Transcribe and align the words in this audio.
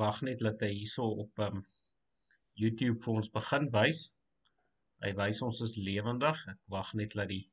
wag 0.00 0.22
net 0.28 0.42
dat 0.44 0.62
hy 0.64 0.72
hierso 0.74 1.08
op 1.24 1.42
um 1.46 1.62
YouTube 2.60 3.02
vir 3.04 3.20
ons 3.20 3.32
begin 3.32 3.68
wys. 3.74 4.06
Hy 5.04 5.12
wys 5.18 5.42
ons 5.44 5.60
is 5.66 5.76
lewendig. 5.76 6.42
Ek 6.52 6.60
wag 6.72 6.92
net 7.00 7.14
dat 7.18 7.28
die 7.32 7.44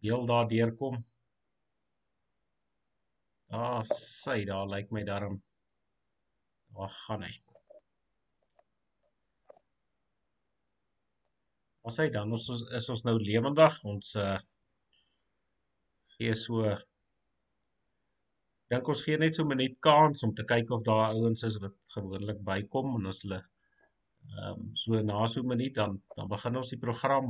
beeld 0.00 0.28
daar 0.30 0.48
deurkom. 0.48 0.96
Ah, 3.50 3.82
sy, 3.90 4.44
daar 4.48 4.68
lyk 4.70 4.92
my 4.94 5.04
darm. 5.04 5.40
Waar 6.76 6.92
gaan 6.94 7.26
hy? 7.26 7.32
As 11.90 11.96
hy 11.98 12.06
dan 12.14 12.30
ons 12.36 12.46
is 12.78 12.88
ons 12.94 13.04
nou 13.08 13.16
lewendig. 13.18 13.80
Ons 13.90 14.14
uh 14.20 14.38
gee 16.16 16.34
so 16.36 16.68
dink 18.70 18.88
ons 18.92 19.02
gee 19.06 19.18
net 19.18 19.34
so 19.36 19.42
'n 19.44 19.52
minuut 19.52 19.76
kans 19.86 20.22
om 20.26 20.32
te 20.34 20.44
kyk 20.52 20.70
of 20.76 20.82
daar 20.88 21.14
ouens 21.14 21.42
is 21.48 21.58
wat 21.62 21.76
gewoonlik 21.94 22.40
bykom 22.50 22.96
en 22.98 23.06
as 23.12 23.22
hulle 23.24 23.40
ehm 23.40 24.60
um, 24.60 24.74
so 24.82 25.00
na 25.08 25.26
so 25.32 25.40
'n 25.42 25.52
minuut 25.52 25.74
dan 25.80 25.92
dan 26.16 26.28
begin 26.34 26.56
ons 26.60 26.72
die 26.74 26.82
program. 26.86 27.26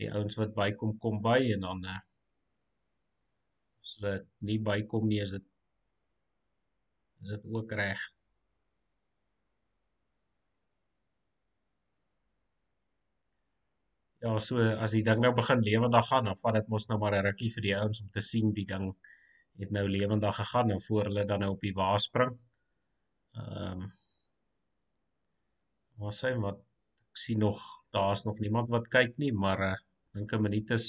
Die 0.00 0.10
ouens 0.16 0.36
wat 0.40 0.54
bykom 0.60 0.98
kom 1.02 1.20
by 1.28 1.40
en 1.54 1.60
dan 1.68 1.84
uh 1.94 2.00
as 3.82 3.90
hulle 3.96 4.14
nie 4.48 4.58
bykom 4.68 5.08
nie 5.08 5.20
is 5.24 5.32
dit 5.36 5.46
is 7.22 7.28
dit 7.34 7.44
ook 7.58 7.72
reg. 7.80 8.00
Ja, 14.24 14.38
so 14.46 14.58
as 14.84 14.96
die 14.96 15.04
ding 15.06 15.20
nou 15.22 15.32
begin 15.36 15.60
lewendig 15.68 16.08
gaan, 16.08 16.24
dan 16.24 16.38
vat 16.40 16.56
dit 16.58 16.68
mos 16.72 16.88
nou 16.88 16.98
maar 16.98 17.14
'n 17.18 17.26
rukkie 17.28 17.52
vir 17.56 17.62
die 17.68 17.76
ouens 17.80 18.00
om 18.02 18.10
te 18.10 18.22
sien 18.30 18.52
die 18.58 18.66
ding 18.72 18.88
het 19.58 19.70
nou 19.70 19.88
lewendig 19.88 20.34
gegaan 20.36 20.70
en 20.70 20.80
voor 20.80 21.04
hulle 21.08 21.24
dan 21.24 21.40
nou 21.40 21.52
op 21.52 21.60
die 21.60 21.74
wa 21.74 21.96
spring. 21.98 22.36
Ehm 23.32 23.80
um, 23.82 23.92
Maar 25.96 26.12
sê 26.12 26.34
wat 26.36 26.58
ek 26.60 27.16
sien 27.16 27.38
nog 27.40 27.60
daar's 27.96 28.26
nog 28.28 28.40
niemand 28.44 28.68
wat 28.68 28.88
kyk 28.92 29.14
nie, 29.16 29.30
maar 29.32 29.60
ek 29.64 29.78
uh, 29.80 29.84
dink 30.18 30.32
'n 30.36 30.42
minuut 30.44 30.72
is 30.76 30.88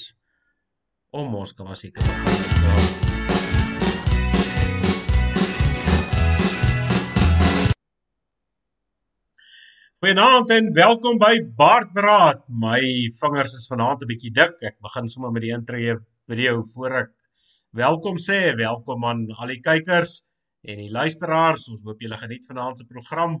om 1.16 1.34
ons 1.34 1.54
kan 1.56 1.64
maar 1.64 1.78
seker 1.80 2.04
begin. 2.04 3.06
Goeienaand 9.98 10.52
en 10.58 10.68
welkom 10.76 11.16
by 11.18 11.40
Baardbraad. 11.62 12.44
My 12.52 12.84
vingers 13.16 13.56
is 13.56 13.66
vanaand 13.72 14.04
'n 14.04 14.12
bietjie 14.12 14.34
dik. 14.40 14.60
Ek 14.60 14.76
begin 14.84 15.08
sommer 15.08 15.32
met 15.32 15.42
die 15.42 15.56
intree 15.56 15.96
video 16.28 16.62
voor 16.74 17.00
ek 17.00 17.17
welkom 17.72 18.16
sê. 18.16 18.56
Welkom 18.56 19.04
aan 19.04 19.26
al 19.36 19.52
die 19.52 19.60
kykers 19.60 20.22
en 20.64 20.80
die 20.80 20.90
luisteraars. 20.90 21.68
Ons 21.68 21.84
hoop 21.84 22.00
julle 22.00 22.16
geniet 22.16 22.46
vanaand 22.48 22.78
se 22.78 22.86
program. 22.88 23.36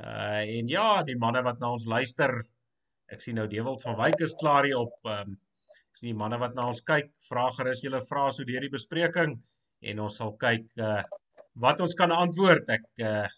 Uh 0.00 0.40
en 0.40 0.68
ja, 0.68 1.02
die 1.04 1.18
manne 1.20 1.42
wat 1.44 1.60
na 1.60 1.72
ons 1.76 1.84
luister. 1.84 2.32
Ek 3.12 3.20
sien 3.20 3.36
nou 3.36 3.46
Dewald 3.48 3.82
van 3.84 3.98
Wyk 3.98 4.24
is 4.24 4.36
klaar 4.40 4.64
hier 4.64 4.80
op 4.80 4.96
um 5.04 5.36
ek 5.90 6.00
sien 6.00 6.12
die 6.12 6.18
manne 6.22 6.38
wat 6.40 6.56
na 6.56 6.68
ons 6.70 6.80
kyk. 6.80 7.12
Vra 7.28 7.50
gerus 7.58 7.84
julle 7.84 8.00
vrae 8.08 8.32
so 8.32 8.48
deur 8.48 8.64
die 8.64 8.72
bespreking 8.72 9.36
en 9.82 10.02
ons 10.06 10.16
sal 10.16 10.36
kyk 10.40 10.66
uh 10.80 11.02
wat 11.60 11.80
ons 11.84 11.94
kan 11.98 12.12
antwoord. 12.16 12.68
Ek 12.78 13.04
uh 13.04 13.28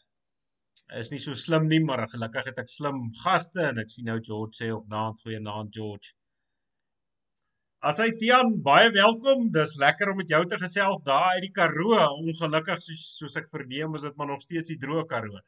is 1.01 1.11
nie 1.11 1.23
so 1.25 1.35
slim 1.35 1.67
nie, 1.69 1.81
maar 1.81 2.07
gelukkig 2.07 2.51
het 2.53 2.59
ek 2.63 2.71
slim 2.71 3.09
gaste 3.25 3.65
en 3.73 3.79
ek 3.83 3.91
sien 3.91 4.07
nou 4.07 4.21
George 4.23 4.61
sê 4.61 4.71
op 4.71 4.87
naand 4.93 5.19
goeie 5.25 5.41
naand 5.41 5.75
George. 5.75 6.15
As 7.83 7.99
hy 7.99 8.13
Tian 8.15 8.61
baie 8.63 8.93
welkom. 8.95 9.49
Dis 9.51 9.73
lekker 9.83 10.13
om 10.13 10.21
met 10.21 10.29
jou 10.31 10.39
te 10.47 10.55
gesels 10.55 11.01
daar 11.03 11.33
uit 11.35 11.49
die 11.49 11.51
Karoo. 11.51 11.97
Ongelukkig 12.23 12.79
soos, 12.79 13.01
soos 13.19 13.33
ek 13.41 13.49
verneem 13.51 13.97
is 13.99 14.05
dit 14.07 14.21
maar 14.21 14.29
nog 14.31 14.45
steeds 14.45 14.71
die 14.71 14.77
droë 14.79 15.03
Karoo. 15.11 15.41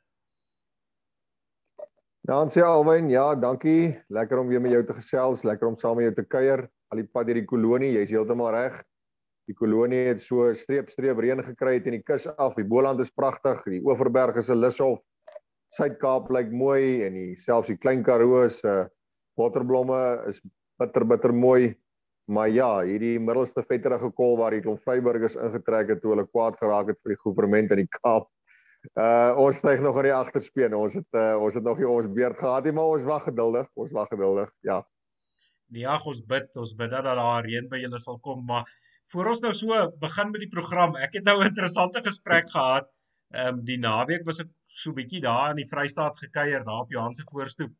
Dan 2.26 2.50
sê 2.50 2.64
Alwyn, 2.66 3.06
ja, 3.12 3.28
dankie. 3.38 3.92
Lekker 4.10 4.42
om 4.42 4.50
weer 4.50 4.64
met 4.64 4.74
jou 4.74 4.80
te 4.88 4.96
gesels, 4.96 5.44
lekker 5.46 5.68
om 5.68 5.76
saam 5.78 6.00
met 6.00 6.08
jou 6.08 6.16
te 6.16 6.24
kuier. 6.26 6.64
Al 6.90 7.04
die 7.04 7.06
pad 7.06 7.30
hierdie 7.30 7.44
kolonie, 7.46 7.92
jy's 8.00 8.10
heeltemal 8.10 8.50
reg. 8.56 8.82
Die 9.46 9.54
kolonie 9.54 10.02
het 10.08 10.26
so 10.26 10.50
streep 10.58 10.90
streep 10.90 11.22
reën 11.22 11.44
gekry 11.52 11.76
teen 11.84 12.00
die 12.00 12.02
kus 12.02 12.26
af. 12.34 12.58
Die 12.58 12.66
Boland 12.66 12.98
is 13.04 13.14
pragtig, 13.14 13.62
die 13.76 13.82
Oeverberg 13.86 14.42
is 14.42 14.50
'n 14.50 14.58
lushof. 14.58 14.98
Suid-Kaap 15.78 16.34
lyk 16.34 16.50
mooi 16.50 17.06
en 17.06 17.14
die 17.14 17.38
selfs 17.38 17.70
die 17.70 17.78
Klein 17.78 18.02
Karoo 18.02 18.48
se 18.48 18.66
uh, 18.66 18.90
waterblomme 19.38 20.02
is 20.34 20.42
bitter 20.82 21.06
bitter 21.06 21.30
mooi. 21.30 21.76
Maar 22.24 22.48
ja, 22.48 22.70
hierdie 22.88 23.18
middelste 23.20 23.64
vetterige 23.68 24.08
kol 24.16 24.38
waar 24.40 24.54
die 24.56 24.62
klomp 24.64 24.80
vryburgers 24.86 25.36
ingetrek 25.36 25.92
het 25.92 26.00
toe 26.00 26.14
hulle 26.14 26.24
kwaad 26.30 26.56
geraak 26.60 26.88
het 26.92 27.00
vir 27.02 27.12
die 27.12 27.20
regering 27.20 27.70
in 27.70 27.82
die 27.82 27.90
Kaap. 27.98 28.30
Uh 29.00 29.32
ons 29.40 29.60
styg 29.60 29.80
nog 29.80 29.96
aan 29.96 30.08
die 30.08 30.14
agterspeen. 30.14 30.74
Ons 30.76 30.96
het 31.00 31.18
uh, 31.20 31.36
ons 31.40 31.54
het 31.54 31.64
nog 31.64 31.78
nie 31.78 31.88
ons 31.88 32.08
beurt 32.16 32.38
gehad 32.38 32.64
nie, 32.64 32.72
maar 32.72 32.96
ons 32.96 33.04
wag 33.08 33.24
geduldig. 33.28 33.68
Ons 33.74 33.92
wag 33.92 34.08
geduldig. 34.08 34.50
Ja. 34.60 34.82
Ja, 35.72 35.98
ons 36.04 36.20
bid, 36.28 36.50
ons 36.60 36.74
bid 36.76 36.90
dat 36.92 37.04
daar 37.04 37.44
reën 37.44 37.68
by 37.68 37.80
julle 37.80 38.00
sal 38.00 38.20
kom, 38.24 38.44
maar 38.46 38.68
voor 39.12 39.32
ons 39.32 39.40
nou 39.44 39.52
so 39.56 39.78
begin 40.00 40.30
met 40.32 40.44
die 40.44 40.52
program. 40.52 40.96
Ek 40.96 41.16
het 41.18 41.24
nou 41.24 41.40
'n 41.40 41.52
interessante 41.52 42.02
gesprek 42.04 42.50
gehad. 42.50 42.88
Ehm 43.32 43.58
um, 43.58 43.64
die 43.64 43.78
naweek 43.78 44.24
was 44.26 44.40
ek 44.40 44.50
so 44.68 44.92
bietjie 44.92 45.20
daar 45.20 45.50
in 45.50 45.56
die 45.62 45.68
Vrystaat 45.68 46.18
gekuier 46.18 46.64
daar 46.64 46.84
op 46.84 46.92
Johan 46.92 47.14
se 47.14 47.24
voorstoep. 47.30 47.72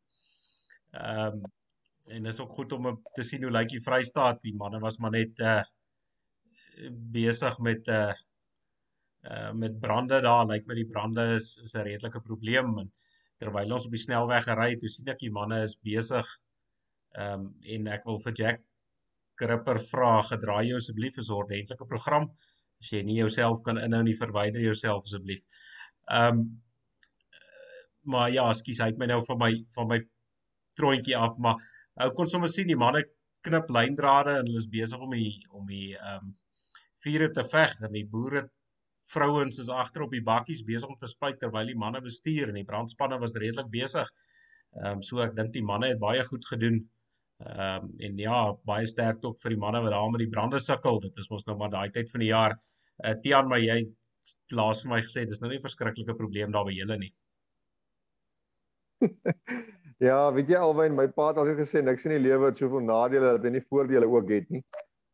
Ehm 0.93 1.41
um, 1.41 1.43
en 2.09 2.29
dis 2.29 2.41
ook 2.41 2.53
goed 2.59 2.73
om 2.73 2.91
te 3.17 3.25
sien 3.25 3.43
hoe 3.43 3.53
lyk 3.53 3.71
die 3.73 3.83
Vrystaat. 3.83 4.43
Die 4.43 4.55
manne 4.57 4.81
was 4.83 4.99
maar 4.99 5.15
net 5.15 5.41
uh 5.41 5.63
besig 7.15 7.59
met 7.59 7.89
uh 7.89 8.13
uh 9.31 9.53
met 9.53 9.81
brande 9.81 10.21
daar. 10.21 10.47
Lyk 10.47 10.67
my 10.67 10.75
die 10.75 10.89
brande 10.91 11.35
is 11.37 11.59
is 11.63 11.75
'n 11.75 11.87
redelike 11.89 12.21
probleem 12.21 12.79
en 12.79 12.91
terwyl 13.39 13.73
ons 13.73 13.87
op 13.87 13.95
die 13.95 14.03
snelweg 14.03 14.45
gery 14.45 14.71
het, 14.75 14.85
sien 14.91 15.09
ek 15.09 15.19
die 15.19 15.33
manne 15.33 15.63
is 15.63 15.77
besig. 15.77 16.27
Ehm 17.15 17.41
um, 17.41 17.55
en 17.63 17.87
ek 17.97 18.05
wil 18.05 18.19
vir 18.27 18.35
Jack 18.41 18.61
Kripper 19.41 19.81
vra, 19.91 20.23
gedraai 20.23 20.69
jou 20.69 20.77
asseblief 20.77 21.19
is 21.19 21.31
'n 21.31 21.39
ordentlike 21.39 21.87
program. 21.87 22.31
As 22.81 22.91
jy 22.93 23.03
nie 23.03 23.19
jouself 23.19 23.63
kan 23.63 23.79
inhou 23.79 24.03
nie, 24.03 24.15
verwyder 24.15 24.61
jouself 24.61 25.05
asseblief. 25.05 25.43
Ehm 26.11 26.39
um, 26.39 26.63
maar 28.05 28.31
ja, 28.31 28.53
skus, 28.53 28.81
hy 28.81 28.91
het 28.93 28.99
my 28.99 29.07
nou 29.07 29.23
van 29.25 29.39
my 29.39 29.53
van 29.75 29.89
my 29.89 29.99
troontjie 30.77 31.17
af, 31.17 31.39
maar 31.39 31.57
ou 32.03 32.11
kon 32.19 32.31
sommer 32.31 32.51
sien 32.51 32.71
die 32.71 32.81
manne 32.81 33.05
knip 33.47 33.71
lyndrade 33.77 34.39
en 34.41 34.49
hulle 34.49 34.63
is 34.63 34.71
besig 34.73 35.01
om 35.07 35.15
die 35.15 35.31
om 35.53 35.67
die 35.71 35.93
ehm 35.95 36.25
um, 36.25 36.35
vure 37.05 37.29
te 37.37 37.43
veg 37.45 37.75
en 37.85 37.93
die 37.93 38.07
boere 38.09 38.47
vrouens 39.13 39.59
is 39.61 39.69
agter 39.69 40.07
op 40.07 40.15
die 40.17 40.23
bakkies 40.25 40.63
besig 40.65 40.89
om 40.89 40.97
te 41.01 41.11
spuit 41.11 41.37
terwyl 41.41 41.69
die 41.69 41.81
manne 41.83 42.01
bestuur 42.05 42.49
en 42.49 42.57
die 42.59 42.69
brandspanne 42.69 43.19
was 43.21 43.37
redelik 43.43 43.71
besig. 43.73 44.11
Ehm 44.81 44.99
um, 44.99 45.03
so 45.09 45.21
ek 45.27 45.37
dink 45.39 45.53
die 45.57 45.67
manne 45.73 45.93
het 45.93 46.01
baie 46.07 46.25
goed 46.31 46.47
gedoen. 46.53 46.81
Ehm 47.45 47.85
um, 47.85 47.91
en 48.09 48.23
ja, 48.25 48.39
baie 48.71 48.89
sterk 48.95 49.27
ook 49.29 49.43
vir 49.43 49.57
die 49.57 49.61
manne 49.67 49.83
wat 49.85 49.95
daar 49.97 50.09
met 50.15 50.25
die 50.25 50.33
brande 50.37 50.63
sukkel. 50.69 51.03
Dit 51.05 51.21
is 51.23 51.31
mos 51.31 51.47
nou 51.51 51.59
maar 51.61 51.75
daai 51.77 51.91
tyd 51.99 52.15
van 52.15 52.25
die 52.25 52.33
jaar. 52.33 52.57
Uh, 53.05 53.15
Tiaan, 53.27 53.51
maar 53.51 53.63
jy 53.63 53.79
laas 54.57 54.83
vir 54.85 54.95
my 54.95 55.03
gesê 55.05 55.27
dis 55.29 55.43
nou 55.43 55.51
nie 55.53 55.61
'n 55.61 55.69
verskriklike 55.69 56.17
probleem 56.17 56.53
daar 56.53 56.65
by 56.65 56.77
julle 56.81 56.99
nie. 57.05 57.13
ja, 59.99 60.33
weet 60.33 60.49
jy 60.49 60.59
Alwyn, 60.59 60.97
my 60.97 61.07
pa 61.13 61.29
het 61.31 61.39
altyd 61.43 61.61
gesê 61.63 61.83
niks 61.83 62.07
in 62.09 62.17
die 62.17 62.25
lewe 62.25 62.51
het 62.51 62.59
soveel 62.59 62.83
nadele 62.85 63.37
dat 63.37 63.45
hy 63.45 63.55
nie 63.57 63.67
voordele 63.69 64.09
ook 64.09 64.33
het 64.33 64.51
nie. 64.51 64.63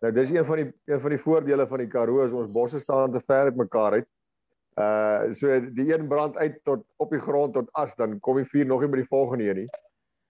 Nou 0.01 0.13
dis 0.17 0.31
een 0.33 0.47
van 0.49 0.63
die 0.63 0.69
een 0.89 1.01
van 1.01 1.13
die 1.13 1.21
voordele 1.21 1.67
van 1.67 1.83
die 1.83 1.89
Karoo 1.93 2.25
is 2.25 2.33
ons 2.33 2.53
bosse 2.53 2.81
staan 2.81 3.13
te 3.13 3.21
ver 3.27 3.51
uit 3.51 3.57
mekaar 3.57 3.99
uit. 4.01 4.09
Uh 4.81 5.35
so 5.37 5.59
die 5.77 5.93
een 5.93 6.09
brand 6.09 6.39
uit 6.39 6.61
tot 6.65 6.87
op 6.97 7.11
die 7.11 7.21
grond 7.21 7.55
tot 7.55 7.69
as 7.73 7.97
dan 7.97 8.19
kom 8.21 8.41
die 8.41 8.49
vuur 8.49 8.67
nog 8.67 8.81
nie 8.81 8.89
by 8.89 9.03
die 9.03 9.11
volgende 9.11 9.49
een 9.51 9.63
nie. 9.65 9.69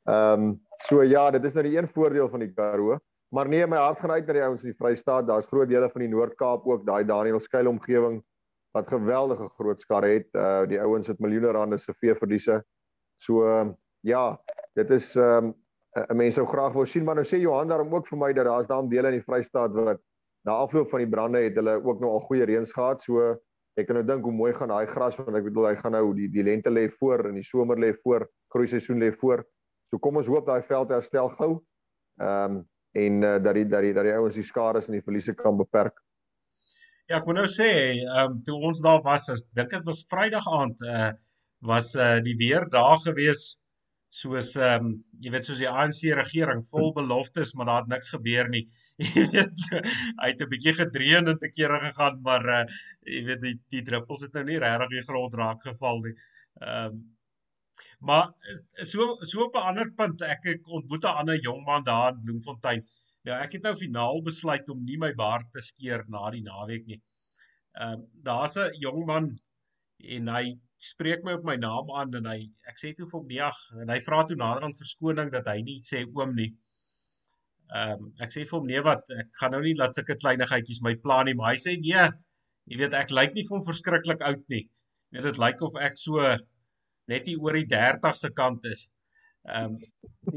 Ehm 0.08 0.42
um, 0.42 0.58
so 0.88 1.02
ja, 1.02 1.30
dit 1.30 1.44
is 1.44 1.54
nou 1.54 1.64
die 1.68 1.76
een 1.78 1.88
voordeel 1.88 2.28
van 2.28 2.42
die 2.42 2.52
Karoo. 2.52 2.98
Maar 3.30 3.48
nee, 3.48 3.66
my 3.66 3.76
hart 3.78 4.00
gaan 4.00 4.10
uit 4.10 4.26
na 4.26 4.32
die 4.32 4.42
ouens 4.42 4.64
in 4.64 4.72
die 4.72 4.78
Vrystaat. 4.78 5.28
Daar's 5.28 5.46
groot 5.46 5.68
dele 5.70 5.90
van 5.90 6.02
die 6.02 6.10
Noord-Kaap 6.10 6.66
ook, 6.66 6.86
daai 6.86 7.04
Daniel 7.06 7.38
skuil 7.40 7.68
omgewing 7.70 8.18
wat 8.74 8.90
geweldige 8.90 9.48
groot 9.54 9.80
skade 9.80 10.10
het. 10.16 10.26
Uh 10.34 10.66
die 10.66 10.80
ouens 10.80 11.06
het 11.06 11.18
miljoene 11.22 11.52
rande 11.54 11.78
se 11.78 11.94
veeverliese. 11.94 12.64
So 13.22 13.44
ehm, 13.46 13.70
ja, 14.00 14.24
dit 14.78 14.90
is 14.90 15.14
ehm 15.16 15.50
um, 15.50 15.54
'n 15.90 16.16
mens 16.16 16.34
sou 16.34 16.46
graag 16.46 16.72
wou 16.72 16.86
sien, 16.86 17.04
maar 17.04 17.14
nou 17.18 17.24
sê 17.26 17.40
Johan 17.40 17.68
daarom 17.68 17.94
ook 17.94 18.06
vir 18.06 18.18
my 18.18 18.32
dat 18.32 18.44
daar's 18.46 18.66
daarom 18.66 18.88
dele 18.88 19.08
in 19.08 19.18
die 19.18 19.26
Vrystaat 19.26 19.72
wat 19.74 19.98
na 20.46 20.52
afloop 20.52 20.90
van 20.90 21.02
die 21.02 21.08
brande 21.08 21.40
het 21.42 21.56
hulle 21.58 21.80
ook 21.82 22.00
nou 22.00 22.10
al 22.10 22.20
goeie 22.20 22.44
reëns 22.44 22.72
gehad. 22.72 23.02
So 23.02 23.36
ek 23.76 23.86
kan 23.86 23.96
nou 23.96 24.04
dink 24.06 24.24
hoe 24.24 24.32
mooi 24.32 24.52
gaan 24.54 24.68
daai 24.68 24.86
gras 24.86 25.16
want 25.16 25.36
ek 25.36 25.48
bedoel 25.48 25.70
hy 25.70 25.76
gaan 25.76 25.92
nou 25.92 26.04
die 26.14 26.28
die 26.30 26.44
lente 26.46 26.70
lê 26.70 26.88
voor 27.00 27.26
en 27.28 27.34
die 27.34 27.46
somer 27.46 27.78
lê 27.78 27.92
voor, 28.02 28.28
groei 28.54 28.68
seisoen 28.68 29.02
lê 29.02 29.10
voor. 29.12 29.44
So 29.90 29.98
kom 29.98 30.16
ons 30.16 30.30
hoop 30.30 30.46
daai 30.46 30.62
veld 30.62 30.90
herstel 30.90 31.28
gou. 31.38 31.56
Ehm 32.20 32.60
um, 32.60 32.68
en 32.92 33.22
uh, 33.22 33.36
dat 33.38 33.54
die 33.54 33.66
dat 33.70 33.82
die 33.82 33.92
dat 33.94 34.04
die 34.04 34.14
ouens 34.14 34.34
die 34.34 34.42
skade 34.42 34.80
en 34.82 34.96
die 34.96 35.04
verliese 35.06 35.34
kan 35.34 35.56
beperk. 35.56 36.00
Ja, 37.06 37.20
ek 37.20 37.26
moet 37.26 37.38
nou 37.38 37.46
sê, 37.50 37.68
ehm 38.02 38.32
um, 38.32 38.40
toe 38.46 38.56
ons 38.66 38.80
daar 38.82 39.02
was, 39.02 39.28
ek 39.30 39.44
dink 39.54 39.70
dit 39.70 39.86
was 39.86 40.06
Vrydag 40.10 40.46
aand, 40.46 40.82
uh 40.86 41.10
was 41.60 41.94
uh 41.94 42.18
die 42.24 42.34
weer 42.40 42.64
daar 42.72 42.98
gewees 43.04 43.59
soos 44.10 44.56
ehm 44.58 44.86
um, 44.86 44.94
jy 45.22 45.30
weet 45.30 45.46
soos 45.46 45.60
die 45.62 45.68
ANC 45.70 46.00
regering 46.18 46.62
vol 46.66 46.90
beloftes 46.98 47.52
maar 47.54 47.68
daar 47.68 47.84
het 47.84 47.92
niks 47.92 48.10
gebeur 48.16 48.50
nie. 48.50 48.64
Jy 49.04 49.26
weet 49.34 49.60
so 49.64 49.78
hy 49.78 50.32
het 50.32 50.42
'n 50.42 50.50
bietjie 50.50 50.74
gedreun 50.80 51.30
en 51.32 51.38
te 51.38 51.50
kere 51.50 51.78
gegaan 51.84 52.18
maar 52.26 52.48
uh, 52.56 52.64
jy 53.06 53.22
weet 53.28 53.44
die 53.46 53.54
die 53.76 53.84
druppels 53.86 54.26
het 54.26 54.34
nou 54.34 54.44
nie 54.48 54.58
regtig 54.64 54.90
die 54.96 55.06
grond 55.10 55.34
raak 55.42 55.62
geval 55.68 56.02
nie. 56.06 56.14
Ehm 56.60 56.98
um, 56.98 57.00
maar 58.08 58.26
so 58.92 59.06
so 59.30 59.44
op 59.44 59.54
'n 59.56 59.68
ander 59.70 59.92
punt 60.00 60.22
ek 60.22 60.50
ek 60.54 60.66
ontmoet 60.80 61.04
'n 61.04 61.18
ander 61.22 61.38
jong 61.46 61.62
man 61.64 61.84
daar 61.84 62.12
in 62.14 62.24
Bloemfontein. 62.24 62.82
Nou 63.24 63.36
ek 63.36 63.52
het 63.52 63.62
nou 63.62 63.74
finaal 63.76 64.22
besluit 64.22 64.68
om 64.74 64.84
nie 64.84 64.98
my 64.98 65.12
baard 65.14 65.50
te 65.52 65.60
skeer 65.60 66.04
na 66.08 66.30
die 66.30 66.42
naweek 66.42 66.86
nie. 66.86 67.00
Ehm 67.78 67.92
um, 67.92 68.06
daar's 68.26 68.58
'n 68.58 68.74
jong 68.86 69.06
man 69.06 69.30
en 70.16 70.28
hy 70.34 70.58
spreek 70.80 71.24
my 71.24 71.36
op 71.36 71.44
my 71.44 71.56
naam 71.60 71.90
aan 72.00 72.14
en 72.20 72.26
hy 72.30 72.38
ek 72.70 72.80
sê 72.80 72.92
toe 72.96 73.06
vir 73.08 73.18
hom 73.18 73.26
nee 73.28 73.48
en 73.84 73.92
hy 73.92 73.98
vra 74.04 74.20
toe 74.28 74.36
naderhand 74.40 74.78
verskoning 74.80 75.32
dat 75.34 75.48
hy 75.52 75.58
nie 75.66 75.78
sê 75.84 76.02
oom 76.08 76.32
nie. 76.38 76.50
Ehm 77.70 78.06
um, 78.06 78.12
ek 78.24 78.32
sê 78.34 78.46
vir 78.48 78.58
hom 78.58 78.68
nee 78.70 78.82
wat 78.86 79.12
ek 79.16 79.28
gaan 79.40 79.52
nou 79.56 79.60
nie 79.66 79.76
laat 79.78 79.98
sulke 79.98 80.16
kleinigheidjies 80.22 80.80
my 80.86 80.94
plan 81.04 81.28
nie 81.28 81.36
maar 81.38 81.52
hy 81.52 81.60
sê 81.64 81.76
nee 81.82 82.06
jy 82.70 82.80
weet 82.80 82.96
ek 83.02 83.12
lyk 83.18 83.36
nie 83.36 83.44
vir 83.48 83.56
hom 83.58 83.66
verskriklik 83.66 84.24
oud 84.30 84.46
nie. 84.54 84.64
Jy 85.10 85.18
weet 85.18 85.28
dit 85.28 85.42
lyk 85.44 85.66
of 85.68 85.76
ek 85.90 86.00
so 86.00 86.32
net 87.12 87.28
hier 87.28 87.44
oor 87.44 87.58
die 87.58 87.68
30 87.74 88.18
se 88.22 88.32
kant 88.40 88.66
is. 88.72 88.88
Ehm 89.52 89.76
um, 89.76 89.78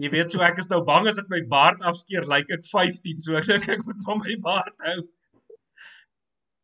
jy 0.03 0.11
weet 0.17 0.35
so 0.35 0.43
ek 0.43 0.59
is 0.59 0.71
nou 0.75 0.83
bang 0.91 1.07
as 1.07 1.23
ek 1.23 1.31
my 1.31 1.41
baard 1.55 1.87
afskeer 1.93 2.27
lyk 2.35 2.51
ek 2.57 2.67
15 2.67 3.25
so 3.27 3.39
ek 3.39 3.47
dink 3.53 3.71
ek 3.77 3.87
moet 3.87 4.05
van 4.09 4.23
my 4.27 4.39
baard 4.49 4.87
hou. 4.91 4.99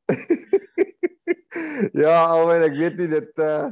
ja, 2.03 2.15
alwen 2.25 2.65
ek 2.67 2.75
weet 2.79 2.97
nie 3.01 3.11
dit 3.17 3.45
uh 3.45 3.69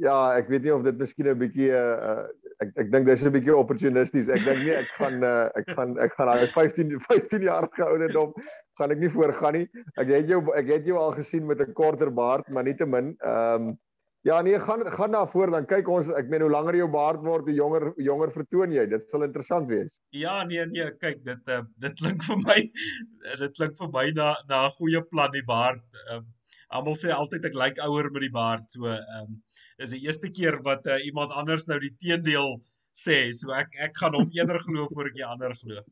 ja, 0.00 0.16
ek 0.40 0.48
weet 0.48 0.64
nie 0.64 0.72
of 0.72 0.84
dit 0.86 0.96
miskien 1.00 1.28
'n 1.28 1.40
bietjie 1.40 1.68
uh 1.76 2.24
ek 2.64 2.72
ek 2.84 2.88
dink 2.92 3.06
dis 3.08 3.24
'n 3.24 3.34
bietjie 3.34 3.56
opportunisties. 3.56 4.30
Ek 4.32 4.44
dink 4.44 4.64
nie 4.64 4.74
ek 4.76 4.88
gaan 4.96 5.20
uh 5.24 5.48
ek 5.60 5.68
gaan 5.76 5.98
ek 6.00 6.16
gaan 6.16 6.32
daai 6.32 6.48
15 6.54 6.96
15 7.08 7.44
jaar 7.48 7.68
ouderdom 7.68 8.32
gaan 8.80 8.96
ek 8.96 9.04
nie 9.04 9.12
voorgaan 9.12 9.58
nie. 9.60 9.66
Ek 10.00 10.08
het 10.08 10.28
jou 10.32 10.40
ek 10.56 10.74
het 10.76 10.88
jou 10.88 10.96
al 10.96 11.14
gesien 11.18 11.46
met 11.46 11.60
'n 11.60 11.76
korter 11.76 12.10
baard, 12.10 12.48
maar 12.48 12.64
nietemin, 12.64 13.16
ehm 13.20 13.70
um, 13.70 13.78
Ja 14.22 14.42
nee, 14.42 14.58
gaan 14.60 14.92
gaan 14.92 15.10
na 15.10 15.26
voor 15.26 15.50
dan 15.50 15.66
kyk 15.66 15.86
ons 15.88 16.10
ek 16.12 16.26
meen 16.28 16.42
hoe 16.44 16.50
langer 16.52 16.76
jou 16.76 16.88
baard 16.92 17.22
word, 17.24 17.46
hoe 17.48 17.54
jonger 17.56 17.86
jonger 17.96 18.32
vertoon 18.34 18.74
jy. 18.74 18.82
Dit 18.90 19.06
sal 19.08 19.24
interessant 19.24 19.68
wees. 19.70 19.94
Ja 20.12 20.42
nee 20.44 20.66
nee, 20.68 20.90
kyk 21.00 21.22
dit 21.24 21.48
uh, 21.48 21.62
dit 21.80 21.94
klink 21.96 22.26
vir 22.26 22.42
my 22.42 22.58
dit 23.44 23.56
klink 23.56 23.78
vir 23.78 23.88
my 23.94 24.04
na 24.18 24.34
na 24.50 24.66
'n 24.66 24.76
goeie 24.76 25.00
plan 25.08 25.32
die 25.32 25.44
baard. 25.48 25.80
Um, 26.12 26.26
Almal 26.70 26.98
sê 26.98 27.10
altyd 27.14 27.48
ek 27.50 27.56
lyk 27.58 27.80
ouer 27.86 28.10
met 28.14 28.22
die 28.26 28.34
baard. 28.34 28.66
So 28.70 28.90
ehm 28.90 29.22
um, 29.22 29.38
is 29.82 29.94
die 29.96 30.02
eerste 30.06 30.30
keer 30.30 30.60
wat 30.66 30.86
uh, 30.86 31.00
iemand 31.06 31.32
anders 31.34 31.66
nou 31.70 31.80
die 31.82 31.94
teendeel 31.98 32.58
sê. 32.94 33.22
So 33.36 33.54
ek 33.56 33.74
ek 33.88 33.96
gaan 33.98 34.14
hom 34.18 34.30
eerder 34.36 34.60
glo 34.66 34.86
voor 34.94 35.10
ek 35.10 35.18
die 35.18 35.26
ander 35.26 35.56
glo. 35.62 35.82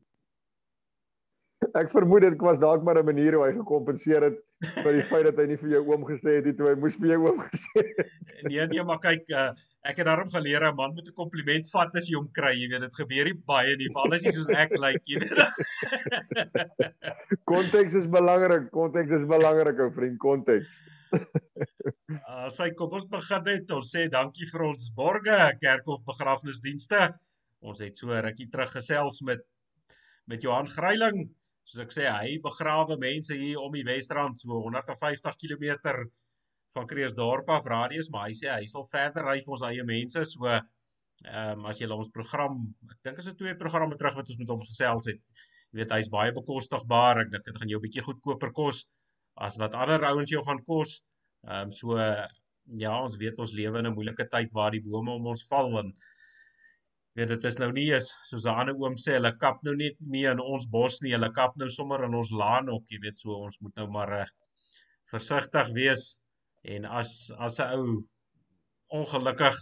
Ek 1.75 1.91
vermoed 1.91 2.23
dit 2.23 2.37
was 2.41 2.61
dalk 2.61 2.85
maar 2.87 2.97
'n 3.01 3.05
manier 3.05 3.35
hoe 3.35 3.45
hy 3.45 3.51
gekompenseer 3.57 4.23
het 4.29 4.37
vir 4.83 4.93
die 4.95 5.07
feit 5.11 5.25
dat 5.27 5.37
hy 5.39 5.45
nie 5.51 5.59
vir 5.59 5.73
jou 5.75 5.83
oom 5.91 6.05
gesê 6.07 6.39
het 6.39 6.47
nie 6.47 6.55
toe 6.55 6.69
hy 6.69 6.75
moes 6.79 6.95
vir 6.99 7.11
jou 7.13 7.19
oom 7.27 7.43
gesê 7.51 7.83
het. 7.83 8.15
Nee 8.47 8.67
nee, 8.71 8.83
maar 8.83 8.99
kyk, 9.03 9.27
uh, 9.35 9.51
ek 9.87 10.01
het 10.01 10.07
daarom 10.09 10.29
geleer 10.31 10.65
'n 10.67 10.75
man 10.75 10.93
moet 10.93 11.07
'n 11.07 11.15
kompliment 11.15 11.69
vat 11.71 11.95
as 11.95 12.09
jy 12.09 12.15
hom 12.17 12.29
kry, 12.31 12.53
jy 12.53 12.67
weet 12.71 12.81
dit 12.81 12.95
gebeur 12.95 13.25
nie 13.25 13.39
baie 13.51 13.75
nie, 13.77 13.89
veral 13.93 14.13
as 14.13 14.23
jy 14.25 14.31
soos 14.31 14.49
ek 14.49 14.71
lyk, 14.71 14.79
like, 14.79 15.03
jy 15.07 15.19
weet. 15.23 15.39
Konteks 17.51 17.95
is 17.95 18.07
belangrik, 18.07 18.71
konteks 18.71 19.11
is 19.11 19.25
belangrik 19.25 19.79
ou 19.79 19.91
vriend, 19.91 20.19
konteks. 20.19 20.81
uh, 22.29 22.49
sy 22.49 22.69
kom 22.77 22.91
ons 22.93 23.07
begin 23.07 23.43
net 23.43 23.71
ons 23.71 23.91
sê 23.95 24.09
dankie 24.09 24.45
vir 24.51 24.61
ons 24.67 24.91
borge 24.95 25.39
kerkhof 25.61 26.03
begrafnisdienste. 26.05 27.09
Ons 27.61 27.79
het 27.79 27.97
so 27.97 28.07
rukkie 28.13 28.49
terug 28.49 28.71
gesels 28.71 29.21
met 29.21 29.41
met 30.27 30.43
Johan 30.43 30.67
Greiling 30.67 31.29
soos 31.69 31.83
ek 31.85 31.93
sê, 31.93 32.05
hy 32.09 32.37
begrawe 32.41 32.97
mense 32.97 33.35
hier 33.37 33.61
om 33.61 33.73
die 33.73 33.85
Wesrand 33.85 34.39
so 34.41 34.57
150 34.65 35.37
km 35.37 35.65
van 36.75 36.87
Kreeusdorp 36.89 37.49
af 37.49 37.67
radius, 37.73 38.09
maar 38.13 38.27
hy 38.29 38.35
sê 38.37 38.49
hy 38.53 38.67
sal 38.71 38.85
verder 38.91 39.25
ry 39.25 39.37
vir 39.45 39.55
ons 39.55 39.65
eie 39.69 39.85
mense. 39.87 40.25
So 40.33 40.49
ehm 40.49 41.59
um, 41.59 41.65
as 41.71 41.81
jy 41.81 41.89
ons 41.91 42.11
program, 42.15 42.59
ek 42.93 42.99
dink 43.07 43.17
is 43.19 43.29
dit 43.31 43.37
twee 43.41 43.55
programme 43.63 43.97
terug 43.99 44.15
wat 44.19 44.29
ons 44.31 44.39
met 44.41 44.51
hom 44.53 44.61
gesels 44.63 45.09
het. 45.11 45.33
Jy 45.71 45.81
weet 45.81 45.95
hy's 45.97 46.11
baie 46.13 46.35
bekostigbaar. 46.35 47.23
Ek 47.25 47.33
dink 47.33 47.47
dit 47.49 47.57
gaan 47.61 47.73
jou 47.73 47.79
'n 47.79 47.85
bietjie 47.87 48.05
goedkoper 48.05 48.53
kos 48.61 48.85
as 49.47 49.57
wat 49.61 49.75
ander 49.81 50.05
ouens 50.11 50.31
jou 50.35 50.43
gaan 50.45 50.63
kos. 50.71 51.01
Ehm 51.47 51.67
um, 51.67 51.71
so 51.81 51.97
ja, 52.77 52.93
ons 53.01 53.17
weet 53.17 53.39
ons 53.39 53.51
lewe 53.59 53.79
in 53.79 53.87
'n 53.89 53.95
moeilike 53.97 54.29
tyd 54.29 54.51
waar 54.53 54.71
die 54.71 54.85
bome 54.85 55.11
om 55.11 55.27
ons 55.33 55.45
val 55.49 55.79
en 55.83 55.93
weet 57.17 57.31
dit 57.33 57.45
is 57.49 57.57
nou 57.59 57.71
nie 57.75 57.89
is 57.97 58.07
soos 58.29 58.45
'n 58.45 58.59
ander 58.61 58.75
oom 58.81 58.95
sê 59.03 59.15
hulle 59.17 59.31
kap 59.43 59.63
nou 59.67 59.75
net 59.75 59.95
meer 60.15 60.31
in 60.31 60.39
ons 60.53 60.65
bos 60.75 61.01
nie 61.01 61.13
hulle 61.15 61.31
kap 61.39 61.57
nou 61.57 61.69
sommer 61.77 62.03
in 62.07 62.15
ons 62.21 62.31
laan 62.41 62.69
ook 62.69 62.85
jy 62.93 62.99
weet 63.05 63.19
so 63.19 63.39
ons 63.47 63.57
moet 63.61 63.75
nou 63.81 63.87
maar 63.95 64.11
uh, 64.19 64.25
versigtig 65.13 65.71
wees 65.79 66.03
en 66.63 66.85
as 67.01 67.31
as 67.47 67.59
'n 67.59 67.69
ou 67.77 67.85
ongelukkig 68.99 69.57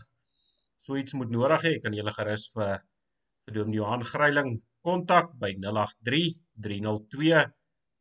so 0.78 0.96
iets 0.96 1.14
moet 1.20 1.32
nodig 1.36 1.62
hê 1.68 1.74
kan 1.84 1.94
jy 1.94 2.02
hulle 2.02 2.18
gerus 2.20 2.44
vir 2.56 2.74
vir 3.46 3.54
Dom 3.56 3.74
Johan 3.74 4.04
Greiling 4.12 4.52
kontak 4.88 5.28
by 5.42 5.52
083 5.60 6.28
302 6.64 7.44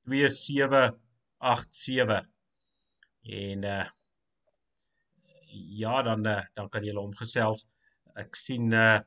2787 0.07 2.23
en 3.43 3.61
uh, 3.65 3.87
ja 5.83 6.03
dan 6.03 6.27
uh, 6.27 6.43
dan 6.55 6.69
kan 6.71 6.85
jy 6.85 6.91
hulle 6.93 7.09
omgesels. 7.09 7.61
Ek 8.23 8.37
sien 8.39 8.73
uh, 8.73 9.01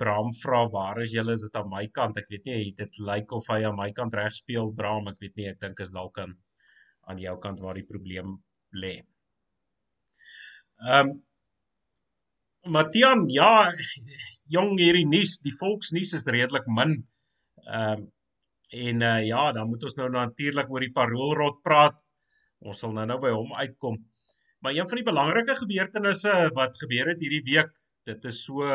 Bram 0.00 0.30
vra 0.42 0.60
waar 0.72 0.98
is 1.02 1.12
julle 1.12 1.32
is 1.36 1.42
dit 1.44 1.56
aan 1.60 1.68
my 1.68 1.84
kant? 1.96 2.16
Ek 2.16 2.30
weet 2.32 2.46
nie 2.48 2.72
dit 2.76 2.98
lyk 3.04 3.32
of 3.36 3.48
hy 3.52 3.60
aan 3.68 3.76
my 3.76 3.90
kant 3.96 4.14
reg 4.16 4.32
speel 4.34 4.72
Bram. 4.72 5.08
Ek 5.12 5.18
weet 5.22 5.36
nie 5.36 5.48
ek 5.50 5.60
dink 5.64 5.76
is 5.84 5.92
dalk 5.96 6.18
aan 6.24 6.32
aan 7.10 7.18
jou 7.20 7.36
kant 7.42 7.60
waar 7.60 7.76
die 7.78 7.88
probleem 7.88 8.28
lê. 8.72 8.94
Ehm 10.86 11.10
um, 11.10 11.18
Matian 12.74 13.24
ja 13.32 13.72
jong 14.54 14.74
hierdie 14.78 15.06
nuus 15.08 15.38
die 15.44 15.54
volksnuus 15.60 16.14
is 16.18 16.28
redelik 16.28 16.68
min. 16.78 16.96
Ehm 17.66 18.06
um, 18.06 18.08
en 18.70 19.02
uh, 19.02 19.18
ja 19.26 19.48
dan 19.52 19.66
moet 19.66 19.82
ons 19.82 19.96
nou 19.98 20.08
natuurlik 20.14 20.68
oor 20.70 20.84
die 20.86 20.94
paroolrot 20.94 21.62
praat. 21.66 21.96
Ons 22.60 22.82
sal 22.84 22.92
nou 22.94 23.06
nou 23.08 23.18
by 23.22 23.32
hom 23.34 23.54
uitkom. 23.58 23.96
Maar 24.60 24.76
een 24.76 24.88
van 24.88 25.00
die 25.00 25.08
belangrike 25.08 25.56
gebeurtenisse 25.58 26.34
wat 26.54 26.76
gebeur 26.78 27.08
het 27.10 27.22
hierdie 27.24 27.42
week, 27.48 27.72
dit 28.06 28.28
is 28.30 28.44
so 28.44 28.68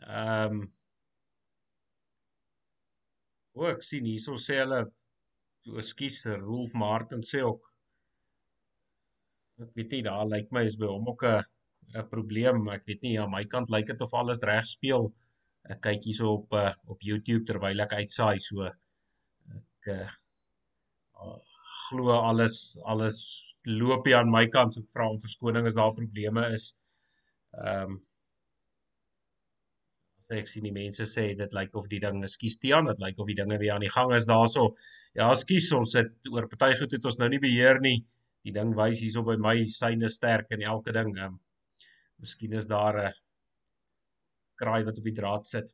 Ehm 0.00 0.60
um, 0.60 0.68
O, 3.58 3.66
ek 3.68 3.82
sien 3.84 4.06
hierso 4.06 4.36
sê 4.38 4.60
hulle 4.60 4.78
ekskuus, 5.82 6.20
Rolf 6.40 6.70
Martin 6.82 7.24
sê 7.30 7.42
ook 7.44 7.66
ek 9.66 9.72
weet 9.78 9.96
nie 9.96 10.04
daar 10.06 10.28
lyk 10.28 10.52
my 10.56 10.64
is 10.68 10.78
by 10.80 10.88
hom 10.90 11.08
ook 11.12 11.24
'n 11.24 11.42
'n 11.94 12.08
probleem. 12.14 12.68
Ek 12.76 12.86
weet 12.88 13.02
nie 13.02 13.18
aan 13.20 13.30
my 13.30 13.44
kant 13.44 13.70
lyk 13.74 13.86
dit 13.92 14.00
of 14.06 14.14
alles 14.14 14.42
reg 14.50 14.66
speel. 14.66 15.12
Ek 15.74 15.80
kyk 15.86 16.04
hierso 16.08 16.34
op 16.38 16.52
uh, 16.52 16.72
op 16.94 17.02
YouTube 17.02 17.44
terwyl 17.44 17.84
ek 17.86 17.96
uitsaai 18.00 18.38
so 18.40 18.66
ek 18.66 19.90
uh, 19.94 20.08
glo 21.88 22.14
alles 22.16 22.78
alles 22.94 23.18
loop 23.64 24.06
hier 24.06 24.20
aan 24.20 24.30
my 24.30 24.46
kant. 24.46 24.74
So 24.74 24.84
ek 24.84 24.94
vra 24.94 25.10
om 25.10 25.18
verskoning 25.24 25.66
as 25.66 25.80
daar 25.80 25.96
probleme 25.96 26.46
is. 26.54 26.70
Ehm 27.58 27.96
um, 27.96 28.00
sê 30.20 30.36
ek 30.36 30.50
sien 30.52 30.66
die 30.68 30.74
mense 30.76 31.06
sê 31.08 31.22
dit 31.36 31.54
lyk 31.56 31.76
of 31.80 31.86
die 31.88 31.98
ding 32.00 32.18
ekskuus 32.26 32.58
Tian, 32.60 32.88
dit 32.90 32.98
lyk 33.00 33.20
of 33.22 33.28
die 33.30 33.36
dinge 33.38 33.56
weer 33.58 33.74
aan 33.74 33.84
die 33.84 33.92
gang 33.92 34.12
is 34.14 34.28
daarso. 34.28 34.66
Ja, 35.16 35.30
ekskuus, 35.32 35.70
ons 35.78 35.94
het 35.96 36.28
oor 36.30 36.48
party 36.50 36.74
goed 36.78 36.92
het 36.96 37.08
ons 37.08 37.16
nou 37.22 37.28
nie 37.32 37.40
beheer 37.42 37.80
nie. 37.80 37.96
Die 38.44 38.52
ding 38.56 38.72
wys 38.76 39.02
hierso 39.04 39.22
by 39.26 39.36
my 39.36 39.56
syne 39.66 40.08
sterk 40.08 40.52
en 40.56 40.62
elke 40.62 40.94
ding. 40.96 41.12
Um, 41.18 41.40
miskien 42.20 42.56
is 42.60 42.68
daar 42.70 42.96
'n 43.08 43.12
kraai 44.60 44.84
wat 44.84 44.98
op 44.98 45.04
die 45.04 45.18
draad 45.20 45.46
sit. 45.48 45.68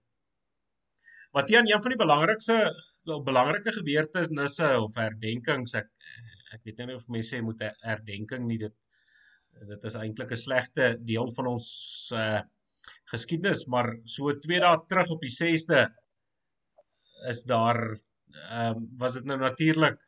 Maar 1.33 1.47
Tian, 1.47 1.67
een 1.69 1.83
van 1.83 1.93
die 1.93 2.01
belangrikste 2.01 2.57
belangrike 3.25 3.73
gebeurtenisse 3.73 4.69
of 4.81 4.95
herdenkings 4.95 5.75
ek 5.75 5.91
ek 6.55 6.63
weet 6.65 6.79
nie 6.87 6.95
of 6.97 7.09
mense 7.09 7.35
sê 7.35 7.43
moet 7.43 7.63
'n 7.63 7.75
herdenking 7.83 8.47
nie 8.47 8.59
dit 8.59 8.77
dit 9.71 9.85
is 9.89 9.97
eintlik 9.97 10.33
'n 10.33 10.45
slegte 10.47 10.87
deel 11.11 11.29
van 11.39 11.47
ons 11.55 11.67
uh 12.15 12.43
geskiedenis, 13.11 13.67
maar 13.67 13.89
so 14.05 14.33
twee 14.43 14.61
dae 14.63 14.79
terug 14.91 15.11
op 15.15 15.21
die 15.23 15.33
6de 15.33 15.87
is 17.31 17.43
daar 17.53 17.79
ehm 17.87 18.77
um, 18.77 18.87
was 18.99 19.15
dit 19.19 19.25
nou 19.25 19.39
natuurlik 19.39 20.03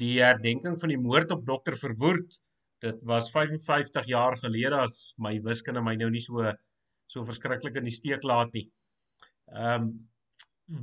die 0.00 0.16
herdenking 0.18 0.78
van 0.80 0.92
die 0.92 1.00
moord 1.00 1.32
op 1.34 1.46
dokter 1.46 1.76
Verwoerd. 1.78 2.38
Dit 2.80 3.02
was 3.08 3.30
55 3.34 4.08
jaar 4.08 4.36
gelede 4.40 4.78
as 4.80 5.14
my 5.20 5.34
wiskunde 5.44 5.82
my 5.84 5.96
nou 6.00 6.10
nie 6.10 6.24
so 6.24 6.52
so 7.10 7.24
verskriklik 7.26 7.76
in 7.76 7.88
die 7.88 7.94
steek 7.94 8.24
laat 8.24 8.54
nie. 8.54 8.68
Ehm 9.52 9.82
um, 9.82 9.92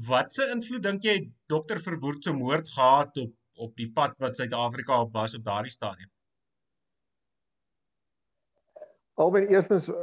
wat 0.07 0.33
se 0.36 0.43
invloed 0.51 0.83
dink 0.83 1.05
jy 1.07 1.13
dokter 1.47 1.79
Verwoerd 1.79 2.24
se 2.24 2.33
moord 2.36 2.67
gehad 2.69 3.17
op 3.24 3.33
op 3.57 3.71
die 3.79 3.88
pad 3.89 4.19
wat 4.21 4.38
Suid-Afrika 4.38 5.00
op 5.01 5.13
was 5.13 5.33
op 5.33 5.45
daardie 5.45 5.71
stadium? 5.74 6.09
Albei 9.17 9.47
eerstens 9.47 9.88
uh, 9.89 9.95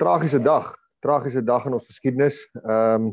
tragiese 0.00 0.40
dag 0.42 0.72
tragiese 1.06 1.42
dag 1.44 1.66
in 1.66 1.76
ons 1.78 1.86
geskiedenis. 1.86 2.40
Ehm 2.62 3.10
um, 3.10 3.12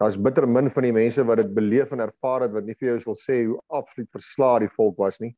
daar's 0.00 0.16
bitter 0.16 0.48
min 0.48 0.70
van 0.72 0.86
die 0.86 0.94
mense 0.96 1.24
wat 1.28 1.42
dit 1.42 1.52
beleef 1.54 1.92
en 1.92 2.00
ervaar 2.00 2.46
het 2.46 2.54
wat 2.56 2.64
nie 2.64 2.76
vir 2.80 2.94
jou 2.94 2.98
sal 3.04 3.16
sê 3.20 3.42
hoe 3.44 3.58
absoluut 3.68 4.08
verslae 4.16 4.62
die 4.64 4.74
volk 4.76 4.96
was 4.98 5.20
nie. 5.20 5.34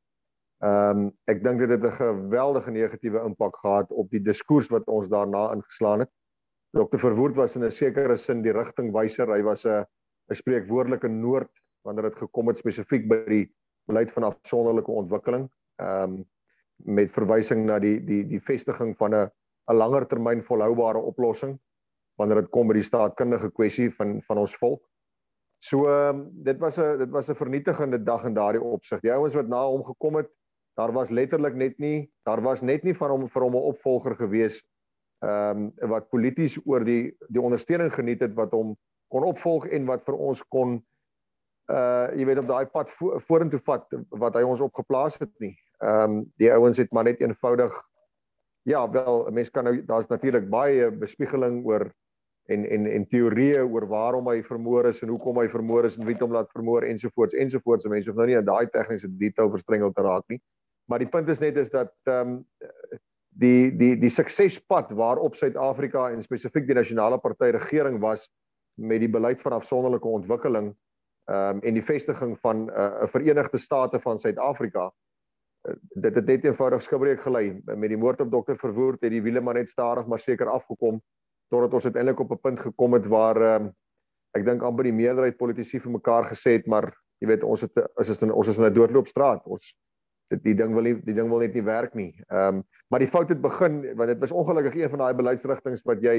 Ehm 0.62 1.06
um, 1.06 1.08
ek 1.26 1.42
dink 1.42 1.58
dit 1.58 1.72
het 1.74 1.84
'n 1.84 1.96
geweldige 1.98 2.70
negatiewe 2.70 3.24
impak 3.26 3.56
gehad 3.64 3.90
op 3.90 4.10
die 4.10 4.22
diskurs 4.22 4.70
wat 4.70 4.86
ons 4.86 5.08
daarna 5.10 5.50
ingeslaan 5.56 6.04
het. 6.06 6.10
Dr 6.72 6.98
Verwoerd 6.98 7.34
was 7.36 7.56
in 7.56 7.64
'n 7.64 7.70
sekere 7.70 8.16
sin 8.16 8.42
die 8.42 8.52
rigtingwyser. 8.52 9.34
Hy 9.34 9.42
was 9.42 9.66
'n 9.66 9.84
'n 10.30 10.34
spreekwoordelike 10.34 11.08
noord 11.08 11.50
wanneer 11.84 12.02
dit 12.02 12.18
gekom 12.18 12.46
het 12.48 12.58
spesifiek 12.58 13.08
by 13.08 13.24
die 13.26 13.46
beleid 13.86 14.12
van 14.12 14.22
afsonderlike 14.22 14.90
ontwikkeling. 14.90 15.50
Ehm 15.80 16.12
um, 16.12 16.24
met 16.84 17.10
verwysing 17.10 17.66
na 17.66 17.78
die 17.78 17.98
die 18.04 18.24
die 18.24 18.40
vestiging 18.40 18.96
van 18.96 19.14
'n 19.14 19.30
'n 19.70 19.76
langer 19.76 20.06
termyn 20.06 20.42
volhoubare 20.42 20.98
oplossing 20.98 21.58
wanneer 22.22 22.44
dit 22.44 22.52
kom 22.54 22.70
by 22.70 22.78
die 22.78 22.86
staatkundige 22.86 23.50
kwessie 23.56 23.90
van 23.98 24.20
van 24.28 24.42
ons 24.44 24.54
volk. 24.62 24.82
So 25.62 25.86
um, 25.90 26.28
dit 26.46 26.58
was 26.62 26.78
'n 26.78 26.98
dit 26.98 27.10
was 27.10 27.28
'n 27.30 27.38
vernietigende 27.38 28.02
dag 28.02 28.24
in 28.24 28.34
daardie 28.34 28.62
opsig. 28.62 29.00
Die 29.00 29.12
ouens 29.12 29.34
wat 29.34 29.48
na 29.48 29.66
hom 29.66 29.84
gekom 29.84 30.16
het, 30.22 30.30
daar 30.74 30.92
was 30.92 31.10
letterlik 31.10 31.54
net 31.54 31.78
nie 31.78 32.10
daar 32.26 32.40
was 32.42 32.62
net 32.62 32.84
nie 32.84 32.94
van 32.94 33.10
hom 33.10 33.28
vir 33.28 33.42
hom 33.42 33.56
'n 33.56 33.68
opvolger 33.72 34.16
gewees 34.16 34.62
ehm 35.22 35.70
um, 35.82 35.90
wat 35.90 36.08
polities 36.08 36.58
oor 36.64 36.84
die 36.84 37.16
die 37.28 37.42
ondersteuning 37.42 37.92
geniet 37.92 38.20
het 38.20 38.34
wat 38.34 38.50
hom 38.50 38.76
kon 39.08 39.24
opvolg 39.24 39.66
en 39.66 39.86
wat 39.86 40.04
vir 40.04 40.14
ons 40.14 40.42
kon 40.48 40.80
uh 41.70 42.08
jy 42.16 42.24
weet 42.26 42.38
op 42.42 42.48
daai 42.48 42.66
pad 42.66 42.90
vo 42.90 43.18
vorentoe 43.28 43.60
vat 43.60 43.86
wat 44.10 44.34
hy 44.34 44.42
ons 44.42 44.60
opgeplaas 44.60 45.18
het 45.18 45.32
nie. 45.38 45.56
Ehm 45.80 46.10
um, 46.10 46.32
die 46.36 46.52
ouens 46.52 46.78
het 46.78 46.92
maar 46.92 47.04
net 47.04 47.20
eenvoudig 47.20 47.82
ja, 48.64 48.90
wel 48.90 49.26
'n 49.28 49.34
mens 49.34 49.50
kan 49.50 49.64
nou 49.64 49.84
daar's 49.84 50.08
natuurlik 50.08 50.48
baie 50.48 50.90
bespiegeling 50.90 51.64
oor 51.66 51.92
en 52.50 52.64
en 52.64 52.86
en 52.86 53.06
teorieë 53.06 53.62
oor 53.62 53.86
waarom 53.86 54.28
hy 54.30 54.40
vermoor 54.42 54.88
is 54.90 55.02
en 55.02 55.12
hoekom 55.14 55.38
hy 55.38 55.46
vermoor 55.48 55.86
is 55.86 55.98
en 55.98 56.06
wie 56.06 56.16
hom 56.18 56.34
laat 56.34 56.50
vermoor 56.50 56.86
ensovoorts 56.88 57.36
ensovoorts. 57.38 57.86
Mense 57.90 58.10
hoef 58.10 58.18
nou 58.18 58.26
nie 58.26 58.38
in 58.38 58.48
daai 58.48 58.66
tegniese 58.74 59.10
detail 59.20 59.50
verstrengel 59.50 59.92
te 59.94 60.02
raak 60.02 60.26
nie. 60.32 60.40
Maar 60.90 61.04
die 61.04 61.10
punt 61.10 61.28
is 61.30 61.40
net 61.40 61.56
is 61.56 61.70
dat 61.70 61.94
ehm 62.10 62.36
um, 62.36 62.38
die 63.42 63.70
die 63.76 63.94
die 63.96 64.10
suksespad 64.12 64.90
waarop 64.92 65.36
Suid-Afrika 65.38 66.10
en 66.12 66.22
spesifiek 66.22 66.66
die 66.68 66.76
nasionale 66.76 67.18
party 67.18 67.48
regering 67.54 68.00
was 68.00 68.28
met 68.76 69.00
die 69.00 69.08
beleid 69.08 69.40
van 69.40 69.56
afsonderlike 69.56 70.08
ontwikkeling 70.08 70.72
ehm 71.30 71.56
um, 71.56 71.62
en 71.62 71.78
die 71.78 71.84
vestiging 71.84 72.34
van 72.42 72.66
'n 72.66 72.68
uh, 72.74 73.06
Verenigde 73.08 73.58
State 73.58 74.00
van 74.00 74.18
Suid-Afrika 74.18 74.90
uh, 74.90 75.74
dit 75.94 76.14
het 76.14 76.26
net 76.26 76.44
eenvoudig 76.44 76.82
skibreek 76.82 77.20
gelei 77.22 77.62
met 77.64 77.88
die 77.88 77.96
moord 77.96 78.20
op 78.20 78.30
dokter 78.30 78.58
Verwoerd 78.58 79.00
het 79.00 79.10
die 79.10 79.22
wiele 79.22 79.40
maar 79.40 79.54
net 79.54 79.68
stadig 79.68 80.06
maar 80.06 80.18
seker 80.18 80.46
afgekom 80.50 81.00
totdat 81.52 81.76
ons 81.76 81.84
uiteindelik 81.84 82.20
op 82.24 82.32
'n 82.32 82.42
punt 82.48 82.60
gekom 82.60 82.96
het 82.96 83.06
waar 83.06 83.40
um, 83.54 83.70
ek 84.32 84.44
dink 84.44 84.62
amper 84.64 84.88
die 84.88 84.96
meerderheid 84.96 85.36
politici 85.36 85.80
vir 85.80 85.92
mekaar 85.92 86.24
gesê 86.32 86.56
het 86.56 86.66
maar 86.66 86.88
jy 87.20 87.28
weet 87.28 87.44
ons 87.44 87.60
het 87.60 87.72
is 88.00 88.08
is 88.08 88.22
in 88.22 88.32
ons 88.32 88.48
is 88.48 88.58
in 88.58 88.64
'n 88.64 88.74
doodloopstraat 88.74 89.44
ons 89.46 89.76
dit 90.32 90.42
die 90.48 90.54
ding 90.56 90.72
wil 90.74 90.86
nie 90.88 90.94
die 91.04 91.14
ding 91.16 91.28
wil 91.30 91.42
net 91.44 91.54
nie 91.54 91.64
werk 91.66 91.94
nie. 91.98 92.12
Ehm 92.30 92.62
um, 92.62 92.64
maar 92.92 93.00
die 93.00 93.08
fout 93.08 93.30
het 93.32 93.40
begin 93.40 93.82
want 93.96 94.10
dit 94.12 94.20
was 94.20 94.32
ongelukkig 94.32 94.74
een 94.76 94.90
van 94.92 95.04
daai 95.04 95.14
beleidsrigtinge 95.16 95.80
wat 95.88 96.02
jy 96.04 96.16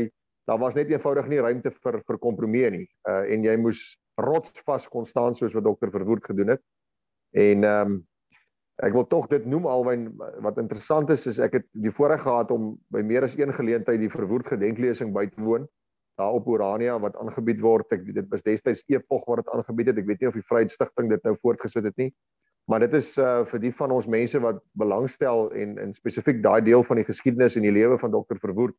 daar 0.50 0.60
was 0.60 0.76
net 0.76 0.90
eenvoudig 0.92 1.28
nie 1.32 1.42
ruimte 1.42 1.72
vir 1.72 2.00
vir 2.08 2.18
kompromie 2.20 2.70
nie. 2.70 2.88
Uh, 3.08 3.24
en 3.34 3.46
jy 3.46 3.58
moes 3.58 3.84
rotsvas 4.22 4.88
kon 4.90 5.06
staan 5.06 5.36
soos 5.36 5.54
wat 5.54 5.64
dokter 5.64 5.92
Verwoerd 5.92 6.26
gedoen 6.26 6.56
het. 6.56 6.64
En 7.32 7.64
ehm 7.64 7.94
um, 7.94 8.02
ek 8.82 8.94
wil 8.94 9.06
tog 9.06 9.28
dit 9.30 9.46
noem 9.46 9.68
alwyn 9.70 10.08
wat 10.42 10.58
interessant 10.58 11.10
is 11.14 11.28
is 11.30 11.40
ek 11.40 11.60
het 11.60 11.66
die 11.86 11.92
voorreg 11.94 12.24
gehad 12.26 12.52
om 12.52 12.74
by 12.90 13.04
meer 13.06 13.24
as 13.24 13.38
een 13.38 13.54
geleentheid 13.54 14.00
die 14.02 14.10
Verwoerd 14.10 14.50
gedenklesing 14.50 15.14
by 15.14 15.28
te 15.30 15.42
woon 15.42 15.68
daar 16.18 16.34
op 16.38 16.48
Orania 16.48 17.00
wat 17.00 17.16
aangebied 17.18 17.62
word. 17.62 17.90
Ek 17.94 18.06
dit 18.14 18.28
was 18.30 18.46
destyds 18.46 18.84
Epog 18.88 19.26
wat 19.26 19.42
dit 19.42 19.50
aangebied 19.50 19.92
het. 19.92 19.98
Ek 19.98 20.10
weet 20.10 20.22
nie 20.22 20.30
of 20.30 20.38
die 20.38 20.46
Vryheidsstichting 20.46 21.10
dit 21.10 21.24
nou 21.26 21.36
voortgesit 21.42 21.88
het 21.90 21.98
nie. 21.98 22.12
Maar 22.70 22.86
dit 22.86 22.94
is 23.00 23.16
uh 23.18 23.44
vir 23.50 23.60
die 23.60 23.74
van 23.76 23.92
ons 23.92 24.08
mense 24.08 24.40
wat 24.40 24.62
belangstel 24.80 25.50
en 25.52 25.78
in 25.82 25.94
spesifiek 25.94 26.44
daai 26.44 26.62
deel 26.64 26.86
van 26.88 27.02
die 27.02 27.08
geskiedenis 27.08 27.58
en 27.58 27.66
die 27.66 27.74
lewe 27.74 27.98
van 28.00 28.14
dokter 28.14 28.40
Verwoerd 28.40 28.78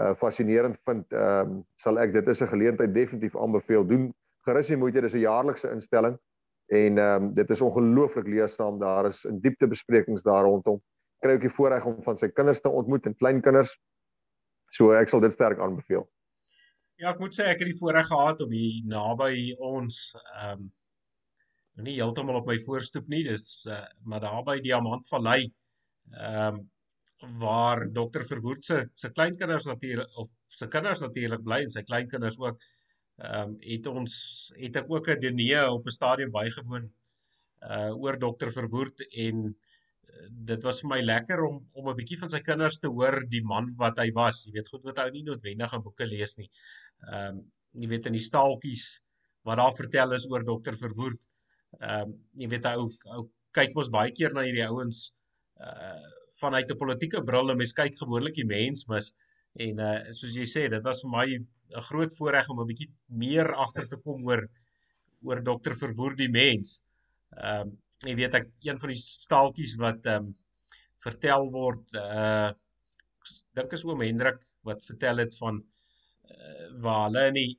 uh 0.00 0.12
fascinerend 0.20 0.78
vind. 0.84 1.06
Ehm 1.12 1.56
um, 1.56 1.60
sal 1.80 1.98
ek 2.02 2.12
dit 2.12 2.28
is 2.28 2.42
'n 2.42 2.52
geleentheid 2.52 2.94
definitief 2.94 3.36
aanbeveel 3.36 3.86
doen 3.86 4.12
gerus 4.46 4.68
die 4.70 4.76
moeite, 4.76 5.00
dis 5.00 5.14
'n 5.14 5.24
jaarlikse 5.26 5.70
instelling 5.70 6.18
en 6.66 6.98
ehm 6.98 7.22
um, 7.22 7.34
dit 7.34 7.50
is 7.50 7.60
ongelooflik 7.60 8.26
leersaam. 8.26 8.78
Daar 8.78 9.06
is 9.06 9.24
in 9.24 9.40
diepte 9.40 9.68
besprekings 9.68 10.22
daar 10.22 10.44
rondom. 10.44 10.82
Kry 11.18 11.36
ook 11.36 11.46
die 11.46 11.54
voorreg 11.58 11.84
om 11.84 12.02
van 12.02 12.18
sy 12.18 12.28
kinders 12.28 12.60
te 12.60 12.68
ontmoet 12.68 13.06
en 13.06 13.16
kleinkinders. 13.16 13.76
So 14.74 14.92
ek 14.92 15.08
sal 15.08 15.22
dit 15.22 15.32
sterk 15.32 15.60
aanbeveel. 15.62 16.04
Ja, 16.96 17.12
ek 17.12 17.20
moet 17.20 17.36
sê 17.36 17.46
ek 17.50 17.60
het 17.60 17.70
die 17.70 17.78
voorreg 17.78 18.08
gehad 18.08 18.40
om 18.40 18.50
hier 18.50 18.82
naby 18.88 19.52
ons 19.58 20.10
ehm 20.40 20.66
um, 20.66 20.72
nie 21.84 21.98
heeltemal 21.98 22.38
op 22.38 22.46
my 22.48 22.56
voorstoep 22.64 23.10
nie, 23.12 23.20
dis 23.26 23.66
uh, 23.68 23.82
maar 24.08 24.22
daar 24.24 24.40
by 24.46 24.56
Diamantvallei 24.64 25.42
ehm 26.16 26.56
um, 26.56 26.64
waar 27.40 27.86
dokter 27.92 28.24
Verwoerd 28.28 28.64
se 28.64 28.88
se 28.92 29.08
kleinkinders 29.10 29.64
natuurlik 29.64 30.18
of 30.20 30.28
se 30.46 30.68
kinders 30.68 31.00
natuurlik 31.00 31.42
bly 31.44 31.62
en 31.64 31.70
sy 31.72 31.82
kleinkinders 31.82 32.36
ook 32.38 32.58
ehm 33.16 33.50
um, 33.50 33.56
het 33.64 33.86
ons 33.86 34.14
het 34.56 34.76
ek 34.76 34.90
ook 34.92 35.08
'n 35.08 35.20
diner 35.20 35.70
op 35.70 35.86
'n 35.86 35.96
stadion 35.98 36.30
bygewoon 36.30 36.90
uh 37.70 37.92
oor 38.02 38.18
dokter 38.18 38.52
Verwoerd 38.52 39.00
en 39.26 39.46
uh, 39.46 40.26
dit 40.50 40.62
was 40.62 40.80
vir 40.80 40.88
my 40.88 41.00
lekker 41.00 41.44
om 41.44 41.56
om 41.72 41.88
'n 41.88 41.96
bietjie 41.96 42.18
van 42.18 42.30
sy 42.30 42.40
kinders 42.40 42.78
te 42.78 42.88
hoor 42.88 43.24
die 43.28 43.42
man 43.42 43.74
wat 43.76 43.98
hy 43.98 44.10
was. 44.12 44.44
Jy 44.44 44.52
weet 44.52 44.68
goed 44.68 44.84
wat 44.84 44.98
hy 44.98 45.08
nie 45.10 45.22
noodwendig 45.22 45.72
in 45.72 45.82
boeke 45.82 46.06
lees 46.06 46.36
nie. 46.36 46.50
Ehm 47.08 47.38
um, 47.38 47.42
jy 47.72 47.88
weet 47.88 48.06
in 48.06 48.12
die 48.16 48.28
staaltjies 48.30 49.00
wat 49.44 49.58
daar 49.60 49.74
vertel 49.76 50.12
is 50.12 50.28
oor 50.30 50.44
dokter 50.44 50.76
Verwoerd 50.76 51.26
ehm 51.80 52.02
um, 52.02 52.14
jy 52.40 52.48
weet 52.52 52.68
hy 52.68 52.74
ou 52.82 52.88
ou 53.16 53.24
kyk 53.56 53.74
mos 53.76 53.90
baie 53.92 54.12
keer 54.12 54.34
na 54.34 54.44
hierdie 54.46 54.68
ouens 54.68 55.12
uh 55.60 56.04
vanuit 56.36 56.70
'n 56.70 56.76
politieke 56.76 57.22
bril 57.24 57.50
en 57.50 57.56
mens 57.56 57.72
kyk 57.72 57.94
gewoonlik 57.96 58.34
die 58.36 58.48
mens 58.48 58.84
mis 58.92 59.14
en 59.64 59.80
uh 59.88 59.98
soos 60.18 60.34
jy 60.36 60.46
sê 60.48 60.66
dit 60.72 60.84
was 60.84 61.02
vir 61.04 61.12
my 61.12 61.26
'n 61.36 61.86
groot 61.88 62.12
voorreg 62.18 62.48
om 62.50 62.60
'n 62.60 62.70
bietjie 62.70 62.90
meer 63.22 63.52
agter 63.64 63.88
te 63.88 63.96
kom 63.96 64.24
oor 64.30 64.42
oor 65.26 65.42
dokter 65.42 65.74
Verwoerd 65.76 66.18
die 66.18 66.30
mens. 66.30 66.82
Ehm 67.36 67.68
um, 67.68 67.76
jy 68.04 68.14
weet 68.14 68.34
ek 68.34 68.48
een 68.62 68.78
van 68.78 68.92
die 68.92 69.00
staaltjies 69.00 69.76
wat 69.80 70.06
ehm 70.06 70.26
um, 70.26 70.34
vertel 71.06 71.50
word 71.50 71.94
uh 71.94 72.50
dink 73.58 73.72
is 73.72 73.84
oom 73.84 74.02
Hendrik 74.04 74.42
wat 74.68 74.84
vertel 74.84 75.22
het 75.24 75.36
van 75.40 75.62
uh, 75.62 76.66
waar 76.84 77.06
hulle 77.06 77.24
in 77.30 77.38
die 77.40 77.52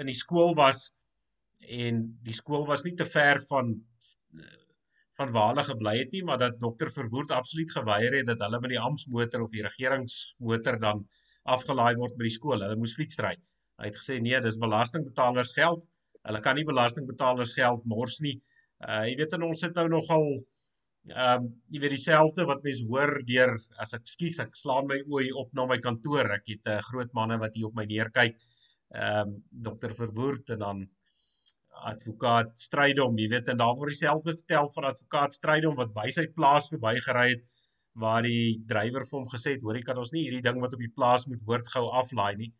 in 0.00 0.06
die 0.06 0.20
skool 0.24 0.54
was 0.58 0.92
en 1.82 2.00
die 2.24 2.34
skool 2.34 2.64
was 2.66 2.84
nie 2.86 2.94
te 2.96 3.06
ver 3.06 3.40
van 3.50 3.74
van 5.18 5.32
waar 5.34 5.52
hulle 5.52 5.64
gebly 5.66 5.94
het 5.98 6.12
nie 6.14 6.24
maar 6.26 6.38
dat 6.42 6.60
dokter 6.62 6.90
Verwoerd 6.94 7.32
absoluut 7.34 7.72
geweier 7.74 8.20
het 8.20 8.28
dat 8.30 8.42
hulle 8.46 8.60
met 8.62 8.74
die 8.74 8.82
amptsmotor 8.88 9.42
of 9.46 9.54
die 9.54 9.64
regeringsmotor 9.66 10.78
dan 10.84 11.06
afgelaai 11.48 11.96
word 11.96 12.16
by 12.18 12.28
die 12.28 12.34
skool. 12.34 12.60
Hulle 12.62 12.76
moes 12.78 12.94
fiets 12.98 13.18
ry. 13.24 13.32
Hy 13.80 13.88
het 13.88 13.98
gesê 13.98 14.18
nee, 14.22 14.38
dis 14.44 14.60
belastingbetalers 14.60 15.54
geld. 15.56 15.86
Hulle 16.28 16.42
kan 16.44 16.58
nie 16.58 16.66
belastingbetalers 16.68 17.54
geld 17.56 17.86
mors 17.88 18.18
nie. 18.24 18.36
Uh 18.84 19.04
jy 19.08 19.16
weet 19.20 19.34
en 19.38 19.46
ons 19.48 19.64
sit 19.64 19.74
nou 19.78 19.88
nogal 19.96 20.26
ehm 21.08 21.44
um, 21.44 21.44
jy 21.72 21.80
weet 21.82 21.94
dieselfde 21.94 22.44
wat 22.50 22.64
mense 22.66 22.84
hoor 22.90 23.14
deur 23.28 23.54
as 23.84 23.94
ek 23.96 24.10
skuis 24.12 24.38
ek 24.44 24.58
slaan 24.60 24.90
my 24.90 24.98
oë 25.06 25.30
op 25.42 25.54
na 25.56 25.66
my 25.70 25.78
kantoor. 25.86 26.30
Ek 26.36 26.50
het 26.52 26.66
'n 26.66 26.78
uh, 26.78 26.86
groot 26.90 27.14
manne 27.18 27.38
wat 27.42 27.54
hier 27.56 27.70
op 27.70 27.78
my 27.80 27.86
neerkyk. 27.94 28.36
Ehm 28.94 29.34
um, 29.34 29.36
dokter 29.68 29.94
Verwoerd 30.02 30.50
en 30.56 30.64
dan 30.66 30.86
advokaat 31.90 32.54
Strydom, 32.58 33.18
jy 33.18 33.28
weet 33.32 33.48
en 33.52 33.60
daar 33.60 33.76
word 33.78 33.94
dieselfde 33.94 34.34
vertel 34.36 34.68
van 34.74 34.88
advokaat 34.90 35.34
Strydom 35.36 35.76
wat 35.78 35.92
by 35.94 36.08
sy 36.14 36.26
plaas 36.34 36.68
verbygery 36.72 37.28
het 37.34 37.50
waar 37.98 38.22
die 38.22 38.58
drywer 38.70 39.04
vir 39.08 39.18
hom 39.18 39.28
gesê 39.30 39.56
het, 39.56 39.62
hoor 39.62 39.78
jy 39.78 39.84
kan 39.86 39.98
ons 39.98 40.12
nie 40.14 40.24
hierdie 40.26 40.44
ding 40.44 40.60
wat 40.62 40.74
op 40.76 40.82
die 40.82 40.92
plaas 40.94 41.26
moet 41.30 41.42
hoort 41.46 41.70
gou 41.74 41.88
aflaai 42.00 42.36
nie. 42.42 42.50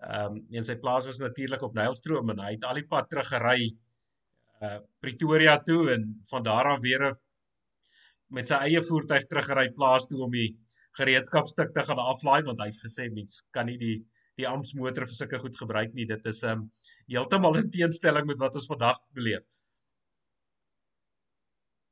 Ehm 0.00 0.36
um, 0.36 0.42
en 0.56 0.66
sy 0.66 0.76
plaas 0.80 1.08
was 1.08 1.20
natuurlik 1.20 1.62
op 1.66 1.74
Nylstroom 1.76 2.32
en 2.32 2.40
hy 2.40 2.54
het 2.54 2.64
al 2.64 2.80
die 2.80 2.88
pad 2.92 3.10
teruggery 3.12 3.72
uh 4.60 4.78
Pretoria 5.04 5.58
toe 5.64 5.82
en 5.94 6.06
van 6.30 6.46
daar 6.46 6.72
af 6.74 6.80
weer 6.84 7.10
met 8.38 8.48
sy 8.48 8.60
eie 8.68 8.80
voertuig 8.86 9.26
teruggery 9.28 9.68
plaas 9.76 10.06
toe 10.08 10.22
om 10.26 10.32
die 10.36 10.48
gereedskapstuk 10.98 11.74
te 11.74 11.84
gaan 11.88 12.00
aflaai 12.02 12.42
want 12.48 12.60
hy 12.62 12.70
het 12.70 12.80
gesê 12.84 13.08
mens 13.12 13.42
kan 13.56 13.68
nie 13.70 13.78
die 13.80 13.98
die 14.40 14.48
amptsmotor 14.48 15.06
vir 15.08 15.16
sulke 15.16 15.40
goed 15.42 15.56
gebruik 15.56 15.94
nie. 15.96 16.06
Dit 16.08 16.26
is 16.30 16.42
um, 16.48 16.68
heeltemal 17.10 17.58
in 17.60 17.70
teenstelling 17.72 18.26
met 18.28 18.40
wat 18.42 18.56
ons 18.58 18.68
vandag 18.70 19.00
beleef. 19.16 19.44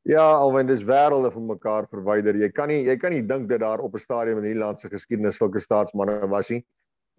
Ja, 0.08 0.24
alwen 0.24 0.68
dis 0.70 0.86
wêrelde 0.88 1.30
van 1.34 1.46
mekaar 1.50 1.88
verwyder. 1.90 2.36
Jy 2.40 2.48
kan 2.56 2.70
nie 2.72 2.80
jy 2.86 2.96
kan 2.96 3.12
nie 3.12 3.24
dink 3.28 3.48
dat 3.50 3.60
daar 3.60 3.82
op 3.84 3.94
'n 3.94 4.00
stadium 4.00 4.38
in 4.40 4.48
hierdie 4.48 4.62
land 4.64 4.80
se 4.80 4.88
geskiedenis 4.88 5.36
sulke 5.36 5.60
staatsmanne 5.60 6.28
was 6.28 6.48
nie. 6.50 6.64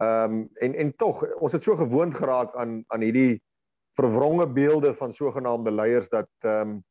Ehm 0.02 0.34
um, 0.34 0.50
en 0.62 0.76
en 0.76 0.96
tog 0.96 1.22
ons 1.40 1.52
het 1.54 1.64
so 1.64 1.76
gewoond 1.76 2.16
geraak 2.16 2.56
aan 2.56 2.84
aan 2.88 3.02
hierdie 3.02 3.42
verwronge 4.00 4.48
beelde 4.48 4.94
van 4.96 5.14
sogenaamde 5.14 5.72
leiers 5.72 6.10
dat 6.10 6.30
ehm 6.40 6.70
um, 6.70 6.84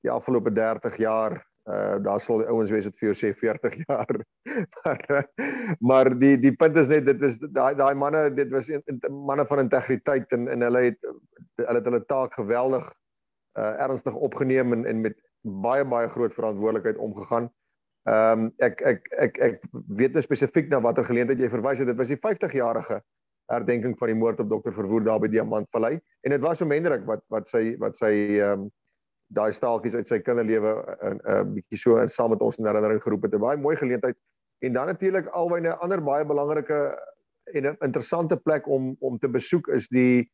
die 0.00 0.10
afgelope 0.10 0.52
30 0.52 0.96
jaar 0.96 1.44
Uh 1.64 1.96
daar 2.04 2.20
sal 2.20 2.42
die 2.42 2.48
ouens 2.52 2.68
wees 2.70 2.84
wat 2.84 2.98
vir 3.00 3.08
jou 3.08 3.14
sê 3.16 3.30
40 3.40 3.76
jaar. 3.88 4.18
maar 4.84 5.28
maar 5.80 6.10
die 6.20 6.36
die 6.36 6.52
punt 6.52 6.76
is 6.76 6.90
net 6.92 7.06
dit 7.06 7.22
is 7.24 7.38
daai 7.40 7.72
daai 7.78 7.94
manne 7.96 8.26
dit 8.36 8.50
was 8.52 8.68
in, 8.68 8.82
in, 8.92 9.00
manne 9.30 9.46
van 9.48 9.64
integriteit 9.64 10.32
en 10.36 10.48
en 10.52 10.66
hulle 10.68 10.82
het 10.90 11.00
hulle 11.62 11.78
het 11.80 11.88
hulle 11.88 12.02
taak 12.04 12.36
geweldig 12.36 12.90
uh 13.58 13.72
ernstig 13.86 14.14
opgeneem 14.28 14.76
en 14.76 14.84
en 14.84 15.00
met 15.00 15.16
baie 15.64 15.84
baie 15.84 16.08
groot 16.08 16.34
verantwoordelikheid 16.34 17.00
omgegaan. 17.00 17.48
Ehm 18.04 18.44
um, 18.44 18.52
ek 18.60 18.80
ek 18.84 19.10
ek 19.16 19.38
ek 19.48 19.60
weet 19.96 20.20
spesifiek 20.20 20.68
na 20.68 20.80
watter 20.84 21.04
geleentheid 21.04 21.40
jy 21.40 21.48
verwys 21.48 21.80
het. 21.80 21.88
Dit 21.88 21.96
was 21.96 22.12
die 22.12 22.20
50-jarige 22.20 23.00
herdenking 23.52 23.96
van 23.98 24.12
die 24.12 24.20
moord 24.20 24.40
op 24.40 24.50
dokter 24.50 24.72
Verwoerd 24.72 25.06
daar 25.08 25.20
by 25.20 25.28
Diamantvallei 25.32 25.96
en 25.96 26.32
dit 26.32 26.40
was 26.44 26.60
so 26.60 26.68
Hendrik 26.68 27.04
wat 27.08 27.24
wat 27.32 27.48
sy 27.48 27.76
wat 27.80 27.96
sy 27.96 28.12
ehm 28.40 28.64
um, 28.64 28.72
daai 29.28 29.52
staaltjies 29.52 29.94
uit 29.94 30.08
sy 30.08 30.18
kinderlewe 30.20 30.74
'n 31.02 31.20
'n 31.24 31.54
bietjie 31.54 31.78
so 31.78 31.96
in 31.96 32.08
saam 32.08 32.30
met 32.30 32.40
ons 32.40 32.58
in 32.58 32.66
herinnering 32.66 33.02
geroep 33.02 33.22
het. 33.22 33.34
'n 33.34 33.40
Baie 33.40 33.56
mooi 33.56 33.76
geleentheid 33.76 34.16
en 34.60 34.72
dan 34.72 34.86
natuurlik 34.86 35.26
alwyne 35.26 35.68
'n 35.68 35.80
ander 35.80 36.02
baie 36.02 36.24
belangrike 36.24 36.98
en 37.52 37.66
'n 37.66 37.76
interessante 37.80 38.36
plek 38.36 38.68
om 38.68 38.96
om 39.00 39.18
te 39.18 39.28
besoek 39.28 39.68
is 39.68 39.88
die 39.88 40.30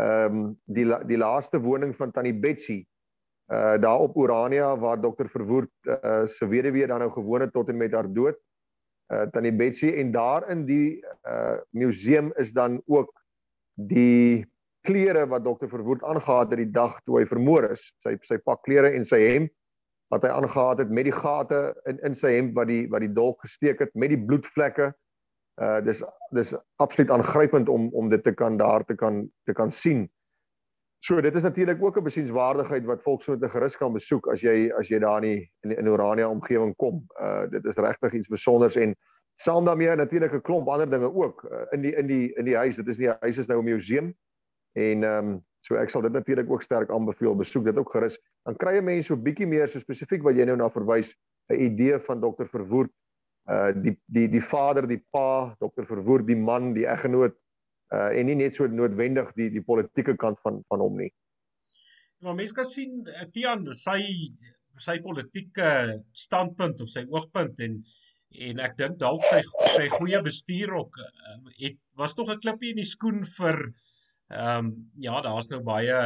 ehm 0.00 0.36
um, 0.36 0.60
die 0.64 0.86
die 1.06 1.18
laaste 1.18 1.60
woning 1.60 1.96
van 1.96 2.10
Tannie 2.10 2.34
Betsy 2.34 2.84
uh 3.52 3.76
daar 3.80 4.00
op 4.00 4.16
Urania 4.16 4.78
waar 4.78 5.00
dokter 5.00 5.28
Verwoerd 5.28 5.70
uh 5.84 6.24
se 6.26 6.48
weduwee 6.48 6.86
dan 6.86 6.98
nou 6.98 7.10
gewoon 7.10 7.40
het 7.40 7.52
tot 7.52 7.68
en 7.68 7.76
met 7.76 7.92
haar 7.92 8.12
dood 8.12 8.38
uh 9.12 9.22
Tannie 9.22 9.52
Betsy 9.52 9.88
en 9.88 10.10
daar 10.10 10.48
in 10.48 10.64
die 10.64 11.04
uh 11.22 11.56
museum 11.70 12.32
is 12.36 12.52
dan 12.52 12.82
ook 12.86 13.12
die 13.74 14.46
klere 14.84 15.26
wat 15.26 15.44
dokter 15.44 15.68
Verwoerd 15.68 16.02
aangetree 16.04 16.40
het 16.44 16.56
die 16.60 16.72
dag 16.72 16.98
toe 17.04 17.20
hy 17.20 17.26
vermoor 17.28 17.70
is. 17.72 17.86
Sy 18.04 18.16
sy 18.22 18.38
pak 18.38 18.62
klere 18.66 18.92
en 18.92 19.04
sy 19.04 19.20
hemp 19.24 19.52
wat 20.12 20.26
hy 20.26 20.32
aangetree 20.34 20.84
het 20.84 20.90
met 20.92 21.08
die 21.08 21.16
gate 21.16 21.62
in 21.90 22.02
in 22.06 22.18
sy 22.18 22.34
hemp 22.36 22.54
wat 22.58 22.68
die 22.68 22.84
wat 22.92 23.04
die 23.04 23.12
dolk 23.12 23.40
gesteek 23.46 23.80
het 23.84 23.94
met 23.94 24.12
die 24.12 24.20
bloedvlekke. 24.20 24.92
Uh 25.62 25.78
dis 25.86 26.02
dis 26.34 26.52
absoluut 26.82 27.10
aangrypend 27.14 27.68
om 27.68 27.88
om 27.94 28.10
dit 28.12 28.24
te 28.24 28.34
kan 28.34 28.58
daar 28.60 28.84
te 28.84 28.94
kan 28.94 29.24
te 29.48 29.52
kan 29.52 29.70
sien. 29.70 30.08
So 31.04 31.20
dit 31.20 31.34
is 31.34 31.42
natuurlik 31.42 31.82
ook 31.82 31.98
'n 31.98 32.04
besienswaardigheid 32.04 32.84
wat 32.84 33.02
volksmoed 33.02 33.50
gerus 33.50 33.76
kan 33.76 33.92
besoek 33.92 34.28
as 34.32 34.40
jy 34.40 34.72
as 34.78 34.88
jy 34.88 34.98
daar 34.98 35.24
in 35.24 35.48
in, 35.62 35.76
in 35.78 35.88
Orania 35.88 36.28
omgewing 36.28 36.76
kom. 36.76 37.06
Uh 37.20 37.46
dit 37.50 37.64
is 37.64 37.76
regtig 37.76 38.12
iets 38.12 38.26
spesiaals 38.26 38.76
en 38.76 38.96
saam 39.36 39.64
daarmee 39.64 39.96
natuurlik 39.96 40.32
'n 40.32 40.40
klomp 40.40 40.68
ander 40.68 40.90
dinge 40.90 41.14
ook 41.14 41.46
uh, 41.50 41.66
in 41.70 41.80
die 41.80 41.94
in 41.96 42.06
die 42.06 42.32
in 42.34 42.44
die 42.44 42.56
huis. 42.56 42.76
Dit 42.76 42.88
is 42.88 42.98
nie 42.98 43.08
'n 43.08 43.16
huis 43.20 43.38
is 43.38 43.46
nou 43.46 43.58
'n 43.58 43.64
museum 43.64 44.14
en 44.74 45.04
ehm 45.04 45.28
um, 45.34 45.42
so 45.64 45.78
ek 45.80 45.90
sal 45.90 46.02
dit 46.04 46.12
natuurlik 46.12 46.50
ook 46.50 46.62
sterk 46.62 46.90
aanbeveel 46.92 47.36
besoek 47.40 47.64
dit 47.64 47.78
ook 47.80 47.94
gerus. 47.94 48.18
Dan 48.44 48.56
kry 48.60 48.74
jy 48.76 48.82
mense 48.84 49.08
so 49.08 49.16
bietjie 49.16 49.46
meer 49.48 49.70
so 49.70 49.80
spesifiek 49.80 50.22
wat 50.26 50.36
jy 50.36 50.44
nou 50.50 50.58
na 50.60 50.68
verwys 50.68 51.14
'n 51.48 51.60
idee 51.70 51.98
van 52.08 52.20
dokter 52.20 52.48
Verwoerd 52.48 52.92
uh 53.48 53.72
die 53.72 53.96
die 54.06 54.28
die 54.28 54.42
vader, 54.42 54.86
die 54.88 55.02
pa, 55.12 55.54
dokter 55.60 55.86
Verwoerd, 55.86 56.26
die 56.26 56.36
man, 56.36 56.72
die 56.74 56.86
eggenoot 56.88 57.36
uh 57.92 58.10
en 58.12 58.26
nie 58.26 58.36
net 58.36 58.54
so 58.54 58.66
noodwendig 58.66 59.32
die 59.36 59.50
die 59.50 59.64
politieke 59.64 60.16
kant 60.16 60.40
van 60.44 60.62
van 60.68 60.80
hom 60.80 60.96
nie. 61.00 61.10
Maar 62.24 62.34
mense 62.34 62.54
kan 62.56 62.64
sien 62.64 63.04
eh, 63.06 63.26
Tian 63.32 63.66
sy 63.72 64.00
sy 64.80 64.98
politieke 65.04 65.68
standpunt 66.12 66.80
of 66.80 66.90
sy 66.90 67.04
oogpunt 67.08 67.60
en 67.60 67.82
en 68.34 68.60
ek 68.64 68.76
dink 68.78 68.98
dalk 68.98 69.22
sy 69.30 69.40
sy 69.76 69.88
goeie 69.92 70.18
bestuur 70.24 70.72
ook 70.74 70.96
uh, 70.98 71.36
het 71.60 71.76
was 72.00 72.16
tog 72.18 72.32
'n 72.32 72.40
klippie 72.40 72.72
in 72.74 72.80
die 72.82 72.88
skoen 72.88 73.22
vir 73.36 73.60
ehm 74.34 74.66
um, 74.66 74.70
ja 75.06 75.20
daar's 75.24 75.50
nou 75.50 75.60
baie 75.66 76.00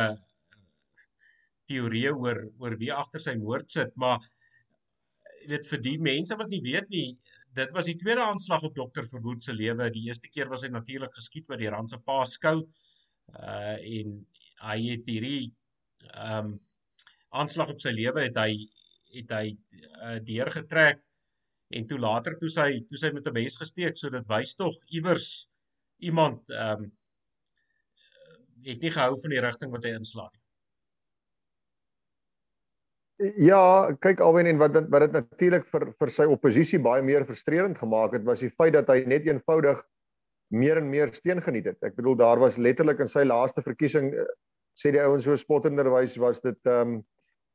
teorieë 1.69 2.13
oor 2.17 2.45
oor 2.61 2.77
wie 2.81 2.93
agter 2.93 3.23
sy 3.25 3.35
moord 3.41 3.71
sit 3.71 3.97
maar 3.97 4.21
jy 5.43 5.49
weet 5.55 5.69
vir 5.73 5.83
die 5.89 5.99
mense 6.11 6.37
wat 6.41 6.51
nie 6.53 6.63
weet 6.65 6.89
nie 6.93 7.09
dit 7.59 7.75
was 7.77 7.89
die 7.89 7.97
tweede 7.99 8.25
aanslag 8.25 8.65
op 8.69 8.75
dokter 8.77 9.07
Verwoerd 9.09 9.45
se 9.45 9.55
lewe. 9.55 9.91
Die 9.91 10.07
eerste 10.09 10.29
keer 10.29 10.51
was 10.53 10.65
hy 10.65 10.71
natuurlik 10.73 11.15
geskiet 11.17 11.47
by 11.49 11.59
die 11.61 11.71
Randse 11.73 11.99
Paaskou. 12.11 12.61
Uh 13.35 13.77
en 13.99 14.15
hy 14.69 14.79
het 14.89 15.09
hierdie 15.13 15.51
ehm 16.13 16.53
um, 16.53 16.57
aanslag 17.39 17.69
op 17.75 17.83
sy 17.85 17.93
lewe 17.93 18.25
het 18.25 18.39
hy 18.41 18.53
het 19.13 19.33
hy 19.37 19.51
uh, 19.53 20.17
deurgetrek 20.25 21.03
en 21.77 21.87
toe 21.91 21.99
later 22.01 22.39
toe 22.41 22.49
sy 22.53 22.69
toe 22.89 23.01
sy 23.01 23.11
met 23.13 23.29
'n 23.29 23.35
mes 23.37 23.59
gesteek 23.61 24.01
so 24.01 24.09
dit 24.15 24.31
wys 24.33 24.55
tog 24.57 24.79
iewers 24.99 25.29
iemand 26.11 26.51
ehm 26.51 26.87
um, 26.87 26.89
het 28.69 28.85
nie 28.85 28.93
gehou 28.95 29.15
van 29.23 29.35
die 29.35 29.43
rigting 29.45 29.73
wat 29.75 29.85
hy 29.89 29.97
inslaan 29.97 30.31
nie. 30.33 30.45
Ja, 33.19 33.91
kyk 33.99 34.21
alwen 34.23 34.47
en 34.47 34.61
wat 34.61 34.77
wat 34.93 35.03
dit 35.09 35.15
natuurlik 35.17 35.65
vir 35.73 35.89
vir 35.99 36.11
sy 36.15 36.27
oppositie 36.31 36.79
baie 36.79 37.03
meer 37.03 37.25
frustrerend 37.27 37.79
gemaak 37.81 38.13
het 38.15 38.27
was 38.29 38.45
die 38.45 38.53
feit 38.55 38.77
dat 38.77 38.91
hy 38.93 39.01
net 39.11 39.27
eenvoudig 39.27 39.81
meer 40.55 40.79
en 40.79 40.87
meer 40.91 41.11
steun 41.13 41.43
geniet 41.43 41.67
het. 41.67 41.81
Ek 41.83 41.97
bedoel 41.97 42.17
daar 42.21 42.39
was 42.39 42.61
letterlik 42.63 43.03
in 43.03 43.11
sy 43.11 43.25
laaste 43.27 43.65
verkiesing 43.65 44.13
eh, 44.15 44.29
sê 44.79 44.93
die 44.95 45.03
ouens 45.03 45.27
so 45.27 45.35
spottenderwys 45.37 46.17
was 46.23 46.41
dit 46.45 46.59
ehm 46.67 46.99
um, 46.99 47.01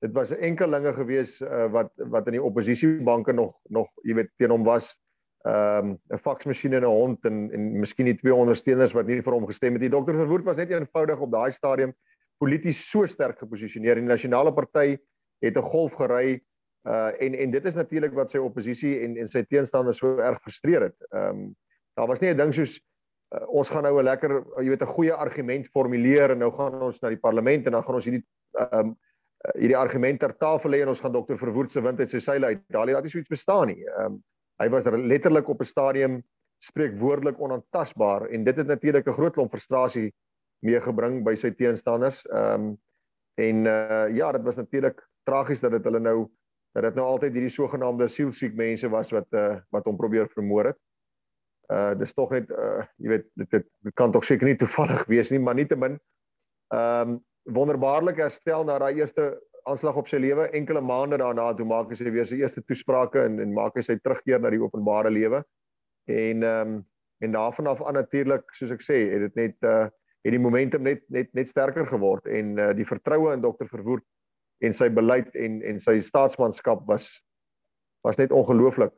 dit 0.04 0.12
was 0.12 0.34
'n 0.36 0.44
enkelinge 0.44 0.92
gewees 0.94 1.42
uh, 1.42 1.72
wat 1.72 1.92
wat 2.12 2.28
in 2.28 2.36
die 2.36 2.44
oppositiebanke 2.44 3.32
nog 3.34 3.56
nog 3.70 3.88
jy 4.04 4.16
weet 4.20 4.32
teen 4.38 4.52
hom 4.52 4.66
was 4.68 4.98
ehm 5.44 5.90
um, 5.90 6.00
'n 6.10 6.18
faksmasjien 6.24 6.74
en 6.74 6.84
'n 6.84 6.90
hond 6.90 7.26
en 7.26 7.52
en 7.52 7.80
miskien 7.80 8.06
die 8.06 8.16
twee 8.16 8.36
ondersteuners 8.36 8.94
wat 8.94 9.08
nie 9.08 9.22
vir 9.22 9.34
hom 9.34 9.46
gestem 9.46 9.74
het 9.74 9.82
nie. 9.82 9.90
Dokter 9.90 10.16
Verwoerd 10.16 10.46
was 10.46 10.58
net 10.58 10.72
eenvoudig 10.72 11.20
op 11.20 11.32
daai 11.32 11.52
stadium 11.52 11.94
polities 12.40 12.90
so 12.90 13.06
sterk 13.06 13.40
geposisioneer 13.40 14.00
die 14.00 14.08
nasionale 14.08 14.54
party 14.54 14.98
het 15.44 15.58
'n 15.58 15.62
golf 15.62 15.94
gery 16.00 16.42
uh 16.88 17.12
en 17.20 17.36
en 17.36 17.52
dit 17.52 17.66
is 17.66 17.76
natuurlik 17.76 18.14
wat 18.14 18.30
sy 18.30 18.38
oppositie 18.38 19.00
en 19.04 19.18
en 19.18 19.28
sy 19.28 19.44
teenstanders 19.44 19.98
so 19.98 20.18
erg 20.18 20.40
frustreer 20.42 20.82
het. 20.82 20.98
Ehm 21.12 21.30
um, 21.30 21.56
daar 21.96 22.08
was 22.08 22.22
nie 22.22 22.30
'n 22.30 22.38
ding 22.38 22.54
soos 22.54 22.80
uh, 23.36 23.48
ons 23.48 23.70
gaan 23.70 23.84
nou 23.84 24.00
'n 24.00 24.04
lekker 24.04 24.44
jy 24.64 24.70
weet 24.70 24.82
'n 24.82 24.96
goeie 24.96 25.14
argument 25.14 25.68
formuleer 25.68 26.32
en 26.32 26.40
nou 26.40 26.52
gaan 26.52 26.82
ons 26.82 27.02
na 27.02 27.10
die 27.10 27.20
parlement 27.20 27.66
en 27.66 27.72
dan 27.72 27.84
gaan 27.84 27.96
ons 27.96 28.06
hierdie 28.06 28.26
ehm 28.60 28.80
um, 28.80 28.96
hierdie 29.60 29.78
argument 29.78 30.20
ter 30.20 30.38
tafel 30.38 30.72
lê 30.72 30.82
en 30.82 30.88
ons 30.88 31.02
gaan 31.02 31.12
dokter 31.12 31.38
Verwoerd 31.38 31.72
se 31.72 31.82
wind 31.82 32.00
uit 32.00 32.10
sy 32.10 32.20
seile 32.20 32.46
uit. 32.46 32.62
Daar 32.70 32.88
het 32.88 33.04
nie 33.04 33.10
so 33.10 33.20
iets 33.20 33.28
bestaan 33.28 33.68
nie. 33.68 33.84
Ehm 33.84 34.06
um, 34.06 34.24
hy 34.62 34.70
was 34.70 34.86
letterlik 34.86 35.50
op 35.50 35.62
'n 35.62 35.66
stadium 35.66 36.24
spreekwoordelik 36.64 37.40
onaantastbaar 37.42 38.28
en 38.30 38.44
dit 38.44 38.58
het 38.58 38.68
natuurlik 38.68 39.08
'n 39.08 39.18
groot 39.18 39.34
klomp 39.34 39.50
frustrasie 39.50 40.14
meegebring 40.64 41.24
by 41.24 41.36
sy 41.36 41.52
teenstanders. 41.52 42.24
Ehm 42.32 42.54
um, 42.54 42.78
en 43.36 43.66
uh 43.66 44.08
ja, 44.14 44.32
dit 44.32 44.44
was 44.44 44.56
natuurlik 44.56 45.02
tragies 45.26 45.60
dat 45.60 45.72
dit 45.72 45.84
hulle 45.84 46.00
nou 46.00 46.30
dat 46.74 46.84
dit 46.84 46.96
nou 46.96 47.06
altyd 47.06 47.34
hierdie 47.34 47.54
sogenaamde 47.54 48.08
sielsiek 48.08 48.56
mense 48.56 48.90
was 48.90 49.12
wat 49.12 49.28
uh, 49.32 49.58
wat 49.70 49.86
hom 49.86 49.98
probeer 49.98 50.30
vermoor 50.30 50.66
het. 50.66 50.80
Uh 51.72 51.94
dis 51.98 52.14
tog 52.14 52.32
net 52.32 52.50
uh 52.52 52.86
jy 52.98 53.10
weet 53.10 53.28
dit, 53.34 53.50
dit, 53.50 53.66
dit 53.82 53.94
kan 53.94 54.12
tog 54.12 54.26
seker 54.26 54.48
nie 54.48 54.58
toevallig 54.58 55.06
wees 55.06 55.32
nie, 55.32 55.40
maar 55.40 55.56
nietemin 55.56 56.00
ehm 56.74 57.10
um, 57.10 57.22
wonderbaarlik 57.44 58.22
herstel 58.24 58.64
na 58.64 58.78
daai 58.80 58.96
eerste 59.02 59.34
aanslag 59.70 59.98
op 60.00 60.08
sy 60.08 60.20
lewe 60.22 60.48
enkele 60.58 60.82
maande 60.82 61.18
daarna 61.22 61.52
toe 61.58 61.66
maak 61.68 61.92
hy 61.92 61.98
sy 62.00 62.12
weer 62.12 62.28
sy 62.28 62.42
eerste 62.42 62.64
toesprake 62.68 63.22
en 63.24 63.40
en 63.44 63.54
maak 63.56 63.78
hy 63.80 63.84
sy 63.86 63.98
terugkeer 64.02 64.42
na 64.42 64.52
die 64.54 64.62
openbare 64.62 65.12
lewe. 65.14 65.44
En 66.12 66.44
ehm 66.44 66.74
um, 66.74 66.82
en 67.24 67.32
daarvan 67.32 67.68
af 67.72 67.80
aan 67.88 67.96
natuurlik 67.96 68.50
soos 68.52 68.74
ek 68.76 68.82
sê, 68.84 68.98
het 69.14 69.22
dit 69.30 69.36
net 69.40 69.70
uh 69.70 69.86
het 70.24 70.32
die 70.32 70.40
momentum 70.40 70.84
net 70.84 71.02
net 71.12 71.34
net 71.36 71.50
sterker 71.52 71.86
geword 71.88 72.28
en 72.32 72.58
uh, 72.60 72.70
die 72.76 72.88
vertroue 72.88 73.34
in 73.36 73.42
dokter 73.44 73.68
Verwoerd 73.68 74.04
en 74.64 74.76
sy 74.76 74.88
beleid 74.90 75.36
en 75.36 75.62
en 75.68 75.80
sy 75.80 76.00
staatsmanskap 76.00 76.86
was 76.88 77.18
was 78.08 78.20
net 78.20 78.32
ongelooflik. 78.32 78.94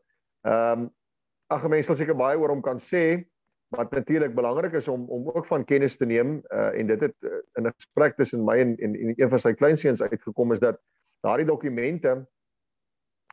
Ehm 0.46 0.86
um, 0.86 0.92
ag 1.54 1.68
mense 1.70 1.88
sal 1.92 1.98
seker 1.98 2.18
baie 2.18 2.38
oor 2.42 2.50
hom 2.50 2.62
kan 2.66 2.80
sê 2.82 3.22
wat 3.76 3.92
natuurlik 3.92 4.36
belangrik 4.36 4.74
is 4.74 4.88
om 4.88 5.10
om 5.10 5.30
ook 5.30 5.46
van 5.46 5.66
kennis 5.66 5.98
te 5.98 6.06
neem 6.06 6.42
uh, 6.50 6.80
en 6.80 6.88
dit 6.88 7.02
het 7.02 7.16
uh, 7.20 7.42
in 7.60 7.68
'n 7.68 7.74
gesprek 7.76 8.16
tussen 8.16 8.44
my 8.44 8.58
en, 8.60 8.78
en 8.78 8.96
en 8.96 9.14
een 9.16 9.30
van 9.30 9.40
sy 9.40 9.54
kleinseuns 9.54 10.02
uitgekom 10.02 10.52
is 10.52 10.60
dat 10.60 10.80
daardie 11.20 11.46
dokumente 11.46 12.28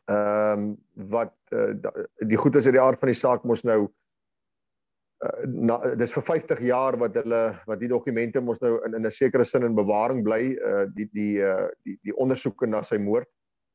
ehm 0.05 0.59
um, 0.59 0.77
wat 0.93 1.35
uh, 1.51 1.75
die 2.17 2.37
goed 2.37 2.57
is 2.57 2.65
uit 2.65 2.75
die 2.75 2.83
aard 2.83 2.99
van 2.99 3.09
die 3.09 3.19
saak 3.19 3.45
mos 3.45 3.63
nou 3.63 3.81
uh, 5.25 5.45
na, 5.47 5.95
dis 5.95 6.13
vir 6.13 6.23
50 6.23 6.61
jaar 6.61 6.99
wat 6.99 7.15
hulle 7.15 7.43
wat 7.67 7.79
die 7.81 7.89
dokumente 7.89 8.41
mos 8.41 8.61
nou 8.61 8.81
in 8.87 8.95
in 8.95 9.07
'n 9.07 9.11
sekere 9.11 9.45
sin 9.45 9.63
in 9.63 9.75
bewaring 9.75 10.25
bly 10.25 10.59
uh, 10.59 10.87
die 10.95 11.09
die 11.13 11.39
uh, 11.39 11.69
die 11.85 11.99
die 12.03 12.17
ondersoeke 12.17 12.67
na 12.67 12.83
sy 12.83 12.99
moord 12.99 13.29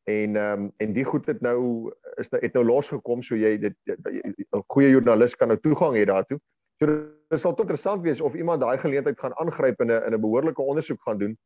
en 0.08 0.36
ehm 0.36 0.62
um, 0.62 0.74
en 0.78 0.94
die 0.94 1.04
goed 1.04 1.26
het 1.28 1.42
nou 1.42 1.92
is 2.18 2.30
nou 2.30 2.42
het 2.42 2.54
nou 2.54 2.64
losgekom 2.66 3.22
so 3.22 3.36
jy 3.36 3.58
dit 3.58 3.76
'n 3.86 4.64
goeie 4.68 4.90
joernalis 4.90 5.36
kan 5.36 5.48
nou 5.48 5.60
toegang 5.60 5.96
hê 5.96 6.06
daartoe. 6.06 6.40
So 6.78 6.86
dit 6.86 7.42
sal 7.42 7.56
tot 7.56 7.66
interessant 7.66 8.04
wees 8.06 8.22
of 8.22 8.36
iemand 8.38 8.62
daai 8.62 8.78
geleentheid 8.78 9.20
gaan 9.20 9.34
aangryp 9.42 9.80
en 9.82 9.92
'n 9.92 10.04
in 10.08 10.14
'n 10.14 10.22
behoorlike 10.22 10.62
ondersoek 10.62 11.02
gaan 11.02 11.18
doen 11.18 11.38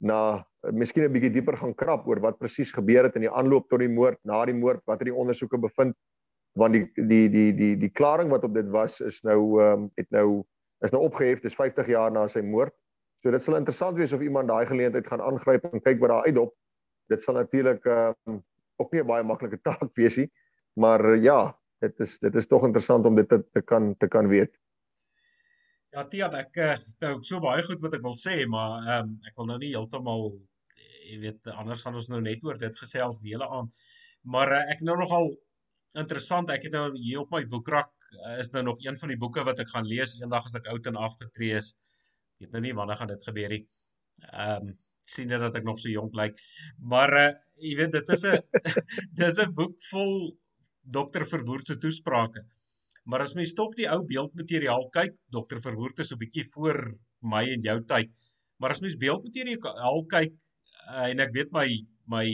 na 0.00 0.44
miskien 0.72 1.04
'n 1.04 1.12
bietjie 1.12 1.32
dieper 1.32 1.56
gaan 1.56 1.74
krap 1.74 2.06
oor 2.06 2.20
wat 2.20 2.38
presies 2.38 2.72
gebeur 2.72 3.04
het 3.04 3.14
in 3.14 3.26
die 3.26 3.30
aanloop 3.30 3.68
tot 3.68 3.78
die 3.78 3.88
moord, 3.88 4.18
na 4.24 4.44
die 4.44 4.54
moord, 4.54 4.80
wat 4.86 4.98
het 4.98 5.08
die 5.10 5.14
ondersoeke 5.14 5.58
bevind 5.58 5.94
want 6.58 6.72
die 6.72 6.86
die 6.94 7.28
die 7.28 7.52
die 7.54 7.76
die 7.76 7.90
klaring 7.90 8.30
wat 8.30 8.44
op 8.44 8.54
dit 8.54 8.68
was 8.74 9.00
is 9.00 9.20
nou 9.22 9.60
ehm 9.60 9.72
um, 9.72 9.90
het 9.96 10.10
nou 10.10 10.44
is 10.86 10.92
nou 10.94 11.02
opgehef 11.02 11.40
dis 11.42 11.54
50 11.54 11.86
jaar 11.86 12.12
na 12.12 12.26
sy 12.28 12.40
moord. 12.40 12.72
So 13.22 13.30
dit 13.30 13.42
sal 13.42 13.56
interessant 13.58 13.96
wees 13.98 14.12
of 14.12 14.22
iemand 14.22 14.48
daai 14.48 14.66
geleentheid 14.66 15.06
gaan 15.06 15.20
aangryp 15.20 15.64
en 15.64 15.82
kyk 15.82 16.00
wat 16.00 16.10
daar 16.10 16.26
uitdop. 16.26 16.54
Dit 17.10 17.22
sal 17.22 17.34
natuurlik 17.34 17.84
ehm 17.84 18.14
um, 18.26 18.42
ook 18.78 18.92
nie 18.92 19.02
'n 19.02 19.06
baie 19.06 19.24
maklike 19.24 19.58
taak 19.68 19.90
wees 19.94 20.16
nie. 20.16 20.30
Maar 20.74 21.04
uh, 21.04 21.22
ja, 21.22 21.58
dit 21.80 22.00
is 22.00 22.18
dit 22.18 22.34
is 22.34 22.46
tog 22.46 22.64
interessant 22.64 23.06
om 23.06 23.14
dit 23.14 23.28
te, 23.28 23.44
te 23.52 23.62
kan 23.62 23.94
te 23.96 24.08
kan 24.08 24.28
weet. 24.28 24.54
Ja, 25.96 26.02
Tiaan, 26.04 26.34
ek 26.36 26.58
het 26.60 27.00
nou 27.00 27.14
so 27.24 27.40
baie 27.40 27.62
goed 27.64 27.80
wat 27.80 27.94
ek 27.96 28.02
wil 28.04 28.16
sê, 28.20 28.42
maar 28.54 28.72
ehm 28.84 29.06
um, 29.08 29.12
ek 29.28 29.38
wil 29.40 29.46
nou 29.48 29.58
nie 29.62 29.70
heeltemal 29.72 30.26
jy 31.08 31.18
weet 31.22 31.48
anders 31.54 31.82
gaan 31.84 31.96
ons 31.96 32.10
nou 32.12 32.20
net 32.24 32.42
oor 32.44 32.58
dit 32.60 32.80
gesels 32.82 33.20
die 33.24 33.32
hele 33.32 33.48
aand. 33.58 33.76
Maar 34.34 34.52
uh, 34.56 34.58
ek 34.74 34.82
nou 34.84 34.98
nogal 35.00 35.30
interessant. 36.02 36.52
Ek 36.52 36.66
het 36.68 36.76
nou 36.76 36.90
hier 36.96 37.22
op 37.22 37.32
my 37.32 37.40
boekrak 37.54 37.92
uh, 38.18 38.34
is 38.42 38.52
nou 38.52 38.66
nog 38.68 38.84
een 38.84 38.98
van 39.00 39.14
die 39.14 39.18
boeke 39.22 39.44
wat 39.48 39.62
ek 39.64 39.72
gaan 39.72 39.88
lees 39.88 40.16
eendag 40.18 40.50
as 40.50 40.58
ek 40.60 40.68
oud 40.74 40.90
en 40.90 41.00
afgetree 41.08 41.56
is. 41.62 41.72
Ek 42.36 42.44
weet 42.44 42.58
nou 42.58 42.64
nie 42.66 42.76
wanneer 42.76 43.00
gaan 43.00 43.12
dit 43.14 43.26
gebeur 43.30 43.56
nie. 43.56 43.62
Ehm 44.28 44.68
um, 44.68 44.76
sien 45.08 45.30
net 45.32 45.40
dat 45.40 45.54
ek 45.56 45.64
nog 45.64 45.78
so 45.80 45.88
jonk 45.88 46.12
lyk. 46.20 46.36
Maar 46.92 47.14
uh, 47.16 47.28
jy 47.64 47.72
weet 47.80 47.96
dit 47.96 48.10
is 48.18 48.26
'n 48.28 48.42
dis 49.22 49.40
'n 49.40 49.54
boek 49.56 49.80
vol 49.88 50.34
dokter 50.98 51.24
Verwoerd 51.24 51.72
se 51.72 51.78
toesprake. 51.80 52.44
Maar 53.08 53.24
as 53.24 53.34
mens 53.36 53.54
tog 53.56 53.72
die 53.78 53.88
ou 53.88 54.02
beeldmateriaal 54.08 54.88
kyk, 54.92 55.14
dokter 55.32 55.60
Verwoerd 55.64 56.02
is 56.02 56.10
so 56.12 56.16
'n 56.16 56.22
bietjie 56.24 56.44
voor 56.54 56.78
my 57.34 57.44
en 57.54 57.64
jou 57.64 57.78
tyd. 57.92 58.10
Maar 58.60 58.74
as 58.74 58.82
mens 58.84 58.96
beeldmateriaal 59.00 60.02
kyk 60.14 60.34
uh, 60.34 61.06
en 61.08 61.20
ek 61.24 61.32
weet 61.36 61.54
my 61.56 61.68
my 62.16 62.26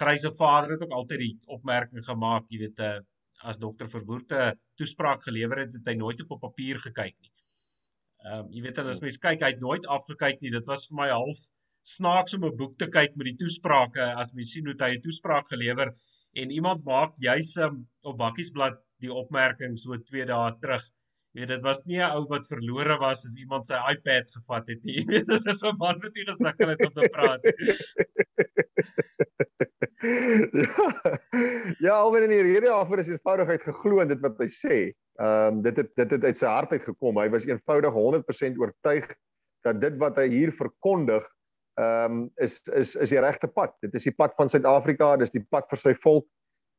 gryse 0.00 0.30
vader 0.38 0.74
het 0.74 0.82
ook 0.82 0.96
altyd 0.98 1.18
die 1.18 1.36
opmerking 1.46 2.04
gemaak, 2.06 2.50
jy 2.50 2.58
weet, 2.64 2.82
uh, 2.86 2.98
as 3.42 3.58
dokter 3.58 3.88
Verwoerte 3.90 4.54
toespraak 4.78 5.22
gelewer 5.26 5.64
het, 5.64 5.72
het 5.78 5.86
hy 5.86 5.96
nooit 5.98 6.20
op 6.24 6.36
op 6.36 6.44
papier 6.48 6.82
gekyk 6.82 7.16
nie. 7.16 7.32
Ehm 8.26 8.44
um, 8.44 8.52
jy 8.54 8.62
weet 8.66 8.78
as 8.82 9.00
mens 9.04 9.18
kyk, 9.18 9.42
hy 9.46 9.54
het 9.54 9.62
nooit 9.62 9.86
afgekyk 9.86 10.42
nie. 10.42 10.52
Dit 10.58 10.66
was 10.70 10.88
vir 10.90 10.98
my 11.04 11.08
half 11.14 11.38
snaaks 11.94 12.34
om 12.36 12.44
'n 12.44 12.56
boek 12.56 12.74
te 12.82 12.90
kyk 12.98 13.14
met 13.16 13.30
die 13.30 13.38
toesprake 13.44 14.10
as 14.22 14.34
mens 14.34 14.52
sien 14.52 14.66
hoe 14.66 14.76
hy 14.82 14.90
'n 14.96 15.06
toespraak 15.06 15.48
gelewer 15.48 15.94
en 16.38 16.50
iemand 16.50 16.84
maak 16.84 17.16
juis 17.18 17.56
um, 17.56 17.82
op 18.06 18.18
bakkiesblad 18.18 18.78
die 19.02 19.12
opmerking 19.12 19.78
so 19.78 19.96
2 19.96 20.26
dae 20.28 20.50
terug. 20.62 20.84
Jy 21.30 21.44
weet 21.44 21.52
dit 21.52 21.62
was 21.62 21.84
nie 21.86 22.00
'n 22.02 22.10
ou 22.16 22.24
wat 22.30 22.46
verlore 22.50 22.96
was 22.98 23.24
as 23.26 23.36
iemand 23.38 23.66
sy 23.66 23.78
iPad 23.92 24.26
gevat 24.34 24.66
het 24.68 24.84
nie. 24.84 24.96
Jy 24.98 25.04
weet 25.12 25.28
dit 25.30 25.46
is 25.52 25.62
'n 25.62 25.76
man 25.78 26.00
wat 26.02 26.14
nie 26.14 26.26
gesukkel 26.26 26.68
het 26.74 26.86
om 26.86 26.92
te 26.94 27.08
praat 27.14 27.42
nie. 27.44 27.54
ja, 31.86 31.94
alweer 31.94 32.24
in 32.26 32.34
die 32.34 32.42
rede 32.42 32.66
daarvoor 32.66 32.98
is 33.02 33.12
eenvoudigheid 33.12 33.62
geglo 33.62 34.00
in 34.00 34.08
dit 34.08 34.20
wat 34.24 34.38
hy 34.40 34.48
sê. 34.48 34.78
Ehm 35.20 35.60
um, 35.60 35.62
dit 35.62 35.76
het 35.76 35.90
dit 35.96 36.10
het 36.16 36.24
uit 36.24 36.36
sy 36.36 36.46
hart 36.46 36.72
uit 36.72 36.82
gekom. 36.82 37.18
Hy 37.20 37.28
was 37.30 37.46
eenvoudig 37.46 37.92
100% 37.94 38.58
oortuig 38.58 39.06
dat 39.66 39.80
dit 39.80 39.96
wat 40.00 40.16
hy 40.16 40.28
hier 40.32 40.52
verkondig 40.56 41.26
ehm 41.80 42.12
um, 42.12 42.30
is 42.36 42.60
is 42.76 42.94
is 42.96 43.12
die 43.14 43.20
regte 43.22 43.48
pad. 43.48 43.74
Dit 43.80 43.94
is 43.94 44.04
die 44.08 44.14
pad 44.14 44.34
van 44.36 44.48
Suid-Afrika, 44.52 45.14
dis 45.16 45.32
die 45.32 45.44
pad 45.50 45.68
vir 45.70 45.80
sy 45.80 45.94
volk. 46.02 46.26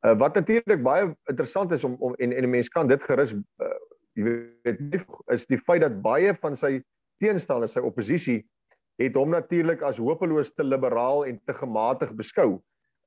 Uh, 0.05 0.15
wat 0.17 0.35
natuurlik 0.37 0.81
baie 0.85 1.11
interessant 1.29 1.71
is 1.71 1.83
om 1.87 1.95
om 1.99 2.15
en 2.17 2.33
en 2.33 2.43
'n 2.43 2.49
mens 2.49 2.69
kan 2.69 2.87
dit 2.87 3.03
gerus 3.03 3.33
uh, 3.33 3.75
jy 4.17 4.23
weet 4.23 5.05
is 5.31 5.45
die 5.47 5.61
feit 5.61 5.81
dat 5.81 6.01
baie 6.01 6.33
van 6.41 6.55
sy 6.55 6.81
teenstanders, 7.21 7.73
sy 7.73 7.79
oppositie 7.85 8.41
het 9.01 9.15
hom 9.15 9.31
natuurlik 9.33 9.81
as 9.81 9.97
hopeloos 9.97 10.53
te 10.53 10.63
liberaal 10.63 11.25
en 11.25 11.39
te 11.45 11.53
gematig 11.53 12.13
beskou 12.17 12.61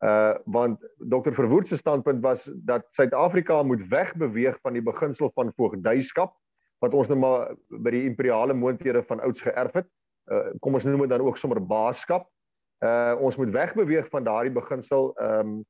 uh 0.05 0.35
want 0.45 0.81
Dr 0.99 1.33
Verwoerd 1.33 1.67
se 1.67 1.77
standpunt 1.77 2.23
was 2.23 2.51
dat 2.55 2.87
Suid-Afrika 2.91 3.63
moet 3.63 3.87
wegbeweeg 3.89 4.59
van 4.63 4.73
die 4.73 4.83
beginsel 4.83 5.31
van 5.35 5.53
voogdyskap 5.57 6.35
wat 6.83 6.95
ons 6.95 7.09
nou 7.09 7.19
maar 7.19 7.55
by 7.69 7.95
die 7.95 8.05
imperiale 8.09 8.55
moondhede 8.55 9.03
van 9.09 9.23
ouds 9.25 9.41
geërf 9.41 9.73
het. 9.81 9.87
Uh 10.31 10.55
kom 10.61 10.75
ons 10.75 10.85
noem 10.85 11.05
dit 11.05 11.13
dan 11.13 11.21
ook 11.21 11.39
sommer 11.39 11.61
baaskap. 11.61 12.29
Uh 12.85 13.15
ons 13.21 13.37
moet 13.37 13.51
wegbeweeg 13.53 14.09
van 14.09 14.25
daardie 14.25 14.53
beginsel 14.53 15.13
um 15.21 15.65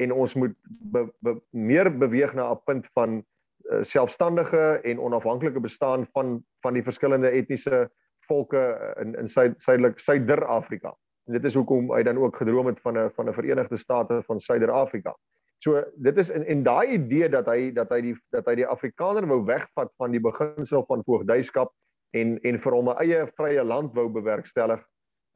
en 0.00 0.12
ons 0.12 0.34
moet 0.34 0.54
be, 0.64 1.04
be, 1.20 1.36
meer 1.50 1.90
beweeg 1.98 2.34
na 2.34 2.50
'n 2.52 2.62
punt 2.64 2.88
van 2.96 3.20
uh, 3.20 3.82
selfstandige 3.82 4.80
en 4.82 5.00
onafhanklike 5.00 5.60
bestaan 5.60 6.06
van 6.12 6.44
van 6.60 6.74
die 6.74 6.82
verskillende 6.82 7.30
etniese 7.30 7.90
volke 8.28 8.94
in 9.00 9.14
in 9.14 9.28
suidelik 9.28 9.98
Suider-Afrika. 9.98 10.94
En 11.26 11.32
dit 11.32 11.44
is 11.44 11.54
hoekom 11.54 11.92
hy 11.94 12.02
dan 12.02 12.18
ook 12.18 12.36
gedroom 12.36 12.66
het 12.66 12.80
van 12.80 12.98
'n 12.98 13.10
van 13.14 13.28
'n 13.28 13.34
Verenigde 13.34 13.76
State 13.76 14.22
van 14.26 14.40
Suider-Afrika. 14.40 15.16
So 15.58 15.84
dit 15.94 16.18
is 16.18 16.30
in 16.30 16.44
en 16.46 16.62
daai 16.62 16.88
idee 16.96 17.28
dat 17.28 17.46
hy 17.46 17.72
dat 17.72 17.90
hy 17.92 18.00
die 18.00 18.16
dat 18.30 18.46
hy 18.46 18.54
die 18.54 18.66
Afrikaner 18.66 19.26
wou 19.26 19.44
wegvat 19.44 19.92
van 19.96 20.10
die 20.10 20.20
beginsel 20.20 20.84
van 20.88 21.04
voogdyskap 21.04 21.72
en 22.12 22.38
en 22.42 22.58
vir 22.58 22.72
hom 22.72 22.88
'n 22.90 23.02
eie 23.04 23.26
vrye 23.36 23.64
land 23.64 23.94
wou 23.94 24.08
bewerkstellig 24.08 24.80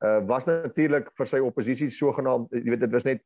uh 0.05 0.21
was 0.27 0.47
natuurlik 0.47 1.11
vir 1.19 1.27
sy 1.27 1.39
oppositie 1.39 1.91
sogenaamd 1.91 2.51
jy 2.51 2.71
weet 2.71 2.81
dit 2.87 2.93
was 2.93 3.05
net 3.05 3.23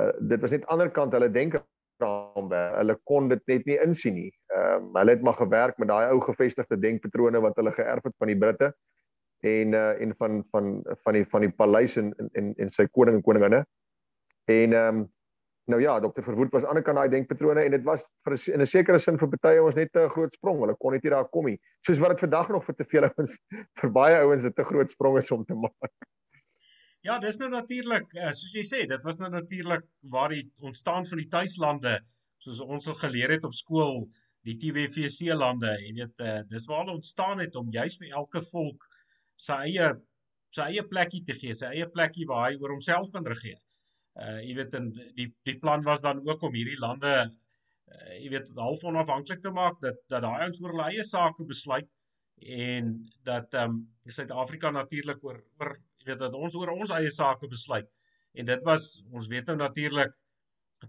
uh 0.00 0.12
dit 0.20 0.40
was 0.40 0.50
net 0.50 0.66
ander 0.66 0.90
kant 0.90 1.12
hulle 1.12 1.30
denke 1.30 1.62
raamwerk 2.02 2.78
hulle 2.78 2.96
kon 3.08 3.28
dit 3.28 3.42
net 3.46 3.66
nie 3.66 3.78
insien 3.84 4.16
nie. 4.18 4.30
Ehm 4.54 4.88
uh, 4.90 5.00
hulle 5.00 5.16
het 5.16 5.22
maar 5.22 5.38
gewerk 5.38 5.78
met 5.78 5.88
daai 5.88 6.10
ou 6.12 6.20
gevestigde 6.24 6.78
denkpatrone 6.80 7.40
wat 7.44 7.56
hulle 7.60 7.72
geërf 7.76 8.08
het 8.08 8.16
van 8.18 8.32
die 8.32 8.38
Britte 8.44 8.72
en 9.52 9.74
uh 9.78 10.02
en 10.02 10.14
van 10.18 10.44
van 10.50 10.72
van 11.04 11.18
die 11.18 11.24
van 11.34 11.46
die 11.46 11.54
paleis 11.62 11.96
en 11.96 12.12
en 12.32 12.54
en 12.56 12.70
sy 12.70 12.86
koning 12.90 13.20
en 13.20 13.26
koninginne. 13.28 13.64
En 14.44 14.72
ehm 14.72 15.02
um, 15.02 15.08
nou 15.70 15.80
ja, 15.80 15.98
dokter 16.00 16.24
Verwoerd 16.26 16.52
was 16.52 16.64
aan 16.64 16.76
die 16.76 16.82
ander 16.82 16.86
kant 16.86 16.98
daai 16.98 17.12
denkpatrone 17.12 17.64
en 17.64 17.74
dit 17.76 17.84
was 17.86 18.08
vir 18.26 18.38
in 18.54 18.60
'n 18.60 18.66
sekere 18.66 18.98
sin 18.98 19.18
vir 19.18 19.28
baie 19.42 19.62
ons 19.62 19.76
net 19.76 19.96
'n 19.96 20.08
groot 20.08 20.34
sprong. 20.34 20.60
Hulle 20.60 20.76
kon 20.78 20.92
net 20.92 21.02
nie 21.02 21.10
daar 21.10 21.28
kom 21.28 21.46
nie. 21.46 21.58
Soos 21.86 21.98
wat 21.98 22.10
dit 22.10 22.20
vandag 22.20 22.48
nog 22.48 22.64
vir 22.64 22.74
te 22.74 22.84
veel 22.84 23.04
ouens 23.04 23.38
vir 23.80 23.90
baie 23.90 24.16
ouens 24.16 24.44
'n 24.44 24.52
te 24.52 24.64
groot 24.64 24.90
sprong 24.90 25.18
is 25.18 25.30
om 25.30 25.44
te 25.44 25.54
maak. 25.54 25.92
Ja, 27.02 27.18
dis 27.18 27.38
nou 27.38 27.50
natuurlik, 27.50 28.14
uh, 28.14 28.30
soos 28.30 28.52
jy 28.54 28.62
sê, 28.62 28.86
dit 28.86 29.04
was 29.04 29.18
nou 29.18 29.28
natuurlik 29.30 29.82
waar 30.02 30.28
die 30.28 30.50
ontstaan 30.60 31.04
van 31.04 31.18
die 31.18 31.28
tuislande, 31.28 31.98
soos 32.38 32.60
ons 32.60 32.88
al 32.88 32.94
geleer 32.94 33.30
het 33.30 33.44
op 33.44 33.54
skool, 33.54 34.06
die 34.46 34.56
TBVC 34.56 35.34
lande, 35.34 35.76
jy 35.82 35.92
weet, 35.94 36.20
uh, 36.20 36.42
dis 36.46 36.66
waar 36.66 36.84
hulle 36.84 36.94
ontstaan 36.94 37.38
het 37.40 37.56
om 37.56 37.70
juis 37.70 37.98
vir 37.98 38.14
elke 38.14 38.42
volk 38.52 38.86
sy 39.36 39.58
eie 39.66 39.92
sy 40.52 40.68
eie 40.68 40.82
plekkie 40.84 41.22
te 41.24 41.34
gee, 41.34 41.54
sy 41.56 41.70
eie 41.72 41.88
plekkie 41.88 42.26
waar 42.28 42.50
hy 42.50 42.58
oor 42.60 42.74
homself 42.74 43.10
kan 43.12 43.26
regeer. 43.26 43.58
Uh 44.12 44.40
jy 44.44 44.54
weet 44.58 44.74
en 44.76 44.90
die 45.16 45.28
die 45.48 45.58
plan 45.58 45.84
was 45.88 46.02
dan 46.04 46.20
ook 46.28 46.42
om 46.48 46.54
hierdie 46.54 46.80
lande 46.80 47.12
uh, 47.22 48.14
jy 48.18 48.28
weet 48.34 48.50
half 48.56 48.84
onafhanklik 48.84 49.40
te 49.40 49.52
maak 49.56 49.80
dat 49.80 50.02
dat 50.12 50.26
daai 50.26 50.48
ons 50.48 50.60
oor 50.60 50.74
hulle 50.74 50.88
eie 50.90 51.04
sake 51.08 51.46
besluit 51.48 51.88
en 52.42 52.92
dat 53.24 53.54
ehm 53.54 53.70
um, 53.70 53.80
Suid-Afrika 54.18 54.70
natuurlik 54.70 55.24
oor 55.24 55.38
oor 55.60 55.76
jy 56.02 56.10
weet 56.10 56.22
dat 56.24 56.34
ons 56.34 56.54
oor 56.58 56.74
ons 56.74 56.90
eie 56.90 57.10
sake 57.10 57.48
besluit. 57.48 57.88
En 58.34 58.48
dit 58.48 58.64
was 58.66 58.86
ons 59.12 59.28
weet 59.30 59.46
nou 59.46 59.56
natuurlik 59.60 60.14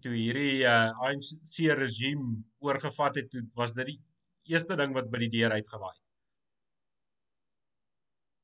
toe 0.01 0.13
hierdie 0.15 0.63
uh 0.65 0.89
ANC 1.07 1.59
regime 1.77 2.41
oorgevat 2.65 3.21
het, 3.21 3.29
toe 3.29 3.43
was 3.59 3.75
dit 3.77 3.93
die 3.93 3.99
eerste 4.55 4.77
ding 4.79 4.95
wat 4.97 5.11
by 5.13 5.21
die 5.25 5.33
deur 5.37 5.53
uitgewaai 5.53 5.93
het. 5.93 6.12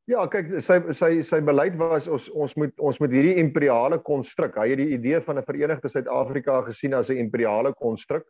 Ja, 0.10 0.24
kyk, 0.26 0.56
sy 0.66 0.80
sy 0.98 1.10
sy 1.22 1.38
beleid 1.46 1.76
was 1.78 2.08
ons 2.10 2.32
ons 2.34 2.56
moet 2.58 2.72
ons 2.82 2.98
moet 2.98 3.12
hierdie 3.14 3.36
imperiale 3.38 4.00
konstruk. 4.02 4.56
Hy 4.58 4.72
het 4.72 4.80
die 4.82 4.96
idee 4.96 5.20
van 5.22 5.38
'n 5.38 5.46
Verenigde 5.46 5.90
Suid-Afrika 5.90 6.64
gesien 6.66 6.96
as 6.98 7.12
'n 7.12 7.22
imperiale 7.22 7.74
konstruk 7.74 8.26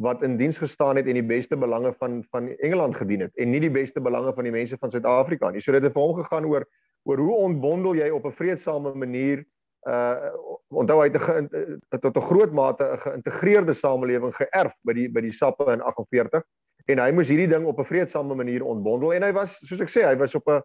wat 0.00 0.22
in 0.22 0.38
diens 0.38 0.58
gestaan 0.58 0.96
het 0.96 1.06
en 1.06 1.20
die 1.20 1.28
beste 1.34 1.56
belange 1.56 1.92
van 2.00 2.24
van 2.32 2.48
Engeland 2.48 2.96
gedien 2.96 3.20
het 3.20 3.36
en 3.36 3.50
nie 3.50 3.60
die 3.60 3.70
beste 3.70 4.00
belange 4.00 4.32
van 4.32 4.44
die 4.44 4.52
mense 4.52 4.78
van 4.78 4.90
Suid-Afrika 4.90 5.50
nie. 5.50 5.60
So 5.60 5.72
dit 5.72 5.82
het 5.82 5.92
vir 5.92 6.02
hom 6.02 6.14
gegaan 6.16 6.46
oor 6.46 6.64
oor 7.04 7.18
hoe 7.18 7.36
ontbondel 7.36 7.94
jy 7.94 8.08
op 8.10 8.24
'n 8.24 8.32
vredesame 8.32 8.94
manier 8.94 9.44
uh 9.86 10.32
onthou 10.70 10.98
hy 11.02 11.10
het 11.12 12.00
tot 12.00 12.16
'n 12.16 12.28
groot 12.30 12.52
mate 12.52 12.84
'n 12.84 12.98
geïntegreerde 12.98 13.74
samelewing 13.74 14.32
geërf 14.32 14.72
by 14.82 14.92
die 14.92 15.08
by 15.08 15.20
die 15.20 15.32
Sappe 15.32 15.72
in 15.72 15.80
48 15.80 16.42
en 16.86 16.98
hy 16.98 17.12
moes 17.12 17.28
hierdie 17.28 17.52
ding 17.52 17.66
op 17.66 17.78
'n 17.78 17.84
vredesame 17.84 18.34
manier 18.34 18.64
ontbondel 18.64 19.12
en 19.12 19.22
hy 19.22 19.32
was 19.32 19.60
soos 19.60 19.80
ek 19.80 19.90
sê 19.90 20.08
hy 20.08 20.16
was 20.16 20.34
op 20.34 20.48
'n 20.48 20.62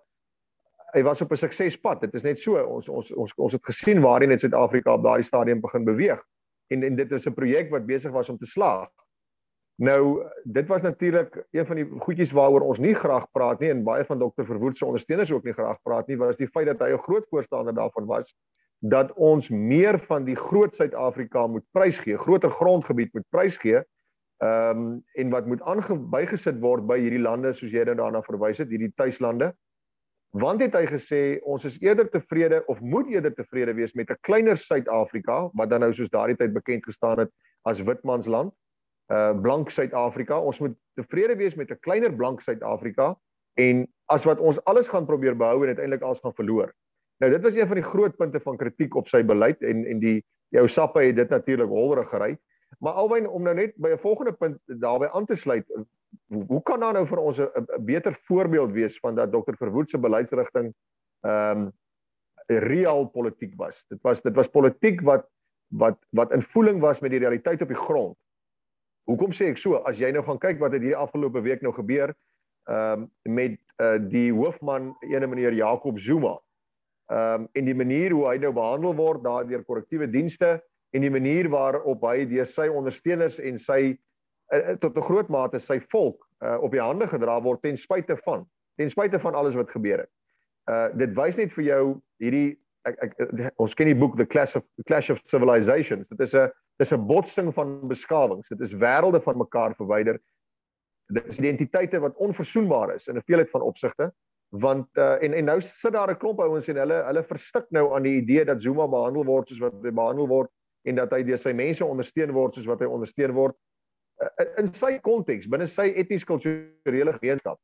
hy 0.93 1.03
was 1.03 1.21
op 1.21 1.31
'n 1.31 1.35
suksespad. 1.35 2.01
Dit 2.01 2.13
is 2.13 2.23
net 2.23 2.39
so 2.39 2.57
ons 2.61 2.89
ons 2.89 3.11
ons 3.11 3.33
ons 3.35 3.51
het 3.53 3.65
gesien 3.65 4.01
waarheen 4.01 4.29
net 4.29 4.39
Suid-Afrika 4.39 4.93
op 4.93 5.03
daardie 5.03 5.25
stadium 5.25 5.61
begin 5.61 5.85
beweeg. 5.85 6.21
En 6.69 6.83
en 6.83 6.95
dit 6.95 7.11
is 7.11 7.27
'n 7.27 7.33
projek 7.33 7.69
wat 7.71 7.85
besig 7.85 8.11
was 8.11 8.29
om 8.29 8.37
te 8.37 8.45
slaag. 8.45 8.89
Nou 9.75 10.23
dit 10.43 10.67
was 10.67 10.81
natuurlik 10.81 11.45
een 11.51 11.65
van 11.65 11.75
die 11.75 11.89
goedjies 11.99 12.31
waaroor 12.31 12.61
ons 12.61 12.79
nie 12.79 12.93
graag 12.93 13.31
praat 13.31 13.59
nie 13.59 13.69
en 13.69 13.83
baie 13.83 14.05
van 14.05 14.19
dokter 14.19 14.45
Verwoerd 14.45 14.77
se 14.77 14.85
ondersteuners 14.85 15.31
ook 15.31 15.43
nie 15.43 15.53
graag 15.53 15.81
praat 15.81 16.07
nie, 16.07 16.17
was 16.17 16.37
die 16.37 16.47
feit 16.47 16.65
dat 16.65 16.79
hy 16.79 16.93
'n 16.93 16.97
groot 16.97 17.25
voorstander 17.27 17.73
daarvan 17.73 18.05
was 18.05 18.35
dat 18.83 19.13
ons 19.13 19.49
meer 19.49 19.99
van 19.99 20.25
die 20.25 20.35
groot 20.35 20.75
Suid-Afrika 20.75 21.47
moet 21.47 21.63
prysgee, 21.71 22.17
groter 22.17 22.51
grondgebied 22.51 23.13
moet 23.13 23.25
prysgee. 23.29 23.83
Ehm 24.37 24.77
um, 24.77 25.03
en 25.13 25.29
wat 25.29 25.45
moet 25.45 25.61
aangebygesit 25.61 26.59
word 26.59 26.85
by 26.87 26.97
hierdie 26.99 27.21
lande 27.21 27.53
soos 27.53 27.71
jy 27.71 27.83
nou 27.83 27.95
daarna 27.95 28.21
verwys 28.21 28.57
het, 28.57 28.69
hierdie 28.69 28.91
tuislande 28.95 29.53
want 30.33 30.61
het 30.61 30.73
hy 30.73 30.85
gesê 30.89 31.21
ons 31.45 31.65
is 31.69 31.75
eerder 31.83 32.07
tevrede 32.09 32.63
of 32.71 32.81
moet 32.81 33.09
eerder 33.11 33.33
tevrede 33.37 33.73
wees 33.77 33.93
met 33.93 34.09
'n 34.09 34.17
kleiner 34.25 34.57
Suid-Afrika 34.57 35.49
wat 35.53 35.69
dan 35.69 35.79
nou 35.79 35.93
soos 35.93 36.09
daardie 36.09 36.35
tyd 36.35 36.53
bekend 36.53 36.85
gestaan 36.85 37.19
het 37.19 37.31
as 37.63 37.81
Witmansland, 37.81 38.53
uh 39.11 39.33
blank 39.41 39.69
Suid-Afrika. 39.69 40.39
Ons 40.39 40.59
moet 40.59 40.75
tevrede 40.95 41.35
wees 41.35 41.55
met 41.55 41.69
'n 41.69 41.79
kleiner 41.79 42.13
blank 42.15 42.41
Suid-Afrika 42.41 43.15
en 43.53 43.87
as 44.05 44.25
wat 44.25 44.39
ons 44.39 44.63
alles 44.65 44.87
gaan 44.87 45.05
probeer 45.05 45.37
behou 45.37 45.61
en 45.61 45.67
uiteindelik 45.67 46.01
alles 46.01 46.19
gaan 46.19 46.33
verloor. 46.33 46.73
Nou 47.19 47.31
dit 47.31 47.41
was 47.41 47.55
een 47.55 47.67
van 47.67 47.75
die 47.75 47.89
groot 47.89 48.17
punte 48.17 48.39
van 48.39 48.57
kritiek 48.57 48.95
op 48.95 49.07
sy 49.07 49.23
beleid 49.23 49.61
en 49.61 49.85
en 49.85 49.99
die 49.99 50.23
jou 50.49 50.67
sappe 50.67 50.99
het 50.99 51.15
dit 51.15 51.29
natuurlik 51.29 51.69
holrig 51.69 52.09
gery. 52.09 52.37
Maar 52.79 52.93
alwen 52.93 53.29
om 53.29 53.43
nou 53.43 53.55
net 53.55 53.75
by 53.77 53.89
'n 53.89 53.97
volgende 53.97 54.33
punt 54.33 54.57
daarbey 54.65 55.09
aan 55.09 55.25
te 55.25 55.35
sluit, 55.35 55.65
hoe 56.27 56.61
kan 56.63 56.79
daar 56.79 56.93
nou 56.93 57.05
vir 57.07 57.17
ons 57.17 57.39
'n 57.39 57.85
beter 57.85 58.13
voorbeeld 58.27 58.71
wees 58.71 58.99
van 58.99 59.15
dat 59.15 59.31
Dr. 59.31 59.55
Verwoerd 59.57 59.89
se 59.89 59.97
beleidsrigting 59.97 60.73
ehm 61.21 61.57
um, 61.57 61.71
real 62.47 63.05
politiek 63.05 63.53
was. 63.55 63.85
Dit 63.87 64.01
was 64.01 64.21
dit 64.21 64.35
was 64.35 64.47
politiek 64.47 65.01
wat 65.01 65.29
wat 65.67 65.97
wat 66.09 66.31
in 66.31 66.41
voeling 66.41 66.79
was 66.79 66.99
met 66.99 67.11
die 67.11 67.19
realiteit 67.19 67.61
op 67.61 67.67
die 67.67 67.77
grond. 67.77 68.17
Hoekom 69.03 69.31
sê 69.31 69.49
ek 69.51 69.57
so? 69.57 69.75
As 69.75 69.99
jy 69.99 70.11
nou 70.11 70.23
gaan 70.23 70.39
kyk 70.39 70.59
wat 70.59 70.71
het 70.71 70.81
hierdie 70.81 70.99
afgelope 70.99 71.41
week 71.41 71.61
nou 71.61 71.73
gebeur 71.73 72.13
ehm 72.69 73.03
um, 73.03 73.09
met 73.23 73.59
uh, 73.81 73.97
die 73.99 74.31
hoofman 74.31 74.93
ene 75.01 75.27
meneer 75.27 75.53
Jakob 75.53 75.99
Zuma. 75.99 76.37
Ehm 77.11 77.41
um, 77.41 77.49
en 77.53 77.65
die 77.65 77.75
manier 77.75 78.11
hoe 78.11 78.27
hy 78.29 78.37
nou 78.37 78.53
behandel 78.53 78.95
word 78.95 79.23
daardeur 79.23 79.63
korrektiewe 79.63 80.07
dienste 80.07 80.61
en 80.93 81.01
die 81.01 81.11
manier 81.11 81.49
waarop 81.49 82.05
hy 82.07 82.25
deur 82.29 82.47
sy 82.47 82.69
ondersteuners 82.69 83.39
en 83.39 83.57
sy 83.59 83.97
uh, 84.51 84.75
tot 84.79 84.97
'n 84.97 85.07
groot 85.07 85.29
mate 85.29 85.59
sy 85.59 85.79
volk 85.79 86.27
uh, 86.41 86.57
op 86.61 86.71
die 86.71 86.81
hande 86.81 87.07
gedra 87.07 87.41
word 87.41 87.61
ten 87.61 87.77
spyte 87.77 88.17
van 88.25 88.45
ten 88.75 88.89
spyte 88.89 89.19
van 89.19 89.35
alles 89.35 89.55
wat 89.55 89.69
gebeur 89.69 90.03
het. 90.05 90.11
Uh 90.69 90.89
dit 90.97 91.15
wys 91.15 91.37
net 91.37 91.51
vir 91.51 91.63
jou 91.63 91.83
hierdie 92.23 92.57
ek, 92.87 92.97
ek 93.03 93.53
ons 93.57 93.73
ken 93.73 93.87
die 93.87 93.99
boek 93.99 94.17
The 94.17 94.25
Clash 94.25 94.55
of 94.55 94.63
The 94.77 94.83
Clash 94.83 95.09
of 95.09 95.21
Civilizations. 95.25 96.09
Dit 96.09 96.19
is 96.19 96.35
'n 96.35 96.49
dis 96.79 96.91
'n 96.93 97.07
botsing 97.07 97.53
van 97.53 97.87
beskawings. 97.87 98.49
Dit 98.49 98.61
is 98.61 98.73
wêrelde 98.73 99.21
van 99.21 99.37
mekaar 99.37 99.75
verwyder. 99.75 100.19
Dit 101.11 101.27
is 101.27 101.39
identiteite 101.39 101.99
wat 101.99 102.15
onverzoenbaar 102.15 102.95
is 102.95 103.07
in 103.07 103.17
'n 103.17 103.27
veelheid 103.27 103.49
van 103.49 103.61
opsigte 103.61 104.13
want 104.53 104.87
uh, 104.93 105.17
en 105.23 105.33
en 105.33 105.45
nou 105.45 105.61
sit 105.61 105.93
daar 105.93 106.09
'n 106.11 106.17
klomp 106.17 106.39
ouens 106.39 106.67
en 106.67 106.77
hulle 106.77 107.03
hulle 107.03 107.23
verstik 107.23 107.65
nou 107.69 107.95
aan 107.95 108.03
die 108.03 108.21
idee 108.21 108.45
dat 108.45 108.61
Zuma 108.61 108.87
behandel 108.87 109.25
word 109.25 109.47
soos 109.47 109.59
wat 109.59 109.73
hy 109.81 109.91
behandel 109.91 110.27
word 110.27 110.49
en 110.83 110.95
dat 110.95 111.11
hy 111.11 111.23
deur 111.23 111.37
sy 111.37 111.53
mense 111.53 111.85
ondersteun 111.85 112.31
word 112.31 112.53
soos 112.53 112.65
wat 112.69 112.79
hy 112.79 112.85
ondersteun 112.85 113.33
word 113.33 113.55
in 114.57 114.69
sy 114.73 114.97
konteks 115.03 115.49
binne 115.49 115.67
sy 115.67 115.89
eties 115.99 116.25
kulturele 116.27 117.13
gemeenskap 117.19 117.59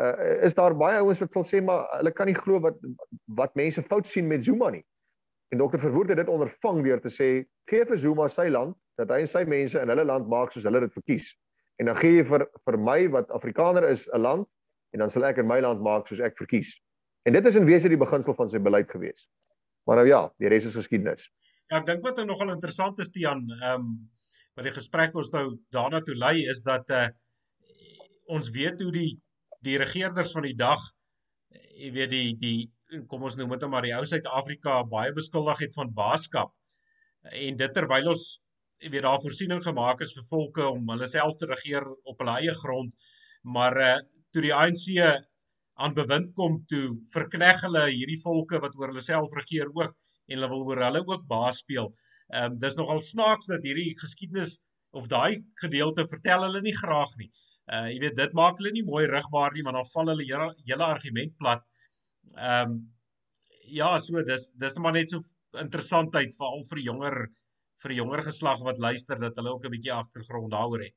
uh, 0.00 0.44
is 0.46 0.54
daar 0.54 0.74
baie 0.76 1.00
ouens 1.00 1.20
wat 1.22 1.32
sal 1.32 1.44
sê 1.46 1.60
maar 1.64 1.86
hulle 1.98 2.12
kan 2.14 2.30
nie 2.30 2.38
glo 2.38 2.60
wat 2.64 2.78
wat 3.38 3.54
mense 3.58 3.82
fout 3.90 4.08
sien 4.08 4.28
met 4.28 4.44
Zuma 4.44 4.70
nie. 4.70 4.84
En 5.52 5.60
dokter 5.60 5.80
Verwoerd 5.80 6.08
het 6.08 6.22
dit 6.22 6.32
ondervang 6.32 6.82
deur 6.84 7.00
te 7.00 7.12
sê 7.12 7.28
gee 7.70 7.84
vir 7.88 7.98
Zuma 7.98 8.28
sy 8.28 8.48
land 8.48 8.76
dat 9.00 9.12
hy 9.12 9.22
en 9.24 9.30
sy 9.30 9.44
mense 9.48 9.78
in 9.80 9.92
hulle 9.92 10.06
land 10.08 10.28
maak 10.28 10.52
soos 10.52 10.66
hulle 10.68 10.80
dit 10.84 10.96
verkies. 10.96 11.34
En 11.80 11.90
dan 11.90 11.98
gee 12.00 12.18
jy 12.20 12.24
vir 12.28 12.46
vir 12.66 12.78
my 12.78 12.98
wat 13.12 13.30
Afrikaner 13.36 13.88
is 13.90 14.08
'n 14.12 14.22
land 14.22 14.48
en 14.92 15.04
dan 15.04 15.10
sal 15.10 15.24
ek 15.24 15.38
in 15.38 15.48
my 15.48 15.60
land 15.60 15.80
maak 15.80 16.08
soos 16.08 16.20
ek 16.20 16.36
verkies. 16.38 16.74
En 17.24 17.32
dit 17.32 17.46
is 17.46 17.56
in 17.56 17.66
wese 17.66 17.88
die 17.88 18.00
beginsel 18.00 18.34
van 18.34 18.48
sy 18.48 18.58
beleid 18.58 18.90
gewees. 18.90 19.28
Maar 19.86 20.02
nou 20.02 20.06
ja, 20.06 20.22
die 20.38 20.48
res 20.48 20.66
is 20.66 20.74
geskiedenis. 20.74 21.30
Ja, 21.70 21.78
ek 21.78 21.86
dink 21.86 22.02
wat 22.04 22.16
nou 22.16 22.26
nogal 22.26 22.52
interessant 22.52 22.98
is 23.00 23.10
Tian, 23.10 23.46
ehm 23.60 23.80
um, 23.80 24.10
wat 24.56 24.68
die 24.68 24.74
gesprek 24.76 25.14
ons 25.18 25.32
nou 25.34 25.44
daarna 25.74 26.02
toe 26.06 26.16
lei 26.18 26.36
is 26.54 26.62
dat 26.66 26.90
uh 27.00 27.08
ons 28.32 28.48
weet 28.54 28.80
hoe 28.80 28.92
die 28.94 29.10
die 29.66 29.78
regerders 29.80 30.30
van 30.36 30.46
die 30.46 30.56
dag 30.58 30.82
jy 31.80 31.90
weet 31.96 32.12
die 32.12 32.28
die 32.44 33.02
kom 33.10 33.24
ons 33.28 33.36
noem 33.36 33.56
dit 33.56 33.66
maar 33.72 33.84
die 33.86 33.94
ou 33.96 34.04
Suid-Afrika 34.08 34.78
baie 34.92 35.12
beskuldig 35.16 35.64
het 35.66 35.74
van 35.78 35.90
baaskap 35.96 36.52
en 37.48 37.58
dit 37.58 37.74
terwyl 37.76 38.12
ons 38.14 38.24
jy 38.82 38.92
weet 38.94 39.04
daar 39.06 39.20
voorsiening 39.22 39.60
gemaak 39.64 40.00
is 40.06 40.14
vir 40.18 40.28
volke 40.30 40.68
om 40.76 40.94
hulle 40.94 41.08
self 41.10 41.36
te 41.40 41.50
regeer 41.50 41.86
op 42.12 42.22
hulle 42.22 42.38
eie 42.40 42.54
grond 42.62 43.10
maar 43.56 43.78
uh, 43.88 43.92
toe 44.32 44.44
die 44.46 44.54
ANC 44.54 44.86
aan 45.82 45.94
bewind 45.96 46.32
kom 46.38 46.60
toe 46.70 46.84
verkneg 47.12 47.62
hulle 47.66 47.84
hierdie 47.90 48.20
volke 48.22 48.60
wat 48.62 48.74
oor 48.78 48.92
hulle 48.92 49.04
self 49.04 49.34
regeer 49.38 49.70
ook 49.72 49.92
en 49.92 50.34
hulle 50.36 50.50
wil 50.52 50.64
oor 50.68 50.82
hulle 50.86 51.02
ook 51.06 51.24
baas 51.28 51.62
speel. 51.62 51.88
Ehm 52.32 52.52
um, 52.52 52.58
dis 52.58 52.78
nogal 52.78 53.00
snaaks 53.04 53.50
dat 53.50 53.64
hierdie 53.66 53.92
geskiedenis 54.00 54.60
of 54.96 55.08
daai 55.08 55.42
gedeelte 55.60 56.06
vertel 56.08 56.46
hulle 56.46 56.62
nie 56.64 56.76
graag 56.76 57.12
nie. 57.20 57.28
Uh 57.68 57.88
jy 57.90 57.98
weet 58.06 58.16
dit 58.16 58.32
maak 58.38 58.58
hulle 58.60 58.72
nie 58.72 58.86
mooi 58.88 59.04
rigbaar 59.10 59.52
nie 59.52 59.64
want 59.66 59.76
dan 59.78 59.90
val 59.90 60.12
hulle 60.14 60.24
hele, 60.24 60.48
hele 60.64 60.88
argument 60.94 61.36
plat. 61.36 61.62
Ehm 62.36 62.72
um, 62.72 62.80
ja, 63.72 63.98
so 63.98 64.22
dis 64.24 64.50
dis 64.60 64.78
maar 64.78 64.96
net 64.96 65.12
so 65.12 65.20
interessantheid 65.60 66.34
veral 66.38 66.64
vir 66.70 66.80
jonger 66.86 67.16
vir 67.82 67.96
jonger 67.98 68.24
geslag 68.30 68.64
wat 68.64 68.80
luister 68.80 69.20
dat 69.20 69.36
hulle 69.36 69.52
ook 69.52 69.64
'n 69.66 69.74
bietjie 69.76 69.92
agtergrond 69.92 70.50
daaroor 70.52 70.84
het. 70.86 70.96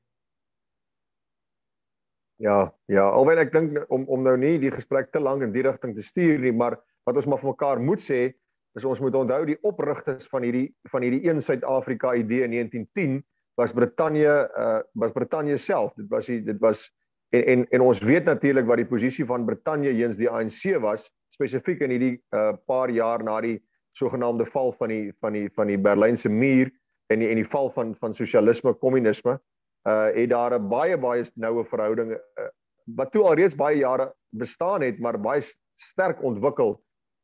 Ja, 2.36 2.72
ja, 2.92 3.04
alhoewel 3.08 3.44
ek 3.44 3.52
dink 3.52 3.78
om 3.88 4.08
om 4.12 4.22
nou 4.22 4.36
nie 4.36 4.58
die 4.60 4.72
gesprek 4.72 5.12
te 5.12 5.20
lank 5.20 5.42
in 5.42 5.52
die 5.52 5.64
rigting 5.64 5.94
te 5.96 6.02
stuur 6.02 6.38
nie, 6.38 6.52
maar 6.52 6.76
wat 7.04 7.16
ons 7.16 7.26
maar 7.26 7.40
vir 7.40 7.52
mekaar 7.52 7.80
moet 7.80 8.00
sê, 8.00 8.20
is 8.76 8.84
ons 8.84 9.00
moet 9.00 9.14
onthou 9.16 9.40
die 9.48 9.56
oprigters 9.64 10.28
van 10.32 10.44
hierdie 10.44 10.68
van 10.92 11.04
hierdie 11.04 11.24
een 11.24 11.40
Suid-Afrika 11.42 12.12
idee 12.14 12.44
in 12.44 12.52
1910 12.52 13.22
was 13.56 13.72
Brittanje 13.72 14.34
uh 14.52 14.80
was 14.92 15.12
Brittanje 15.12 15.56
self. 15.56 15.94
Dit 15.96 16.08
was 16.12 16.28
die, 16.28 16.42
dit 16.44 16.58
was 16.60 16.90
en 17.34 17.44
en 17.46 17.64
en 17.70 17.80
ons 17.80 18.00
weet 18.04 18.24
natuurlik 18.28 18.66
wat 18.68 18.82
die 18.82 18.88
posisie 18.88 19.24
van 19.24 19.46
Brittanje 19.48 19.94
teenoor 19.96 20.20
die 20.20 20.30
ANC 20.30 20.76
was 20.84 21.08
spesifiek 21.32 21.80
in 21.80 21.96
hierdie 21.96 22.16
uh 22.36 22.52
paar 22.68 22.92
jaar 22.92 23.24
na 23.24 23.40
die 23.40 23.58
sogenaamde 23.96 24.46
val 24.52 24.74
van 24.76 24.92
die 24.92 25.12
van 25.20 25.32
die 25.32 25.48
van 25.56 25.72
die 25.72 25.80
Berlynse 25.80 26.28
muur 26.28 26.70
en 27.08 27.24
die 27.24 27.30
en 27.32 27.40
die 27.40 27.48
val 27.48 27.70
van 27.72 27.94
van 27.94 28.14
sosialisme, 28.14 28.74
kommunisme. 28.74 29.38
Uh 29.88 30.12
het 30.12 30.30
daar 30.30 30.58
'n 30.58 30.68
baie 30.68 30.98
baie 30.98 31.24
noue 31.34 31.64
verhouding 31.64 32.12
uh, 32.12 32.50
wat 32.96 33.12
toe 33.12 33.24
alreeds 33.24 33.56
baie 33.56 33.78
jare 33.78 34.12
bestaan 34.30 34.82
het, 34.82 34.98
maar 34.98 35.20
baie 35.20 35.40
sterk 35.76 36.22
ontwikkel 36.22 36.76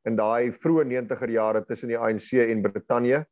in 0.08 0.16
daai 0.18 0.52
vroeë 0.62 0.84
90er 0.90 1.30
jare 1.30 1.64
tussen 1.64 1.88
die 1.92 1.98
ANC 1.98 2.32
en 2.32 2.62
Brittanje. 2.62 3.24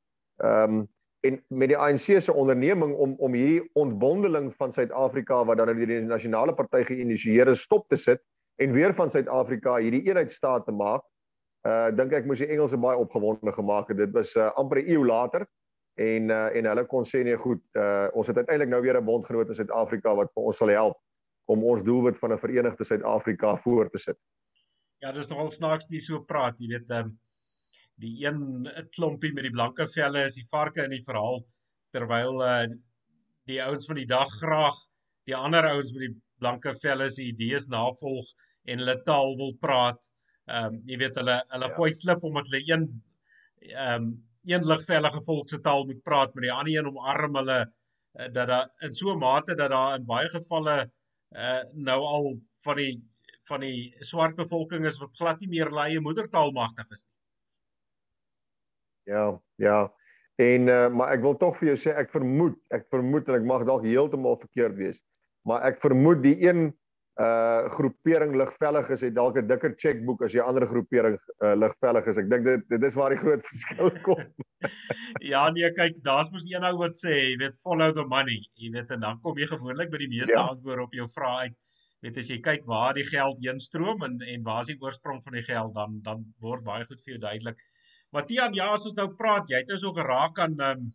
Ehm 0.43 0.81
um, 0.81 0.89
en 1.21 1.37
met 1.53 1.69
die 1.69 1.77
ANC 1.77 2.21
se 2.21 2.33
onderneming 2.33 2.95
om 2.97 3.15
om 3.19 3.35
hierdie 3.37 3.71
ontbondeling 3.77 4.55
van 4.57 4.73
Suid-Afrika 4.73 5.43
wat 5.45 5.59
dan 5.61 5.69
deur 5.77 5.87
die 5.87 6.01
nasionale 6.01 6.55
party 6.57 6.81
geïnisieer 6.89 7.51
is 7.53 7.65
stop 7.67 7.89
te 7.89 7.97
sit 7.97 8.23
en 8.57 8.73
weer 8.73 8.95
van 8.95 9.11
Suid-Afrika 9.11 9.77
hierdie 9.77 10.03
eenheidstaat 10.09 10.65
te 10.65 10.73
maak. 10.73 11.05
Uh 11.69 11.91
dink 11.93 12.15
ek 12.17 12.25
moes 12.25 12.41
die 12.41 12.49
Engelse 12.49 12.81
baie 12.81 12.97
opgewonde 12.97 13.53
gemaak 13.53 13.93
het. 13.93 14.01
Dit 14.01 14.17
was 14.17 14.33
uh, 14.37 14.49
amper 14.57 14.81
'n 14.81 14.89
eeu 14.89 15.05
later 15.05 15.47
en 16.01 16.31
uh 16.31 16.57
en 16.57 16.73
hulle 16.73 16.87
kon 16.87 17.05
sê 17.05 17.23
nee 17.25 17.37
goed, 17.37 17.61
uh 17.77 18.09
ons 18.13 18.27
het 18.27 18.37
uiteindelik 18.37 18.73
nou 18.73 18.81
weer 18.81 18.97
'n 18.97 19.05
bondgenoot 19.05 19.49
in 19.49 19.61
Suid-Afrika 19.61 20.15
wat 20.15 20.33
vir 20.35 20.43
ons 20.43 20.57
sal 20.57 20.69
help 20.69 20.97
om 21.53 21.65
ons 21.65 21.83
doelwit 21.83 22.19
van 22.19 22.33
'n 22.33 22.39
verenigde 22.39 22.85
Suid-Afrika 22.85 23.57
voor 23.57 23.91
te 23.91 23.99
sit. 23.99 24.17
Ja, 25.01 25.13
dis 25.17 25.31
nogal 25.33 25.49
snaaks 25.49 25.89
jy 25.89 25.99
so 26.05 26.21
praat, 26.29 26.59
jy 26.61 26.75
weet, 26.75 26.91
ehm 26.93 27.09
um, 27.09 27.19
die 28.01 28.15
een 28.25 28.69
klompie 28.97 29.29
met 29.37 29.45
die 29.45 29.53
blanke 29.53 29.85
velle 29.93 30.23
is 30.25 30.39
die 30.39 30.47
varke 30.49 30.87
in 30.87 30.95
die 30.95 31.03
verhaal 31.05 31.43
terwyl 31.93 32.39
uh, 32.41 32.63
die 33.51 33.59
ouens 33.61 33.85
van 33.91 33.99
die 34.01 34.07
dag 34.09 34.31
graag 34.41 34.79
die 35.29 35.37
ander 35.37 35.69
ouens 35.69 35.93
met 35.93 36.07
die 36.07 36.15
blanke 36.41 36.73
velle 36.81 37.11
se 37.13 37.27
idees 37.27 37.69
navolg 37.73 38.31
en 38.65 38.81
hulle 38.81 38.97
taal 39.09 39.37
wil 39.41 39.53
praat. 39.67 40.01
Ehm 40.49 40.77
um, 40.77 40.81
jy 40.89 41.01
weet 41.03 41.21
hulle 41.21 41.37
hulle 41.53 41.69
ja. 41.69 41.77
gooi 41.77 41.91
klip 42.05 42.25
omdat 42.31 42.49
hulle 42.51 42.63
een 42.73 42.89
ehm 43.71 44.09
um, 44.09 44.11
een 44.49 44.65
ligvellige 44.65 45.21
volk 45.27 45.53
se 45.53 45.61
taal 45.65 45.85
moet 45.89 46.01
praat 46.09 46.33
met 46.35 46.47
die 46.47 46.55
ander 46.55 46.77
een 46.77 46.89
omarm 46.93 47.37
hulle 47.41 47.61
uh, 47.65 48.29
dat 48.37 48.49
daar 48.53 48.89
in 48.89 48.97
so 49.01 49.13
'n 49.13 49.25
mate 49.25 49.55
dat 49.55 49.73
daar 49.77 49.99
in 49.99 50.09
baie 50.15 50.29
gevalle 50.37 50.77
uh 51.37 51.63
nou 51.89 52.01
al 52.17 52.33
van 52.65 52.77
die 52.77 52.95
van 53.51 53.65
die 53.67 53.91
swart 54.07 54.37
bevolking 54.39 54.87
is 54.89 55.01
wat 55.03 55.17
glad 55.19 55.41
nie 55.43 55.51
meer 55.57 55.71
hulle 55.71 55.89
eie 55.91 56.03
moedertaal 56.05 56.55
magtig 56.57 56.91
is 56.95 57.05
nie. 57.05 57.17
Ja, 59.11 59.25
ja. 59.57 59.79
En 60.41 60.69
uh, 60.73 60.89
maar 60.89 61.15
ek 61.17 61.25
wil 61.25 61.37
tog 61.37 61.59
vir 61.61 61.73
jou 61.73 61.79
sê 61.83 61.95
ek 62.01 62.13
vermoed, 62.15 62.57
ek 62.73 62.87
vermoed 62.95 63.29
en 63.29 63.41
ek 63.41 63.49
mag 63.49 63.67
dalk 63.69 63.85
heeltemal 63.85 64.39
verkeerd 64.41 64.79
wees, 64.79 65.01
maar 65.49 65.67
ek 65.69 65.83
vermoed 65.83 66.23
die 66.25 66.37
een 66.41 66.71
uh 67.21 67.69
groepering 67.75 68.33
ligvelliges 68.39 69.03
het 69.05 69.15
dalk 69.15 69.37
'n 69.37 69.49
dikker 69.49 69.75
chequeboek 69.77 70.23
as 70.25 70.33
die 70.33 70.41
ander 70.41 70.65
groepering 70.67 71.19
uh, 71.43 71.53
ligvelliges. 71.59 72.17
Ek 72.17 72.31
dink 72.31 72.47
dit 72.47 72.63
dit 72.71 72.87
is 72.87 72.95
waar 72.97 73.13
die 73.13 73.19
groot 73.21 73.43
verskil 73.51 73.91
kom. 74.07 74.23
ja 75.33 75.43
nee, 75.51 75.69
kyk, 75.77 75.99
daar's 76.07 76.31
mos 76.33 76.47
een 76.49 76.65
ou 76.65 76.77
wat 76.79 76.97
sê, 76.97 77.13
jy 77.13 77.37
weet, 77.43 77.59
follow 77.61 77.93
the 77.93 78.07
money. 78.07 78.39
Jy 78.57 78.71
weet 78.73 78.95
en 78.97 79.05
dan 79.05 79.21
kom 79.21 79.37
jy 79.37 79.51
gewoonlik 79.51 79.91
by 79.93 80.01
die 80.01 80.13
meeste 80.15 80.39
ja. 80.39 80.47
antwoorde 80.55 80.87
op 80.87 80.97
jou 80.97 81.09
vrae 81.13 81.51
uit. 81.51 81.59
Weet 82.05 82.19
as 82.23 82.31
jy 82.33 82.39
kyk 82.45 82.65
waar 82.69 82.95
die 82.97 83.05
geld 83.09 83.43
heen 83.45 83.61
stroom 83.61 84.05
en 84.07 84.21
en 84.25 84.45
waar 84.47 84.63
is 84.65 84.73
die 84.73 84.81
oorsprong 84.81 85.21
van 85.25 85.37
die 85.37 85.45
geld 85.45 85.75
dan 85.77 86.01
dan 86.07 86.25
word 86.45 86.65
baie 86.65 86.87
goed 86.89 87.03
vir 87.05 87.15
jou 87.15 87.21
duidelik. 87.27 87.61
Matian, 88.17 88.57
ja, 88.59 88.73
as 88.75 88.87
ons 88.89 88.97
nou 88.99 89.09
praat, 89.19 89.51
jy 89.51 89.61
het 89.61 89.69
nou 89.71 89.79
so 89.79 89.93
geraak 89.95 90.39
aan 90.43 90.57
um, 90.69 90.87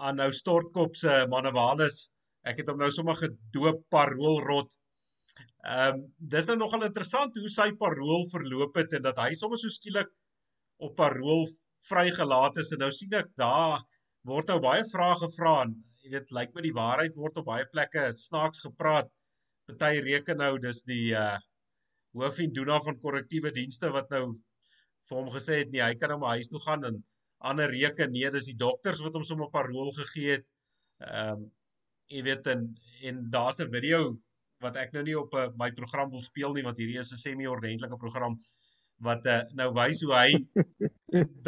aan 0.00 0.16
nou 0.16 0.30
stortkop 0.32 0.94
se 0.96 1.16
Manewales. 1.32 2.06
Ek 2.48 2.62
het 2.62 2.70
hom 2.72 2.78
nou 2.80 2.88
sommer 2.94 3.18
gedoop 3.20 3.82
paroolrot. 3.92 4.72
Ehm 5.66 5.98
um, 5.98 6.04
dis 6.34 6.48
nou 6.48 6.56
nogal 6.62 6.86
interessant 6.86 7.36
hoe 7.36 7.50
sy 7.52 7.68
parool 7.82 8.24
verloop 8.30 8.78
het 8.80 8.96
en 8.96 9.04
dat 9.08 9.18
hy 9.20 9.34
sommer 9.36 9.60
so 9.60 9.72
skielik 9.72 10.08
op 10.86 10.94
parool 10.96 11.44
vrygelaat 11.88 12.60
is 12.62 12.72
en 12.74 12.84
nou 12.84 12.90
sien 12.94 13.16
ek 13.18 13.34
daar 13.40 13.82
word 14.30 14.52
nou 14.52 14.58
baie 14.64 14.84
vrae 14.88 15.16
gevra 15.20 15.54
en 15.66 15.74
jy 16.04 16.14
weet 16.14 16.32
lyk 16.36 16.54
my 16.54 16.64
die 16.64 16.76
waarheid 16.76 17.16
word 17.20 17.40
op 17.42 17.48
baie 17.50 17.66
plekke 17.74 18.10
snaaks 18.16 18.64
gepraat. 18.68 19.10
Party 19.70 20.00
reken 20.04 20.40
nou 20.42 20.58
dis 20.58 20.82
die 20.88 21.12
uh 21.14 21.38
hoof 22.18 22.40
en 22.42 22.52
doena 22.52 22.80
van 22.82 22.98
korrektiewe 22.98 23.52
dienste 23.54 23.90
wat 23.94 24.10
nou 24.10 24.24
vir 25.08 25.16
hom 25.16 25.28
gesê 25.30 25.60
het 25.60 25.70
nee, 25.70 25.82
hy 25.82 25.94
kan 25.98 26.10
nou 26.10 26.18
maar 26.22 26.38
huis 26.38 26.50
toe 26.50 26.60
gaan 26.64 26.84
en 26.88 26.96
ander 27.50 27.70
reke 27.70 28.08
nee, 28.10 28.30
dis 28.34 28.50
die 28.50 28.58
dokters 28.58 29.02
wat 29.04 29.14
hom 29.14 29.24
sommer 29.24 29.46
'n 29.46 29.54
parol 29.54 29.92
gegee 29.98 30.38
het. 30.38 30.50
Ehm 31.06 31.36
um, 31.36 31.44
jy 32.10 32.22
weet 32.26 32.46
en 32.50 32.66
en 33.08 33.22
daar's 33.30 33.60
'n 33.62 33.70
video 33.70 34.18
wat 34.60 34.76
ek 34.76 34.92
nou 34.92 35.04
nie 35.04 35.18
op 35.18 35.34
'n 35.34 35.38
uh, 35.38 35.52
my 35.62 35.70
program 35.72 36.10
wil 36.10 36.22
speel 36.22 36.52
nie 36.52 36.66
want 36.66 36.78
hierdie 36.78 36.98
is 36.98 37.12
'n 37.12 37.22
semi-ordentlike 37.24 37.96
program 37.96 38.36
wat 39.06 39.26
uh, 39.26 39.42
nou 39.54 39.70
wys 39.78 40.02
hoe 40.04 40.14
hy 40.14 40.30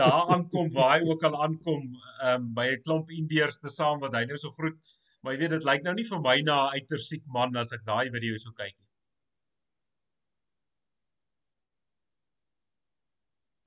daar 0.01 0.31
aankom 0.35 0.71
waar 0.77 0.95
hy 0.95 1.11
ook 1.11 1.23
al 1.29 1.37
aankom 1.47 1.83
um, 2.29 2.55
by 2.55 2.67
'n 2.71 2.83
klomp 2.87 3.11
indiërs 3.11 3.59
te 3.59 3.69
saam 3.69 4.01
wat 4.01 4.15
hy 4.15 4.25
nou 4.25 4.39
so 4.39 4.51
groet 4.59 4.79
maar 5.23 5.35
jy 5.35 5.41
weet 5.45 5.57
dit 5.57 5.69
lyk 5.71 5.85
nou 5.87 5.95
nie 5.95 6.09
vir 6.13 6.21
my 6.29 6.39
na 6.47 6.57
'n 6.69 6.81
uiters 6.81 7.09
siek 7.09 7.23
man 7.27 7.57
as 7.57 7.73
ek 7.73 7.85
daai 7.87 8.11
video 8.11 8.37
so 8.37 8.51
kyk 8.63 8.75
nie 8.75 8.93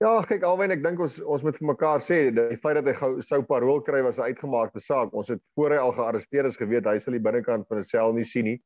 Ja, 0.03 0.09
kyk 0.27 0.43
alwen 0.43 0.73
ek 0.75 0.81
dink 0.83 0.99
ons 0.99 1.21
ons 1.23 1.43
moet 1.45 1.55
vir 1.55 1.67
mekaar 1.69 2.01
sê 2.03 2.17
die 2.35 2.57
feit 2.59 2.75
dat 2.75 2.89
hy 2.89 2.93
gou 2.99 3.21
sou 3.23 3.37
parol 3.47 3.79
kry 3.81 4.01
was 4.03 4.17
'n 4.19 4.27
uitgemaakte 4.27 4.81
saak. 4.83 5.13
Ons 5.15 5.29
het 5.31 5.39
voor 5.55 5.71
hy 5.71 5.77
al 5.79 5.93
gearresteer 5.95 6.45
is 6.45 6.57
geweet 6.59 6.85
hy 6.85 6.97
sal 6.99 7.15
die 7.15 7.23
binnekant 7.23 7.63
van 7.69 7.79
'n 7.79 7.83
sel 7.83 8.11
nie 8.13 8.25
sien 8.27 8.45
nie. 8.45 8.59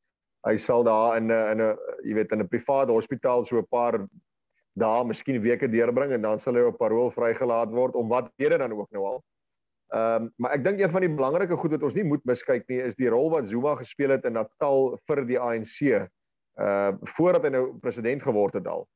Hy 0.44 0.56
sal 0.56 0.82
daar 0.82 1.16
in 1.18 1.30
'n 1.30 1.52
in 1.52 1.60
'n 1.62 1.76
jy 2.02 2.14
weet 2.18 2.32
in 2.32 2.42
'n 2.42 2.48
private 2.48 2.90
hospitaal 2.90 3.44
so 3.44 3.58
'n 3.58 3.66
paar 3.70 4.08
dae, 4.76 5.04
miskien 5.04 5.40
weke 5.42 5.70
deurbring 5.70 6.12
en 6.12 6.22
dan 6.22 6.38
sal 6.38 6.54
hy 6.54 6.66
op 6.66 6.78
parol 6.78 7.10
vrygelaat 7.10 7.70
word 7.70 7.94
om 7.94 8.08
wat 8.08 8.32
rede 8.38 8.58
dan 8.58 8.72
ook 8.72 8.90
nou 8.90 9.04
al. 9.04 9.24
Ehm 9.90 10.22
um, 10.22 10.32
maar 10.38 10.52
ek 10.54 10.64
dink 10.64 10.80
een 10.80 10.90
van 10.90 11.02
die 11.02 11.10
belangrike 11.10 11.56
goed 11.58 11.72
wat 11.74 11.82
ons 11.82 11.96
nie 11.98 12.06
moet 12.06 12.22
miskyk 12.28 12.68
nie 12.70 12.78
is 12.84 12.94
die 12.94 13.08
rol 13.10 13.30
wat 13.32 13.48
Zuma 13.50 13.74
gespeel 13.74 14.12
het 14.14 14.26
in 14.28 14.36
Natal 14.38 14.92
vir 15.10 15.24
die 15.26 15.38
ANC 15.38 15.80
uh 15.90 16.92
voordat 17.16 17.48
hy 17.48 17.50
nou 17.56 17.64
president 17.82 18.22
geword 18.22 18.54
het 18.54 18.68
al. 18.70 18.86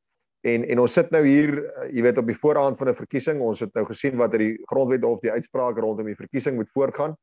En 0.46 0.62
en 0.70 0.78
ons 0.84 0.92
sit 0.92 1.10
nou 1.10 1.24
hier, 1.26 1.56
uh, 1.64 1.88
jy 1.90 2.04
weet 2.06 2.20
op 2.22 2.30
die 2.30 2.38
voorhand 2.38 2.78
van 2.78 2.92
'n 2.92 2.94
verkiesing, 3.00 3.40
ons 3.40 3.60
het 3.60 3.74
nou 3.74 3.84
gesien 3.90 4.16
wat 4.20 4.32
uit 4.38 4.40
die 4.44 4.56
grondwet 4.70 5.04
of 5.04 5.20
die 5.20 5.32
uitspraak 5.32 5.78
rondom 5.78 6.06
die 6.06 6.20
verkiesing 6.20 6.56
moet 6.56 6.70
voortgaan. 6.70 7.16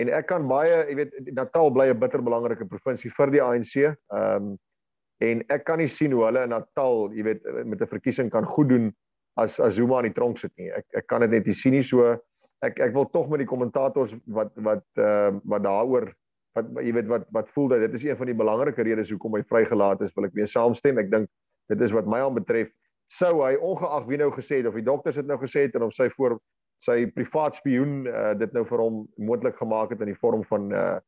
En 0.00 0.08
ek 0.08 0.26
kan 0.26 0.48
baie, 0.48 0.88
jy 0.88 0.96
weet 0.96 1.34
Natal 1.36 1.70
bly 1.70 1.90
'n 1.92 1.98
bitter 1.98 2.22
belangrike 2.22 2.64
provinsie 2.64 3.10
vir 3.10 3.30
die 3.30 3.42
ANC. 3.42 3.76
Ehm 3.76 4.36
um, 4.36 4.58
en 5.22 5.44
ek 5.50 5.64
kan 5.64 5.78
nie 5.78 5.86
sien 5.86 6.12
hoe 6.12 6.24
hulle 6.24 6.42
in 6.42 6.50
Natal, 6.50 7.12
jy 7.12 7.22
weet, 7.22 7.44
met 7.64 7.80
'n 7.80 7.86
verkiesing 7.86 8.30
kan 8.30 8.44
goed 8.44 8.68
doen 8.68 8.92
as 9.36 9.60
as 9.60 9.74
Zuma 9.74 9.98
in 9.98 10.10
die 10.10 10.16
tronk 10.16 10.38
sit 10.38 10.52
nie. 10.56 10.70
Ek 10.70 10.86
ek 10.94 11.06
kan 11.06 11.20
dit 11.20 11.30
net 11.30 11.46
nie 11.46 11.54
sien 11.54 11.72
nie 11.72 11.82
so 11.82 12.16
ek 12.66 12.78
ek 12.88 12.92
wil 12.94 13.08
tog 13.10 13.28
met 13.30 13.42
die 13.42 13.48
kommentators 13.48 14.14
wat 14.26 14.52
wat 14.56 14.84
ehm 14.98 15.38
uh, 15.38 15.40
wat 15.54 15.64
daaroor 15.66 16.12
wat 16.56 16.68
jy 16.84 16.92
weet 16.92 17.08
wat 17.10 17.26
wat 17.34 17.50
voel 17.56 17.68
dat 17.72 17.84
dit 17.86 17.96
is 17.98 18.04
een 18.04 18.18
van 18.18 18.28
die 18.28 18.38
belangrike 18.38 18.84
redes 18.84 19.10
hoekom 19.10 19.38
hy 19.38 19.42
vrygelaat 19.48 20.02
is, 20.04 20.12
wil 20.16 20.28
ek 20.28 20.36
weer 20.36 20.50
saamstem. 20.50 21.00
Ek 21.00 21.10
dink 21.10 21.30
dit 21.72 21.80
is 21.80 21.94
wat 21.96 22.08
my 22.10 22.20
aan 22.20 22.36
betref 22.36 22.70
sou 23.12 23.42
hy 23.42 23.54
ongeag 23.60 24.06
wie 24.08 24.18
nou 24.20 24.30
gesê 24.32 24.60
het 24.60 24.68
of 24.68 24.76
die 24.78 24.86
dokters 24.86 25.18
het 25.20 25.28
nou 25.28 25.38
gesê 25.40 25.66
het 25.66 25.74
en 25.76 25.88
of 25.88 25.96
sy 25.96 26.08
voor 26.16 26.38
sy 26.82 27.04
privaat 27.14 27.56
spioen 27.58 28.06
uh, 28.10 28.32
dit 28.38 28.52
nou 28.56 28.64
vir 28.68 28.82
hom 28.82 29.02
moontlik 29.16 29.58
gemaak 29.60 29.92
het 29.94 30.00
in 30.02 30.12
die 30.12 30.20
vorm 30.20 30.44
van 30.50 30.70
uh 30.72 31.00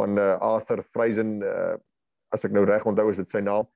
van 0.00 0.16
uh, 0.16 0.38
Arthur 0.40 0.80
Freisen 0.94 1.40
uh 1.44 1.76
as 2.32 2.46
ek 2.48 2.54
nou 2.56 2.64
reg 2.64 2.86
onthou 2.88 3.10
is 3.12 3.18
dit 3.20 3.28
sy 3.28 3.42
naam. 3.44 3.66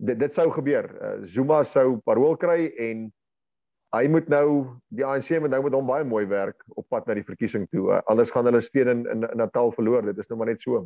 Dit 0.00 0.20
dit 0.22 0.32
sou 0.32 0.46
gebeur. 0.54 0.86
Uh, 0.88 1.16
Zuma 1.28 1.60
sou 1.68 1.98
parol 2.08 2.38
kry 2.40 2.70
en 2.80 3.10
hy 3.96 4.06
moet 4.08 4.28
nou 4.30 4.46
die 4.94 5.04
ANC 5.06 5.30
moet 5.42 5.52
nou 5.54 5.62
met 5.66 5.76
hom 5.76 5.88
baie 5.90 6.06
mooi 6.06 6.24
werk 6.30 6.64
op 6.78 6.88
pad 6.88 7.08
na 7.08 7.16
die 7.18 7.26
verkiesing 7.26 7.66
toe. 7.70 7.88
Uh, 7.90 8.00
anders 8.12 8.32
gaan 8.34 8.48
hulle 8.48 8.62
steun 8.64 8.92
in, 8.92 9.06
in 9.10 9.26
in 9.28 9.40
Natal 9.42 9.72
verloor. 9.76 10.06
Dit 10.06 10.18
is 10.22 10.30
nou 10.30 10.38
maar 10.40 10.52
net 10.52 10.62
so. 10.62 10.84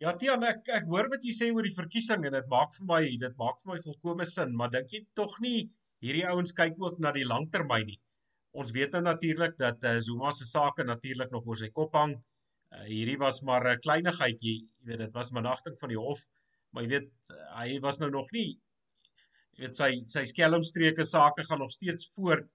Ja, 0.00 0.14
Tiaan, 0.16 0.44
ek 0.48 0.68
ek 0.80 0.86
hoor 0.88 1.10
wat 1.12 1.24
jy 1.24 1.34
sê 1.36 1.50
oor 1.52 1.66
die 1.66 1.76
verkiesing 1.76 2.24
en 2.24 2.36
dit 2.38 2.52
maak 2.52 2.72
vir 2.76 2.86
my 2.88 3.02
dit 3.24 3.34
maak 3.40 3.60
vir 3.64 3.74
my 3.74 3.80
volkomme 3.84 4.26
sin, 4.26 4.54
maar 4.56 4.72
dink 4.72 4.92
jy 4.96 5.04
tog 5.14 5.36
nie 5.44 5.68
hierdie 6.00 6.24
ouens 6.28 6.54
kyk 6.56 6.78
ook 6.80 7.00
na 7.04 7.12
die 7.12 7.26
langtermyn 7.28 7.88
nie? 7.92 8.00
Ons 8.56 8.72
weet 8.74 8.96
nou 8.96 9.04
natuurlik 9.04 9.58
dat 9.60 9.84
uh, 9.84 9.98
Zuma 10.02 10.32
se 10.32 10.48
sake 10.48 10.84
natuurlik 10.88 11.30
nog 11.30 11.46
oor 11.46 11.60
sy 11.60 11.68
kop 11.70 11.94
hang. 11.94 12.16
Uh, 12.16 12.40
Uh, 12.70 12.84
hierdie 12.86 13.18
was 13.18 13.40
maar 13.42 13.64
'n 13.66 13.80
kleinigheidjie, 13.82 14.58
jy 14.80 14.84
weet 14.88 15.00
dit 15.02 15.14
was 15.18 15.30
managting 15.34 15.78
van 15.78 15.90
die 15.90 15.98
hof, 15.98 16.20
maar 16.70 16.84
jy 16.84 16.90
weet 16.90 17.08
hy 17.58 17.78
was 17.86 17.98
nou 17.98 18.10
nog 18.10 18.30
nie 18.36 18.60
jy 19.60 19.66
weet 19.66 19.76
sy 19.76 19.90
sy 20.08 20.24
skelmstreke 20.24 21.04
sake 21.04 21.44
gaan 21.44 21.60
nog 21.60 21.72
steeds 21.72 22.08
voort 22.14 22.48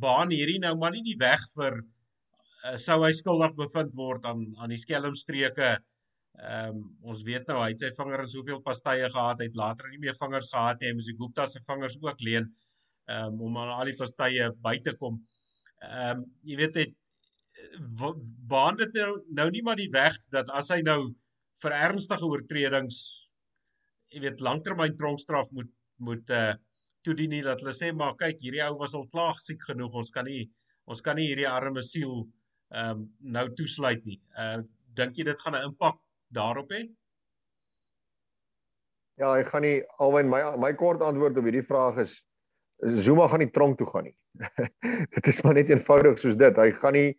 baan 0.00 0.32
hierdie 0.32 0.60
nou 0.60 0.74
maar 0.76 0.92
nie 0.92 1.04
die 1.04 1.16
weg 1.20 1.40
vir 1.54 1.78
uh, 1.80 2.76
sou 2.76 2.98
hy 3.04 3.12
skuldig 3.16 3.56
bevind 3.56 3.96
word 3.96 4.26
aan 4.28 4.44
aan 4.60 4.72
die 4.72 4.80
skelmstreke. 4.80 5.78
Ehm 6.40 6.76
um, 6.76 6.82
ons 7.10 7.24
weet 7.26 7.48
nou 7.48 7.58
hy 7.60 7.70
het 7.72 7.82
sy 7.82 7.90
vinger 7.96 8.22
in 8.24 8.32
soveel 8.32 8.60
pastye 8.64 9.08
gehad, 9.12 9.40
hy 9.40 9.48
het 9.48 9.58
later 9.58 9.88
nie 9.90 10.00
meer 10.00 10.16
vingers 10.16 10.52
gehad 10.52 10.80
nie, 10.80 10.88
hy 10.90 10.96
moes 10.96 11.08
die 11.10 11.16
Gupta 11.18 11.46
se 11.46 11.60
vingers 11.66 11.98
ook 12.00 12.22
leen 12.24 12.46
um, 13.08 13.40
om 13.48 13.58
aan 13.60 13.72
al 13.74 13.90
die 13.90 13.96
pastye 13.98 14.52
by 14.64 14.76
te 14.84 14.96
kom. 15.00 15.18
Ehm 15.80 16.20
um, 16.20 16.24
jy 16.44 16.60
weet 16.60 16.76
dit 16.82 16.96
baan 18.48 18.76
dit 18.78 18.94
nou 19.00 19.10
nou 19.40 19.48
nie 19.52 19.64
maar 19.66 19.80
die 19.80 19.90
weg 19.92 20.16
dat 20.36 20.52
as 20.60 20.70
hy 20.72 20.80
nou 20.86 21.00
vir 21.64 21.76
ernstige 21.76 22.28
oortredings 22.28 23.00
jy 24.14 24.22
weet 24.24 24.40
langtermyn 24.44 24.96
tronkstraf 24.96 25.50
moet 25.56 25.68
moet 26.00 26.30
uh 26.30 26.52
toedien 27.06 27.32
nie 27.32 27.44
dat 27.44 27.62
hulle 27.62 27.72
sê 27.72 27.94
maar 27.96 28.16
kyk 28.20 28.42
hierdie 28.44 28.60
ou 28.66 28.74
was 28.82 28.94
al 28.94 29.06
klaar 29.12 29.38
siek 29.40 29.62
genoeg 29.70 29.94
ons 30.02 30.10
kan 30.12 30.26
nie 30.28 30.50
ons 30.90 31.00
kan 31.00 31.16
nie 31.16 31.30
hierdie 31.30 31.48
arme 31.48 31.82
siel 31.86 32.26
ehm 32.70 32.90
um, 33.02 33.06
nou 33.36 33.46
toesluit 33.58 34.04
nie. 34.06 34.20
Uh 34.38 34.62
dink 34.98 35.16
jy 35.18 35.24
dit 35.24 35.40
gaan 35.40 35.54
'n 35.56 35.70
impak 35.70 35.96
daarop 36.34 36.72
hê? 36.72 36.82
Ja, 39.20 39.36
ek 39.38 39.48
gaan 39.52 39.62
nie 39.62 39.82
alwen 39.98 40.28
my 40.30 40.42
my 40.56 40.72
kort 40.74 41.02
antwoord 41.02 41.38
op 41.38 41.44
hierdie 41.44 41.66
vraag 41.66 41.98
is 42.04 42.20
Zuma 43.04 43.28
gaan 43.28 43.42
nie 43.44 43.50
tronk 43.52 43.78
toe 43.78 43.86
gaan 43.86 44.04
nie. 44.08 44.16
dit 45.14 45.26
is 45.26 45.42
maar 45.42 45.54
net 45.54 45.70
eenvoudig 45.70 46.18
soos 46.18 46.36
dit. 46.36 46.56
Hy 46.56 46.70
gaan 46.72 46.96
nie 46.96 47.10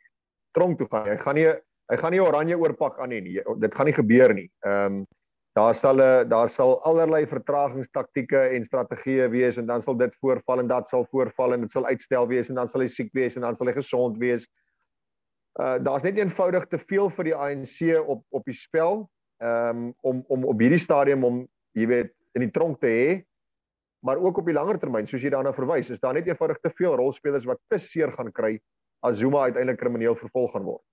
tronk 0.57 0.79
toe 0.79 0.87
gaan. 0.89 1.09
Hy 1.09 1.17
gaan 1.21 1.37
nie 1.37 1.47
hy 1.91 1.97
gaan 1.99 2.11
nie 2.15 2.23
oranje 2.23 2.57
oorpak 2.57 2.99
aan 2.99 3.09
nie. 3.09 3.41
Dit 3.59 3.75
gaan 3.75 3.85
nie 3.85 3.97
gebeur 3.97 4.33
nie. 4.33 4.49
Ehm 4.65 5.01
um, 5.01 5.07
daar 5.53 5.75
sal 5.75 5.99
'n 5.99 6.29
daar 6.29 6.49
sal 6.49 6.81
allerlei 6.83 7.25
vertragingstaktieke 7.27 8.39
en 8.55 8.63
strategieë 8.63 9.29
wees 9.29 9.57
en 9.57 9.65
dan 9.65 9.81
sal 9.81 9.97
dit 9.97 10.15
voorval 10.15 10.59
en 10.59 10.67
dat 10.67 10.87
sal 10.87 11.05
voorval 11.11 11.53
en 11.53 11.61
dit 11.61 11.71
sal 11.71 11.85
uitstel 11.85 12.27
wees 12.27 12.49
en 12.49 12.55
dan 12.55 12.67
sal 12.67 12.81
hy 12.81 12.87
siek 12.87 13.11
wees 13.13 13.35
en 13.35 13.41
dan 13.41 13.57
sal 13.57 13.67
hy 13.67 13.73
gesond 13.73 14.17
wees. 14.17 14.47
Uh 15.59 15.77
daar's 15.83 16.03
net 16.03 16.17
eenvoudig 16.17 16.67
te 16.67 16.77
veel 16.77 17.09
vir 17.09 17.23
die 17.23 17.35
ANC 17.35 17.99
op 18.07 18.23
op 18.29 18.45
die 18.45 18.55
spel 18.55 19.09
um, 19.41 19.93
om 20.01 20.23
om 20.27 20.45
op 20.45 20.59
hierdie 20.59 20.79
stadium 20.79 21.23
om 21.23 21.47
jy 21.75 21.87
weet 21.87 22.13
in 22.33 22.41
die 22.41 22.51
tronk 22.51 22.79
te 22.79 22.87
hê 22.87 23.21
maar 23.99 24.17
ook 24.17 24.37
op 24.37 24.45
die 24.45 24.55
langer 24.55 24.79
termyn 24.79 25.07
soos 25.07 25.21
jy 25.21 25.29
daarna 25.29 25.51
verwys 25.53 25.89
is 25.89 25.99
daar 25.99 26.13
net 26.13 26.27
eenvoudig 26.27 26.59
te 26.63 26.71
veel 26.77 26.95
rolspelers 26.95 27.45
wat 27.45 27.59
te 27.67 27.77
seer 27.77 28.11
gaan 28.15 28.31
kry 28.31 28.59
as 29.03 29.17
Zuma 29.17 29.43
uiteindelik 29.49 29.79
krimineel 29.81 30.15
vervolg 30.15 30.53
gaan 30.53 30.63
word. 30.63 30.83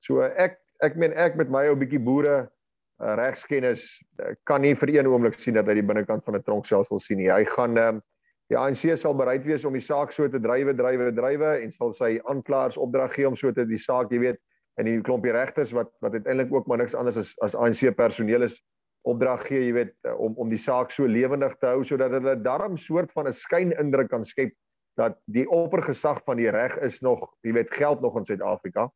So 0.00 0.22
ek 0.22 0.58
ek 0.84 0.96
meen 0.96 1.12
ek 1.12 1.36
met 1.36 1.50
my 1.50 1.66
ou 1.68 1.76
bietjie 1.76 2.00
boere 2.00 2.46
uh, 3.02 3.14
regskennis 3.18 3.86
uh, 4.20 4.34
kan 4.48 4.62
nie 4.64 4.74
vir 4.74 4.94
een 4.96 5.08
oomblik 5.10 5.38
sien 5.40 5.56
dat 5.58 5.68
hy 5.68 5.78
die 5.80 5.86
binnekant 5.86 6.24
van 6.24 6.36
'n 6.36 6.42
tronksel 6.42 6.84
sal 6.84 6.98
sien 6.98 7.18
nie. 7.18 7.30
Hy 7.32 7.44
gaan 7.44 7.78
um, 7.78 8.02
die 8.50 8.58
ANC 8.58 8.96
sal 8.96 9.14
bereid 9.14 9.44
wees 9.44 9.64
om 9.64 9.74
die 9.74 9.84
saak 9.84 10.12
so 10.12 10.28
te 10.28 10.38
drywe, 10.38 10.74
drywe, 10.76 11.10
drywe 11.12 11.52
en 11.62 11.72
sal 11.72 11.92
sy 11.92 12.16
aanklaers 12.30 12.78
opdrag 12.78 13.14
gee 13.14 13.28
om 13.28 13.36
so 13.36 13.52
te 13.52 13.66
die 13.66 13.80
saak, 13.80 14.12
jy 14.12 14.20
weet, 14.22 14.40
en 14.78 14.86
die 14.86 15.00
klompie 15.02 15.32
regters 15.32 15.72
wat 15.72 15.90
wat 16.04 16.14
uiteindelik 16.14 16.52
ook 16.52 16.66
maar 16.66 16.78
niks 16.78 16.94
anders 16.94 17.16
as 17.16 17.34
as 17.42 17.54
ANC 17.54 17.88
personeel 17.96 18.46
is 18.46 18.60
opdrag 19.06 19.46
gee, 19.46 19.62
jy 19.68 19.72
weet, 19.72 19.94
om 20.18 20.36
om 20.36 20.48
die 20.50 20.60
saak 20.60 20.90
so 20.90 21.06
lewendig 21.06 21.56
te 21.60 21.70
hou 21.70 21.82
sodat 21.84 22.14
hulle 22.16 22.36
darm 22.42 22.76
soort 22.76 23.12
van 23.12 23.26
'n 23.26 23.32
skynindruk 23.32 24.10
kan 24.10 24.24
skep 24.24 24.54
dat 24.96 25.18
die 25.28 25.44
oppergesag 25.52 26.22
van 26.24 26.36
die 26.40 26.50
reg 26.50 26.76
is 26.84 27.00
nog, 27.04 27.28
jy 27.44 27.52
weet, 27.52 27.70
geld 27.70 28.00
nog 28.00 28.16
in 28.16 28.24
Suid-Afrika. 28.24 28.88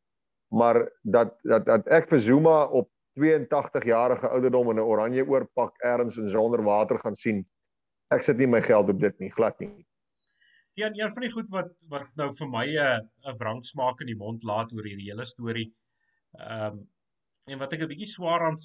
Maar 0.50 0.88
dat 1.02 1.36
dat 1.44 1.66
dat 1.66 1.88
ek 1.88 2.08
vir 2.08 2.20
Zuma 2.20 2.64
op 2.64 2.88
82 3.20 3.86
jarige 3.88 4.28
ouderdom 4.28 4.72
in 4.72 4.80
'n 4.80 4.88
oranje 4.92 5.24
oorpak 5.26 5.76
ergens 5.92 6.16
in 6.16 6.30
sonder 6.30 6.62
water 6.64 6.98
gaan 6.98 7.14
sien. 7.14 7.44
Ek 8.10 8.24
sit 8.26 8.38
nie 8.38 8.46
my 8.46 8.62
geld 8.62 8.88
op 8.88 9.00
dit 9.00 9.18
nie, 9.18 9.30
glad 9.30 9.60
nie. 9.60 9.86
Ja, 10.78 10.88
een 10.88 11.12
van 11.12 11.22
die 11.22 11.30
goed 11.30 11.48
wat 11.50 11.70
wat 11.88 12.08
nou 12.16 12.30
vir 12.38 12.48
my 12.48 12.66
'n 12.66 13.10
'n 13.26 13.36
wrang 13.42 13.64
smaak 13.64 14.00
in 14.00 14.06
die 14.06 14.20
mond 14.24 14.42
laat 14.42 14.72
oor 14.72 14.84
hierdie 14.84 15.10
hele 15.10 15.24
storie. 15.24 15.72
Ehm 16.38 16.72
um, 16.72 16.88
en 17.46 17.58
wat 17.58 17.72
ek 17.72 17.82
'n 17.82 17.92
bietjie 17.92 18.12
swaar 18.16 18.46
aan 18.48 18.56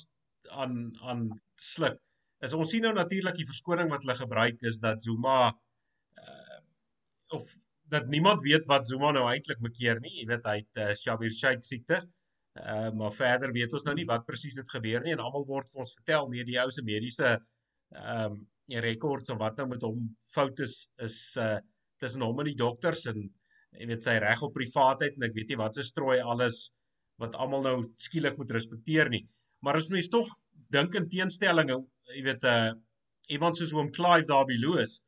aan 0.52 0.76
aan 1.02 1.30
sluk 1.56 2.02
is 2.46 2.54
ons 2.54 2.70
sien 2.70 2.82
nou 2.82 2.94
natuurlik 2.94 3.36
die 3.36 3.52
verskoning 3.52 3.90
wat 3.90 4.04
hulle 4.04 4.15
gebruik 4.15 4.62
is 4.62 4.77
dat 4.79 5.04
Zuma 5.04 5.56
of 7.36 7.56
dat 7.90 8.08
niemand 8.08 8.42
weet 8.42 8.65
wat 8.65 8.88
Zuma 8.88 9.12
nou 9.12 9.25
eintlik 9.29 9.62
mekeer 9.62 10.00
nie. 10.02 10.13
Jy 10.19 10.25
weet 10.29 10.46
hy 10.50 10.56
het 10.62 10.79
uh, 10.82 10.94
Shabir 10.98 11.34
Sheikh 11.34 11.63
siekte. 11.65 12.00
Uh, 12.02 12.25
maar 12.56 13.12
verder 13.12 13.51
weet 13.51 13.73
ons 13.75 13.83
nou 13.83 13.95
nie 13.97 14.08
wat 14.08 14.25
presies 14.27 14.58
het 14.62 14.69
gebeur 14.71 15.03
nie 15.03 15.12
en 15.12 15.23
almal 15.23 15.43
word 15.47 15.71
vir 15.71 15.81
ons 15.83 15.95
vertel 15.97 16.29
nee 16.31 16.45
die 16.47 16.60
ou 16.62 16.69
se 16.71 16.83
mediese 16.87 17.31
ehm 17.35 18.35
um, 18.35 18.43
rekords 18.81 19.29
en 19.29 19.37
wat 19.37 19.60
nou 19.60 19.67
met 19.69 19.83
hom 19.85 20.06
fout 20.33 20.60
is 20.63 20.75
is 21.08 21.17
uh 21.37 21.58
tussen 22.01 22.23
hom 22.25 22.39
en 22.41 22.47
die 22.49 22.60
dokters 22.60 23.06
en 23.12 23.19
jy 23.79 23.87
weet 23.91 24.08
sy 24.08 24.15
reg 24.23 24.41
op 24.43 24.56
privaatheid 24.56 25.15
en 25.15 25.27
ek 25.27 25.35
weet 25.35 25.51
nie 25.51 25.60
wat 25.60 25.75
se 25.75 25.83
strooi 25.83 26.17
alles 26.19 26.71
wat 27.23 27.35
almal 27.39 27.63
nou 27.63 27.75
skielik 28.01 28.35
moet 28.39 28.51
respekteer 28.51 29.08
nie. 29.12 29.21
Maar 29.63 29.79
as 29.79 29.87
mens 29.91 30.10
tog 30.12 30.27
dink 30.75 30.95
in 30.99 31.08
teenstelling 31.12 31.71
jy 31.71 32.23
weet 32.25 32.43
uh 32.51 32.73
iemand 33.35 33.58
soos 33.58 33.73
oom 33.73 33.91
Clive 33.91 34.27
daar 34.29 34.45
by 34.49 34.58
Louis 34.62 34.99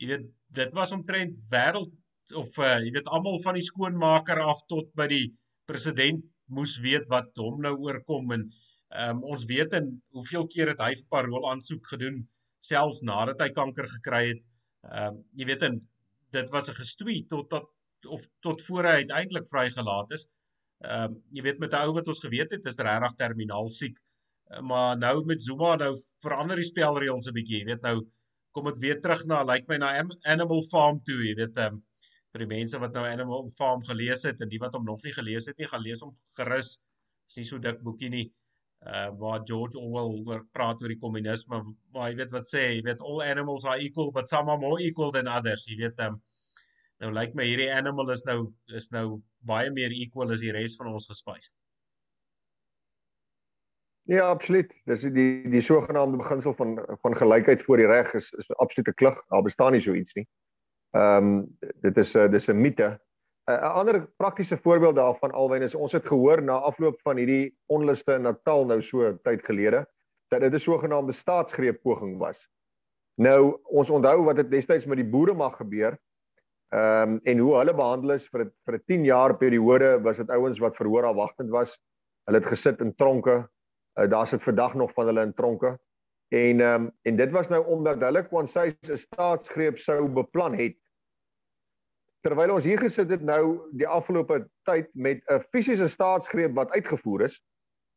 jy 0.00 0.12
weet 0.12 0.28
dit 0.58 0.76
was 0.78 0.94
omtrent 0.96 1.38
wêreld 1.52 1.94
of 2.38 2.58
uh, 2.60 2.78
jy 2.84 2.92
weet 2.94 3.10
almal 3.12 3.40
van 3.44 3.58
die 3.58 3.66
skoonmaker 3.66 4.40
af 4.44 4.62
tot 4.72 4.88
by 4.96 5.08
die 5.10 5.24
president 5.68 6.24
moes 6.48 6.78
weet 6.84 7.06
wat 7.12 7.30
hom 7.42 7.60
nou 7.64 7.74
oorkom 7.86 8.32
en 8.36 8.44
um, 9.04 9.22
ons 9.34 9.44
weet 9.50 9.72
en 9.78 9.90
hoeveel 10.16 10.46
keer 10.54 10.72
het 10.72 10.82
hy 10.84 10.92
vir 11.00 11.08
parol 11.14 11.48
aansoek 11.50 11.86
gedoen 11.92 12.22
selfs 12.70 13.02
nadat 13.06 13.40
hy 13.44 13.50
kanker 13.60 13.88
gekry 13.98 14.22
het. 14.32 14.42
Ehm 14.88 15.14
um, 15.14 15.22
jy 15.38 15.48
weet 15.50 15.64
en 15.68 15.80
dit 16.36 16.50
was 16.54 16.68
'n 16.70 16.78
gestoei 16.80 17.18
tot 17.32 17.48
tot 17.50 17.68
of 18.06 18.26
tot 18.46 18.62
voor 18.62 18.84
hy 18.84 18.96
uiteindelik 19.02 19.48
vrygelaat 19.48 20.12
is. 20.18 20.28
Ehm 20.84 21.12
um, 21.12 21.18
jy 21.36 21.42
weet 21.42 21.60
met 21.60 21.72
'n 21.72 21.82
ou 21.86 21.94
wat 21.98 22.08
ons 22.08 22.24
geweet 22.26 22.50
het 22.56 22.66
is 22.66 22.78
regtig 22.88 23.18
terminaal 23.22 23.68
siek. 23.68 23.98
Maar 24.70 24.96
nou 24.98 25.24
met 25.26 25.42
Zuma 25.42 25.74
nou 25.76 25.92
verander 26.24 26.56
die 26.56 26.70
spelreëls 26.70 27.28
'n 27.28 27.36
bietjie. 27.38 27.58
Jy 27.58 27.66
weet 27.72 27.82
nou 27.82 27.96
kom 28.52 28.64
dit 28.64 28.78
weer 28.78 29.00
terug 29.00 29.24
na 29.26 29.42
lyk 29.42 29.68
like 29.68 29.68
my 29.68 29.76
na 29.76 29.90
Animal 30.34 30.62
Farm 30.70 31.00
toe, 31.04 31.20
jy 31.24 31.34
weet 31.34 31.56
ehm 31.56 31.74
um, 31.74 31.82
vir 32.38 32.46
die 32.46 32.54
mense 32.54 32.78
wat 32.78 32.94
nou 32.94 33.04
Animal 33.04 33.48
Farm 33.58 33.82
gelees 33.82 34.22
het 34.28 34.40
en 34.40 34.48
die 34.48 34.62
wat 34.62 34.78
hom 34.78 34.86
nog 34.86 35.02
nie 35.04 35.12
gelees 35.12 35.50
het 35.50 35.58
nie, 35.58 35.66
gaan 35.66 35.82
lees 35.82 36.04
hom 36.06 36.14
gerus. 36.38 36.78
Dis 37.26 37.42
nie 37.42 37.48
so 37.50 37.58
dik 37.58 37.82
boekie 37.82 38.10
nie. 38.14 38.26
Uh 38.86 39.10
waar 39.18 39.42
George 39.42 39.74
Orwell 39.78 40.22
oor 40.22 40.44
praat 40.54 40.82
oor 40.82 40.92
die 40.94 41.00
kommunisme, 41.02 41.64
maar 41.92 42.12
jy 42.12 42.20
weet 42.22 42.32
wat 42.32 42.46
sê, 42.46 42.68
jy 42.76 42.82
weet 42.86 43.02
all 43.02 43.24
animals 43.26 43.66
are 43.66 43.82
equal 43.82 44.12
but 44.14 44.30
some 44.30 44.48
are 44.48 44.58
more 44.58 44.78
equal 44.80 45.10
than 45.10 45.26
others. 45.26 45.66
Jy 45.66 45.80
weet 45.82 45.98
um, 46.06 46.20
Nou 46.98 47.12
lyk 47.14 47.30
like 47.30 47.38
my 47.38 47.44
hierdie 47.46 47.70
animal 47.70 48.10
is 48.10 48.24
nou 48.26 48.38
is 48.74 48.88
nou 48.90 49.20
baie 49.46 49.70
meer 49.70 49.92
equal 49.94 50.32
as 50.34 50.42
die 50.42 50.54
res 50.54 50.74
van 50.78 50.90
ons 50.90 51.06
gespuis. 51.06 51.52
Ja, 54.08 54.24
absoluut. 54.32 54.72
Dis 54.88 55.04
die 55.14 55.28
die 55.52 55.62
sogenaamde 55.62 56.18
beginsel 56.18 56.56
van 56.58 56.74
van 57.04 57.16
gelykheid 57.20 57.62
voor 57.66 57.82
die 57.82 57.90
reg 57.90 58.14
is 58.18 58.32
is 58.32 58.48
'n 58.50 58.58
absolute 58.64 58.94
klug. 58.94 59.20
Daar 59.28 59.46
bestaan 59.46 59.72
nie 59.72 59.84
so 59.84 59.94
iets 59.94 60.14
nie. 60.14 60.26
Ehm 60.96 61.26
um, 61.26 61.58
dit 61.80 61.96
is 61.96 62.16
'n 62.16 62.30
dis 62.30 62.48
'n 62.48 62.60
mite. 62.60 63.00
'n 63.46 63.72
ander 63.80 64.06
praktiese 64.16 64.56
voorbeeld 64.56 64.96
daarvan 64.96 65.32
alwen 65.32 65.62
is 65.62 65.74
ons 65.74 65.92
het 65.92 66.06
gehoor 66.06 66.42
na 66.42 66.58
afloop 66.58 67.00
van 67.00 67.16
hierdie 67.16 67.56
onluste 67.66 68.12
in 68.12 68.22
Natal 68.22 68.66
nou 68.66 68.82
so 68.82 69.16
tyd 69.22 69.44
gelede 69.44 69.86
dat 70.28 70.40
dit 70.40 70.52
'n 70.52 70.58
sogenaamde 70.58 71.12
staatsgreep 71.12 71.82
poging 71.82 72.18
was. 72.18 72.48
Nou 73.16 73.60
ons 73.64 73.90
onthou 73.90 74.24
wat 74.24 74.36
het 74.36 74.50
destyds 74.50 74.86
met 74.86 74.96
die 74.96 75.10
boere 75.10 75.34
mag 75.34 75.56
gebeur 75.56 75.98
Ehm 76.68 77.12
um, 77.12 77.20
en 77.24 77.38
hoe 77.38 77.54
hulle 77.56 77.72
behandel 77.74 78.10
is 78.12 78.26
vir 78.28 78.42
vir 78.68 78.74
'n 78.76 78.82
10 78.84 79.04
jaar 79.04 79.32
periode 79.36 80.00
was 80.04 80.16
dit 80.16 80.30
ouens 80.30 80.58
wat 80.60 80.76
verhoor 80.76 81.06
afwagtend 81.08 81.50
was. 81.50 81.78
Hulle 82.28 82.38
het 82.38 82.46
gesit 82.46 82.80
in 82.80 82.94
tronke. 82.94 83.48
Uh, 83.96 84.08
Daar 84.10 84.26
sit 84.26 84.42
vandag 84.42 84.74
nog 84.74 84.92
van 84.92 85.06
hulle 85.06 85.22
in 85.22 85.32
tronke. 85.34 85.78
En 86.28 86.60
ehm 86.60 86.82
um, 86.82 86.90
en 87.02 87.16
dit 87.16 87.30
was 87.30 87.48
nou 87.48 87.64
omdat 87.66 88.00
hulle 88.00 88.26
kwansy 88.28 88.68
'n 88.68 88.96
staatsgreep 88.96 89.78
sou 89.78 90.08
beplan 90.08 90.54
het. 90.54 90.76
Terwyl 92.20 92.52
ons 92.52 92.64
hier 92.64 92.78
gesit 92.78 93.10
het 93.10 93.22
nou 93.22 93.70
die 93.72 93.88
afgelope 93.88 94.48
tyd 94.62 94.88
met 94.92 95.22
'n 95.30 95.40
fisiese 95.50 95.88
staatsgreep 95.88 96.54
wat 96.54 96.70
uitgevoer 96.70 97.22
is 97.22 97.40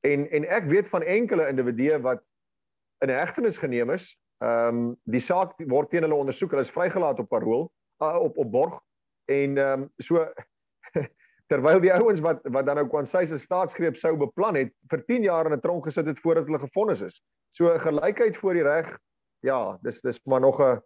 en 0.01 0.29
en 0.29 0.45
ek 0.45 0.65
weet 0.65 0.87
van 0.87 1.03
enkele 1.03 1.47
individue 1.47 1.99
wat 1.99 2.23
in 2.99 3.09
hegtenis 3.09 3.57
geneem 3.57 3.89
is. 3.89 4.17
Ehm 4.37 4.67
um, 4.67 4.97
die 5.03 5.21
saak 5.21 5.53
word 5.67 5.89
teen 5.89 6.01
hulle 6.01 6.15
ondersoek. 6.15 6.49
Hulle 6.51 6.61
is 6.61 6.71
vrygelaat 6.71 7.19
op 7.19 7.29
parol 7.29 7.71
uh, 8.01 8.19
op 8.19 8.37
op 8.37 8.51
borg 8.51 8.79
en 9.25 9.57
ehm 9.57 9.81
um, 9.81 9.89
so 9.97 10.23
terwyl 11.51 11.81
die 11.83 11.91
ouens 11.91 12.21
wat 12.23 12.45
wat 12.55 12.67
dan 12.67 12.79
nou 12.79 12.87
kwansy 12.87 13.25
se 13.27 13.39
staatsgreep 13.39 13.97
sou 13.99 14.13
beplan 14.19 14.55
het 14.55 14.71
vir 14.91 15.03
10 15.07 15.27
jaar 15.27 15.49
in 15.49 15.57
'n 15.57 15.61
tronk 15.61 15.85
gesit 15.85 16.07
het 16.07 16.19
voordat 16.19 16.47
hulle 16.47 16.59
gefonnis 16.59 17.01
is. 17.01 17.21
So 17.57 17.77
gelykheid 17.77 18.37
voor 18.37 18.53
die 18.53 18.63
reg. 18.63 18.97
Ja, 19.43 19.77
dis 19.83 20.01
dis 20.01 20.19
maar 20.25 20.39
nog 20.39 20.61
'n 20.61 20.79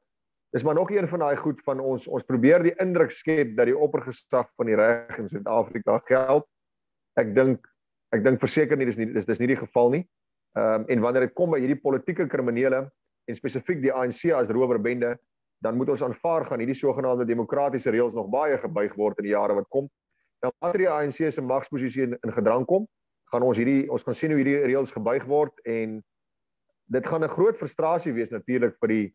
dis 0.52 0.64
maar 0.64 0.76
nog 0.76 0.90
een 0.90 1.08
van 1.08 1.20
daai 1.20 1.36
goed 1.36 1.62
van 1.64 1.80
ons 1.80 2.08
ons 2.08 2.24
probeer 2.24 2.64
die 2.64 2.76
indruk 2.82 3.12
skep 3.12 3.56
dat 3.58 3.66
die 3.66 3.78
oppergesag 3.78 4.50
van 4.56 4.66
die 4.66 4.76
reg 4.76 5.18
in 5.18 5.28
Suid-Afrika 5.28 6.02
geld. 6.06 6.46
Ek 7.16 7.36
dink 7.36 7.68
ek 8.12 8.24
dink 8.24 8.40
verseker 8.40 8.78
nie 8.78 8.86
dis 8.86 8.98
nie 8.98 9.14
dis 9.14 9.26
dis 9.26 9.40
nie 9.40 9.48
die 9.48 9.62
geval 9.62 9.90
nie. 9.90 10.08
Ehm 10.58 10.82
um, 10.82 10.86
en 10.88 11.00
wanneer 11.02 11.28
dit 11.28 11.34
kom 11.34 11.52
by 11.52 11.60
hierdie 11.60 11.82
politieke 11.82 12.28
kriminele 12.28 12.90
en 13.28 13.36
spesifiek 13.36 13.82
die 13.82 13.94
ANC 13.94 14.32
as 14.32 14.50
rowerbende, 14.50 15.18
dan 15.62 15.78
moet 15.78 15.90
ons 15.90 16.04
aanvaar 16.04 16.46
gaan 16.46 16.60
hierdie 16.60 16.78
sogenaamde 16.78 17.26
demokratiese 17.26 17.92
reëls 17.92 18.14
nog 18.14 18.30
baie 18.30 18.58
gebuig 18.58 18.96
word 18.96 19.18
in 19.18 19.24
die 19.24 19.34
jare 19.34 19.54
wat 19.54 19.68
kom. 19.70 19.90
Dan 20.44 20.52
as 20.60 20.76
die 20.78 20.90
ANC 20.90 21.22
se 21.32 21.42
magsposisie 21.42 22.04
in, 22.04 22.18
in 22.24 22.34
gedrang 22.34 22.66
kom, 22.70 22.88
gaan 23.32 23.46
ons 23.46 23.58
hierdie 23.58 23.86
ons 23.92 24.04
gaan 24.06 24.18
sien 24.18 24.34
hoe 24.34 24.40
hierdie 24.40 24.62
reëls 24.66 24.94
gebuig 24.94 25.26
word 25.30 25.62
en 25.66 26.02
dit 26.94 27.08
gaan 27.08 27.24
'n 27.24 27.34
groot 27.34 27.58
frustrasie 27.58 28.14
wees 28.14 28.32
natuurlik 28.32 28.76
vir 28.82 28.94
die 28.94 29.06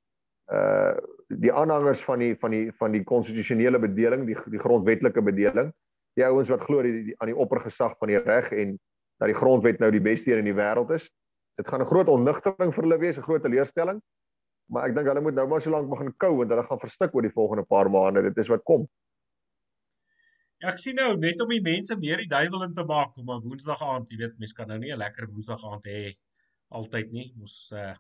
uh 0.53 0.95
die 1.31 1.53
aanhangers 1.53 2.03
van 2.03 2.19
die 2.19 2.35
van 2.35 2.51
die 2.51 2.73
van 2.79 2.93
die 2.93 3.05
konstitusionele 3.05 3.79
bedeling, 3.79 4.27
die 4.27 4.37
die 4.51 4.59
grondwetlike 4.59 5.23
bedeling. 5.23 5.73
Die 6.19 6.27
ouens 6.27 6.49
wat 6.51 6.61
glo 6.61 6.83
die, 6.83 7.05
die 7.05 7.15
aan 7.19 7.31
die 7.31 7.37
oppergesag 7.37 7.95
van 7.99 8.09
die 8.09 8.19
reg 8.19 8.51
en 8.53 8.79
dat 9.19 9.29
die 9.29 9.39
grondwet 9.39 9.79
nou 9.79 9.91
die 9.91 10.03
beste 10.03 10.35
in 10.35 10.45
die 10.45 10.57
wêreld 10.57 10.91
is. 10.91 11.11
Dit 11.57 11.69
gaan 11.69 11.81
'n 11.81 11.87
groot 11.87 12.09
onnigtering 12.09 12.75
vir 12.75 12.83
hulle 12.83 12.99
wees, 12.99 13.19
'n 13.19 13.23
groot 13.23 13.43
teleurstelling 13.43 14.01
maar 14.71 14.89
ek 14.89 14.95
dink 14.95 15.09
hulle 15.11 15.23
moet 15.25 15.37
nou 15.37 15.47
maar 15.51 15.63
so 15.63 15.73
lank 15.75 15.91
begin 15.91 16.13
kou 16.23 16.33
want 16.41 16.53
hulle 16.55 16.65
gaan 16.67 16.83
verstik 16.83 17.15
oor 17.15 17.27
die 17.27 17.35
volgende 17.35 17.67
paar 17.67 17.91
maande. 17.91 18.23
Dit 18.29 18.39
is 18.39 18.51
wat 18.53 18.63
kom. 18.69 18.87
Ek 20.61 20.77
sien 20.77 20.99
nou 21.01 21.17
net 21.17 21.41
om 21.41 21.49
die 21.49 21.63
mense 21.65 21.97
meer 21.97 22.21
die 22.21 22.29
duiwel 22.29 22.67
in 22.67 22.75
te 22.77 22.85
maak 22.85 23.17
om 23.17 23.31
'n 23.33 23.43
Woensdag 23.45 23.81
aand, 23.83 24.11
jy 24.11 24.19
weet, 24.21 24.39
mense 24.39 24.55
kan 24.55 24.69
nou 24.69 24.79
nie 24.79 24.93
'n 24.93 24.99
lekker 24.99 25.27
Woensdag 25.33 25.65
aand 25.65 25.85
hê 25.89 26.13
altyd 26.69 27.13
nie. 27.13 27.33
Ons 27.41 27.73
uh 27.73 27.95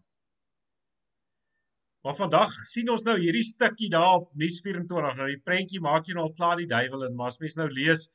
Maar 2.02 2.16
vandag 2.16 2.52
sien 2.64 2.88
ons 2.88 3.02
nou 3.04 3.18
hierdie 3.20 3.44
stukkie 3.44 3.90
daar 3.92 4.22
op 4.22 4.30
Nuus 4.40 4.60
24. 4.64 5.16
Nou 5.18 5.26
die 5.28 5.42
prentjie 5.44 5.80
maak 5.84 6.06
jy 6.08 6.14
nou 6.16 6.22
al 6.28 6.36
klaar 6.38 6.56
die 6.56 6.68
duiwel 6.68 7.04
in, 7.08 7.16
maar 7.16 7.28
as 7.28 7.40
mens 7.42 7.56
nou 7.60 7.68
lees 7.68 8.06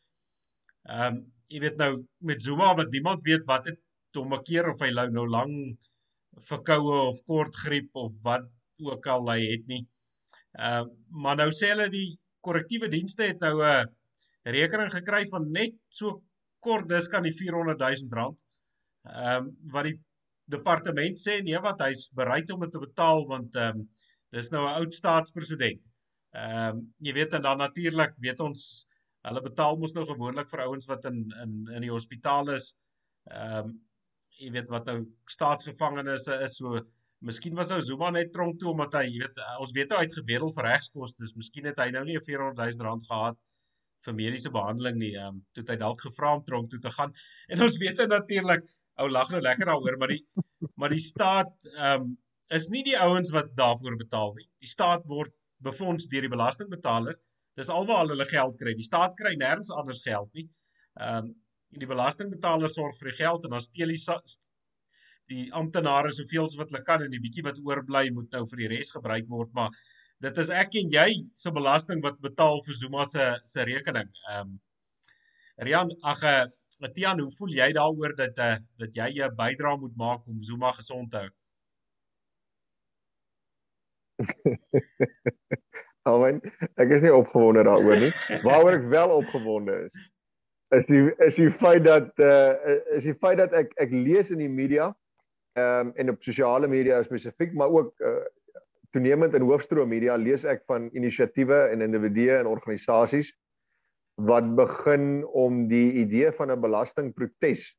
ehm 0.90 1.18
um, 1.18 1.20
jy 1.54 1.60
weet 1.62 1.78
nou 1.78 1.92
met 2.26 2.42
Zuma 2.42 2.72
wat 2.74 2.90
niemand 2.90 3.22
weet 3.22 3.46
wat 3.46 3.68
het 3.70 3.78
hom 4.18 4.34
'n 4.34 4.44
keer 4.48 4.70
of 4.72 4.80
hy 4.82 4.90
nou 4.94 5.28
lank 5.30 5.78
verkoue 6.50 6.96
of 7.10 7.22
kort 7.30 7.56
griep 7.56 7.90
of 7.94 8.14
wat 8.24 8.50
ook 8.82 9.06
al 9.08 9.30
hy 9.30 9.40
het 9.52 9.68
nie. 9.68 9.84
Ehm 10.58 10.90
uh, 10.90 10.92
maar 11.24 11.38
nou 11.38 11.52
sê 11.52 11.70
hulle 11.74 11.90
die 11.90 12.18
korrektiewe 12.42 12.90
dienste 12.90 13.24
het 13.24 13.40
nou 13.40 13.62
'n 13.62 13.86
rekening 14.46 14.92
gekry 14.94 15.24
van 15.32 15.48
net 15.52 15.78
so 15.90 16.22
kort 16.66 16.90
dis 16.90 17.08
kan 17.12 17.26
die 17.26 17.34
400 17.34 17.80
000 17.82 18.18
rand. 18.20 18.42
Ehm 19.06 19.46
um, 19.46 19.54
wat 19.74 19.90
die 19.90 19.98
departement 20.56 21.18
sê 21.22 21.40
nee 21.44 21.60
wat 21.62 21.82
hy's 21.86 22.10
bereid 22.20 22.52
om 22.54 22.66
dit 22.66 22.74
te 22.74 22.82
betaal 22.82 23.26
want 23.30 23.56
ehm 23.56 23.82
um, 23.82 23.88
dis 24.36 24.52
nou 24.52 24.66
'n 24.66 24.82
oud 24.82 24.94
staatspresident. 24.94 25.82
Ehm 26.34 26.78
um, 26.78 26.84
jy 27.00 27.14
weet 27.20 27.34
en 27.34 27.46
dan 27.48 27.58
natuurlik 27.58 28.18
weet 28.28 28.40
ons 28.50 28.66
hulle 29.26 29.42
betaal 29.42 29.78
mos 29.82 29.94
nou 29.98 30.06
gewoonlik 30.06 30.50
vir 30.50 30.66
ouens 30.68 30.90
wat 30.92 31.06
in 31.12 31.24
in 31.44 31.56
in 31.78 31.88
die 31.88 31.94
hospitaal 31.98 32.54
is. 32.58 32.76
Ehm 33.32 33.72
um, 33.72 33.74
jy 34.42 34.52
weet 34.52 34.70
wat 34.70 34.86
nou 34.92 35.00
staatsgevangenes 35.32 36.28
is 36.28 36.58
so 36.60 36.82
miskien 37.26 37.56
was 37.56 37.72
ou 37.72 37.82
Zuma 37.82 38.10
net 38.12 38.34
tronk 38.34 38.60
toe 38.60 38.72
omdat 38.74 38.98
hy 39.00 39.06
jy 39.08 39.20
weet 39.24 39.38
ons 39.64 39.74
weet 39.78 39.94
hy 39.96 40.02
het 40.04 40.18
gebedel 40.18 40.52
vir 40.58 40.68
regskoste 40.70 41.24
dis 41.24 41.36
miskien 41.40 41.70
het 41.70 41.80
hy 41.80 41.90
nou 41.96 42.04
nie 42.04 42.18
'n 42.18 42.26
400 42.26 42.60
000 42.78 42.88
rand 42.88 43.08
gehad 43.08 43.38
vir 44.06 44.18
mediese 44.18 44.52
behandeling 44.54 44.98
nie. 45.02 45.14
Ehm 45.18 45.36
um, 45.36 45.44
toe 45.58 45.66
hy 45.70 45.78
dalk 45.82 46.02
gevra 46.08 46.36
om 46.38 46.44
tronk 46.48 46.70
toe 46.72 46.82
te 46.82 46.92
gaan. 46.98 47.14
En 47.54 47.64
ons 47.68 47.78
weet 47.84 48.04
natuurlik 48.12 48.68
ou 49.04 49.10
lag 49.12 49.32
nou 49.34 49.42
lekker 49.44 49.72
daaroor 49.72 49.98
maar 50.02 50.14
die 50.14 50.22
maar 50.80 50.94
die 50.96 51.06
staat 51.08 51.70
ehm 51.76 52.10
um, 52.10 52.18
is 52.56 52.70
nie 52.70 52.84
die 52.86 52.98
ouens 53.02 53.32
wat 53.34 53.56
daarvoor 53.58 53.96
betaal 53.98 54.36
nie. 54.38 54.46
Die 54.62 54.70
staat 54.70 55.08
word 55.10 55.34
befonds 55.66 56.06
deur 56.12 56.28
die 56.28 56.36
belastingbetaler. 56.36 57.16
Dis 57.58 57.72
alwaar 57.74 58.06
hulle 58.12 58.28
geld 58.30 58.60
kry. 58.60 58.76
Die 58.78 58.86
staat 58.86 59.16
kry 59.18 59.34
nêrens 59.42 59.72
anders 59.74 60.04
geld 60.06 60.32
nie. 60.34 60.50
Ehm 61.00 61.32
um, 61.32 61.34
die 61.76 61.88
belastingbetaler 61.90 62.70
sorg 62.72 62.96
vir 63.00 63.10
die 63.10 63.18
geld 63.18 63.46
en 63.46 63.52
dan 63.52 63.64
steel 63.64 63.90
die 63.92 64.00
die 65.32 65.46
amptenare 65.60 66.12
soveel 66.14 66.46
as 66.46 66.56
wat 66.60 66.72
hulle 66.72 66.86
kan 66.86 67.04
en 67.04 67.14
die 67.14 67.22
bietjie 67.22 67.44
wat 67.46 67.60
oorbly 67.66 68.10
moet 68.14 68.36
nou 68.38 68.44
vir 68.52 68.62
die 68.62 68.72
res 68.76 68.94
gebruik 68.96 69.30
word 69.32 69.54
maar 69.58 69.74
dit 70.24 70.38
is 70.44 70.50
ek 70.50 70.76
en 70.80 70.92
jy 70.94 71.10
se 71.34 71.52
belasting 71.52 72.04
wat 72.04 72.20
betaal 72.24 72.62
vir 72.66 72.78
Zuma 72.82 73.04
se 73.10 73.26
se 73.44 73.64
rekening. 73.68 74.12
Ehm 74.30 74.42
um, 74.42 74.60
Rian 75.58 75.92
ag 76.04 76.24
eh 76.24 76.46
Matian, 76.84 77.20
hoe 77.24 77.32
voel 77.32 77.54
jy 77.56 77.72
daaroor 77.76 78.16
dat 78.16 78.38
eh 78.38 78.58
dat 78.78 78.96
jy 78.96 79.10
'n 79.24 79.36
bydrae 79.36 79.78
moet 79.80 79.96
maak 79.98 80.28
om 80.28 80.42
Zuma 80.44 80.72
gesond 80.72 81.12
te 81.12 81.18
hou? 81.18 81.30
Alwen, 86.10 86.42
ek 86.78 86.92
is 86.96 87.02
nie 87.02 87.14
opgewonde 87.14 87.64
daaroor 87.64 87.98
nie. 88.00 88.12
Waaroor 88.44 88.78
ek 88.78 88.90
wel 88.92 89.10
opgewonde 89.10 89.80
is, 89.88 89.96
is 90.76 90.86
die 90.90 91.02
is 91.26 91.36
die 91.40 91.52
feit 91.52 91.84
dat 91.86 92.12
uh 92.20 92.54
is 92.96 93.04
die 93.08 93.16
feit 93.16 93.38
dat 93.38 93.54
ek 93.54 93.74
ek 93.82 93.92
lees 93.92 94.32
in 94.32 94.44
die 94.44 94.52
media 94.52 94.92
ehm 95.56 95.88
um, 95.88 95.94
en 95.96 96.10
op 96.10 96.24
sosiale 96.24 96.68
media 96.68 97.04
spesifiek 97.04 97.54
maar 97.54 97.70
ook 97.70 97.94
uh 98.00 98.26
toenemend 98.96 99.36
in 99.36 99.46
hoofstroom 99.46 99.90
media 99.92 100.16
lees 100.20 100.46
ek 100.48 100.64
van 100.72 100.88
inisiatiewe 100.96 101.66
en 101.74 101.84
individue 101.86 102.38
en 102.40 102.48
organisasies 102.48 103.34
wat 104.16 104.48
begin 104.56 105.26
om 105.36 105.66
die 105.68 105.92
idee 106.06 106.32
van 106.32 106.52
'n 106.52 106.62
belastingprotes 106.62 107.74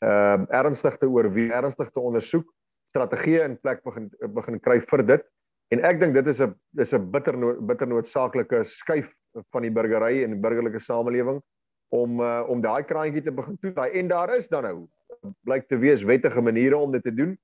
ehm 0.00 0.46
uh, 0.48 0.60
ernstig 0.60 0.96
te 0.96 1.06
oorweeg, 1.06 1.52
ernstig 1.52 1.90
te 1.92 2.00
ondersoek, 2.00 2.46
strategieë 2.88 3.44
in 3.44 3.58
plek 3.60 3.82
begin 3.84 4.08
begin 4.34 4.60
kry 4.60 4.80
vir 4.80 5.02
dit. 5.04 5.26
En 5.70 5.84
ek 5.84 6.00
dink 6.00 6.14
dit 6.14 6.26
is 6.26 6.40
'n 6.40 6.54
dis 6.72 6.94
'n 6.94 7.10
bitter 7.10 7.36
bitter 7.60 7.86
noodsaaklike 7.86 8.64
skuif 8.64 9.12
van 9.52 9.62
die 9.62 9.70
burgery 9.70 10.24
en 10.24 10.32
die 10.32 10.40
burgerlike 10.40 10.80
samelewing 10.80 11.42
om 11.92 12.20
uh, 12.20 12.42
om 12.48 12.60
daai 12.60 12.82
kraantjie 12.82 13.22
te 13.22 13.32
begin 13.32 13.58
toelaai 13.58 13.92
en 13.92 14.08
daar 14.08 14.34
is 14.36 14.48
dan 14.48 14.62
nou 14.62 14.88
blyk 15.44 15.68
te 15.68 15.76
wees 15.76 16.02
wettige 16.02 16.40
maniere 16.40 16.76
om 16.76 16.92
dit 16.92 17.02
te 17.02 17.14
doen. 17.14 17.36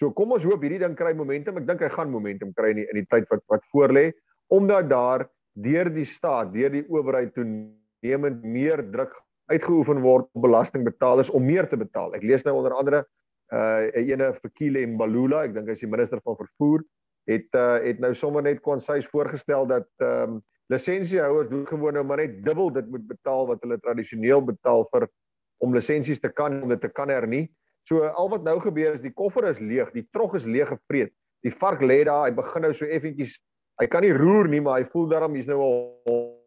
So 0.00 0.08
kom 0.16 0.32
ons 0.32 0.46
hoop 0.48 0.62
hierdie 0.64 0.80
ding 0.80 0.94
kry 0.96 1.12
momentum. 1.12 1.58
Ek 1.60 1.66
dink 1.68 1.82
hy 1.84 1.90
gaan 1.92 2.08
momentum 2.08 2.54
kry 2.56 2.72
in 2.72 2.80
die, 2.80 2.86
in 2.88 3.02
die 3.02 3.08
tyd 3.12 3.28
wat 3.28 3.44
wat 3.52 3.66
voorlê 3.74 4.10
omdat 4.50 4.88
daar 4.90 5.26
deur 5.60 5.90
die 5.92 6.06
staat, 6.08 6.48
deur 6.54 6.72
die 6.72 6.86
owerheid 6.88 7.34
toenemend 7.36 8.40
meer 8.42 8.80
druk 8.90 9.12
uitgeoefen 9.52 10.00
word 10.02 10.26
op 10.34 10.46
belastingbetalers 10.46 11.30
om 11.30 11.44
meer 11.44 11.68
te 11.70 11.78
betaal. 11.78 12.16
Ek 12.16 12.24
lees 12.24 12.46
nou 12.46 12.56
onder 12.62 12.74
andere 12.78 13.04
uh 13.52 13.90
ene 13.98 14.30
Fikile 14.38 14.86
Mbalula, 14.86 15.44
ek 15.48 15.54
dink 15.58 15.68
hy 15.68 15.76
is 15.76 15.84
die 15.84 15.90
minister 15.90 16.22
van 16.24 16.38
vervoer, 16.38 16.86
het 17.30 17.60
uh 17.60 17.76
het 17.84 18.00
nou 18.02 18.14
sommer 18.16 18.46
net 18.46 18.64
konsuis 18.64 19.08
voorgestel 19.12 19.68
dat 19.68 19.90
ehm 20.00 20.38
um, 20.38 20.40
lisensiehouers 20.70 21.48
doen 21.50 21.64
gewoon 21.66 21.96
nou 21.98 22.04
maar 22.06 22.22
net 22.22 22.36
dubbel 22.46 22.70
dit 22.72 22.86
moet 22.88 23.02
betaal 23.10 23.48
wat 23.48 23.62
hulle 23.66 23.78
tradisioneel 23.82 24.44
betaal 24.46 24.84
vir 24.94 25.08
om 25.66 25.74
lisensies 25.74 26.22
te 26.22 26.30
kan 26.30 26.62
om 26.62 26.70
dit 26.70 26.80
te 26.80 26.88
kan 26.88 27.10
hernie. 27.10 27.48
So 27.88 28.04
al 28.04 28.28
wat 28.32 28.44
nou 28.46 28.58
gebeur 28.62 28.94
is 28.94 29.04
die 29.04 29.14
koffer 29.14 29.48
is 29.50 29.60
leeg, 29.62 29.92
die 29.94 30.06
trog 30.12 30.36
is 30.38 30.46
leeg 30.48 30.68
gevreet. 30.70 31.14
Die 31.44 31.54
vark 31.54 31.80
lê 31.80 32.02
daar, 32.04 32.26
hy 32.28 32.34
begin 32.36 32.66
nou 32.66 32.74
so 32.76 32.84
effentjies, 32.84 33.38
hy 33.80 33.88
kan 33.88 34.04
nie 34.04 34.12
roer 34.12 34.50
nie, 34.52 34.60
maar 34.60 34.82
hy 34.82 34.90
voel 34.92 35.08
daarom 35.08 35.38
hy's 35.38 35.48
nou 35.48 35.62
al 35.64 36.40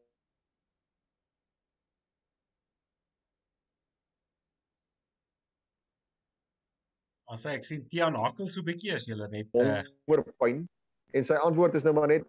As 7.34 7.48
ek 7.50 7.64
sien 7.66 7.82
Tiaan 7.90 8.14
hakkel 8.20 8.46
so 8.52 8.62
bietjie 8.66 8.94
as 8.94 9.08
jy 9.10 9.18
net 9.18 9.56
uh... 9.58 9.80
oor 10.06 10.22
pyn 10.38 10.68
en 11.18 11.26
sy 11.26 11.38
antwoord 11.42 11.80
is 11.80 11.86
nou 11.88 11.96
maar 11.98 12.12
net 12.12 12.28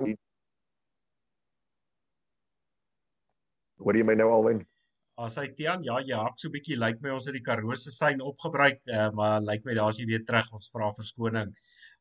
Hoor 3.85 3.99
jy 3.99 4.05
my 4.07 4.17
nou 4.17 4.31
alwen? 4.33 4.63
As 5.15 5.37
hy 5.39 5.47
Tian, 5.55 5.85
ja, 5.87 6.01
jy 6.03 6.17
hak 6.19 6.41
so 6.43 6.51
bietjie 6.51 6.75
lyk 6.75 6.99
my 7.03 7.13
ons 7.15 7.29
het 7.29 7.37
die 7.37 7.43
Karoo 7.47 7.77
se 7.79 7.93
sein 7.95 8.23
opgebruik, 8.25 8.81
uh, 8.91 9.11
maar 9.15 9.45
lyk 9.47 9.63
my 9.69 9.77
daar's 9.79 10.01
jy 10.01 10.09
weer 10.09 10.25
terug 10.27 10.49
ons 10.59 10.73
vra 10.73 10.89
verskoning. 10.97 11.53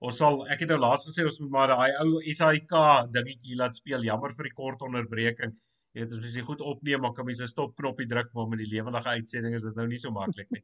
Ons 0.03 0.17
sal 0.19 0.41
ek 0.53 0.63
het 0.65 0.73
nou 0.73 0.79
laas 0.81 1.05
gesê 1.05 1.25
ons 1.27 1.37
moet 1.43 1.53
maar 1.53 1.69
daai 1.75 1.93
ou 2.01 2.17
SAIK 2.39 2.73
dingetjie 3.13 3.59
laat 3.59 3.77
speel. 3.77 4.01
Jammer 4.09 4.33
vir 4.33 4.49
die 4.49 4.55
kort 4.57 4.81
onderbreking. 4.87 5.53
Jy 5.93 6.01
weet 6.01 6.15
as 6.15 6.23
mens 6.23 6.39
dit 6.39 6.47
goed 6.49 6.65
opneem, 6.73 7.05
dan 7.05 7.13
kan 7.13 7.29
mens 7.29 7.41
'n 7.45 7.53
stop 7.53 7.77
knoppie 7.77 8.09
druk, 8.09 8.33
maar 8.33 8.49
met 8.49 8.65
die 8.65 8.71
lewendige 8.73 9.13
uitsending 9.13 9.53
is 9.55 9.69
dit 9.69 9.75
nou 9.77 9.87
nie 9.87 10.01
so 10.01 10.11
maklik 10.11 10.49
nie. 10.49 10.63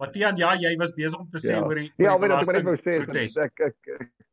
Matian, 0.00 0.36
ja, 0.36 0.54
jy 0.60 0.76
was 0.76 0.92
besig 0.96 1.18
om 1.18 1.28
te 1.28 1.40
sê 1.40 1.56
ja. 1.56 1.64
oor 1.64 1.80
die 1.80 1.92
Ja, 1.96 2.18
weet 2.20 2.36
ek 2.36 2.52
net 2.52 2.64
wou 2.68 2.76
sê 2.76 3.00
ek 3.00 3.64
ek, 3.64 3.88
ek 3.96 4.29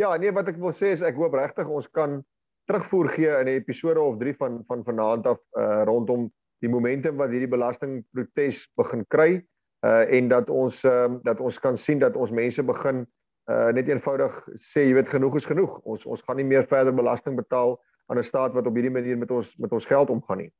Ja, 0.00 0.16
nee, 0.16 0.32
wat 0.32 0.48
ek 0.48 0.60
wil 0.60 0.72
sê 0.72 0.92
is 0.96 1.02
ek 1.04 1.18
hoop 1.20 1.34
regtig 1.36 1.68
ons 1.68 1.88
kan 1.92 2.22
terugvoer 2.70 3.08
gee 3.12 3.32
in 3.40 3.48
'n 3.48 3.58
episode 3.60 4.00
of 4.00 4.18
3 4.18 4.34
van 4.38 4.62
van 4.68 4.84
vanaand 4.84 5.26
af 5.26 5.40
uh 5.58 5.82
rondom 5.84 6.30
die 6.62 6.70
momentum 6.70 7.16
wat 7.16 7.30
hierdie 7.30 7.50
belastingprotes 7.50 8.68
begin 8.76 9.04
kry 9.08 9.42
uh 9.86 10.04
en 10.16 10.28
dat 10.28 10.50
ons 10.50 10.84
uh 10.84 11.18
dat 11.22 11.40
ons 11.40 11.58
kan 11.58 11.76
sien 11.76 11.98
dat 11.98 12.16
ons 12.16 12.30
mense 12.30 12.62
begin 12.62 13.06
uh 13.50 13.70
net 13.74 13.88
eenvoudig 13.88 14.32
sê 14.56 14.86
jy 14.86 14.94
weet 14.94 15.08
genoeg 15.08 15.36
is 15.36 15.46
genoeg. 15.46 15.78
Ons 15.84 16.06
ons 16.06 16.22
gaan 16.22 16.36
nie 16.36 16.46
meer 16.46 16.66
verder 16.66 16.94
belasting 16.94 17.36
betaal 17.36 17.76
aan 18.06 18.18
'n 18.18 18.22
staat 18.22 18.54
wat 18.54 18.66
op 18.66 18.74
hierdie 18.74 18.96
manier 18.98 19.18
met 19.18 19.30
ons 19.30 19.56
met 19.56 19.72
ons 19.72 19.86
geld 19.86 20.10
omgaan 20.10 20.38
nie. 20.38 20.52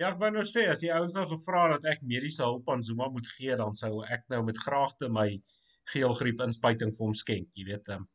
Ja, 0.00 0.08
ek 0.10 0.18
wou 0.18 0.30
nou 0.30 0.44
sê 0.44 0.70
as 0.70 0.80
die 0.80 0.92
ouens 0.92 1.14
nou 1.14 1.26
gevra 1.26 1.68
dat 1.68 1.84
ek 1.84 2.00
mediese 2.02 2.42
hulp 2.42 2.70
aan 2.70 2.82
Zuma 2.82 3.08
moet 3.08 3.26
gee, 3.36 3.56
dan 3.56 3.74
sou 3.74 4.02
ek 4.04 4.24
nou 4.28 4.42
met 4.42 4.58
graagte 4.58 5.08
my 5.08 5.42
geelgriep 5.92 6.40
inspuiting 6.40 6.94
vir 6.96 7.04
hom 7.04 7.14
skenk, 7.14 7.48
jy 7.58 7.64
weet. 7.68 7.88
Um, 7.88 8.08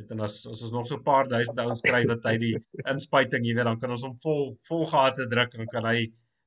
weet 0.00 0.12
en 0.14 0.24
as 0.26 0.42
as 0.50 0.62
ons 0.66 0.74
nog 0.74 0.86
so 0.88 0.96
'n 0.96 1.06
paar 1.06 1.28
duisend 1.28 1.58
ouens 1.58 1.82
kry 1.84 2.02
wat 2.10 2.28
hy 2.28 2.36
die 2.40 2.52
inspuiting, 2.94 3.44
jy 3.44 3.54
weet, 3.56 3.68
dan 3.68 3.80
kan 3.80 3.90
ons 3.90 4.04
hom 4.06 4.14
vol 4.24 4.44
vol 4.68 4.86
gate 4.92 5.26
druk 5.32 5.56
en 5.58 5.72
kan 5.74 5.88
hy 5.90 6.06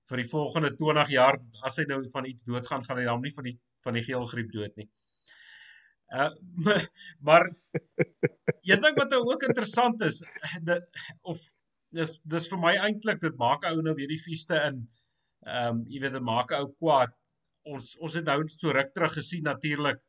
vir 0.09 0.21
die 0.21 0.29
volgende 0.29 0.71
20 0.77 1.11
jaar 1.15 1.37
as 1.69 1.77
hy 1.81 1.85
nou 1.89 1.99
van 2.13 2.29
iets 2.29 2.47
doodgaan, 2.49 2.85
gaan 2.85 3.01
hy 3.01 3.05
dan 3.09 3.21
nie 3.21 3.33
van 3.35 3.49
die 3.49 3.57
van 3.85 3.93
die 3.97 4.05
geelgriep 4.05 4.51
dood 4.53 4.73
nie. 4.81 4.89
Uh 6.13 6.29
maar 7.27 7.45
een 8.61 8.81
ding 8.81 8.97
wat 8.97 9.13
nou 9.13 9.21
ook 9.31 9.43
interessant 9.49 10.01
is, 10.01 10.23
dit 10.61 11.01
of 11.21 11.41
dis 11.95 12.17
dis 12.23 12.49
vir 12.51 12.61
my 12.61 12.73
eintlik 12.87 13.21
dit 13.21 13.37
maak 13.41 13.65
ou 13.69 13.81
nou 13.81 13.93
weer 13.97 14.11
die 14.11 14.21
feeste 14.21 14.57
in. 14.69 14.81
Ehm 15.45 15.81
um, 15.81 15.85
jy 15.89 16.01
weet 16.01 16.17
dit 16.17 16.27
maak 16.33 16.51
ou 16.57 16.65
kwaad. 16.73 17.13
Ons 17.65 17.95
ons 18.01 18.17
het 18.17 18.25
nou 18.25 18.41
so 18.49 18.73
ruk 18.73 18.93
terug 18.93 19.13
gesien 19.17 19.45
natuurlik 19.45 20.01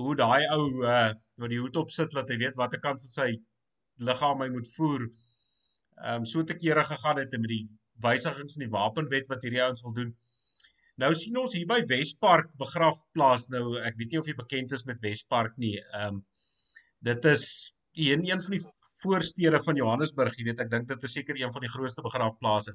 hoe 0.00 0.16
daai 0.16 0.46
ou 0.56 0.64
uh 0.84 1.12
wat 1.36 1.52
die 1.52 1.60
hoed 1.60 1.76
op 1.76 1.90
sit 1.92 2.14
dat 2.16 2.30
hy 2.32 2.38
weet 2.40 2.56
watter 2.56 2.80
kant 2.80 3.02
van 3.02 3.12
sy 3.12 3.30
liggaam 4.08 4.40
hy 4.44 4.48
moet 4.52 4.68
voer. 4.76 5.08
Ehm 5.96 6.22
um, 6.22 6.24
so 6.28 6.44
te 6.44 6.56
kere 6.56 6.84
gegaan 6.84 7.20
het 7.20 7.36
met 7.40 7.50
die 7.52 7.64
wysigings 8.04 8.56
in 8.56 8.66
die 8.66 8.72
wapenwet 8.72 9.28
wat 9.32 9.44
hierdie 9.44 9.62
ouens 9.64 9.84
wil 9.84 9.94
doen. 9.96 10.14
Nou 11.00 11.12
sien 11.14 11.36
ons 11.36 11.52
hier 11.56 11.68
by 11.68 11.82
Wespark 11.90 12.52
begrafplaas 12.60 13.50
nou 13.52 13.76
ek 13.80 13.96
weet 14.00 14.12
nie 14.12 14.20
of 14.20 14.28
jy 14.30 14.36
bekend 14.36 14.72
is 14.72 14.86
met 14.88 15.00
Wespark 15.04 15.56
nie. 15.60 15.76
Ehm 15.92 16.20
um, 16.20 16.24
dit 17.06 17.28
is 17.30 17.46
een 17.96 18.24
een 18.28 18.40
van 18.42 18.56
die 18.56 18.64
voorstede 19.02 19.60
van 19.62 19.76
Johannesburg, 19.76 20.36
jy 20.36 20.46
weet 20.48 20.60
ek 20.64 20.70
dink 20.72 20.88
dit 20.88 21.02
is 21.08 21.16
seker 21.18 21.36
een 21.36 21.52
van 21.52 21.64
die 21.64 21.72
grootste 21.72 22.04
begrafplase. 22.04 22.72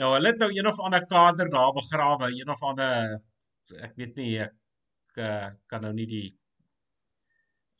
Nou 0.00 0.14
hulle 0.14 0.32
het 0.32 0.40
nou 0.40 0.48
een 0.52 0.68
of 0.70 0.80
ander 0.80 1.04
kader 1.06 1.50
daar 1.52 1.72
begrawe, 1.76 2.30
een 2.32 2.52
of 2.52 2.62
ander 2.64 3.20
ek 3.86 3.92
weet 4.00 4.16
nie 4.16 4.32
ek 4.46 4.56
uh, 5.18 5.50
kan 5.66 5.82
nou 5.82 5.92
nie 5.92 6.06
die 6.06 6.28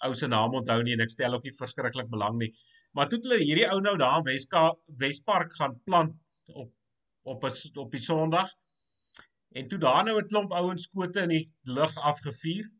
ou 0.06 0.14
se 0.14 0.28
naam 0.32 0.54
onthou 0.56 0.82
nie 0.82 0.96
en 0.96 1.04
ek 1.04 1.12
stel 1.12 1.36
ook 1.36 1.44
nie 1.44 1.56
verskriklik 1.56 2.08
belang 2.10 2.38
nie. 2.40 2.50
Maar 2.96 3.08
toe 3.08 3.18
het 3.18 3.28
hulle 3.28 3.44
hierdie 3.44 3.68
ou 3.70 3.78
nou 3.84 3.96
daar 4.00 4.18
in 4.20 4.26
Weska 4.26 4.62
Wespark 5.02 5.54
gaan 5.58 5.76
plant 5.84 6.16
op 6.46 6.72
op 7.22 7.44
'n 7.44 7.78
op 7.78 7.90
die 7.92 8.00
Sondag. 8.00 8.50
En 9.52 9.68
toe 9.68 9.78
daar 9.78 10.04
nou 10.04 10.16
'n 10.18 10.26
klomp 10.26 10.52
ouens 10.52 10.82
skote 10.88 11.20
in 11.20 11.28
die 11.28 11.46
lug 11.62 11.96
afgevuur. 11.96 12.70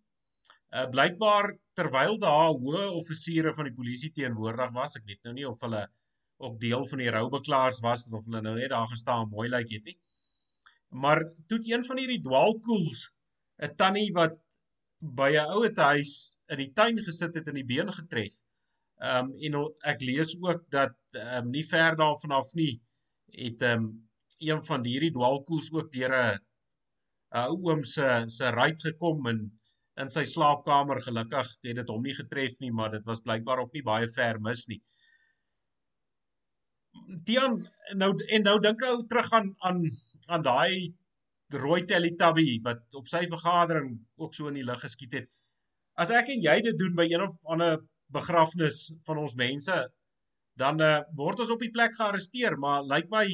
Uh 0.70 0.86
blykbaar 0.94 1.58
terwyl 1.74 2.18
daar 2.18 2.52
hoë 2.64 2.88
offisiere 3.00 3.54
van 3.54 3.64
die 3.68 3.74
polisie 3.74 4.12
teenwoordig 4.12 4.70
was, 4.72 4.96
ek 4.96 5.04
weet 5.04 5.24
nou 5.24 5.34
nie 5.34 5.48
of 5.48 5.60
hulle 5.60 5.88
ook 6.38 6.60
deel 6.60 6.84
van 6.84 6.98
die 6.98 7.10
roubeklaars 7.10 7.80
was 7.80 8.10
of 8.12 8.24
hulle 8.24 8.40
nou 8.40 8.54
net 8.56 8.70
daar 8.70 8.88
gestaan 8.88 9.28
mooi 9.28 9.48
lyk 9.48 9.70
het 9.70 9.84
nie. 9.84 9.98
Maar 10.88 11.24
toe 11.46 11.58
het 11.58 11.70
een 11.70 11.84
van 11.84 11.98
hierdie 11.98 12.22
dwaalkoels 12.22 13.10
'n 13.66 13.74
tannie 13.80 14.12
wat 14.18 14.36
by 15.20 15.30
'n 15.36 15.52
ouete 15.56 15.88
huis 15.92 16.12
in 16.52 16.58
die 16.62 16.72
tuin 16.78 16.98
gesit 17.08 17.34
het 17.38 17.48
en 17.48 17.58
die 17.60 17.68
been 17.72 17.92
getref. 18.00 18.36
Ehm 19.00 19.30
um, 19.30 19.34
en 19.46 19.58
ek 19.92 20.02
lees 20.04 20.36
ook 20.40 20.62
dat 20.76 20.96
ehm 21.16 21.46
um, 21.46 21.50
nie 21.56 21.66
ver 21.72 21.96
daarvan 21.96 22.36
af 22.40 22.54
nie 22.60 22.74
het 23.44 23.62
ehm 23.62 23.84
um, 23.84 23.90
een 24.40 24.62
van 24.64 24.84
hierdie 24.84 25.12
dwalkoels 25.12 25.72
ook 25.72 25.92
deur 25.92 26.14
'n 26.16 26.38
ou 27.42 27.56
oom 27.68 27.84
se 27.84 28.06
se 28.36 28.50
ruit 28.50 28.80
gekom 28.82 29.26
en 29.32 29.40
in 30.02 30.10
sy 30.10 30.24
slaapkamer 30.24 31.02
gelukkig 31.04 31.50
het 31.62 31.76
dit 31.80 31.88
hom 31.92 32.02
nie 32.02 32.14
getref 32.14 32.60
nie, 32.60 32.72
maar 32.72 32.90
dit 32.90 33.04
was 33.04 33.20
blykbaar 33.20 33.64
ook 33.64 33.72
nie 33.76 33.82
baie 33.82 34.08
ver 34.08 34.40
mis 34.40 34.66
nie. 34.70 34.80
Tian 37.26 37.60
nou 37.94 38.10
en 38.36 38.42
nou 38.48 38.56
dink 38.60 38.82
ek 38.82 39.04
terug 39.08 39.32
aan 39.38 39.52
aan 39.68 39.84
aan 40.28 40.42
daai 40.42 40.94
rooi 41.54 41.84
Teletubby 41.88 42.60
wat 42.64 42.82
op 42.98 43.08
sy 43.10 43.24
vergadering 43.30 43.94
ook 44.20 44.34
so 44.34 44.50
in 44.50 44.58
die 44.60 44.66
lug 44.66 44.80
geskiet 44.84 45.16
het. 45.18 45.30
As 46.00 46.12
ek 46.14 46.30
en 46.34 46.42
jy 46.42 46.60
dit 46.64 46.78
doen 46.78 46.94
by 46.96 47.06
een 47.10 47.24
of 47.26 47.36
ander 47.44 47.80
begrafnis 48.14 48.88
van 49.06 49.20
ons 49.22 49.36
mense, 49.38 49.76
dan 50.60 50.80
uh, 50.82 51.00
word 51.16 51.42
ons 51.42 51.52
op 51.54 51.62
die 51.62 51.72
plek 51.74 51.94
gearresteer, 51.96 52.56
maar 52.58 52.82
lyk 52.84 53.08
like 53.08 53.14
my 53.14 53.26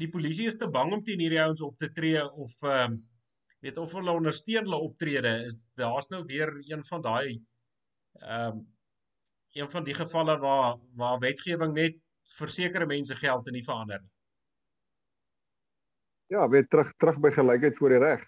die 0.00 0.10
polisie 0.10 0.46
is 0.46 0.58
te 0.58 0.68
bang 0.70 0.92
om 0.94 1.02
teen 1.02 1.22
hierdie 1.22 1.40
ouens 1.42 1.62
op 1.66 1.78
te 1.78 1.90
tree 1.94 2.20
of 2.22 2.52
ehm 2.62 2.98
uh, 2.98 3.06
weet 3.60 3.76
of 3.76 3.92
hulle 3.92 4.12
ondersteun 4.16 4.64
hulle 4.64 4.78
optrede 4.80 5.32
is 5.44 5.64
daar's 5.76 6.06
nou 6.08 6.22
weer 6.28 6.52
een 6.68 6.84
van 6.90 7.02
daai 7.04 7.40
ehm 8.20 8.60
um, 8.60 8.62
een 9.58 9.70
van 9.70 9.84
die 9.84 9.96
gevalle 9.98 10.38
waar 10.38 10.78
waar 11.02 11.18
wetgewing 11.24 11.74
net 11.74 11.98
vir 12.38 12.52
sekere 12.54 12.86
mense 12.86 13.16
geld 13.18 13.50
en 13.50 13.58
nie 13.58 13.66
vir 13.66 13.74
ander 13.74 14.00
nie 14.00 14.19
ja, 16.30 16.48
weer 16.48 16.66
terug 16.68 16.92
terug 16.96 17.18
by 17.20 17.30
gelykheid 17.34 17.76
voor 17.76 17.94
die 17.94 18.02
reg. 18.02 18.22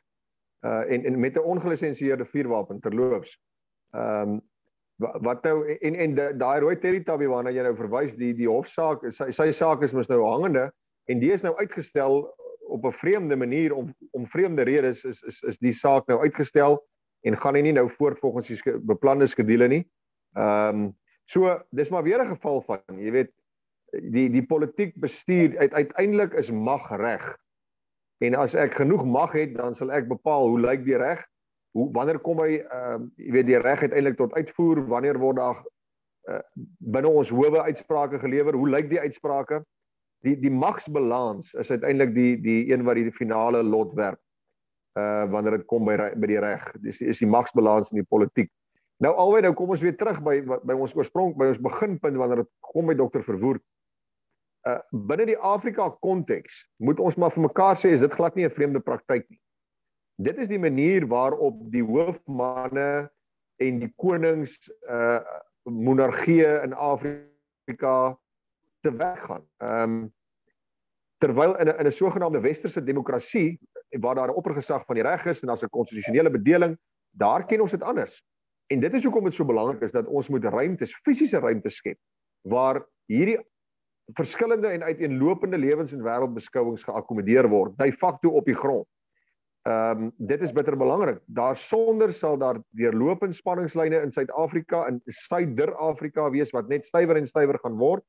Uh 0.66 0.82
en 0.90 1.04
en 1.04 1.20
met 1.20 1.36
'n 1.36 1.48
ongelisensieerde 1.54 2.24
vuurwapen 2.24 2.80
terloops. 2.80 3.38
Ehm 3.90 4.28
um, 4.28 4.40
wat 4.96 5.42
nou 5.42 5.66
en 5.68 5.94
en 5.94 6.14
daai 6.38 6.60
rooi 6.60 6.76
Teletubby 6.78 7.26
waarna 7.26 7.50
jy 7.50 7.62
nou 7.62 7.74
verwys, 7.76 8.14
die 8.14 8.34
die 8.34 8.48
hofsaak, 8.48 9.02
sy 9.10 9.30
sy 9.30 9.50
saak 9.50 9.82
is 9.82 9.92
mos 9.92 10.08
nou 10.08 10.22
hangende 10.22 10.70
en 11.10 11.18
die 11.18 11.32
is 11.32 11.42
nou 11.42 11.56
uitgestel 11.56 12.28
op 12.68 12.84
'n 12.86 12.92
vreemde 12.92 13.36
manier 13.36 13.74
om 13.74 13.94
om 14.10 14.26
vreemde 14.26 14.62
redes 14.62 15.04
is 15.04 15.22
is 15.22 15.42
is 15.42 15.58
die 15.58 15.72
saak 15.72 16.06
nou 16.06 16.20
uitgestel 16.20 16.78
en 17.22 17.36
gaan 17.36 17.54
nie 17.54 17.72
nou 17.72 17.88
voort 17.90 18.18
volgens 18.18 18.46
die 18.46 18.78
beplande 18.78 19.26
skedule 19.26 19.68
nie. 19.68 19.84
Ehm 20.34 20.68
um, 20.68 20.96
so 21.24 21.62
dis 21.70 21.90
maar 21.90 22.02
weer 22.02 22.22
'n 22.22 22.34
geval 22.34 22.60
van, 22.60 22.80
jy 22.98 23.10
weet, 23.10 23.32
die 23.92 24.30
die 24.30 24.46
politiek 24.46 24.94
bestuur 25.00 25.58
uit, 25.58 25.72
uiteindelik 25.72 26.32
is 26.32 26.50
mag 26.50 26.90
reg. 26.96 27.36
En 28.22 28.36
as 28.38 28.54
ek 28.54 28.76
genoeg 28.78 29.02
mag 29.08 29.34
het, 29.34 29.54
dan 29.58 29.74
sal 29.74 29.90
ek 29.94 30.06
bepaal 30.10 30.52
hoe 30.52 30.60
lyk 30.62 30.86
die 30.86 30.98
reg. 31.00 31.24
hoe 31.72 31.86
wanneer 31.96 32.18
kom 32.20 32.42
hy 32.44 32.58
uh, 32.60 32.98
jy 33.16 33.30
weet 33.32 33.46
die 33.48 33.60
reg 33.64 33.80
uiteindelik 33.80 34.18
tot 34.18 34.34
uitvoer? 34.36 34.82
Wanneer 34.92 35.16
word 35.18 35.38
daar 35.38 35.62
uh, 36.28 36.42
binne 36.84 37.08
ons 37.08 37.30
howe 37.32 37.62
uitsprake 37.64 38.20
gelewer? 38.20 38.58
Hoe 38.60 38.68
lyk 38.68 38.90
die 38.90 39.00
uitsprake? 39.00 39.62
Die 40.26 40.36
die 40.38 40.52
magsbalans 40.52 41.54
is 41.58 41.72
uiteindelik 41.72 42.12
die 42.14 42.34
die 42.44 42.58
een 42.68 42.84
wat 42.84 43.00
die 43.00 43.14
finale 43.16 43.62
lot 43.64 43.96
werp. 43.96 44.20
Uh 45.00 45.24
wanneer 45.32 45.56
dit 45.62 45.66
kom 45.66 45.88
by 45.88 45.96
by 45.96 46.28
die 46.28 46.42
reg. 46.44 46.66
Dis 46.84 47.00
is 47.00 47.24
die 47.24 47.30
magsbalans 47.30 47.90
in 47.90 48.02
die 48.02 48.08
politiek. 48.08 48.52
Nou 49.00 49.14
alweer 49.16 49.48
nou 49.48 49.54
kom 49.56 49.72
ons 49.72 49.82
weer 49.82 49.96
terug 49.96 50.20
by 50.22 50.42
by 50.44 50.76
ons 50.76 50.92
oorsprong 50.94 51.32
by 51.40 51.48
ons 51.54 51.62
beginpunt 51.64 52.20
wanneer 52.20 52.44
dit 52.44 52.52
kom 52.68 52.92
by 52.92 52.98
dokter 53.00 53.24
Verwoerd 53.24 53.64
uh 54.68 54.78
binne 54.90 55.26
die 55.26 55.38
Afrika 55.38 55.88
konteks 56.06 56.62
moet 56.78 57.00
ons 57.00 57.16
maar 57.16 57.32
vir 57.34 57.46
mekaar 57.48 57.76
sê 57.76 57.92
is 57.92 58.04
dit 58.04 58.12
glad 58.12 58.36
nie 58.36 58.46
'n 58.46 58.54
vreemde 58.54 58.80
praktyk 58.80 59.28
nie. 59.28 59.40
Dit 60.22 60.38
is 60.38 60.48
die 60.48 60.58
manier 60.58 61.06
waarop 61.06 61.58
die 61.72 61.82
hoofmanne 61.82 63.10
en 63.58 63.78
die 63.78 63.92
konings 63.96 64.70
uh 64.88 65.20
monargie 65.64 66.46
in 66.62 66.74
Afrika 66.74 68.18
te 68.82 68.96
werk 68.96 69.24
gaan. 69.24 69.46
Ehm 69.58 69.82
um, 69.82 70.12
terwyl 71.18 71.54
in 71.58 71.68
'n 71.68 71.78
in 71.78 71.86
'n 71.86 71.92
sogenaamde 71.92 72.40
westerse 72.40 72.82
demokrasie 72.84 73.58
waar 74.00 74.14
daar 74.14 74.28
'n 74.28 74.38
oppergesag 74.40 74.84
van 74.84 74.94
die 74.94 75.04
reg 75.04 75.24
is 75.26 75.40
en 75.40 75.46
daar's 75.46 75.62
'n 75.62 75.68
konstitusionele 75.68 76.30
bedeling, 76.30 76.78
daar 77.10 77.46
ken 77.46 77.60
ons 77.60 77.70
dit 77.70 77.82
anders. 77.82 78.22
En 78.66 78.80
dit 78.80 78.94
is 78.94 79.04
hoekom 79.04 79.24
dit 79.24 79.34
so 79.34 79.44
belangrik 79.44 79.80
is 79.80 79.92
dat 79.92 80.06
ons 80.06 80.28
moet 80.28 80.44
ruimtes, 80.44 80.94
fisiese 81.02 81.38
ruimtes 81.38 81.76
skep 81.76 81.98
waar 82.40 82.86
hierdie 83.06 83.38
verskillende 84.18 84.68
en 84.68 84.82
uiteenlopende 84.82 85.58
lewens 85.58 85.92
en 85.92 86.02
wêreldbeskouings 86.04 86.84
geakkommodeer 86.88 87.48
word 87.48 87.76
de 87.78 87.92
facto 87.92 88.32
op 88.38 88.48
die 88.48 88.56
grond. 88.56 88.88
Ehm 89.62 90.08
um, 90.08 90.12
dit 90.16 90.40
is 90.42 90.52
bitter 90.52 90.76
belangrik. 90.76 91.20
Daar 91.26 91.56
sonder 91.56 92.12
sal 92.12 92.38
daar 92.38 92.58
deurlopende 92.74 93.34
spanningslyne 93.34 94.00
in 94.02 94.10
Suid-Afrika 94.10 94.86
en 94.86 95.00
Suider-Afrika 95.06 96.30
wees 96.30 96.50
wat 96.50 96.68
net 96.68 96.86
stywer 96.86 97.16
en 97.16 97.26
stywer 97.26 97.58
gaan 97.62 97.78
word. 97.78 98.02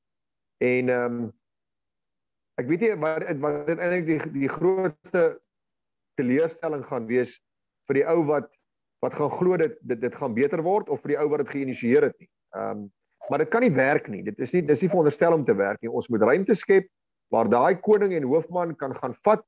En 0.58 0.90
ehm 0.90 1.20
um, 1.22 1.32
ek 2.58 2.68
weet 2.70 2.82
nie 2.86 2.92
wat 3.02 3.28
wat 3.42 3.68
dit 3.68 3.80
eintlik 3.80 4.06
die 4.10 4.32
die 4.40 4.50
grootste 4.50 5.24
teleurstelling 6.18 6.86
gaan 6.90 7.06
wees 7.10 7.38
vir 7.90 8.02
die 8.02 8.08
ou 8.10 8.24
wat 8.26 8.50
wat 9.06 9.14
gaan 9.14 9.34
glo 9.38 9.58
dit 9.58 9.78
dit 9.86 10.16
gaan 10.16 10.34
beter 10.34 10.62
word 10.66 10.90
of 10.90 11.02
vir 11.06 11.14
die 11.14 11.22
ou 11.22 11.30
wat 11.30 11.46
dit 11.46 11.56
geïnisieer 11.58 12.10
het 12.10 12.18
nie. 12.18 12.30
Ehm 12.58 12.84
um, 12.84 12.92
Maar 13.30 13.44
dit 13.46 13.52
kan 13.54 13.64
nie 13.64 13.72
werk 13.72 14.10
nie. 14.12 14.24
Dit 14.24 14.40
is 14.44 14.52
nie 14.56 14.64
dis 14.68 14.84
nie 14.84 14.90
veronderstel 14.92 15.34
om 15.34 15.46
te 15.46 15.56
werk 15.56 15.82
nie. 15.82 15.92
Ons 15.92 16.10
moet 16.12 16.22
ruimte 16.22 16.56
skep 16.60 16.90
waar 17.34 17.50
daai 17.50 17.80
koning 17.82 18.14
en 18.14 18.28
hoofman 18.30 18.76
kan 18.76 18.96
gaan 18.96 19.16
vat 19.24 19.46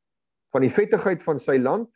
van 0.55 0.63
die 0.63 0.71
vettigheid 0.71 1.23
van 1.23 1.39
sy 1.41 1.57
land 1.59 1.89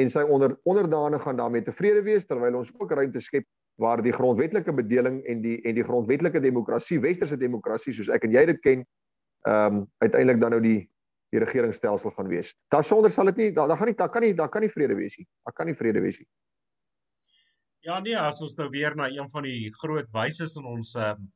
en 0.00 0.10
sy 0.12 0.24
onder 0.24 0.56
onderdane 0.68 1.18
gaan 1.20 1.36
daarmee 1.36 1.64
tevrede 1.64 2.02
wees 2.06 2.26
terwyl 2.26 2.58
ons 2.62 2.72
ook 2.80 2.92
ruimte 2.92 3.20
skep 3.20 3.46
waar 3.80 4.00
die 4.02 4.12
grondwetlike 4.12 4.72
bedeling 4.72 5.20
en 5.28 5.42
die 5.44 5.58
en 5.68 5.76
die 5.76 5.84
grondwetlike 5.84 6.40
demokrasie, 6.40 7.00
westerse 7.00 7.36
demokrasie 7.36 7.92
soos 7.92 8.08
ek 8.12 8.24
en 8.24 8.32
jy 8.32 8.44
dit 8.52 8.60
ken, 8.64 8.84
ehm 9.46 9.82
um, 9.82 9.82
uiteindelik 10.00 10.40
dan 10.40 10.56
nou 10.56 10.62
die 10.64 10.80
die 11.34 11.42
regeringsstelsel 11.42 12.12
gaan 12.14 12.28
wees. 12.30 12.52
Daarsonder 12.72 13.10
sal 13.12 13.28
dit 13.32 13.42
nie 13.42 13.50
daar 13.52 13.68
da 13.68 13.76
gaan 13.76 13.90
nie 13.90 13.98
daar 13.98 14.12
kan 14.12 14.22
nie 14.22 14.34
daar 14.34 14.48
kan 14.48 14.62
nie 14.64 14.72
vrede 14.72 14.96
wees 14.96 15.18
nie. 15.18 15.26
Daar 15.44 15.52
kan 15.52 15.66
nie 15.66 15.76
vrede 15.76 16.00
wees 16.00 16.20
nie. 16.22 16.28
Ja 17.86 18.00
nee, 18.02 18.16
as 18.18 18.40
ons 18.42 18.56
nou 18.58 18.66
weer 18.72 18.96
na 18.98 19.06
een 19.12 19.28
van 19.30 19.44
die 19.46 19.70
groot 19.78 20.08
wyses 20.14 20.56
in 20.58 20.64
ons 20.66 20.96
um, 20.98 21.28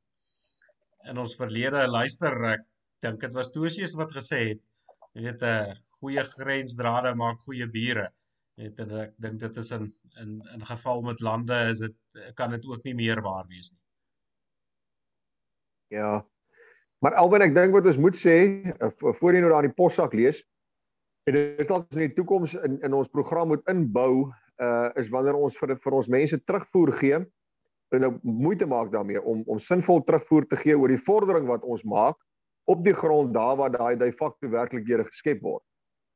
in 1.08 1.20
ons 1.22 1.36
verlede 1.38 1.84
luister, 1.86 2.34
ek 2.50 2.64
dink 3.04 3.22
dit 3.22 3.36
was 3.38 3.52
Tosius 3.54 3.94
wat 4.00 4.10
gesê 4.16 4.40
het, 4.48 4.64
jy 5.14 5.28
weet 5.28 5.44
'n 5.46 5.70
uh, 5.70 5.76
goeie 6.00 6.24
grensdrade 6.32 7.14
maak 7.14 7.38
goeie 7.46 7.68
bure. 7.70 8.08
Net 8.58 8.82
en 8.82 8.96
ek 9.04 9.14
dink 9.22 9.38
dit 9.44 9.60
is 9.62 9.70
in 9.76 9.86
in 10.24 10.34
in 10.56 10.66
geval 10.72 11.06
met 11.06 11.22
lande 11.22 11.60
is 11.70 11.84
dit 11.86 12.34
kan 12.34 12.50
dit 12.50 12.66
ook 12.66 12.82
nie 12.84 12.96
meer 12.98 13.22
waar 13.22 13.46
wees 13.46 13.70
nie. 13.70 13.80
Ja. 15.94 16.26
Maar 16.98 17.14
Alwyn, 17.14 17.46
ek 17.46 17.54
dink 17.54 17.78
wat 17.78 17.86
ons 17.86 18.02
moet 18.02 18.18
sê 18.18 18.36
eh, 18.74 18.90
voor 18.98 19.34
jy 19.34 19.40
nou 19.40 19.54
daar 19.54 19.70
die 19.70 19.78
possak 19.78 20.18
lees, 20.18 20.42
en 21.30 21.38
dit 21.38 21.62
is 21.62 21.70
dalk 21.70 21.86
in 21.94 22.08
die 22.08 22.14
toekoms 22.18 22.58
in 22.58 22.80
in 22.82 22.96
ons 22.96 23.08
program 23.08 23.54
moet 23.54 23.62
inbou 23.70 24.32
uh 24.60 24.90
is 25.00 25.08
wanneer 25.08 25.34
ons 25.34 25.58
vir 25.58 25.76
vir 25.84 25.96
ons 25.96 26.08
mense 26.08 26.38
terugvoer 26.44 26.92
gee 26.92 27.20
en 27.90 28.04
nou 28.04 28.12
moeite 28.22 28.66
maak 28.66 28.92
daarmee 28.92 29.22
om 29.22 29.42
om 29.46 29.58
sinvol 29.58 30.04
terugvoer 30.04 30.46
te 30.46 30.56
gee 30.56 30.76
oor 30.78 30.92
die 30.92 31.04
vordering 31.06 31.48
wat 31.48 31.64
ons 31.64 31.84
maak 31.84 32.16
op 32.70 32.84
die 32.84 32.94
grond 32.94 33.34
daar 33.34 33.56
waar 33.56 33.72
daai 33.72 33.96
de 33.96 34.12
facto 34.12 34.48
werklikhede 34.48 35.08
geskep 35.08 35.40
word. 35.42 35.64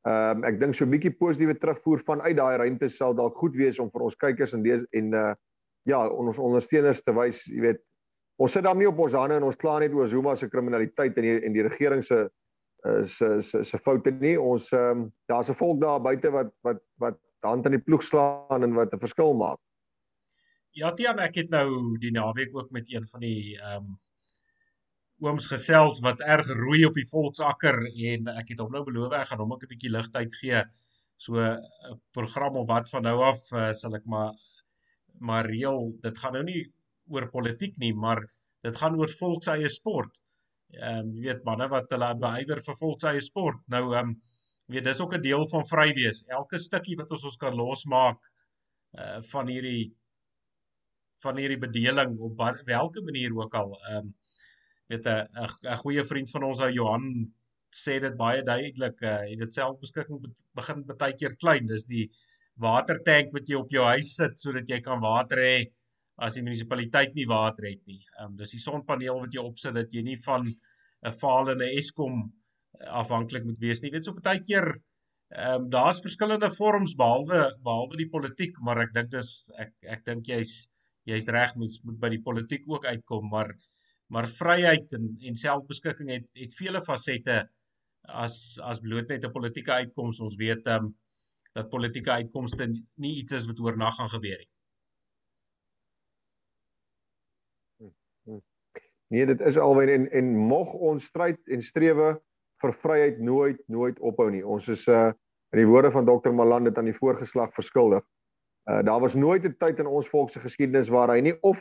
Ehm 0.05 0.39
um, 0.39 0.45
ek 0.45 0.61
dink 0.61 0.75
so 0.75 0.85
'n 0.85 0.93
bietjie 0.93 1.17
positiewe 1.17 1.57
terugvoer 1.59 2.05
vanuit 2.05 2.37
daai 2.37 2.57
ruimte 2.61 2.89
sal 2.89 3.15
dalk 3.15 3.37
goed 3.41 3.57
wees 3.57 3.81
om 3.81 3.91
vir 3.91 4.03
ons 4.03 4.17
kykers 4.17 4.55
en 4.55 4.63
lees 4.63 4.85
en 4.93 5.15
uh 5.15 5.33
ja, 5.85 6.01
ons 6.09 6.39
ondersteuners 6.41 7.03
te 7.05 7.13
wys, 7.13 7.43
jy 7.51 7.61
weet, 7.61 7.83
ons 8.41 8.53
sit 8.57 8.65
dan 8.65 8.79
nie 8.81 8.89
op 8.89 8.99
ons 9.05 9.17
hande 9.17 9.37
en 9.37 9.45
ons 9.49 9.59
kla 9.61 9.79
net 9.83 9.93
oor 9.93 10.09
Zuma 10.09 10.35
se 10.37 10.49
kriminaliteit 10.49 11.19
en 11.21 11.27
die 11.27 11.35
en 11.45 11.53
die 11.57 11.67
regering 11.67 12.03
se 12.05 12.25
uh, 12.25 13.03
se 13.03 13.41
se 13.43 13.63
se 13.65 13.79
foute 13.79 14.11
nie. 14.21 14.37
Ons 14.41 14.73
ehm 14.73 15.05
um, 15.05 15.13
daar's 15.29 15.51
'n 15.51 15.61
volk 15.61 15.81
daar 15.81 16.01
buite 16.01 16.31
wat 16.31 16.53
wat 16.63 16.81
wat 16.99 17.19
hand 17.51 17.67
aan 17.67 17.77
die 17.77 17.87
ploeg 17.87 18.03
slaan 18.03 18.67
en 18.67 18.75
wat 18.79 18.93
'n 18.95 19.03
verskil 19.07 19.35
maak. 19.35 19.61
Ja, 20.75 20.91
Tiaan, 20.93 21.21
ek 21.23 21.37
het 21.39 21.51
nou 21.51 21.99
die 22.03 22.11
naweek 22.11 22.57
ook 22.57 22.71
met 22.75 22.89
een 22.91 23.07
van 23.07 23.21
die 23.21 23.59
ehm 23.61 23.85
um, 23.85 23.93
ooms 25.25 25.47
gesels 25.47 26.01
wat 26.05 26.21
erg 26.21 26.49
roei 26.59 26.85
op 26.85 26.97
die 26.99 27.07
volksakker 27.09 27.77
en 27.87 28.27
ek 28.33 28.49
het 28.53 28.59
hom 28.61 28.73
nou 28.75 28.83
beloof 28.85 29.13
ek 29.15 29.29
gaan 29.31 29.43
hom 29.45 29.53
ook 29.55 29.63
'n 29.63 29.71
bietjie 29.73 29.93
ligtyd 29.97 30.35
gee. 30.41 30.65
So 31.17 31.39
'n 31.39 32.01
program 32.13 32.57
of 32.63 32.67
wat 32.69 32.91
van 32.91 33.03
nou 33.03 33.19
af 33.23 33.41
uh, 33.53 33.73
sal 33.73 33.95
ek 33.95 34.05
maar 34.05 34.33
maar 35.21 35.47
reël. 35.47 35.93
Dit 36.03 36.19
gaan 36.19 36.33
nou 36.33 36.45
nie 36.45 36.63
oor 37.09 37.29
politiek 37.31 37.77
nie, 37.79 37.95
maar 37.95 38.25
dit 38.67 38.77
gaan 38.77 38.97
oor 38.99 39.09
volkseie 39.09 39.69
sport. 39.69 40.23
Ehm 40.73 40.99
um, 40.99 41.13
jy 41.15 41.29
weet 41.29 41.45
manne 41.45 41.69
wat 41.69 41.91
hulle 41.95 42.15
beywer 42.27 42.61
vir 42.67 42.81
volkseie 42.83 43.21
sport. 43.21 43.61
Nou 43.69 43.85
ehm 43.95 44.09
um, 44.09 44.17
weet 44.73 44.85
dis 44.85 45.01
ook 45.01 45.15
'n 45.15 45.23
deel 45.23 45.45
van 45.49 45.67
vry 45.67 45.93
wees. 45.95 46.25
Elke 46.29 46.59
stukkie 46.59 46.97
wat 46.97 47.11
ons 47.11 47.25
ons 47.25 47.37
kan 47.37 47.55
losmaak 47.55 48.21
uh 48.99 49.21
van 49.33 49.49
hierdie 49.49 49.93
van 51.23 51.39
hierdie 51.41 51.59
bedeling 51.59 52.19
op 52.19 52.37
wat 52.39 52.63
watter 52.69 53.05
manier 53.05 53.37
ook 53.37 53.55
al. 53.55 53.75
Ehm 53.91 53.97
um, 53.97 54.15
weet 54.89 55.07
'n 55.07 55.27
'n 55.73 55.83
goeie 55.83 56.05
vriend 56.05 56.31
van 56.31 56.45
ons 56.51 56.61
ou 56.61 56.71
Johan 56.71 57.33
sê 57.75 57.99
dit 58.01 58.17
baie 58.17 58.43
duidelik. 58.43 59.01
Uh 59.03 59.23
jy 59.31 59.37
weet 59.43 59.55
selfbeskikking 59.55 60.21
begin 60.61 60.85
baie 61.05 61.15
keer 61.15 61.37
klein. 61.37 61.67
Dis 61.67 61.87
die 61.87 62.11
watertank 62.67 63.33
wat 63.33 63.49
jy 63.49 63.57
op 63.57 63.71
jou 63.71 63.85
huis 63.85 64.15
sit 64.15 64.39
sodat 64.41 64.69
jy 64.69 64.81
kan 64.81 65.01
water 65.01 65.39
hê 65.39 65.57
as 66.17 66.35
die 66.35 66.43
munisipaliteit 66.43 67.15
nie 67.15 67.27
water 67.27 67.67
het 67.71 67.83
nie. 67.87 68.03
Ehm 68.19 68.31
um, 68.31 68.37
dis 68.37 68.57
die 68.57 68.65
sonpaneel 68.69 69.21
wat 69.21 69.35
jy 69.35 69.43
opsit 69.43 69.75
dat 69.75 69.93
jy 69.93 70.03
nie 70.03 70.21
van 70.27 70.47
'n 70.49 71.13
falende 71.13 71.69
Eskom 71.79 72.33
afhanklik 73.03 73.45
moet 73.49 73.61
wees 73.63 73.83
nie. 73.83 73.91
Jy 73.91 73.97
weet 73.99 74.09
so 74.09 74.25
baie 74.29 74.43
keer 74.43 74.71
ehm 75.35 75.65
um, 75.65 75.69
daar's 75.73 76.01
verskillende 76.05 76.51
vorms 76.55 76.95
behalwe 77.01 77.41
behalwe 77.67 77.99
die 77.99 78.11
politiek, 78.13 78.59
maar 78.67 78.83
ek 78.85 78.93
dink 78.95 79.11
dis 79.15 79.31
ek 79.59 79.73
ek 79.97 80.05
dink 80.09 80.29
jy's 80.31 80.55
jy's 81.11 81.29
reg 81.37 81.55
mens 81.61 81.81
moet 81.85 81.99
by 82.01 82.11
die 82.13 82.23
politiek 82.29 82.69
ook 82.71 82.87
uitkom, 82.87 83.29
maar 83.33 83.55
maar 84.15 84.29
vryheid 84.31 84.93
en 84.99 85.09
en 85.31 85.41
selfbeskikking 85.41 86.13
het 86.13 86.29
het 86.39 86.55
vele 86.59 86.83
fasette 86.85 87.39
as 88.25 88.37
as 88.63 88.83
bloot 88.85 89.09
net 89.09 89.25
'n 89.25 89.33
politieke 89.39 89.73
uitkoms. 89.73 90.21
Ons 90.21 90.37
weet 90.37 90.67
ehm 90.67 90.91
um, 90.91 90.95
dat 91.55 91.71
politieke 91.71 92.11
uitkomste 92.11 92.67
nie 92.99 93.15
iets 93.21 93.33
is 93.33 93.47
wat 93.47 93.61
oornag 93.63 93.95
gaan 93.97 94.11
gebeur 94.11 94.39
nie. 94.39 94.51
Nee, 99.15 99.27
dit 99.27 99.41
is 99.41 99.59
alwen 99.59 99.89
en 99.89 100.07
en 100.11 100.31
mog 100.37 100.73
ons 100.73 101.05
stryd 101.05 101.39
en 101.57 101.63
strewe 101.63 102.09
vir 102.65 102.75
vryheid 102.83 103.21
nooit 103.21 103.61
nooit 103.69 104.01
ophou 104.01 104.31
nie. 104.33 104.43
Ons 104.45 104.69
is 104.73 104.89
uh 104.89 105.13
in 105.55 105.61
die 105.61 105.71
woorde 105.71 105.93
van 105.95 106.07
Dr. 106.09 106.33
Malan 106.35 106.67
dit 106.67 106.79
aan 106.79 106.89
die 106.91 106.97
voorgeslag 106.97 107.53
verskuldig. 107.55 108.03
Uh 108.71 108.81
daar 108.87 109.01
was 109.01 109.15
nooit 109.15 109.45
'n 109.45 109.57
tyd 109.59 109.79
in 109.79 109.87
ons 109.87 110.09
volk 110.09 110.31
se 110.31 110.41
geskiedenis 110.41 110.89
waar 110.89 111.13
hy 111.13 111.21
nie 111.21 111.37
of 111.43 111.61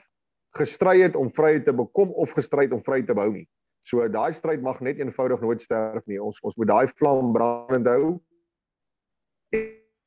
gestry 0.57 1.01
het 1.01 1.15
om 1.15 1.33
vryheid 1.33 1.65
te 1.65 1.73
bekom 1.73 2.09
of 2.09 2.31
gestry 2.31 2.65
het 2.65 2.73
om 2.73 2.83
vryheid 2.83 3.07
te 3.07 3.13
behou 3.13 3.31
nie. 3.33 3.47
So 3.83 4.07
daai 4.07 4.33
stryd 4.33 4.61
mag 4.61 4.79
net 4.79 4.99
eenvoudig 4.99 5.41
nooit 5.41 5.61
sterf 5.61 6.05
nie. 6.07 6.21
Ons 6.21 6.39
ons 6.41 6.55
moet 6.55 6.67
daai 6.67 6.87
vlam 6.95 7.33
brandend 7.33 7.87
hou. 7.87 8.21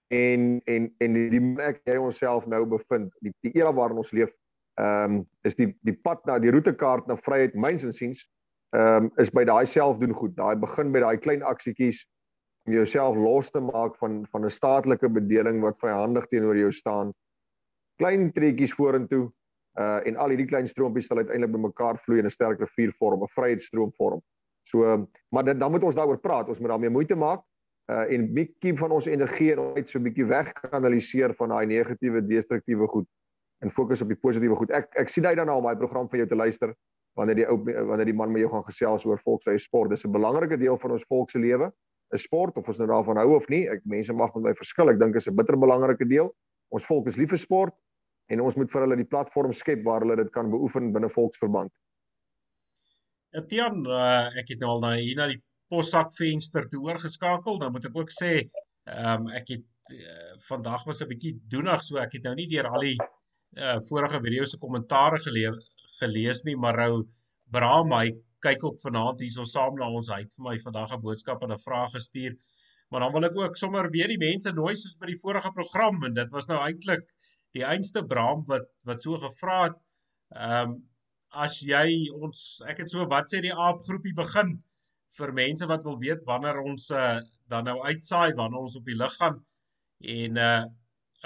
En 0.09 0.61
en 0.65 0.95
en 0.99 1.19
die 1.31 1.43
plek 1.55 1.83
jy 1.85 1.97
onsself 1.99 2.47
nou 2.47 2.65
bevind, 2.65 3.13
die 3.21 3.35
die 3.45 3.53
era 3.59 3.73
waarin 3.75 4.01
ons 4.01 4.15
leef, 4.17 4.33
ehm 4.81 5.19
um, 5.19 5.27
is 5.45 5.59
die 5.59 5.75
die 5.85 5.97
pad 5.97 6.25
na 6.27 6.39
die 6.39 6.53
roetekaart 6.55 7.07
na 7.07 7.19
vryheid 7.21 7.55
myns 7.55 7.85
en 7.85 7.93
siens 7.93 8.25
ehm 8.75 9.05
um, 9.05 9.11
is 9.17 9.31
by 9.31 9.45
daai 9.45 9.67
self 9.67 9.99
doen 9.99 10.13
goed. 10.13 10.37
Daai 10.37 10.57
begin 10.57 10.91
met 10.91 11.03
daai 11.03 11.17
klein 11.17 11.43
aksietjies 11.43 12.05
om 12.67 12.73
jouself 12.73 13.17
los 13.17 13.51
te 13.51 13.61
maak 13.61 13.97
van 13.97 14.27
van 14.31 14.45
'n 14.45 14.51
staatlike 14.51 15.09
bedeling 15.09 15.61
wat 15.63 15.79
vyandig 15.79 16.27
teenoor 16.27 16.57
jou 16.57 16.73
staan. 16.73 17.13
Klein 17.99 18.33
trekkies 18.33 18.75
vorentoe 18.75 19.31
uh 19.79 20.01
en 20.09 20.17
al 20.17 20.29
hierdie 20.29 20.49
klein 20.49 20.69
stroompies 20.69 21.07
sal 21.07 21.19
uiteindelik 21.19 21.53
bymekaar 21.53 21.99
vloei 21.99 22.19
in 22.19 22.27
'n 22.27 22.31
sterk 22.31 22.61
rivier 22.61 22.93
vorm, 22.99 23.23
'n 23.23 23.35
vryheidsstroom 23.35 23.93
vorm. 23.97 24.23
So, 24.65 25.07
maar 25.31 25.45
dit 25.45 25.61
dan 25.61 25.71
moet 25.71 25.83
ons 25.83 25.95
daaroor 25.95 26.19
praat. 26.19 26.49
Ons 26.49 26.59
moet 26.59 26.69
daarmee 26.69 26.91
moeite 26.91 27.17
maak. 27.17 27.43
uh 27.87 28.13
en 28.13 28.33
bietjie 28.35 28.75
van 28.79 28.91
ons 28.91 29.07
energie 29.07 29.59
uit 29.59 29.89
so 29.89 30.01
bietjie 30.01 30.25
wegkanaliseer 30.27 31.35
van 31.35 31.49
daai 31.49 31.67
negatiewe 31.67 32.27
destruktiewe 32.27 32.87
goed 32.87 33.07
en 33.63 33.71
fokus 33.71 34.03
op 34.03 34.09
die 34.09 34.19
positiewe 34.19 34.57
goed. 34.57 34.71
Ek 34.71 34.89
ek 34.99 35.09
sien 35.09 35.27
uit 35.27 35.37
daarna 35.37 35.55
om 35.55 35.65
daai 35.65 35.77
program 35.77 36.09
vir 36.09 36.19
jou 36.19 36.29
te 36.29 36.35
luister 36.35 36.75
wanneer 37.17 37.41
die 37.41 37.47
ou 37.49 37.57
wanneer 37.65 38.09
die 38.11 38.17
man 38.17 38.33
met 38.33 38.45
jou 38.45 38.51
gaan 38.53 38.65
gesels 38.67 39.07
oor 39.09 39.21
volkshuis 39.25 39.65
sport. 39.65 39.91
Dis 39.91 40.05
'n 40.05 40.13
belangrike 40.13 40.59
deel 40.61 40.79
van 40.79 40.91
ons 40.91 41.05
volks 41.09 41.33
se 41.33 41.39
lewe. 41.39 41.73
'n 42.13 42.19
Sport 42.19 42.57
of 42.57 42.69
ons 42.69 42.79
nou 42.79 42.89
daarvan 42.89 43.17
hou 43.17 43.35
of 43.37 43.49
nie. 43.49 43.67
Ek 43.69 43.81
mense 43.85 44.13
mag 44.13 44.35
met 44.35 44.45
my 44.45 44.55
verskil. 44.55 44.91
Ek 44.91 44.99
dink 44.99 45.17
is 45.17 45.27
'n 45.27 45.35
bitter 45.35 45.57
belangrike 45.57 46.07
deel. 46.09 46.35
Ons 46.71 46.85
volk 46.85 47.07
is 47.09 47.17
lief 47.17 47.31
vir 47.31 47.39
sport 47.39 47.75
en 48.29 48.41
ons 48.41 48.57
moet 48.57 48.71
vir 48.71 48.81
hulle 48.81 48.97
die 48.97 49.11
platform 49.11 49.53
skep 49.53 49.85
waar 49.85 50.01
hulle 50.01 50.17
dit 50.17 50.31
kan 50.33 50.51
beoefen 50.51 50.93
binne 50.93 51.09
volksverband. 51.09 51.73
Etienne, 53.33 53.87
uh, 53.89 54.39
ek 54.39 54.49
het 54.49 54.61
nou 54.61 54.71
al 54.71 54.81
na 54.81 54.95
hier 54.97 55.17
na 55.17 55.27
die 55.27 55.43
possak 55.69 56.13
venster 56.15 56.69
toe 56.69 56.81
oorgeskakel. 56.81 57.59
Dan 57.59 57.73
moet 57.73 57.85
ek 57.85 57.97
ook 57.97 58.11
sê, 58.11 58.51
ehm 58.87 59.27
um, 59.27 59.29
ek 59.29 59.49
het 59.49 59.93
uh, 59.93 60.35
vandag 60.49 60.85
was 60.87 61.03
'n 61.03 61.09
bietjie 61.09 61.35
doenig, 61.49 61.83
so 61.83 61.99
ek 61.99 62.13
het 62.13 62.25
nou 62.25 62.35
nie 62.35 62.47
deur 62.47 62.67
al 62.67 62.81
die 62.81 62.99
uh, 62.99 63.79
vorige 63.89 64.21
video 64.21 64.45
se 64.45 64.59
kommentaare 64.59 65.19
gelees 65.19 65.76
gelees 66.01 66.45
nie, 66.49 66.57
maar 66.57 66.79
ou 66.89 67.05
Bram, 67.53 67.93
hy 67.95 68.11
kyk 68.43 68.65
ook 68.67 68.81
vanaand 68.83 69.21
hierso 69.23 69.45
saam 69.47 69.77
na 69.79 69.89
ons. 69.91 70.11
Hy 70.11 70.25
het 70.25 70.33
vir 70.35 70.45
my 70.49 70.57
vandag 70.63 70.95
'n 70.97 71.03
boodskap 71.03 71.43
en 71.43 71.53
'n 71.53 71.63
vraag 71.63 71.93
gestuur. 71.95 72.35
Maar 72.91 73.01
dan 73.01 73.13
wil 73.13 73.25
ek 73.25 73.39
ook 73.39 73.57
sommer 73.57 73.91
weer 73.91 74.09
die 74.09 74.19
mense 74.19 74.53
nooi 74.53 74.75
soos 74.77 74.97
by 75.01 75.07
die 75.07 75.21
vorige 75.23 75.51
program 75.53 76.05
en 76.05 76.15
dit 76.15 76.31
was 76.31 76.49
nou 76.49 76.59
eintlik 76.59 77.07
die 77.55 77.65
einste 77.65 78.05
Bram 78.07 78.45
wat 78.47 78.69
wat 78.85 79.03
so 79.03 79.19
gevra 79.19 79.63
het. 79.65 79.79
Ehm 80.35 80.71
um, 80.71 80.77
as 81.37 81.59
jy 81.61 82.09
ons 82.15 82.63
ek 82.71 82.79
het 82.79 82.91
so 82.91 83.05
wat 83.11 83.29
sê 83.29 83.43
die 83.45 83.55
aap 83.67 83.83
groepie 83.89 84.15
begin 84.17 84.55
vir 85.19 85.33
mense 85.33 85.67
wat 85.67 85.85
wil 85.85 85.99
weet 85.99 86.23
wanneer 86.25 86.61
ons 86.63 86.91
uh, 86.91 87.21
dan 87.51 87.65
nou 87.69 87.77
uitsaai 87.83 88.35
wanneer 88.39 88.61
ons 88.61 88.77
op 88.77 88.85
die 88.85 88.97
lug 88.97 89.17
gaan 89.21 89.45
en 90.01 90.43
uh 90.49 90.65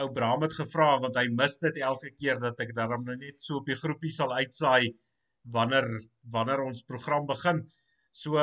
ou 0.02 0.08
Bram 0.16 0.44
het 0.46 0.54
gevra 0.56 0.90
want 1.02 1.18
hy 1.20 1.26
mis 1.34 1.58
dit 1.64 1.80
elke 1.90 2.12
keer 2.16 2.40
dat 2.42 2.60
ek 2.64 2.74
daarom 2.76 3.04
nou 3.08 3.16
net 3.20 3.40
so 3.42 3.60
op 3.60 3.68
die 3.70 3.78
groepie 3.78 4.12
sal 4.14 4.32
uitsaai 4.36 4.92
wanneer 5.56 5.88
wanneer 6.34 6.64
ons 6.64 6.82
program 6.88 7.26
begin. 7.28 7.62
So 8.12 8.40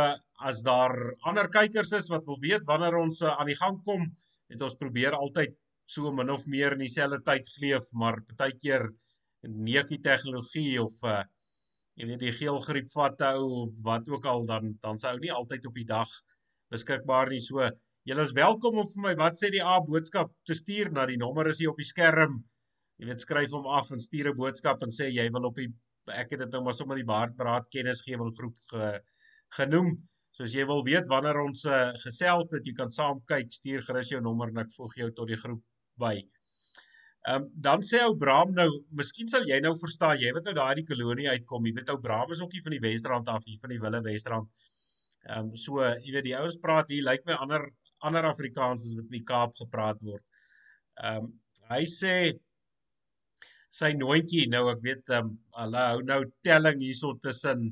as 0.50 0.64
daar 0.66 0.96
ander 1.28 1.50
kykers 1.54 1.94
is 1.98 2.10
wat 2.14 2.26
wil 2.30 2.40
weet 2.44 2.68
wanneer 2.70 2.98
ons 3.00 3.22
uh, 3.22 3.34
aan 3.36 3.52
die 3.52 3.60
gang 3.60 3.82
kom, 3.86 4.06
het 4.52 4.62
ons 4.64 4.78
probeer 4.80 5.18
altyd 5.18 5.56
so 5.88 6.12
min 6.12 6.32
of 6.34 6.46
meer 6.48 6.76
in 6.76 6.84
dieselfde 6.84 7.22
tyd 7.28 7.48
geleef, 7.56 7.88
maar 7.94 8.20
baie 8.40 8.56
keer 8.60 8.90
neukie 9.48 10.02
tegnologie 10.04 10.78
of 10.84 11.02
uh 11.08 11.24
jy 11.98 12.06
weet 12.06 12.22
die 12.22 12.34
geelgriep 12.36 12.92
vat 12.94 13.22
hou 13.26 13.46
of 13.64 13.78
wat 13.86 14.10
ook 14.12 14.26
al 14.30 14.44
dan 14.46 14.76
dan 14.84 15.00
sou 15.02 15.16
nie 15.18 15.32
altyd 15.34 15.64
op 15.66 15.78
die 15.80 15.88
dag 15.90 16.12
beskikbaar 16.70 17.32
nie 17.34 17.42
so 17.42 17.64
julle 18.08 18.24
is 18.24 18.32
welkom 18.36 18.78
om 18.80 18.86
vir 18.88 19.04
my 19.04 19.12
wat 19.20 19.36
sê 19.40 19.50
die 19.52 19.64
A 19.64 19.80
boodskap 19.84 20.30
te 20.48 20.56
stuur 20.56 20.94
na 20.96 21.04
die 21.10 21.18
nommer 21.20 21.50
is 21.52 21.60
hier 21.60 21.74
op 21.74 21.80
die 21.82 21.88
skerm 21.88 22.38
jy 23.02 23.10
weet 23.10 23.24
skryf 23.24 23.52
hom 23.56 23.66
af 23.80 23.90
en 23.92 24.00
stuur 24.04 24.30
'n 24.32 24.38
boodskap 24.38 24.84
en 24.86 24.94
sê 24.98 25.10
jy 25.12 25.26
wil 25.36 25.50
op 25.50 25.58
die 25.60 25.68
ek 26.22 26.32
het 26.32 26.40
dit 26.46 26.54
nou 26.56 26.62
maar 26.64 26.78
sommer 26.78 26.96
die 26.96 27.10
Baardbraad 27.10 27.68
kennisgewing 27.74 28.32
groep 28.38 28.56
ge, 28.72 28.92
genoem 29.58 29.90
so 30.32 30.46
as 30.46 30.54
jy 30.56 30.64
wil 30.70 30.86
weet 30.88 31.10
wanneer 31.12 31.42
ons 31.42 31.66
uh, 31.66 31.92
gesels 32.06 32.54
dat 32.54 32.64
jy 32.70 32.74
kan 32.78 32.88
saam 32.88 33.20
kyk 33.28 33.52
stuur 33.52 33.84
gerus 33.90 34.12
jou 34.14 34.22
nommer 34.22 34.54
en 34.54 34.64
ek 34.64 34.72
voeg 34.78 34.96
jou 35.02 35.10
tot 35.12 35.28
die 35.28 35.40
groep 35.44 35.64
by 36.00 36.16
Ehm 37.28 37.44
um, 37.44 37.48
dan 37.60 37.82
sê 37.84 38.00
ou 38.08 38.14
Braam 38.16 38.54
nou, 38.56 38.70
miskien 38.96 39.28
sal 39.28 39.44
jy 39.44 39.58
nou 39.60 39.74
verstaan, 39.76 40.16
jy 40.22 40.32
weet 40.32 40.46
nou 40.48 40.54
daai 40.56 40.76
die 40.80 40.86
kolonie 40.88 41.28
uitkom. 41.28 41.66
Jy 41.68 41.74
weet 41.76 41.90
ou 41.92 41.98
Braam 42.00 42.32
is 42.32 42.40
ook 42.40 42.54
hier 42.56 42.64
van 42.64 42.72
die 42.72 42.80
Wesrand 42.80 43.28
af, 43.28 43.44
hier 43.44 43.60
van 43.60 43.74
die 43.74 43.80
Wille 43.84 44.00
Wesrand. 44.06 44.48
Ehm 45.26 45.50
um, 45.50 45.56
so, 45.64 45.82
jy 46.06 46.14
weet 46.16 46.28
die 46.30 46.38
ouens 46.40 46.56
praat 46.64 46.94
hier 46.94 47.04
lyk 47.04 47.26
like 47.26 47.28
my 47.28 47.36
ander 47.44 47.68
ander 48.06 48.28
Afrikaans 48.30 48.86
as 48.86 48.96
wat 48.98 49.08
in 49.08 49.18
die 49.20 49.28
Kaap 49.32 49.56
gepraat 49.62 50.02
word. 50.02 50.26
Ehm 51.04 51.28
um, 51.28 51.34
hy 51.68 51.84
sê 51.92 52.14
sy 53.78 53.90
noontjie 54.00 54.46
nou 54.52 54.68
ek 54.72 54.84
weet 54.86 55.10
ehm 55.12 55.32
um, 55.32 55.34
hulle 55.62 55.88
hou 55.92 56.04
nou 56.12 56.22
telling 56.48 56.80
hierso 56.84 57.14
tussen 57.24 57.68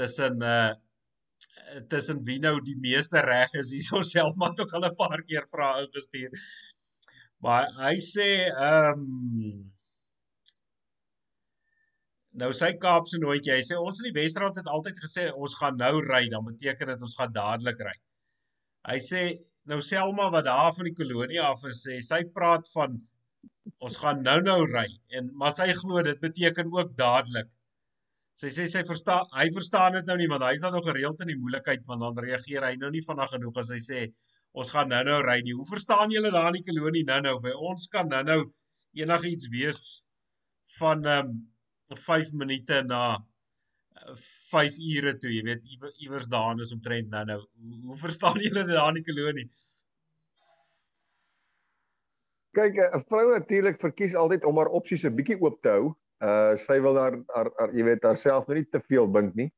tussen 0.00 0.42
uh 0.42 0.72
tussen 1.90 2.20
wie 2.26 2.38
nou 2.42 2.56
die 2.64 2.76
meeste 2.80 3.22
reg 3.24 3.54
is 3.60 3.70
hierso 3.74 4.02
self 4.14 4.36
maar 4.40 4.56
ook 4.58 4.74
al 4.74 4.88
'n 4.90 4.96
paar 5.02 5.22
keer 5.28 5.46
vra 5.52 5.70
ingestuur. 5.84 6.30
Maar 7.44 7.70
hy 7.84 7.94
sê 8.12 8.28
ehm 8.48 9.00
um, 9.00 9.70
nou 12.42 12.50
sy 12.60 12.72
Kaapse 12.82 13.18
nooitjie, 13.22 13.52
hy 13.54 13.62
sê 13.66 13.78
ons 13.78 14.00
in 14.00 14.08
die 14.08 14.16
Wesrand 14.18 14.56
het 14.58 14.70
altyd 14.76 14.98
gesê 15.04 15.28
ons 15.32 15.54
gaan 15.60 15.76
nou 15.78 15.94
ry, 16.02 16.24
dan 16.32 16.44
beteken 16.46 16.90
dit 16.92 17.04
ons 17.06 17.16
gaan 17.18 17.32
dadelik 17.36 17.82
ry. 17.88 17.94
Hy 18.88 19.00
sê 19.00 19.24
nou 19.70 19.80
Selma 19.80 20.28
wat 20.32 20.46
daar 20.48 20.72
van 20.76 20.88
die 20.88 20.96
kolonie 20.96 21.40
af 21.40 21.62
is, 21.70 21.82
sê 21.86 22.00
sy 22.04 22.20
praat 22.36 22.68
van 22.74 22.98
ons 23.84 23.96
gaan 24.00 24.20
nou-nou 24.24 24.58
ry 24.68 24.86
en 25.18 25.30
maar 25.40 25.54
sy 25.56 25.70
glo 25.78 26.02
dit 26.04 26.20
beteken 26.20 26.72
ook 26.72 26.92
dadelik. 26.98 27.48
Sy 28.36 28.50
sê 28.52 28.66
sy 28.70 28.82
verstaan 28.88 29.30
hy 29.38 29.46
verstaan 29.56 29.96
dit 29.98 30.10
nou 30.10 30.18
nie 30.20 30.28
want 30.32 30.44
hy's 30.48 30.64
dan 30.66 30.74
nog 30.76 30.86
gereeld 30.88 31.20
in 31.24 31.32
die 31.32 31.40
moeilikheid 31.40 31.86
want 31.88 32.04
dan 32.04 32.20
reageer 32.26 32.66
hy 32.68 32.74
nou 32.80 32.90
nie 32.92 33.04
vinnig 33.08 33.32
genoeg 33.36 33.60
as 33.62 33.72
hy 33.72 33.80
sê 33.88 34.06
ons 34.54 34.70
gaan 34.74 34.90
nou-nou 34.92 35.20
ry 35.26 35.40
nie. 35.42 35.54
Hoe 35.56 35.66
verstaan 35.70 36.12
julle 36.14 36.32
daar 36.34 36.50
in 36.52 36.60
die 36.60 36.66
kolonie 36.68 37.04
nou-nou? 37.08 37.38
By 37.42 37.54
ons 37.70 37.88
kan 37.94 38.10
nou-nou 38.10 38.40
enigiets 39.00 39.50
wees 39.54 39.82
van 40.78 41.04
ehm 41.04 41.32
um, 41.32 41.42
5 41.94 42.32
minute 42.40 42.80
na 42.88 43.00
5 43.94 44.78
uh, 44.78 44.88
ure 44.96 45.14
toe, 45.16 45.30
jy 45.30 45.42
weet, 45.46 45.66
iewers 46.02 46.26
daarin 46.30 46.62
is 46.64 46.72
omtrent 46.74 47.10
nou-nou. 47.14 47.38
Hoe, 47.40 47.80
hoe 47.90 47.96
verstaan 47.96 48.40
julle 48.46 48.64
dit 48.66 48.74
daar 48.74 48.90
in 48.92 49.00
die 49.00 49.06
kolonie? 49.06 49.48
Kyk, 52.54 52.78
'n 52.78 53.04
vrou 53.10 53.26
natuurlik 53.32 53.80
verkies 53.82 54.14
altyd 54.14 54.44
om 54.46 54.58
haar 54.58 54.70
opsies 54.78 55.04
'n 55.04 55.14
bietjie 55.14 55.40
oop 55.40 55.60
te 55.62 55.74
hou. 55.74 55.94
Uh 56.22 56.54
sy 56.56 56.78
wil 56.80 56.96
haar 56.98 57.18
haar, 57.34 57.50
haar 57.58 57.72
jy 57.74 57.84
weet 57.84 58.04
haarself 58.06 58.48
nie 58.48 58.64
te 58.64 58.80
veel 58.88 59.10
dink 59.12 59.34
nie. 59.34 59.50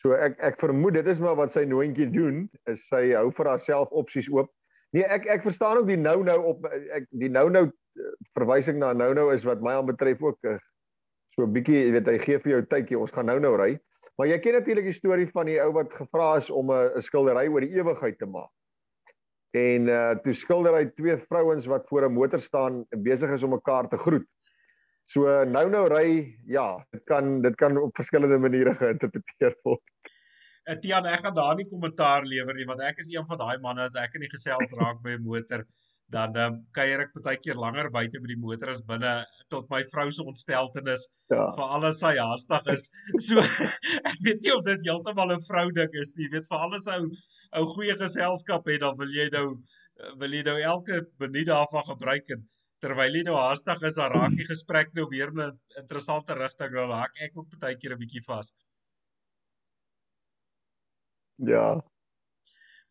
So 0.00 0.16
ek 0.16 0.38
ek 0.40 0.60
vermoed 0.60 0.96
dit 0.96 1.06
is 1.12 1.20
maar 1.20 1.36
wat 1.36 1.52
sy 1.52 1.66
nooitjie 1.68 2.08
doen, 2.12 2.48
is 2.66 2.86
sy 2.88 3.12
hou 3.12 3.28
vir 3.36 3.52
haarself 3.52 3.92
opsies 3.92 4.30
oop. 4.32 4.48
Nee, 4.96 5.04
ek 5.04 5.26
ek 5.26 5.44
verstaan 5.44 5.76
ook 5.78 5.86
die 5.86 6.00
nou 6.00 6.22
nou 6.24 6.38
op 6.54 6.64
ek 6.66 7.06
die 7.12 7.28
nou 7.28 7.48
nou 7.52 7.66
eh, 7.68 8.14
verwysing 8.38 8.80
na 8.80 8.92
nou 8.96 9.12
nou 9.14 9.28
is 9.34 9.44
wat 9.44 9.60
my 9.60 9.76
aan 9.76 9.86
betref 9.86 10.22
ook 10.24 10.38
uh, 10.48 10.56
so 11.40 11.46
'n 11.48 11.54
bietjie, 11.56 11.80
jy 11.86 11.92
weet, 11.96 12.08
hy 12.12 12.18
gee 12.20 12.38
vir 12.44 12.52
jou 12.52 12.62
tydjie, 12.68 13.00
ons 13.00 13.12
gaan 13.14 13.28
nou 13.30 13.38
nou 13.40 13.56
ry. 13.56 13.72
Maar 14.18 14.28
jy 14.34 14.38
ken 14.44 14.58
natuurlik 14.58 14.88
die 14.90 14.96
storie 14.96 15.28
van 15.32 15.48
die 15.48 15.60
ou 15.62 15.70
wat 15.72 15.92
gevra 15.96 16.36
is 16.36 16.50
om 16.50 16.70
'n 16.70 17.00
skildery 17.00 17.48
oor 17.48 17.64
die 17.64 17.76
ewigheid 17.78 18.18
te 18.18 18.26
maak. 18.26 18.50
En 19.56 19.88
uh 19.88 20.14
toe 20.22 20.34
skilder 20.36 20.76
hy 20.76 20.84
twee 20.94 21.16
vrouens 21.16 21.66
wat 21.66 21.88
voor 21.88 22.06
'n 22.06 22.12
motor 22.12 22.40
staan 22.40 22.84
besig 22.96 23.30
is 23.30 23.42
om 23.42 23.50
mekaar 23.56 23.88
te 23.88 23.96
groet. 23.96 24.28
So 25.06 25.26
nou 25.44 25.68
nou 25.70 25.88
ry, 25.88 26.36
ja, 26.46 26.84
dit 26.92 27.02
kan 27.04 27.40
dit 27.42 27.56
kan 27.56 27.76
op 27.76 27.96
verskillende 27.96 28.38
maniere 28.38 28.74
geïnterpreteer 28.82 29.56
word. 29.64 29.82
Etienne, 30.68 31.08
ek 31.08 31.24
gaan 31.24 31.34
daar 31.34 31.56
nie 31.56 31.66
kommentaar 31.66 32.22
lewer 32.22 32.54
nie 32.54 32.66
want 32.66 32.80
ek 32.80 32.98
is 32.98 33.08
een 33.10 33.26
van 33.26 33.38
daai 33.38 33.58
manne 33.58 33.82
as 33.82 33.96
ek 33.96 34.14
in 34.14 34.20
die 34.20 34.34
gesels 34.36 34.76
raak 34.78 35.02
by 35.02 35.16
'n 35.16 35.24
motor 35.24 35.64
dan 36.12 36.36
um, 36.44 36.58
kuier 36.76 37.04
ek 37.04 37.12
baie 37.24 37.38
keer 37.42 37.58
langer 37.64 37.90
buite 37.94 38.20
by 38.22 38.30
die 38.30 38.38
motor 38.44 38.72
as 38.72 38.82
binne 38.92 39.12
tot 39.54 39.68
my 39.70 39.82
vrou 39.92 40.08
se 40.10 40.26
ontsteltenis 40.32 41.06
ja. 41.32 41.46
vir 41.56 41.74
alles 41.76 42.00
sy 42.04 42.14
haastig 42.18 42.72
is. 42.76 42.88
So 43.26 43.42
ek 44.12 44.18
weet 44.26 44.42
nie 44.44 44.54
of 44.56 44.64
dit 44.68 44.88
heeltemal 44.88 45.34
'n 45.36 45.46
vrou 45.48 45.66
ding 45.80 46.00
is 46.02 46.14
nie. 46.16 46.26
Jy 46.28 46.32
weet 46.36 46.50
vir 46.50 46.64
alles 46.68 46.88
ou 46.96 47.02
ou 47.58 47.66
goeie 47.74 47.96
geselskap 47.98 48.66
het 48.70 48.80
dan 48.86 48.96
wil 48.98 49.12
jy 49.20 49.28
nou 49.34 49.46
wil 50.22 50.34
jy 50.34 50.42
nou 50.46 50.56
elke 50.72 51.02
minuut 51.20 51.48
daarvan 51.48 51.86
gebruik 51.92 52.34
en 52.36 52.46
terwyl 52.84 53.16
jy 53.18 53.22
nou 53.26 53.36
haastig 53.36 53.82
is, 53.88 53.98
dan 54.00 54.12
raak 54.14 54.36
die 54.38 54.48
gesprek 54.48 54.94
nou 54.96 55.06
weer 55.10 55.30
'n 55.32 55.58
interessante 55.82 56.34
rigting, 56.34 56.72
dan 56.72 56.88
raak 56.88 57.14
ek 57.26 57.36
ook 57.36 57.58
baie 57.60 57.76
keer 57.76 57.94
'n 57.94 58.02
bietjie 58.02 58.24
vas. 58.26 58.52
Ja. 61.52 61.80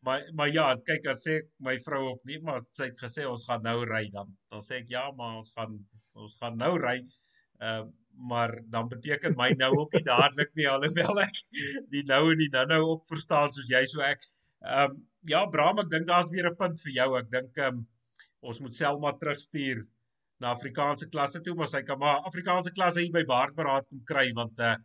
Maar 0.08 0.28
maar 0.34 0.52
ja, 0.56 0.66
kyk 0.90 1.08
as 1.12 1.24
sê 1.28 1.40
my 1.68 1.76
vrou 1.86 2.04
ook 2.12 2.22
nie, 2.30 2.40
maar 2.44 2.62
sy 2.72 2.90
het 2.90 3.02
gesê 3.04 3.26
ons 3.28 3.44
gaan 3.48 3.64
nou 3.68 3.80
ry 3.88 4.06
dan. 4.14 4.30
Dan 4.52 4.64
sê 4.64 4.80
ek 4.82 4.94
ja, 4.94 5.10
maar 5.18 5.40
ons 5.42 5.52
gaan 5.58 5.76
ons 6.20 6.38
gaan 6.42 6.60
nou 6.60 6.76
ry. 6.80 7.00
Ehm 7.60 7.88
uh, 7.88 7.90
maar 8.20 8.52
dan 8.68 8.88
beteken 8.92 9.36
my 9.40 9.50
nou 9.56 9.70
ook 9.78 9.94
nie 9.96 10.04
dadelik 10.04 10.50
nie 10.60 10.66
alhoewel 10.68 11.22
ek 11.24 11.38
die 11.94 12.02
nou 12.08 12.24
en 12.34 12.42
die 12.42 12.50
nou-nou 12.52 12.80
ook 12.88 13.06
verstaan 13.08 13.54
soos 13.56 13.70
jy 13.72 13.84
so 13.88 14.04
ek. 14.04 14.26
Ehm 14.66 14.96
um, 14.96 14.98
ja, 15.32 15.46
Bram, 15.54 15.80
ek 15.84 15.92
dink 15.94 16.08
daar's 16.08 16.32
weer 16.34 16.50
'n 16.50 16.60
punt 16.60 16.82
vir 16.84 16.94
jou. 16.98 17.10
Ek 17.20 17.32
dink 17.32 17.58
ehm 17.58 17.80
um, 17.80 17.88
ons 18.52 18.60
moet 18.64 18.76
Selma 18.76 19.14
terugstuur 19.22 19.84
na 20.40 20.52
Afrikaanse 20.56 21.10
klasse 21.14 21.42
toe, 21.44 21.56
maar 21.56 21.68
sy 21.72 21.82
kan 21.88 22.00
maar 22.00 22.24
Afrikaanse 22.32 22.72
klasse 22.72 23.04
hier 23.04 23.16
by 23.16 23.24
Baardberaad 23.28 23.88
kom 23.90 24.04
kry 24.14 24.30
want 24.36 24.60
uh 24.60 24.76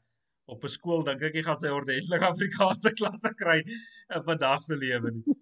op 0.47 0.65
'n 0.65 0.69
skool 0.69 1.05
dink 1.05 1.23
ek 1.23 1.35
jy 1.35 1.43
gaan 1.43 1.57
sy 1.61 1.73
ordentlik 1.73 2.23
Afrikaanse 2.23 2.93
klasse 2.99 3.33
kry 3.39 3.61
in 3.65 4.23
vandag 4.23 4.65
se 4.65 4.77
lewe 4.77 5.11
nie. 5.11 5.39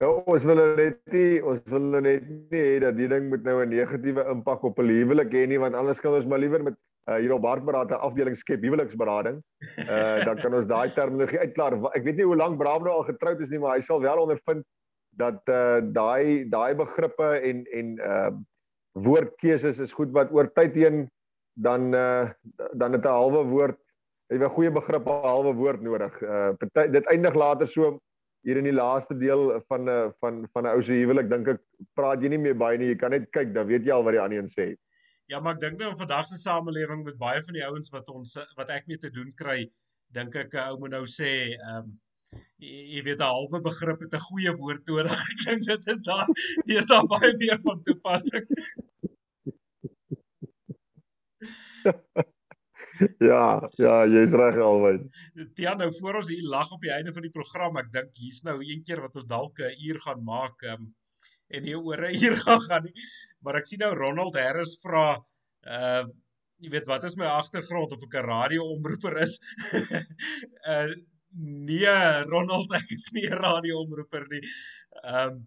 Ja, 0.00 0.08
ons 0.08 0.44
wil 0.48 0.60
net 0.76 1.00
nie, 1.12 1.42
ons 1.44 1.60
wil 1.68 2.00
net 2.00 2.28
nie 2.28 2.60
hê 2.60 2.78
dat 2.80 2.96
die 2.96 3.08
ding 3.08 3.28
moet 3.28 3.42
nou 3.44 3.60
'n 3.60 3.68
negatiewe 3.68 4.24
impak 4.32 4.62
op 4.64 4.78
'n 4.78 4.88
huwelik 4.88 5.32
hê 5.32 5.46
nie, 5.46 5.58
want 5.58 5.74
anders 5.74 6.00
kan 6.00 6.14
ons 6.14 6.24
maar 6.24 6.38
liewer 6.38 6.62
met 6.62 6.76
uh, 7.08 7.16
hier 7.16 7.34
op 7.34 7.44
Hartberaad 7.44 7.90
'n 7.90 8.00
afdeling 8.08 8.36
skep 8.36 8.62
huweliksberading. 8.62 9.42
Uh 9.76 10.24
dan 10.24 10.36
kan 10.36 10.54
ons 10.54 10.66
daai 10.66 10.88
terminologie 10.94 11.38
uitklaar. 11.38 11.76
Ek 11.94 12.04
weet 12.04 12.16
nie 12.16 12.24
hoe 12.24 12.36
lank 12.36 12.58
Bram 12.58 12.82
nou 12.84 12.94
al 12.94 13.08
getroud 13.12 13.40
is 13.40 13.48
nie, 13.48 13.58
maar 13.58 13.76
hy 13.76 13.80
sal 13.80 14.00
wel 14.00 14.22
ondervind 14.22 14.64
dat 15.18 15.42
uh 15.48 15.80
daai 15.92 16.48
daai 16.48 16.74
begrippe 16.74 17.40
en 17.42 17.64
en 17.64 17.98
uh 17.98 18.30
woordkeuses 18.92 19.80
is 19.80 19.92
goed 19.92 20.12
wat 20.12 20.32
oor 20.32 20.48
tyd 20.52 20.74
heen 20.74 21.10
dan 21.54 21.94
uh 21.94 22.30
dan 22.72 22.92
het 22.92 23.04
'n 23.04 23.16
halwe 23.18 23.44
woord 23.44 23.78
jy 24.30 24.38
'n 24.38 24.54
goeie 24.56 24.70
begrip 24.70 25.06
'n 25.06 25.26
halwe 25.26 25.54
woord 25.54 25.82
nodig. 25.82 26.22
Uh 26.22 26.52
dit 26.92 27.04
eindig 27.06 27.34
later 27.34 27.66
so 27.66 28.00
hier 28.42 28.56
in 28.56 28.64
die 28.64 28.76
laaste 28.76 29.16
deel 29.16 29.60
van 29.68 29.84
'n 29.84 29.88
uh, 29.88 30.10
van 30.20 30.46
van 30.52 30.64
'n 30.64 30.74
ou 30.74 30.82
se 30.82 30.92
huwelik 30.92 31.28
dink 31.30 31.48
ek 31.48 31.60
praat 31.94 32.22
jy 32.22 32.28
nie 32.28 32.38
meer 32.38 32.56
baie 32.56 32.78
nie. 32.78 32.88
Jy 32.88 32.96
kan 32.96 33.10
net 33.10 33.30
kyk, 33.30 33.54
dan 33.54 33.66
weet 33.66 33.84
jy 33.84 33.92
al 33.92 34.04
wat 34.04 34.12
die 34.12 34.20
ander 34.20 34.38
een 34.38 34.48
sê. 34.48 34.76
Ja, 35.26 35.40
maar 35.40 35.54
ek 35.54 35.60
dink 35.60 35.78
nou 35.78 35.90
in 35.90 35.96
vandag 35.96 36.26
se 36.26 36.36
samelewing 36.36 37.04
met 37.04 37.18
baie 37.18 37.42
van 37.42 37.54
die 37.54 37.66
ouens 37.66 37.90
wat 37.90 38.08
ons 38.08 38.36
wat 38.56 38.70
ek 38.70 38.86
mee 38.86 38.98
te 38.98 39.10
doen 39.10 39.32
kry, 39.36 39.70
dink 40.12 40.36
ek 40.36 40.54
'n 40.54 40.70
ou 40.70 40.78
moet 40.78 40.90
nou 40.90 41.04
sê, 41.06 41.54
ehm 41.58 41.76
um, 41.76 41.98
jy 42.58 43.02
weet 43.02 43.20
'n 43.20 43.30
halwe 43.32 43.60
begrip 43.60 44.00
het 44.00 44.14
'n 44.14 44.26
goeie 44.28 44.52
woord 44.56 44.86
nodig. 44.86 45.12
Ek 45.30 45.38
dink 45.44 45.64
dit 45.66 45.86
is 45.86 46.00
daar 46.08 46.26
dis 46.66 46.86
daar 46.86 47.06
baie 47.06 47.32
meer 47.38 47.60
van 47.60 47.82
toepassing. 47.82 48.46
ja, 53.30 53.44
ja, 53.78 53.94
jy's 54.06 54.36
reg 54.36 54.60
alwyn. 54.60 55.10
Tiaan 55.54 55.78
nou 55.78 55.90
voor 56.00 56.20
ons 56.20 56.28
hier 56.28 56.44
lag 56.44 56.70
op 56.72 56.82
die 56.82 56.92
einde 56.92 57.12
van 57.12 57.22
die 57.22 57.34
program, 57.34 57.76
ek 57.76 57.92
dink 57.92 58.14
hier's 58.16 58.42
nou 58.44 58.58
een 58.60 58.82
keer 58.82 59.00
wat 59.00 59.16
ons 59.16 59.26
dalk 59.26 59.58
'n 59.58 59.76
uur 59.88 60.00
gaan 60.00 60.24
maak 60.24 60.62
um, 60.62 60.94
en 61.48 61.64
hier 61.64 61.80
oor 61.80 62.08
'n 62.08 62.18
uur 62.24 62.36
gaan 62.44 62.60
gaan. 62.68 62.84
Nie 62.84 62.94
maar 63.44 63.60
ek 63.60 63.68
sien 63.70 63.80
nou 63.82 63.92
Ronald 63.96 64.38
Harris 64.38 64.76
vra 64.82 65.12
uh 65.68 66.04
jy 66.60 66.68
weet 66.74 66.88
wat 66.90 67.06
is 67.08 67.14
my 67.16 67.24
agtergrond 67.24 67.92
of 67.96 68.02
ek 68.04 68.18
'n 68.20 68.26
radioomroeper 68.28 69.16
is. 69.24 69.38
uh 70.68 70.90
nee, 71.68 71.94
Ronald, 72.28 72.72
ek 72.76 72.90
is 72.96 73.08
nie 73.16 73.24
'n 73.28 73.40
radioomroeper 73.40 74.26
nie. 74.32 74.42
Um, 75.04 75.46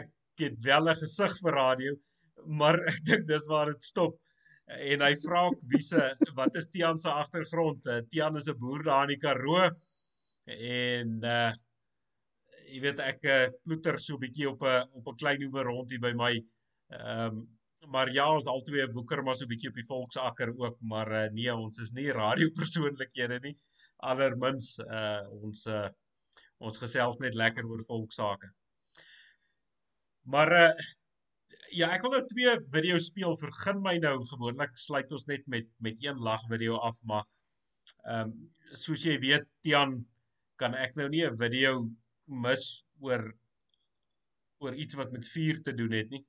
ek 0.00 0.08
het 0.40 0.56
wel 0.64 0.88
'n 0.88 1.00
gesig 1.02 1.36
vir 1.42 1.58
radio, 1.60 1.98
maar 2.46 2.80
ek 2.92 3.04
dink 3.04 3.26
dis 3.26 3.48
waar 3.52 3.72
dit 3.72 3.82
stop. 3.82 4.16
En 4.68 5.00
hy 5.00 5.14
vra 5.16 5.46
ook 5.48 5.62
wie 5.72 5.80
se 5.82 6.02
wat 6.36 6.56
is 6.60 6.68
Tian 6.68 6.98
se 6.98 7.08
agtergrond? 7.08 7.86
Uh, 7.86 8.02
Tian 8.08 8.36
is 8.36 8.48
'n 8.48 8.58
boer 8.58 8.82
daar 8.84 9.08
in 9.08 9.14
die 9.14 9.22
Karoo 9.22 9.70
en 10.44 11.24
uh 11.24 11.52
jy 12.68 12.80
weet 12.84 13.00
ek 13.00 13.24
uh, 13.24 13.48
ploeter 13.64 13.98
so 13.98 14.14
'n 14.14 14.20
bietjie 14.20 14.48
op 14.48 14.62
'n 14.62 14.88
op 14.92 15.08
'n 15.08 15.16
klein 15.16 15.42
hoewe 15.42 15.62
rond 15.62 15.90
hier 15.90 16.00
by 16.00 16.12
my 16.12 16.34
Ehm 16.88 17.36
um, 17.36 17.46
maar 17.92 18.10
ja, 18.12 18.24
ons 18.34 18.46
albei 18.50 18.84
woeker 18.92 19.22
maar 19.22 19.36
so 19.36 19.44
'n 19.44 19.48
bietjie 19.48 19.68
op 19.68 19.78
die 19.80 19.86
volksakker 19.86 20.52
ook, 20.56 20.76
maar 20.80 21.10
uh, 21.12 21.24
nee, 21.32 21.54
ons 21.54 21.78
is 21.78 21.92
nie 21.92 22.12
radiopersoonlikhede 22.12 23.38
nie. 23.44 23.54
Allermins 23.96 24.68
uh 24.78 25.24
ons 25.48 25.66
uh 25.66 25.88
ons 26.58 26.78
gesels 26.84 27.20
net 27.24 27.34
lekker 27.34 27.68
oor 27.68 27.84
volksake. 27.90 28.50
Maar 30.34 30.52
uh 30.62 30.72
ja, 31.74 31.88
ek 31.94 32.04
wil 32.04 32.14
nou 32.16 32.22
twee 32.28 32.54
video 32.72 32.98
speel. 33.02 33.34
Vergun 33.40 33.82
my 33.84 33.96
nou 34.02 34.14
gewoonlik 34.30 34.76
sluit 34.78 35.12
ons 35.12 35.26
net 35.30 35.44
met 35.50 35.68
met 35.84 36.00
een 36.04 36.20
lag 36.24 36.44
video 36.50 36.78
af, 36.88 36.98
maar 37.04 37.26
ehm 38.04 38.32
um, 38.32 38.38
soos 38.76 39.04
jy 39.06 39.16
weet, 39.20 39.46
Tian, 39.64 39.94
kan 40.60 40.74
ek 40.76 40.96
nou 40.96 41.08
nie 41.08 41.24
'n 41.24 41.36
video 41.36 41.88
mis 42.26 42.84
oor 43.00 43.32
oor 44.60 44.74
iets 44.74 44.94
wat 44.98 45.12
met 45.12 45.28
vuur 45.28 45.62
te 45.62 45.74
doen 45.74 45.92
het 45.92 46.10
nie. 46.10 46.24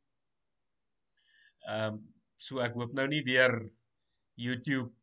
Ehm 1.67 1.93
um, 1.93 2.01
so 2.37 2.59
ek 2.63 2.73
hoop 2.73 2.93
nou 2.93 3.07
nie 3.07 3.23
weer 3.23 3.55
YouTube 4.35 4.93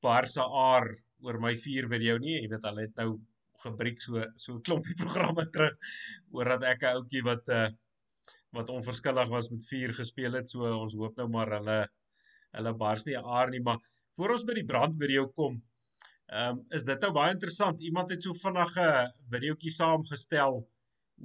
Barsa 0.00 0.44
aar 0.44 0.88
oor 1.20 1.40
my 1.40 1.54
vier 1.56 1.88
video 1.88 2.18
nie. 2.18 2.40
Jy 2.40 2.48
weet 2.48 2.64
al 2.64 2.78
het 2.84 2.96
nou 2.96 3.10
gebreek 3.64 4.00
so 4.02 4.24
so 4.36 4.54
'n 4.54 4.62
klompie 4.62 4.96
programme 5.02 5.50
terug 5.50 5.76
oor 6.30 6.44
dat 6.44 6.64
ek 6.72 6.82
'n 6.82 6.96
ouetjie 6.96 7.22
wat 7.22 7.48
uh 7.48 7.68
wat 8.54 8.70
onverskillig 8.70 9.28
was 9.28 9.50
met 9.50 9.64
vier 9.68 9.94
gespeel 9.94 10.38
het. 10.38 10.50
So 10.50 10.68
ons 10.68 10.94
hoop 10.94 11.16
nou 11.20 11.28
maar 11.32 11.56
hulle 11.58 11.78
hulle 12.56 12.72
bars 12.80 13.04
nie 13.06 13.16
aar 13.18 13.50
nie, 13.52 13.60
maar 13.60 13.82
voor 14.16 14.36
ons 14.36 14.44
by 14.48 14.54
die 14.56 14.68
brand 14.68 14.96
video 15.00 15.26
kom, 15.28 15.58
ehm 16.32 16.56
um, 16.56 16.62
is 16.74 16.86
dit 16.88 17.02
nou 17.04 17.12
baie 17.14 17.34
interessant. 17.34 17.82
Iemand 17.82 18.10
het 18.10 18.22
so 18.22 18.34
vinnig 18.34 18.72
'n 18.82 19.12
videoetjie 19.34 19.74
saamgestel 19.80 20.62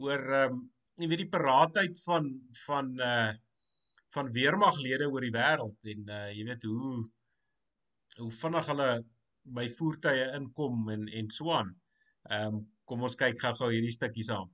oor 0.05 0.21
ehm 0.41 0.57
um, 0.57 0.59
jy 1.01 1.07
weet 1.07 1.23
die 1.23 1.33
paraatheid 1.37 2.03
van 2.05 2.27
van 2.65 2.91
uh 2.99 3.31
van 4.15 4.31
weermaglede 4.35 5.07
oor 5.07 5.23
die 5.23 5.33
wêreld 5.33 5.89
en 5.93 6.09
uh 6.17 6.29
jy 6.35 6.43
weet 6.49 6.63
hoe 6.67 7.09
hoe 8.19 8.31
vinnig 8.41 8.67
hulle 8.73 8.89
by 9.57 9.67
voertuie 9.77 10.25
inkom 10.37 10.89
en 10.95 11.07
en 11.07 11.29
so 11.37 11.51
aan. 11.59 11.73
Ehm 12.29 12.55
um, 12.55 12.63
kom 12.85 13.03
ons 13.07 13.15
kyk 13.15 13.39
gou-gou 13.39 13.69
hierdie 13.71 13.95
stukkie 13.95 14.27
saam. 14.27 14.49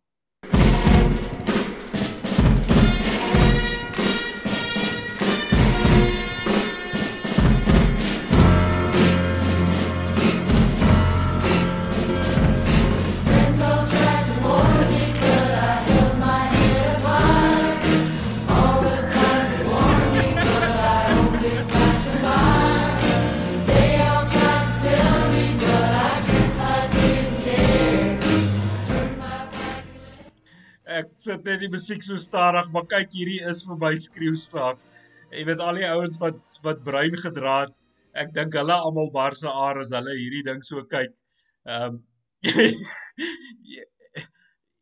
Sit 31.21 31.43
net 31.45 31.59
die 31.63 31.69
musiek 31.71 32.03
so 32.03 32.17
stadig, 32.21 32.69
maar 32.73 32.85
kyk 32.91 33.13
hierdie 33.13 33.41
is 33.49 33.63
vir 33.67 33.77
my 33.81 33.93
skreeuslaaks. 33.99 34.89
Jy 35.31 35.43
weet 35.49 35.63
al 35.63 35.79
die 35.79 35.87
ouens 35.89 36.17
wat 36.21 36.39
wat 36.65 36.83
bruin 36.85 37.17
gedra 37.23 37.57
het, 37.65 37.73
ek 38.23 38.33
dink 38.35 38.55
hulle 38.57 38.75
almal 38.75 39.11
barse 39.13 39.47
aar 39.49 39.81
as 39.81 39.91
hulle 39.95 40.15
hierdie 40.17 40.45
ding 40.47 40.63
so 40.63 40.83
kyk. 40.93 41.13
Ehm 41.67 41.97
um, 41.97 42.03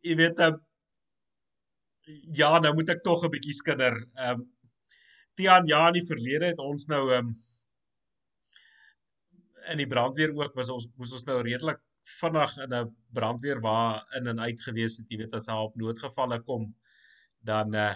jy 0.06 0.16
weet 0.20 0.42
uh, 0.46 0.54
ja, 2.38 2.52
nou 2.62 2.74
moet 2.78 2.92
ek 2.94 3.04
tog 3.04 3.26
'n 3.26 3.34
bietjie 3.34 3.58
skinder. 3.58 3.98
Ehm 4.16 4.42
um, 4.42 4.48
Tian 5.36 5.68
ja 5.68 5.88
in 5.90 5.98
die 6.00 6.08
verlede 6.08 6.54
het 6.54 6.62
ons 6.64 6.88
nou 6.92 7.04
ehm 7.12 7.32
um, 7.32 7.36
in 9.74 9.82
die 9.82 9.90
brandweer 9.90 10.32
ook 10.38 10.54
was 10.56 10.70
ons 10.70 10.88
moes 10.96 11.14
ons 11.18 11.26
nou 11.26 11.40
redelik 11.42 11.80
vinnig 12.06 12.58
in 12.64 12.74
'n 12.74 12.92
brandweer 13.14 13.62
waar 13.62 14.04
in 14.18 14.28
en 14.28 14.40
uit 14.40 14.62
gewees 14.62 14.98
het, 15.00 15.08
jy 15.10 15.18
weet 15.24 15.34
as 15.34 15.48
daar 15.50 15.66
op 15.70 15.76
noodgevalle 15.76 16.40
kom, 16.44 16.68
dan 17.42 17.76
uh, 17.76 17.94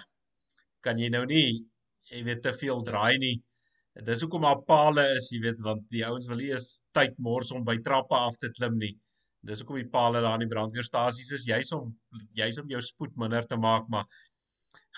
kan 0.82 0.97
jy 0.97 1.10
nou 1.10 1.26
nie 1.26 1.66
jy 2.10 2.24
weet 2.26 2.41
te 2.41 2.53
veel 2.53 2.82
draai 2.86 3.18
nie. 3.22 3.36
Dis 4.05 4.22
hoekom 4.24 4.45
daar 4.47 4.62
palle 4.66 5.03
is, 5.18 5.30
jy 5.34 5.41
weet, 5.43 5.62
want 5.66 5.86
die 5.93 6.05
ouens 6.07 6.28
wil 6.30 6.39
nie 6.41 6.51
eens 6.53 6.82
tyd 6.95 7.18
mors 7.20 7.51
om 7.51 7.66
by 7.68 7.78
trappe 7.86 8.16
af 8.16 8.38
te 8.38 8.49
klim 8.55 8.78
nie. 8.80 8.93
Dis 9.45 9.62
hoekom 9.62 9.80
die 9.82 9.91
palle 9.91 10.22
daar 10.24 10.39
in 10.39 10.47
die 10.47 10.53
brandweerstasies 10.53 11.32
is, 11.38 11.47
jy's 11.47 11.72
om 11.76 11.91
jy's 12.38 12.60
om 12.60 12.70
jou 12.70 12.82
spoed 12.82 13.16
minder 13.18 13.45
te 13.45 13.57
maak, 13.57 13.88
maar 13.89 14.05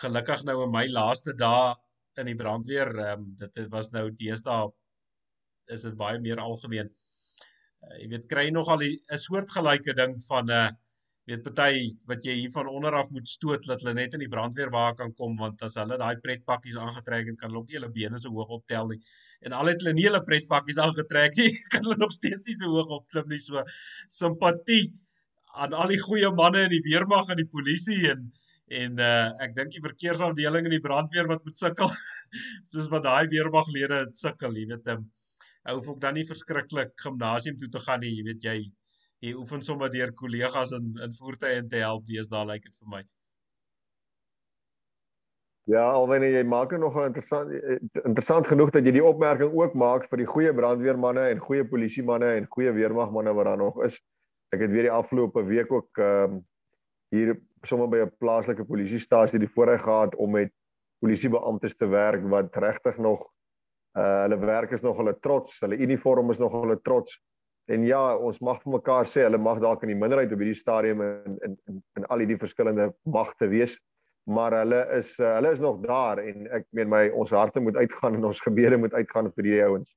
gelukkig 0.01 0.45
nou 0.47 0.61
in 0.65 0.71
my 0.71 0.85
laaste 0.87 1.33
dae 1.37 1.75
in 2.21 2.27
die 2.31 2.37
brandweer, 2.37 2.91
um, 3.13 3.27
dit 3.39 3.67
was 3.71 3.91
nou 3.91 4.09
deesdae 4.11 4.69
is 5.71 5.85
dit 5.87 5.95
baie 5.97 6.19
meer 6.19 6.39
algemeen 6.43 6.89
uh, 6.89 7.10
jy 7.99 8.07
weet 8.13 8.29
kry 8.31 8.49
nogal 8.53 8.83
'n 8.85 9.21
soortgelyke 9.25 9.93
ding 9.97 10.15
van 10.27 10.45
'n 10.45 10.55
uh, 10.57 10.65
eh, 10.65 10.71
weet 11.29 11.43
party 11.45 11.81
wat 12.09 12.23
jy 12.25 12.33
hier 12.39 12.51
van 12.53 12.67
onder 12.67 12.95
af 12.97 13.09
moet 13.15 13.29
stoot 13.29 13.67
dat 13.69 13.81
hulle 13.83 13.93
net 13.93 14.15
in 14.17 14.23
die 14.23 14.31
brandweer 14.35 14.71
waar 14.73 14.95
kan 14.95 15.13
kom 15.19 15.35
want 15.37 15.61
as 15.67 15.77
hulle 15.81 15.97
daai 16.01 16.17
pretpakkies 16.25 16.77
aangetrek 16.83 17.29
het 17.29 17.37
kan 17.41 17.53
hulle 17.53 17.63
nie 17.67 17.77
hulle 17.77 17.91
bene 17.97 18.19
so 18.23 18.33
hoog 18.37 18.55
optel 18.57 18.91
nie. 18.93 18.99
En 19.45 19.53
al 19.59 19.71
het 19.71 19.81
hulle 19.81 19.93
nie 19.93 20.07
hulle 20.09 20.23
pretpakkies 20.29 20.81
aangetrek 20.85 21.37
nie 21.37 21.51
kan 21.73 21.85
hulle 21.85 21.99
nog 22.03 22.13
steeds 22.17 22.47
nie 22.49 22.57
so 22.61 22.73
hoog 22.75 22.93
opklim 22.99 23.29
nie. 23.29 23.39
So 23.39 23.63
simpatie 24.21 24.83
aan 25.53 25.73
al 25.73 25.93
die 25.93 26.01
goeie 26.01 26.31
manne 26.41 26.65
in 26.67 26.75
die 26.75 26.85
weermag 26.89 27.29
en 27.29 27.41
die 27.43 27.51
polisie 27.57 28.03
en 28.15 28.31
en 28.81 28.99
uh, 29.03 29.29
ek 29.43 29.55
dink 29.55 29.73
die 29.75 29.83
verkeersafdeling 29.83 30.67
en 30.67 30.73
die 30.77 30.83
brandweer 30.83 31.27
wat 31.27 31.41
moet 31.43 31.57
sukkel 31.59 31.89
soos 32.71 32.87
wat 32.93 33.03
daai 33.03 33.27
weermaglede 33.33 34.05
sukkel 34.15 34.55
jy 34.55 34.69
weet 34.69 34.87
um, 34.93 35.09
hoef 35.69 35.87
ook 35.87 36.01
dan 36.01 36.13
nie 36.17 36.25
verskriklik 36.25 36.93
gimnasium 37.03 37.57
toe 37.57 37.69
te 37.69 37.79
gaan 37.79 38.01
nie, 38.01 38.13
jy 38.17 38.23
weet 38.29 38.43
jy 38.43 38.57
jy 39.21 39.33
oefen 39.37 39.61
sommer 39.61 39.91
deur 39.93 40.13
kollegas 40.17 40.71
in 40.77 40.93
in 41.05 41.11
voertuie 41.13 41.59
in 41.61 41.67
te 41.69 41.81
help, 41.83 42.05
dis 42.05 42.29
daar 42.29 42.47
lyk 42.49 42.63
dit 42.65 42.77
vir 42.79 42.93
my. 42.95 43.01
Ja, 45.69 45.83
alwen 45.93 46.23
jy 46.25 46.41
maak 46.43 46.71
dit 46.73 46.81
nogal 46.81 47.05
interessant 47.11 47.51
interessant 48.01 48.47
genoeg 48.49 48.71
dat 48.73 48.87
jy 48.87 48.95
die 48.97 49.03
opmerking 49.05 49.53
ook 49.53 49.75
maak 49.77 50.07
vir 50.09 50.23
die 50.23 50.31
goeie 50.31 50.53
brandweermanne 50.57 51.27
en 51.35 51.43
goeie 51.43 51.67
polisiemanne 51.69 52.31
en 52.39 52.49
goeie 52.55 52.73
weermagmanne 52.73 53.33
wat 53.37 53.51
daar 53.51 53.61
nog 53.61 53.77
is. 53.85 53.99
Ek 54.51 54.65
het 54.65 54.73
weer 54.73 54.89
die 54.89 54.95
afgelope 54.95 55.45
week 55.45 55.71
ook 55.71 56.01
ehm 56.01 56.39
um, 56.39 56.41
hier 57.11 57.35
sommer 57.67 57.89
by 57.91 57.97
'n 58.01 58.11
plaaslike 58.23 58.65
polisiestasie 58.65 59.39
die 59.39 59.53
voorreg 59.53 59.81
gehad 59.83 60.15
om 60.15 60.31
met 60.31 60.51
polisiebeamptes 61.03 61.75
te 61.75 61.87
werk 61.87 62.23
wat 62.33 62.55
regtig 62.55 62.97
nog 62.97 63.27
Uh 63.97 64.23
hulle 64.23 64.37
werk 64.39 64.71
is 64.71 64.83
nog 64.85 64.97
hulle 64.97 65.17
trots, 65.19 65.59
hulle 65.59 65.75
uniform 65.75 66.31
is 66.31 66.39
nog 66.39 66.53
hulle 66.55 66.77
trots. 66.81 67.17
En 67.71 67.83
ja, 67.85 68.01
ons 68.17 68.39
mag 68.39 68.61
vir 68.63 68.73
mekaar 68.77 69.07
sê 69.07 69.25
hulle 69.25 69.39
mag 69.39 69.59
dalk 69.63 69.83
in 69.83 69.91
die 69.91 69.99
minderheid 69.99 70.31
op 70.31 70.39
hierdie 70.39 70.59
stadium 70.59 71.03
in 71.05 71.37
in 71.45 71.57
in, 71.69 71.81
in 71.99 72.05
al 72.13 72.23
die 72.25 72.39
verskillende 72.39 72.89
magte 73.03 73.49
wees, 73.51 73.77
maar 74.31 74.55
hulle 74.55 74.81
is 74.97 75.13
uh, 75.19 75.35
hulle 75.37 75.51
is 75.55 75.63
nog 75.63 75.81
daar 75.83 76.21
en 76.23 76.47
ek 76.57 76.67
meen 76.71 76.89
my 76.89 77.09
ons 77.09 77.33
harte 77.35 77.59
moet 77.59 77.75
uitgaan 77.75 78.15
en 78.15 78.29
ons 78.31 78.43
gebede 78.47 78.79
moet 78.79 78.95
uitgaan 78.95 79.31
vir 79.31 79.43
hierdie 79.43 79.67
ouens. 79.67 79.95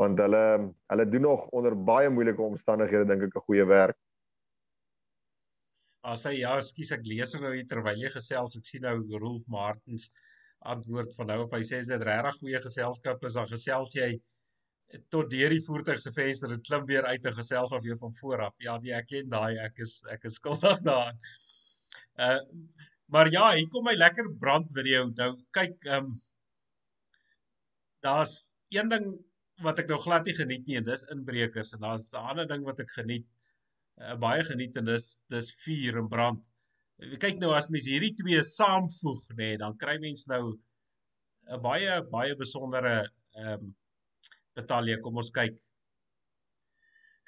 Want 0.00 0.20
hulle 0.20 0.44
hulle 0.92 1.06
doen 1.08 1.26
nog 1.28 1.46
onder 1.56 1.76
baie 1.76 2.10
moeilike 2.10 2.42
omstandighede 2.42 3.08
dink 3.08 3.28
ek 3.28 3.36
'n 3.36 3.46
goeie 3.48 3.66
werk. 3.68 3.98
As 6.02 6.24
hy 6.26 6.40
ja, 6.42 6.56
skus 6.60 6.92
ek 6.92 7.04
lees 7.06 7.32
nou 7.38 7.54
hier 7.54 7.66
terwyl 7.70 7.96
jy 7.96 8.10
gesels, 8.10 8.56
ek 8.58 8.66
sien 8.66 8.82
nou 8.82 8.98
Rolf 9.22 9.44
Martens 9.48 10.10
antwoord 10.74 11.14
van 11.16 11.26
nou 11.32 11.38
of 11.44 11.54
hy 11.56 11.62
sê 11.66 11.80
is 11.82 11.90
dit 11.90 12.04
regtig 12.06 12.38
goeie 12.40 12.60
geselskap 12.62 13.24
is 13.28 13.38
dan 13.38 13.48
gesels 13.50 13.94
jy 13.96 14.10
tot 15.12 15.30
deur 15.32 15.52
die 15.54 15.62
voertuig 15.64 16.00
se 16.02 16.12
venster 16.12 16.52
en 16.52 16.62
klim 16.66 16.84
weer 16.88 17.06
uit 17.08 17.24
en 17.24 17.36
gesels 17.36 17.72
af 17.72 17.82
weer 17.84 17.98
van 17.98 18.12
voor 18.20 18.44
af. 18.48 18.54
Ja, 18.60 18.76
die, 18.78 18.92
ek 18.96 19.08
ken 19.08 19.30
daai, 19.32 19.56
ek 19.64 19.80
is 19.86 20.02
ek 20.12 20.26
is 20.28 20.36
skuldig 20.40 20.82
daaraan. 20.88 21.20
Uh 22.18 22.40
maar 23.12 23.28
ja, 23.28 23.50
hier 23.52 23.68
kom 23.68 23.84
my 23.84 23.92
lekker 23.92 24.30
brand 24.40 24.70
video. 24.72 25.04
Nou 25.18 25.34
kyk, 25.52 25.74
ehm 25.84 26.06
um, 26.06 26.14
daar's 28.00 28.52
een 28.72 28.88
ding 28.88 29.04
wat 29.62 29.82
ek 29.82 29.90
nou 29.92 29.98
glad 30.00 30.26
nie 30.26 30.34
geniet 30.38 30.64
nie 30.66 30.78
en 30.80 30.86
dis 30.86 31.04
inbrekers 31.12 31.74
en 31.76 31.84
daar's 31.84 32.08
'n 32.14 32.24
ander 32.32 32.48
ding 32.48 32.64
wat 32.64 32.80
ek 32.80 32.90
geniet 32.94 33.26
uh, 34.00 34.16
baie 34.16 34.44
geniet 34.48 34.76
en 34.80 34.88
dis 34.88 35.10
dis 35.28 35.50
vuur 35.64 35.98
en 36.00 36.08
brand. 36.08 36.48
Kyk 37.02 37.40
nou 37.42 37.50
as 37.56 37.68
mens 37.72 37.88
hierdie 37.90 38.12
twee 38.14 38.42
saamvoeg 38.46 39.22
nê, 39.32 39.36
nee, 39.38 39.58
dan 39.58 39.74
kry 39.78 39.96
mens 40.02 40.28
nou 40.30 40.52
'n 41.50 41.60
baie 41.62 41.94
baie 42.12 42.34
besondere 42.38 42.94
ehm 43.34 43.54
um, 43.54 43.74
Natalia, 44.56 44.98
kom 45.00 45.16
ons 45.16 45.32
kyk. 45.32 45.56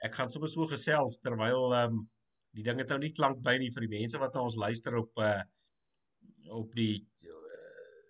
Ek 0.04 0.14
gaan 0.14 0.30
sommer 0.30 0.50
so 0.52 0.66
gesels 0.70 1.18
terwyl 1.24 1.72
ehm 1.72 1.98
um, 1.98 2.04
die 2.54 2.62
ding 2.62 2.78
het 2.78 2.92
nou 2.92 3.00
nie 3.02 3.12
klank 3.18 3.42
by 3.42 3.56
nie 3.58 3.72
vir 3.74 3.86
die 3.86 3.94
mense 3.96 4.20
wat 4.22 4.36
ons 4.38 4.60
luister 4.60 5.00
op 5.00 5.10
uh 5.18 5.42
op 6.54 6.74
die 6.76 7.00
uh, 7.26 8.04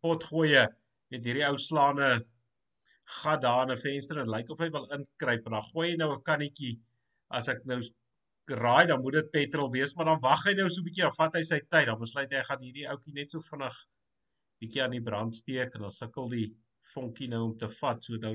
potgoeie. 0.00 0.64
Net 1.12 1.24
hierdie 1.26 1.44
ou 1.48 1.56
slaane 1.60 2.10
gat 3.20 3.42
daar 3.44 3.66
in 3.66 3.74
'n 3.74 3.82
venster 3.82 4.20
en 4.22 4.30
lyk 4.30 4.50
of 4.54 4.60
hy 4.64 4.70
wil 4.70 4.88
inkruip 4.96 5.46
en 5.46 5.56
dan 5.56 5.70
gooi 5.72 5.90
hy 5.90 5.96
nou 5.96 6.12
'n 6.14 6.24
kannetjie 6.30 6.74
as 7.28 7.48
ek 7.48 7.64
nou 7.66 7.80
raai 8.50 8.86
dan 8.86 9.00
moet 9.00 9.12
dit 9.18 9.30
petrol 9.30 9.70
wees, 9.70 9.94
maar 9.94 10.06
dan 10.10 10.20
wag 10.24 10.44
hy 10.46 10.54
nou 10.58 10.68
so 10.68 10.80
'n 10.80 10.84
bietjie, 10.88 11.04
dan 11.06 11.16
vat 11.16 11.34
hy 11.34 11.42
sy 11.42 11.60
tyd, 11.60 11.86
dan 11.86 11.98
besluit 11.98 12.32
hy 12.32 12.42
gaan 12.50 12.62
hierdie 12.64 12.88
ouetjie 12.88 13.14
net 13.14 13.30
so 13.30 13.40
vinnig 13.40 13.76
bietjie 14.60 14.82
aan 14.82 14.96
die 14.96 15.02
brand 15.08 15.36
steek 15.36 15.74
en 15.74 15.82
dan 15.86 15.94
sukkel 15.94 16.28
die 16.28 16.46
vonkie 16.94 17.28
nou 17.28 17.42
om 17.50 17.56
te 17.58 17.68
vat. 17.80 18.02
So 18.04 18.16
nou 18.16 18.34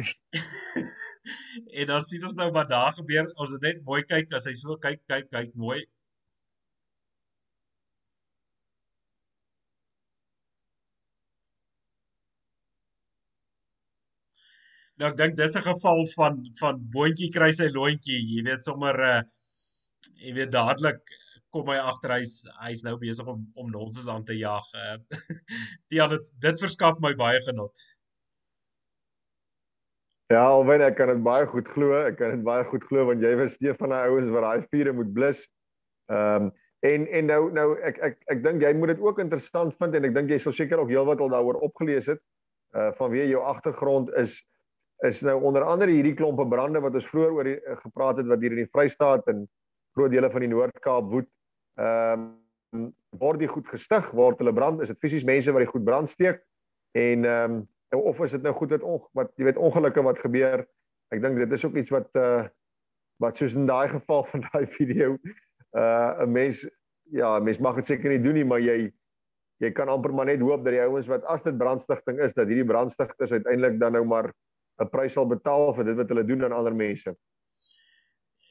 en 1.78 1.86
dan 1.86 2.02
sien 2.02 2.24
ons 2.24 2.34
nou 2.34 2.50
wat 2.56 2.68
daar 2.72 2.92
gebeur. 2.96 3.26
Ons 3.36 3.52
het 3.56 3.62
net 3.68 3.82
mooi 3.84 4.02
kyk 4.12 4.32
as 4.38 4.46
hy 4.48 4.54
so 4.58 4.76
kyk, 4.84 5.00
kyk, 5.10 5.28
kyk 5.32 5.54
mooi. 5.54 5.80
Nou 15.00 15.08
ek 15.08 15.16
dink 15.16 15.36
dis 15.36 15.56
'n 15.56 15.64
geval 15.64 16.02
van 16.14 16.34
van 16.60 16.80
boontjie 16.92 17.30
kry 17.32 17.52
sy 17.56 17.70
lontjie, 17.72 18.18
jy 18.20 18.42
weet 18.44 18.64
sommer 18.64 18.98
uh 19.00 19.22
jy 20.20 20.34
weet 20.36 20.52
dadelik 20.52 21.00
kom 21.54 21.70
hy 21.72 21.78
agter 21.80 22.12
hy's 22.18 22.34
hy's 22.60 22.84
nou 22.84 22.98
besig 23.00 23.26
om 23.32 23.46
om 23.56 23.70
nonsens 23.72 24.08
aan 24.12 24.24
te 24.28 24.36
jag. 24.36 24.66
Uh 24.76 24.98
die 25.90 26.04
dit 26.14 26.28
dit 26.46 26.60
verskaf 26.66 27.00
my 27.00 27.14
baie 27.14 27.40
genot. 27.48 27.72
Ja, 30.30 30.44
alwen 30.44 30.84
ek 30.84 30.98
kan 31.00 31.08
dit 31.08 31.22
baie 31.24 31.46
goed 31.46 31.68
glo. 31.68 31.96
Ek 32.04 32.20
kan 32.20 32.36
dit 32.36 32.44
baie 32.44 32.68
goed 32.68 32.84
glo 32.84 33.08
want 33.08 33.24
jy 33.24 33.32
was 33.40 33.56
een 33.58 33.80
van 33.80 33.96
daai 33.96 34.12
ouens 34.12 34.28
wat 34.36 34.46
daai 34.46 34.68
vure 34.68 34.92
moet 34.92 35.14
blus. 35.16 35.46
Ehm 36.12 36.50
um, 36.50 36.52
en 36.84 37.08
en 37.08 37.26
nou 37.26 37.40
nou 37.56 37.66
ek 37.88 38.04
ek 38.04 38.20
ek 38.36 38.44
dink 38.44 38.62
jy 38.68 38.76
moet 38.76 38.94
dit 38.94 39.00
ook 39.00 39.18
interessant 39.24 39.74
vind 39.80 39.96
en 39.96 40.04
ek 40.12 40.14
dink 40.14 40.30
jy 40.30 40.38
sal 40.44 40.52
seker 40.52 40.84
ook 40.84 40.92
heelwat 40.92 41.24
al 41.24 41.32
daaroor 41.32 41.64
opgelees 41.64 42.12
het. 42.12 42.20
Uh 42.76 42.92
vanweë 43.00 43.32
jou 43.32 43.48
agtergrond 43.48 44.12
is 44.20 44.42
is 45.06 45.22
nou 45.24 45.36
onder 45.48 45.64
andere 45.64 45.94
hierdie 45.94 46.14
klompe 46.14 46.44
brande 46.48 46.80
wat 46.84 46.94
ons 46.94 47.08
vroeër 47.08 47.32
oor 47.36 47.48
die, 47.48 47.56
uh, 47.60 47.76
gepraat 47.80 48.20
het 48.20 48.28
wat 48.28 48.42
hier 48.44 48.52
in 48.56 48.62
die 48.64 48.70
Vrystaat 48.72 49.28
en 49.32 49.46
groot 49.96 50.12
dele 50.12 50.30
van 50.30 50.44
die 50.44 50.52
Noord-Kaap 50.52 51.10
woed. 51.12 51.28
Ehm 51.80 52.28
um, 52.72 52.92
word 53.18 53.40
die 53.42 53.48
goed 53.50 53.66
gestig, 53.66 54.12
word 54.14 54.38
hulle 54.38 54.52
brand, 54.54 54.78
is 54.84 54.92
dit 54.92 54.98
fisies 55.02 55.24
mense 55.26 55.50
wat 55.50 55.64
die 55.64 55.70
goed 55.72 55.82
brand 55.84 56.10
steek 56.10 56.44
en 56.98 57.24
ehm 57.26 57.56
um, 57.58 57.64
of 57.98 58.20
is 58.22 58.36
dit 58.36 58.44
nou 58.46 58.52
goed 58.54 58.70
wat 58.70 58.84
on, 58.86 59.00
wat 59.18 59.32
jy 59.34 59.48
weet 59.48 59.58
ongelukke 59.58 60.04
wat 60.06 60.20
gebeur. 60.22 60.62
Ek 61.10 61.22
dink 61.22 61.40
dit 61.40 61.52
is 61.56 61.64
ook 61.66 61.78
iets 61.80 61.90
wat 61.90 62.10
uh 62.14 62.46
wat 63.20 63.36
soos 63.36 63.52
in 63.58 63.66
daai 63.68 63.90
geval 63.90 64.22
van 64.30 64.44
daai 64.52 64.66
video 64.66 65.16
uh 65.76 66.22
'n 66.22 66.32
mens 66.32 66.62
ja, 67.10 67.38
'n 67.38 67.44
mens 67.44 67.58
mag 67.58 67.74
dit 67.76 67.84
seker 67.90 68.10
nie 68.10 68.22
doen 68.22 68.38
nie, 68.38 68.44
maar 68.44 68.60
jy 68.60 68.92
jy 69.60 69.70
kan 69.76 69.88
amper 69.88 70.12
maar 70.12 70.26
net 70.26 70.40
hoop 70.40 70.64
dat 70.64 70.72
die 70.72 70.84
ouens 70.84 71.08
wat 71.10 71.24
as 71.24 71.42
dit 71.42 71.58
brandstigting 71.58 72.20
is 72.20 72.34
dat 72.34 72.48
hierdie 72.48 72.64
brandstigters 72.64 73.32
uiteindelik 73.32 73.80
dan 73.80 73.92
nou 73.92 74.04
maar 74.04 74.32
'n 74.80 74.90
prys 74.92 75.12
sal 75.16 75.28
betaal 75.28 75.74
vir 75.76 75.90
dit 75.90 75.98
wat 76.00 76.12
hulle 76.12 76.26
doen 76.28 76.44
aan 76.46 76.56
ander 76.56 76.76
mense. 76.76 77.14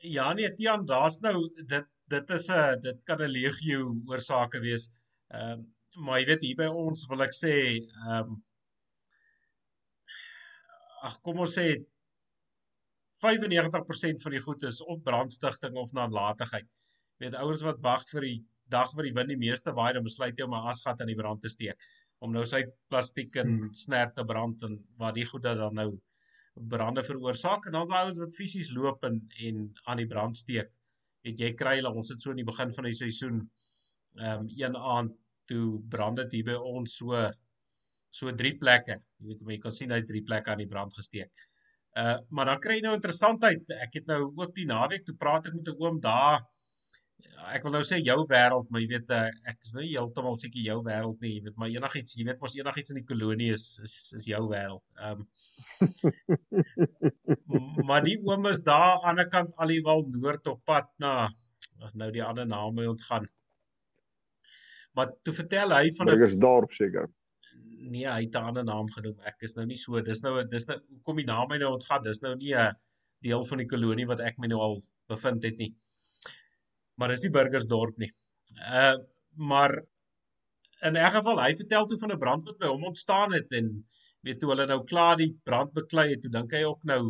Ja 0.07 0.31
nee, 0.33 0.51
Tian, 0.55 0.85
daar's 0.85 1.19
nou 1.25 1.49
dit 1.73 1.87
dit 2.09 2.29
is 2.37 2.49
'n 2.49 2.81
dit 2.81 2.99
kan 3.05 3.21
'n 3.21 3.31
legio 3.31 3.95
oorsake 4.07 4.59
wees. 4.59 4.89
Ehm 5.33 5.59
um, 5.59 5.67
maar 6.05 6.19
jy 6.19 6.25
weet 6.25 6.43
hier 6.45 6.55
by 6.55 6.67
ons 6.69 7.07
wil 7.09 7.21
ek 7.21 7.33
sê 7.33 7.53
ehm 7.77 8.29
um, 8.29 8.43
ag 11.01 11.19
kom 11.21 11.39
ons 11.39 11.57
sê 11.57 11.67
95% 13.23 14.21
van 14.23 14.31
die 14.31 14.45
goed 14.47 14.63
is 14.63 14.81
of 14.81 15.03
brandstigting 15.03 15.75
of 15.75 15.91
nalatigheid. 15.93 16.67
Jy 17.17 17.25
weet 17.25 17.39
ouers 17.41 17.65
wat 17.67 17.81
wag 17.83 18.05
vir 18.13 18.21
die 18.21 18.39
dag 18.69 18.91
wat 18.95 19.03
die 19.03 19.13
wind 19.13 19.29
die 19.29 19.43
meeste 19.47 19.73
waai, 19.73 19.93
dan 19.93 20.03
besluit 20.03 20.37
jy 20.37 20.45
om 20.45 20.53
'n 20.53 20.69
asgat 20.71 21.01
aan 21.01 21.11
die 21.11 21.19
brand 21.21 21.41
te 21.41 21.49
steek 21.49 21.81
om 22.19 22.31
nou 22.35 22.45
sy 22.45 22.63
plastiek 22.91 23.35
en 23.35 23.47
hmm. 23.47 23.73
snert 23.73 24.15
te 24.15 24.25
brand 24.27 24.63
en 24.67 24.77
wat 24.97 25.15
die 25.15 25.25
goed 25.25 25.43
dan 25.43 25.75
nou 25.75 25.89
brande 26.67 27.03
veroorsaak 27.03 27.65
en 27.65 27.77
dan's 27.77 27.93
ouens 27.95 28.19
wat 28.19 28.35
fisies 28.35 28.71
loop 28.75 29.03
en 29.07 29.21
en 29.47 29.65
aan 29.85 30.01
die 30.01 30.07
brand 30.07 30.37
steek. 30.37 30.71
Het 31.27 31.39
jy 31.39 31.53
kry 31.59 31.75
hulle 31.79 31.91
ons 31.93 32.09
het 32.11 32.21
so 32.21 32.31
in 32.31 32.41
die 32.41 32.47
begin 32.47 32.73
van 32.75 32.87
die 32.89 32.97
seisoen 32.97 33.41
ehm 34.19 34.45
um, 34.45 34.49
een 34.57 34.75
aand 34.95 35.15
toe 35.51 35.79
brand 35.93 36.17
dit 36.23 36.39
hier 36.39 36.49
by 36.51 36.57
ons 36.73 36.97
so 37.01 37.23
so 38.19 38.31
drie 38.41 38.55
plekke. 38.57 38.97
Jy 39.19 39.31
weet 39.31 39.45
jy 39.53 39.59
kan 39.63 39.75
sien 39.75 39.91
hy's 39.93 40.07
drie 40.09 40.23
plekke 40.25 40.51
aan 40.51 40.63
die 40.63 40.71
brand 40.71 40.93
gesteek. 40.93 41.31
Uh 41.97 42.17
maar 42.29 42.51
dan 42.51 42.63
kry 42.63 42.79
jy 42.79 42.85
nou 42.87 42.95
interessantheid. 42.97 43.75
Ek 43.85 43.99
het 44.01 44.09
nou 44.11 44.21
ook 44.29 44.55
die 44.55 44.67
naweek 44.69 45.05
toe 45.05 45.15
praat 45.15 45.47
ek 45.47 45.59
met 45.59 45.69
'n 45.73 45.83
oom 45.83 45.99
daar 45.99 46.41
ek 47.53 47.65
wil 47.65 47.73
nou 47.73 47.81
sê 47.85 47.99
jou 48.03 48.17
wêreld, 48.29 48.67
maar 48.69 48.81
jy 48.83 48.89
weet 48.91 49.11
uh, 49.15 49.27
ek 49.49 49.57
is 49.65 49.73
nou 49.75 49.83
nie 49.83 49.91
heeltemal 49.93 50.37
seker 50.39 50.61
jou 50.65 50.77
wêreld 50.85 51.23
nie, 51.23 51.31
jy 51.35 51.43
weet 51.47 51.57
maar 51.61 51.71
enigiets, 51.73 52.15
jy 52.19 52.25
weet 52.27 52.41
mos 52.43 52.55
enigiets 52.57 52.93
in 52.93 52.99
die 52.99 53.07
kolonie 53.09 53.51
is 53.55 53.65
is 53.87 53.95
is 54.19 54.27
jou 54.29 54.41
wêreld. 54.51 54.83
Ehm 54.99 55.19
um, 55.19 55.27
maar 57.89 58.05
die 58.05 58.17
oom 58.27 58.49
is 58.51 58.63
daar 58.67 58.99
aan 58.99 58.99
die 58.99 59.09
ander 59.13 59.29
kant 59.35 59.61
Aliwal 59.65 60.05
Noord 60.13 60.51
op 60.53 60.63
pad 60.69 60.89
na 61.03 61.13
nou 61.99 62.09
die 62.15 62.23
ander 62.23 62.47
naam 62.47 62.75
moet 62.75 62.91
ontgaan. 62.93 63.29
Maar 64.97 65.13
toe 65.23 65.33
vertel 65.37 65.75
hy 65.75 65.85
van 65.97 66.07
'n 66.07 66.15
Burgersdorp 66.15 66.75
seker. 66.75 67.07
Nee, 67.79 68.07
hy 68.07 68.21
het 68.25 68.35
'n 68.35 68.49
ander 68.51 68.65
naam 68.67 68.89
genoem. 68.95 69.17
Ek 69.23 69.47
is 69.47 69.55
nou 69.55 69.65
nie 69.65 69.79
so, 69.79 70.01
dis 70.01 70.21
nou 70.21 70.43
dis 70.47 70.67
nou 70.67 70.77
hoekom 70.89 71.23
die 71.23 71.29
naam 71.31 71.47
my 71.49 71.57
nou 71.57 71.73
ontgaan. 71.77 72.03
Dis 72.03 72.21
nou 72.21 72.35
nie 72.35 72.53
'n 72.55 72.75
deel 73.23 73.43
van 73.43 73.57
die 73.57 73.67
kolonie 73.67 74.07
wat 74.07 74.19
ek 74.19 74.37
my 74.37 74.47
nou 74.47 74.59
al 74.59 74.77
bevind 75.07 75.43
het 75.43 75.57
nie 75.57 75.73
maar 76.99 77.13
dis 77.13 77.23
nie 77.25 77.35
burgersdorp 77.37 77.97
nie. 78.03 78.11
Uh 78.81 78.97
maar 79.51 79.73
in 80.87 80.97
'n 80.97 81.11
geval 81.15 81.39
hy 81.43 81.53
vertel 81.61 81.85
toe 81.87 81.97
van 82.01 82.11
'n 82.13 82.23
brand 82.23 82.43
wat 82.47 82.57
by 82.59 82.67
hom 82.71 82.83
ontstaan 82.91 83.33
het 83.33 83.51
en 83.59 83.71
weet 84.27 84.39
toe 84.39 84.49
hulle 84.51 84.65
nou 84.67 84.83
klaar 84.91 85.15
die 85.17 85.31
brand 85.49 85.71
beklei 85.73 86.09
het, 86.11 86.21
toe 86.21 86.31
dink 86.31 86.51
hy 86.55 86.63
ook 86.67 86.83
nou 86.91 87.01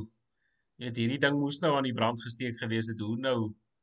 weet 0.83 1.01
hierdie 1.01 1.21
ding 1.25 1.39
moes 1.39 1.59
nou 1.63 1.73
aan 1.77 1.89
die 1.89 1.97
brand 1.99 2.21
gesteek 2.21 2.57
gewees 2.61 2.87
het. 2.91 2.99
Hoe 2.99 3.17
nou? 3.17 3.39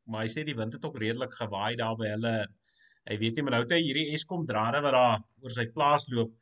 Maar 0.06 0.24
hy 0.24 0.30
sê 0.34 0.44
die 0.46 0.56
wind 0.60 0.72
het 0.76 0.84
ook 0.88 0.98
redelik 1.02 1.34
gewaai 1.34 1.76
daar 1.82 1.96
by 2.00 2.08
hulle. 2.14 2.34
Hy 3.10 3.18
weet 3.22 3.36
nie 3.36 3.44
maar 3.46 3.56
nou 3.56 3.62
het 3.64 3.76
hy 3.76 3.82
hierdie 3.82 4.08
Eskom 4.14 4.46
drade 4.46 4.82
wat 4.86 4.96
daar 4.98 5.20
oor 5.42 5.54
sy 5.58 5.66
plaas 5.78 6.06
loop 6.14 6.32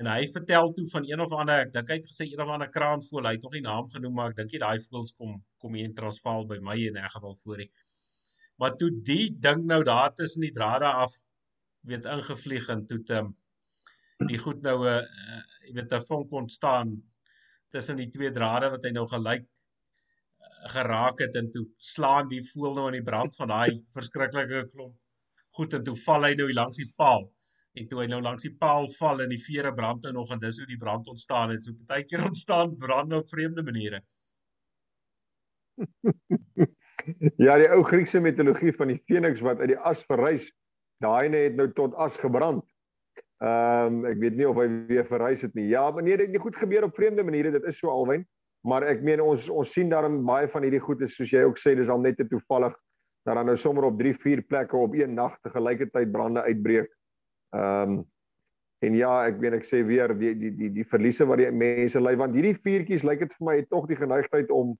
en 0.00 0.12
hy 0.12 0.26
vertel 0.36 0.72
toe 0.76 0.86
van 0.92 1.08
een 1.08 1.20
of 1.24 1.32
ander 1.32 1.64
ek 1.64 1.72
dink 1.72 1.90
hy 1.92 2.00
het 2.00 2.08
gesê 2.12 2.28
een 2.28 2.44
of 2.44 2.52
ander 2.52 2.70
kraanvoël. 2.78 3.28
Hy 3.30 3.34
het 3.38 3.48
nog 3.48 3.56
nie 3.56 3.64
naam 3.68 3.88
genoem 3.96 4.16
maar 4.20 4.32
ek 4.34 4.40
dink 4.42 4.56
jy 4.56 4.62
daai 4.64 4.78
voëls 4.88 5.12
kom 5.16 5.36
kom 5.62 5.74
hier 5.74 5.88
in 5.88 5.96
Transvaal 6.00 6.48
by 6.52 6.60
my 6.70 6.76
in 6.90 7.00
'n 7.00 7.14
geval 7.16 7.36
voor 7.42 7.64
hier 7.64 7.72
maar 8.62 8.76
toe 8.80 8.90
die 9.10 9.30
ding 9.46 9.64
nou 9.72 9.82
daar 9.84 10.14
tussen 10.14 10.46
die 10.46 10.54
drade 10.58 10.92
af 11.04 11.12
weet 11.90 12.08
ingevlieg 12.16 12.68
en 12.74 12.86
toe 12.86 13.02
te 13.10 13.20
die 14.32 14.40
goed 14.40 14.62
nou 14.62 14.78
'n 14.84 14.88
uh, 14.88 15.02
uh, 15.02 15.42
jy 15.68 15.74
weet 15.80 15.92
'n 15.92 16.06
vonk 16.08 16.32
ontstaan 16.42 16.96
tussen 17.70 17.96
die 17.96 18.10
twee 18.10 18.30
drade 18.30 18.70
wat 18.74 18.84
hy 18.84 18.92
nou 18.96 19.06
gelyk 19.14 19.46
uh, 19.46 20.68
geraak 20.76 21.18
het 21.24 21.36
en 21.36 21.50
toe 21.50 21.64
slaan 21.94 22.28
die 22.28 22.44
voel 22.52 22.74
nou 22.74 22.86
in 22.92 23.00
die 23.00 23.08
brand 23.10 23.36
van 23.36 23.52
daai 23.54 23.82
verskriklike 23.98 24.68
klomp 24.72 24.96
Goed 25.56 25.72
en 25.72 25.84
toe 25.84 25.94
val 26.04 26.26
hy 26.26 26.34
nou 26.36 26.46
langs 26.52 26.76
die 26.76 26.88
paal. 27.00 27.22
En 27.80 27.86
toe 27.88 28.02
hy 28.02 28.06
nou 28.12 28.18
langs 28.24 28.44
die 28.44 28.52
paal 28.60 28.88
val 28.98 29.22
en 29.24 29.30
die 29.32 29.40
vere 29.40 29.72
brand 29.78 30.04
nou 30.04 30.12
nog 30.18 30.32
en 30.34 30.40
dis 30.42 30.58
hoe 30.60 30.68
die 30.68 30.80
brand 30.80 31.08
ontstaan 31.12 31.52
het. 31.54 31.62
So 31.64 31.76
partykeer 31.78 32.24
ontstaan 32.28 32.74
brande 32.82 33.22
op 33.22 33.32
vreemde 33.32 33.64
maniere. 33.64 34.02
ja, 37.46 37.56
die 37.60 37.68
ou 37.72 37.82
Griekse 37.86 38.20
mitologie 38.20 38.72
van 38.76 38.92
die 38.92 39.00
Feniks 39.08 39.42
wat 39.44 39.60
uit 39.62 39.74
die 39.74 39.78
as 39.78 40.04
verrys, 40.08 40.48
daai 41.04 41.28
net 41.28 41.50
het 41.50 41.60
nou 41.60 41.68
tot 41.76 41.94
as 42.00 42.18
gebrand. 42.20 42.64
Ehm 43.44 44.00
um, 44.00 44.04
ek 44.08 44.20
weet 44.22 44.38
nie 44.38 44.48
of 44.48 44.56
hy 44.56 44.66
weer 44.88 45.04
verrys 45.08 45.44
het 45.44 45.54
nie. 45.58 45.68
Ja, 45.68 45.84
maar 45.92 46.06
nee, 46.06 46.16
dit 46.16 46.32
het 46.32 46.42
goed 46.42 46.56
gebeur 46.56 46.88
op 46.88 46.96
vreemde 46.96 47.24
maniere. 47.24 47.52
Dit 47.52 47.68
is 47.68 47.78
so 47.78 47.92
alwyn. 47.92 48.24
Maar 48.66 48.88
ek 48.88 49.02
meen 49.04 49.20
ons 49.22 49.48
ons 49.52 49.72
sien 49.72 49.90
daarin 49.92 50.22
baie 50.26 50.48
van 50.50 50.64
hierdie 50.64 50.82
goed 50.82 51.04
is 51.04 51.14
soos 51.14 51.30
jy 51.30 51.44
ook 51.46 51.60
sê, 51.60 51.76
dis 51.76 51.92
al 51.92 52.00
net 52.02 52.16
te 52.18 52.26
toevallig 52.26 52.74
dat 53.26 53.36
dan 53.36 53.48
nou 53.50 53.56
sommer 53.58 53.84
op 53.88 53.98
3, 53.98 54.14
4 54.22 54.42
plekke 54.46 54.78
op 54.78 54.94
een 54.94 55.14
nag 55.14 55.34
te 55.42 55.50
gelyketyd 55.50 56.12
brande 56.12 56.42
uitbreek. 56.42 56.92
Ehm 57.54 57.96
um, 57.96 58.04
en 58.84 58.92
ja, 58.92 59.10
ek 59.24 59.38
weet 59.40 59.54
ek 59.56 59.64
sê 59.64 59.78
weer 59.88 60.12
die 60.16 60.34
die 60.36 60.50
die 60.52 60.68
die 60.80 60.84
verliese 60.84 61.24
wat 61.28 61.40
die 61.40 61.48
mense 61.48 62.00
ly 62.00 62.12
want 62.20 62.34
hierdie 62.36 62.58
vuurtjies 62.60 63.06
lyk 63.08 63.22
dit 63.24 63.32
vir 63.38 63.46
my 63.48 63.54
het 63.56 63.70
tog 63.72 63.86
die 63.88 63.96
geneigtheid 63.96 64.52
om 64.52 64.74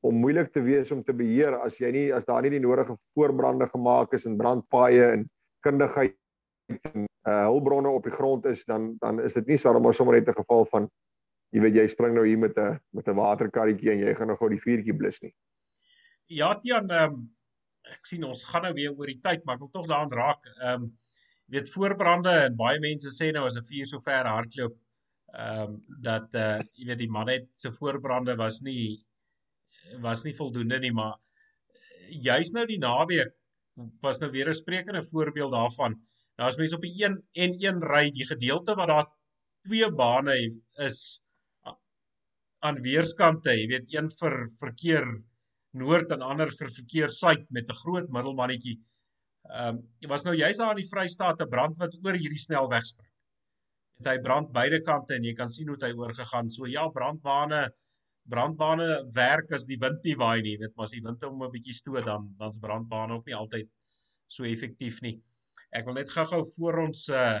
om 0.00 0.16
moeilik 0.16 0.52
te 0.52 0.62
wees 0.64 0.90
om 0.92 1.02
te 1.04 1.12
beheer 1.16 1.58
as 1.60 1.76
jy 1.80 1.90
nie 1.92 2.06
as 2.16 2.24
daar 2.28 2.42
nie 2.42 2.54
die 2.54 2.62
nodige 2.62 2.96
voorbrande 3.14 3.68
gemaak 3.68 4.14
is 4.16 4.26
en 4.26 4.38
brandpaaie 4.38 5.12
en 5.16 5.28
kundigheid 5.66 6.16
en 6.70 7.06
uh 7.28 7.44
hulpbronne 7.50 7.90
op 7.90 8.06
die 8.06 8.14
grond 8.14 8.46
is 8.46 8.64
dan 8.64 8.94
dan 9.00 9.20
is 9.20 9.36
dit 9.36 9.46
nie 9.46 9.58
sommer 9.58 9.94
sommer 9.94 10.16
net 10.16 10.28
'n 10.28 10.40
geval 10.40 10.64
van 10.72 10.88
jy 11.52 11.60
weet 11.60 11.76
jy 11.76 11.86
spring 11.86 12.14
nou 12.14 12.26
hier 12.26 12.38
met 12.38 12.56
'n 12.56 12.78
met 12.96 13.08
'n 13.08 13.16
waterkarretjie 13.16 13.90
en 13.92 13.98
jy 13.98 14.14
gaan 14.14 14.28
nou 14.28 14.36
gou 14.36 14.48
die 14.48 14.64
vuurtjie 14.64 14.96
blus 14.96 15.20
nie. 15.22 15.34
Ja, 16.26 16.54
Tian, 16.54 16.90
ehm 16.90 17.12
um, 17.12 17.30
ek 17.90 18.06
sien 18.06 18.24
ons 18.24 18.44
gaan 18.44 18.62
nou 18.62 18.72
weer 18.74 18.92
oor 18.92 19.06
die 19.06 19.20
tyd, 19.20 19.44
maar 19.44 19.54
ek 19.54 19.60
wil 19.60 19.70
tog 19.70 19.86
daaraan 19.86 20.12
raak. 20.12 20.46
Ehm 20.60 20.82
um, 20.82 20.92
weet 21.50 21.68
voorbrande 21.68 22.30
en 22.30 22.56
baie 22.56 22.78
mense 22.78 23.10
sê 23.10 23.32
nou 23.32 23.44
as 23.46 23.56
'n 23.56 23.66
vuur 23.66 23.86
so 23.86 24.00
ver 24.00 24.26
hardloop 24.26 24.76
ehm 25.34 25.62
um, 25.62 25.82
dat 26.02 26.34
uh 26.34 26.58
jy 26.78 26.86
weet 26.86 26.98
die 26.98 27.10
man 27.10 27.28
het 27.28 27.48
se 27.52 27.72
voorbrande 27.72 28.36
was 28.36 28.60
nie 28.60 29.04
was 30.00 30.24
nie 30.24 30.34
voldoende 30.34 30.78
nie, 30.78 30.92
maar 30.92 31.16
juis 32.10 32.52
nou 32.52 32.66
die 32.66 32.78
naweek 32.78 33.34
was 34.02 34.20
nou 34.20 34.30
weer 34.30 34.48
'n 34.48 34.54
sprekende 34.54 35.02
voorbeeld 35.02 35.52
daarvan 35.52 36.00
Daar's 36.40 36.56
mense 36.56 36.76
op 36.78 36.84
die 36.86 36.94
1 36.96 37.18
en 37.44 37.56
1 37.60 37.82
ry, 37.84 38.06
die 38.16 38.24
gedeelte 38.24 38.76
wat 38.78 38.88
daar 38.88 39.08
twee 39.66 39.88
bane 39.92 40.36
is 40.86 41.00
aan 42.64 42.80
weerskante, 42.84 43.52
jy 43.56 43.66
weet, 43.68 43.92
een 43.92 44.08
vir 44.14 44.36
verkeer 44.60 45.04
noord 45.80 46.14
en 46.16 46.24
ander 46.24 46.48
vir 46.56 46.72
verkeer 46.76 47.12
suid 47.12 47.44
met 47.56 47.68
'n 47.68 47.80
groot 47.82 48.08
middelmannetjie. 48.16 48.78
Ehm 49.50 49.76
um, 49.76 49.82
dit 50.00 50.10
was 50.12 50.24
nou 50.24 50.34
juis 50.36 50.56
daar 50.56 50.72
in 50.76 50.82
die 50.82 50.88
Vrystaat 50.88 51.40
'n 51.40 51.52
brand 51.54 51.76
wat 51.82 51.96
oor 52.04 52.16
hierdie 52.16 52.44
snelweg 52.46 52.84
spring. 52.88 53.12
Dit 53.98 54.12
hy 54.12 54.18
brand 54.24 54.52
beide 54.52 54.80
kante 54.82 55.14
en 55.14 55.24
jy 55.24 55.34
kan 55.34 55.50
sien 55.50 55.68
hoe 55.68 55.76
hy 55.80 55.92
oorgegaan. 55.92 56.50
So 56.50 56.66
ja, 56.66 56.88
brandbane 56.88 57.62
brandbane 58.30 58.88
werk 59.16 59.52
as 59.56 59.66
die 59.68 59.78
wind 59.80 60.04
nie 60.06 60.16
waai 60.22 60.40
nie, 60.46 60.56
weet 60.60 60.74
maar 60.76 60.88
as 60.88 60.96
die 60.96 61.04
wind 61.04 61.22
hom 61.26 61.42
'n 61.42 61.52
bietjie 61.52 61.76
stoot 61.76 62.04
dan 62.06 62.28
dan's 62.38 62.58
brandbane 62.62 63.18
ook 63.18 63.26
nie 63.26 63.36
altyd 63.36 63.68
so 64.26 64.44
effektief 64.44 65.00
nie. 65.02 65.18
Ek 65.72 65.86
wil 65.86 65.94
net 65.94 66.10
gou-gou 66.10 66.42
voor 66.56 66.84
ons 66.86 67.08
uh 67.08 67.40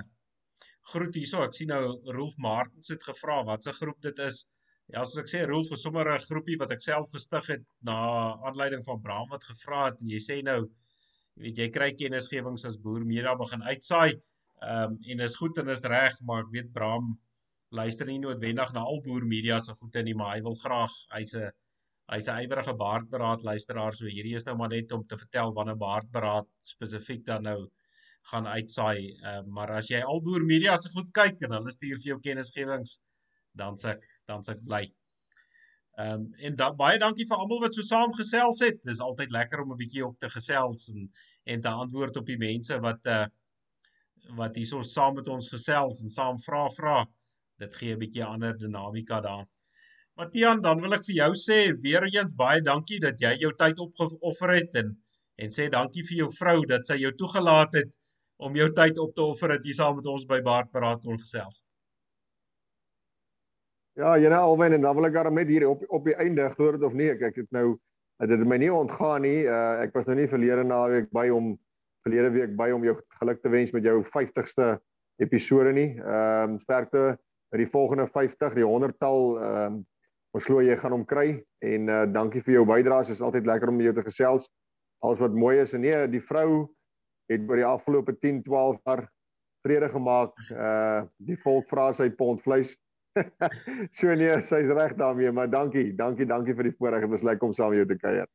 groet 0.90 1.14
hierso. 1.14 1.42
Ek 1.44 1.54
sien 1.54 1.70
nou 1.70 1.82
Rolf 2.16 2.36
Martens 2.38 2.88
het 2.92 3.02
gevra 3.04 3.42
wat 3.46 3.64
se 3.64 3.72
groep 3.76 4.00
dit 4.02 4.18
is. 4.24 4.44
Ja, 4.90 5.04
soos 5.04 5.20
ek 5.22 5.30
sê, 5.30 5.42
Rolf 5.46 5.70
is 5.72 5.82
sommer 5.82 6.08
'n 6.08 6.24
groepie 6.24 6.58
wat 6.58 6.72
ek 6.74 6.82
self 6.82 7.10
gestig 7.12 7.46
het 7.46 7.64
na 7.82 8.34
aanleiding 8.48 8.82
van 8.84 9.00
Bram 9.00 9.28
wat 9.30 9.44
gevra 9.44 9.84
het 9.90 10.00
en 10.02 10.08
jy 10.08 10.18
sê 10.18 10.42
nou 10.42 10.60
jy 11.36 11.42
weet 11.42 11.58
jy 11.58 11.68
kry 11.70 11.90
kennisgewings 11.92 12.64
as 12.64 12.76
boer 12.76 13.04
media 13.04 13.34
begin 13.36 13.62
uitsaai. 13.62 14.12
Ehm 14.62 14.92
um, 14.92 14.98
en 15.10 15.20
is 15.20 15.36
goed 15.36 15.58
en 15.58 15.68
is 15.68 15.84
reg, 15.84 16.16
maar 16.26 16.42
ek 16.42 16.52
weet 16.52 16.72
Bram 16.72 17.18
luister 17.70 18.06
nie 18.06 18.18
noodwendig 18.18 18.72
na 18.74 18.84
al 18.92 19.00
boer 19.04 19.26
media 19.26 19.58
se 19.60 19.74
goede 19.78 20.02
nie, 20.02 20.14
maar 20.14 20.34
hy 20.36 20.42
wil 20.46 20.56
graag 20.62 20.94
hy's 21.16 21.34
'n 21.34 21.50
hy's 22.10 22.28
'n 22.28 22.44
ywerige 22.44 22.74
baardberaad 22.74 23.44
luisteraar, 23.46 23.94
so 23.94 24.06
hierdie 24.06 24.34
is 24.36 24.46
nou 24.46 24.56
maar 24.56 24.72
net 24.72 24.92
om 24.92 25.04
te 25.06 25.18
vertel 25.18 25.52
wanneer 25.54 25.76
baardberaad 25.78 26.48
spesifiek 26.72 27.24
dan 27.26 27.42
nou 27.42 27.58
gaan 28.32 28.46
uitsaai. 28.46 29.16
Uh, 29.22 29.42
maar 29.46 29.70
as 29.78 29.88
jy 29.90 30.00
al 30.02 30.20
boer 30.22 30.44
media 30.44 30.76
se 30.76 30.90
goed 30.94 31.12
kyk 31.12 31.42
en 31.46 31.54
hulle 31.58 31.70
stuur 31.70 32.00
vir 32.00 32.10
jou 32.12 32.18
kennisgewings, 32.20 33.00
dan 33.56 33.76
sê 33.76 33.94
ek 33.96 34.08
dan 34.26 34.42
sê 34.42 34.56
ek 34.56 34.64
bly. 34.66 34.82
Ehm 36.00 36.14
um, 36.14 36.26
en 36.46 36.56
da, 36.56 36.70
baie 36.72 36.98
dankie 36.98 37.26
vir 37.28 37.36
almal 37.42 37.62
wat 37.66 37.74
so 37.76 37.82
saam 37.86 38.12
gesels 38.16 38.60
het. 38.66 38.78
Dis 38.90 39.02
altyd 39.06 39.30
lekker 39.36 39.62
om 39.62 39.72
'n 39.72 39.80
bietjie 39.82 40.06
op 40.06 40.18
te 40.18 40.30
gesels 40.36 40.88
en 40.94 41.10
en 41.44 41.60
te 41.60 41.68
antwoord 41.68 42.16
op 42.16 42.26
die 42.26 42.38
mense 42.38 42.80
wat 42.80 43.06
uh 43.06 43.26
wat 44.38 44.56
hierso 44.56 44.82
saam 44.82 45.14
met 45.18 45.28
ons 45.28 45.48
gesels 45.48 46.02
en 46.02 46.12
saam 46.18 46.38
vra 46.46 46.68
vra. 46.76 46.98
Dit 47.60 47.74
gee 47.76 47.94
'n 47.94 48.00
bietjie 48.00 48.24
ander 48.24 48.56
dinamika 48.58 49.20
daar. 49.20 49.46
Matian, 50.16 50.60
dan 50.60 50.80
wil 50.80 50.94
ek 50.96 51.04
vir 51.06 51.14
jou 51.16 51.30
sê 51.34 51.58
weer 51.80 52.04
eens 52.08 52.34
baie 52.36 52.60
dankie 52.60 53.00
dat 53.00 53.20
jy 53.20 53.36
jou 53.40 53.52
tyd 53.56 53.78
opgeoffer 53.78 54.54
het 54.54 54.74
en 54.82 54.96
en 55.40 55.48
sê 55.48 55.70
dankie 55.72 56.02
vir 56.04 56.16
jou 56.18 56.30
vrou 56.36 56.66
dat 56.68 56.84
sy 56.86 56.98
jou 57.00 57.12
toegelaat 57.16 57.74
het 57.78 57.94
om 58.36 58.56
jou 58.56 58.68
tyd 58.76 58.98
op 58.98 59.14
te 59.14 59.22
offer 59.22 59.54
dat 59.54 59.64
jy 59.64 59.72
saam 59.72 59.96
met 59.96 60.06
ons 60.06 60.26
by 60.28 60.40
Baard 60.44 60.70
Praat 60.70 61.00
kon 61.04 61.16
gesels. 61.20 61.62
Ja, 63.96 64.16
jy 64.20 64.28
nou 64.32 64.40
alwen 64.50 64.76
en 64.76 64.84
dan 64.84 64.96
wil 64.96 65.08
ek 65.08 65.16
daarom 65.16 65.40
net 65.40 65.48
hier 65.48 65.68
op 65.68 65.84
op 65.88 66.04
die 66.04 66.16
einde 66.16 66.50
glo 66.56 66.72
dit 66.76 66.84
of 66.84 66.92
nie 66.96 67.08
ek 67.14 67.24
ek 67.30 67.40
het 67.42 67.50
nou 67.56 67.78
dit 68.20 68.36
het 68.36 68.46
my 68.48 68.60
nie 68.60 68.72
ontgaan 68.72 69.24
nie. 69.24 69.46
Uh, 69.48 69.80
ek 69.86 69.96
was 69.96 70.08
nou 70.08 70.18
nie 70.18 70.28
verlede 70.28 70.64
naweek 70.64 71.08
by 71.16 71.28
om 71.32 71.54
verlede 72.04 72.30
week 72.36 72.52
by 72.56 72.70
om 72.76 72.84
jou 72.84 72.96
geluk 73.20 73.40
te 73.40 73.52
wens 73.52 73.72
met 73.76 73.84
jou 73.88 74.00
50ste 74.12 74.74
episode 75.24 75.72
nie. 75.76 75.90
Ehm 76.00 76.56
um, 76.56 76.60
sterkte 76.60 77.16
met 77.50 77.64
die 77.64 77.70
volgende 77.70 78.06
50, 78.08 78.54
die 78.54 78.66
100tal 78.66 79.38
ehm 79.38 79.78
um, 79.78 79.86
ons 80.30 80.44
glo 80.46 80.60
jy 80.62 80.76
gaan 80.78 80.92
hom 80.94 81.02
kry 81.10 81.40
en 81.66 81.88
uh, 81.90 82.04
dankie 82.06 82.38
vir 82.46 82.60
jou 82.60 82.66
bydraes. 82.68 83.08
Dit 83.10 83.16
is 83.16 83.22
altyd 83.26 83.48
lekker 83.50 83.72
om 83.72 83.80
met 83.80 83.88
jou 83.88 83.94
te 83.96 84.04
gesels. 84.06 84.44
Alles 85.02 85.18
wat 85.18 85.34
mooi 85.34 85.56
is 85.58 85.74
en 85.74 85.82
nee, 85.82 85.96
die 86.12 86.22
vrou 86.22 86.68
het 87.30 87.48
oor 87.48 87.58
die 87.58 87.66
afgelope 87.66 88.14
10, 88.14 88.44
12 88.46 88.78
jaar 88.86 89.02
vrede 89.66 89.88
gemaak. 89.90 90.36
Uh 90.54 91.02
die 91.18 91.38
volk 91.42 91.66
vra 91.72 91.90
sy 91.96 92.06
pond 92.14 92.42
vleis. 92.46 92.76
so 93.98 94.14
nee, 94.14 94.36
sy's 94.46 94.70
reg 94.70 94.94
daarmee, 94.98 95.32
maar 95.34 95.50
dankie, 95.50 95.90
dankie, 95.98 96.28
dankie 96.30 96.54
vir 96.54 96.70
die 96.70 96.76
voorreg. 96.78 97.08
Dit 97.08 97.14
was 97.16 97.26
lekker 97.26 97.50
om 97.50 97.56
saam 97.56 97.74
met 97.74 97.82
jou 97.82 97.88
te 97.90 97.98
kuier. 97.98 98.30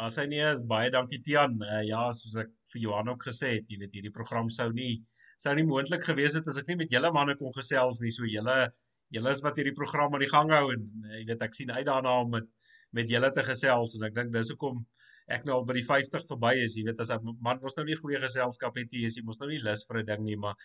As 0.00 0.16
hy 0.16 0.28
nee, 0.30 0.52
baie 0.70 0.92
dankie 0.94 1.18
Tian. 1.26 1.58
Uh, 1.66 1.82
ja, 1.84 2.06
soos 2.16 2.38
ek 2.44 2.54
vir 2.72 2.84
Johan 2.86 3.10
ook 3.10 3.26
gesê 3.26 3.56
het, 3.58 3.66
jy 3.68 3.80
weet 3.82 3.98
hierdie 3.98 4.14
program 4.14 4.48
sou 4.54 4.70
nie 4.72 5.02
sou 5.40 5.54
nie 5.56 5.66
moontlik 5.68 6.04
gewees 6.04 6.36
het 6.38 6.48
as 6.52 6.60
ek 6.60 6.70
nie 6.70 6.80
met 6.82 6.94
julle 6.94 7.12
manne 7.16 7.36
kon 7.40 7.54
gesels 7.56 8.02
nie. 8.04 8.12
So 8.14 8.28
julle 8.28 8.58
julle 9.14 9.34
is 9.34 9.44
wat 9.44 9.58
hierdie 9.58 9.76
program 9.76 10.14
aan 10.14 10.24
die 10.24 10.32
gang 10.32 10.52
hou 10.54 10.66
en 10.74 10.84
uh, 10.86 11.14
jy 11.18 11.26
weet 11.32 11.46
ek 11.48 11.56
sien 11.56 11.72
uit 11.74 11.86
daarna 11.88 12.20
om 12.24 12.36
met 12.38 12.50
met 12.96 13.10
julle 13.10 13.30
te 13.30 13.42
gesels 13.46 13.94
en 13.96 14.08
ek 14.08 14.16
dink 14.16 14.32
dis 14.34 14.50
hoekom 14.50 14.80
ek 15.30 15.44
nou 15.46 15.60
al 15.60 15.66
by 15.66 15.76
die 15.76 15.84
50 15.86 16.24
verby 16.26 16.52
is, 16.64 16.74
jy 16.74 16.82
weet 16.88 17.00
as 17.04 17.12
ek 17.14 17.22
man 17.22 17.60
mos 17.62 17.76
nou 17.78 17.84
nie 17.86 17.96
goeie 17.98 18.18
geselskap 18.22 18.78
het 18.80 18.90
hier, 18.96 19.06
jy 19.14 19.22
mos 19.26 19.38
nou 19.42 19.50
nie 19.50 19.60
lus 19.62 19.84
vir 19.86 20.00
'n 20.00 20.06
ding 20.08 20.24
nie, 20.26 20.36
maar 20.44 20.56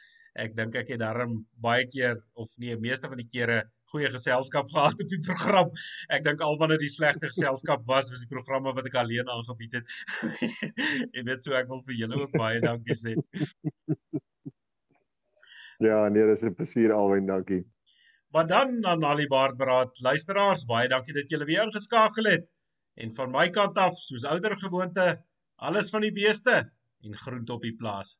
ek 0.45 0.55
dink 0.57 0.75
ek 0.81 0.89
het 0.93 1.01
darm 1.03 1.35
baie 1.67 1.85
keer 1.85 2.17
of 2.33 2.49
nee, 2.57 2.77
meeste 2.87 3.11
van 3.11 3.21
die 3.21 3.29
kere 3.29 3.61
goeie 3.93 4.09
geselskap 4.09 4.71
gehad 4.75 5.05
op 5.05 5.09
die 5.13 5.21
program. 5.27 5.69
Ek 6.09 6.25
dink 6.25 6.41
al 6.41 6.57
wanneer 6.57 6.81
die 6.81 6.89
slegte 6.89 7.29
geselskap 7.29 7.85
was, 7.85 8.09
was 8.09 8.25
die 8.25 8.33
programme 8.33 8.73
wat 8.73 8.89
ek 8.89 8.97
alleen 9.03 9.29
aangebied 9.29 9.79
het. 9.79 9.97
en 11.17 11.25
dit 11.31 11.43
so 11.43 11.53
ek 11.53 11.69
wil 11.69 11.85
vir 11.85 12.01
julle 12.01 12.23
ook 12.25 12.33
baie 12.33 12.61
dankie 12.65 12.97
sê. 13.05 13.13
Ja, 15.77 16.07
nee, 16.07 16.25
dis 16.25 16.43
'n 16.43 16.53
plesier 16.53 16.93
alwen, 16.93 17.25
dankie. 17.25 17.63
Maar 18.31 18.47
dan 18.47 18.85
aan 18.85 19.03
al 19.03 19.15
die 19.15 19.27
baardbraad 19.27 19.99
luisteraars, 19.99 20.65
baie 20.65 20.87
dankie 20.87 21.13
dat 21.13 21.29
julle 21.29 21.45
weer 21.45 21.63
ingeskakel 21.63 22.23
het. 22.23 22.53
En 22.93 23.13
van 23.13 23.31
my 23.31 23.49
kant 23.49 23.77
af, 23.77 23.97
soos 23.97 24.23
ouer 24.23 24.57
gewoonte, 24.57 25.23
alles 25.55 25.89
van 25.89 26.01
die 26.01 26.11
beeste 26.11 26.71
en 27.01 27.15
groente 27.15 27.53
op 27.53 27.61
die 27.61 27.75
plaas. 27.75 28.19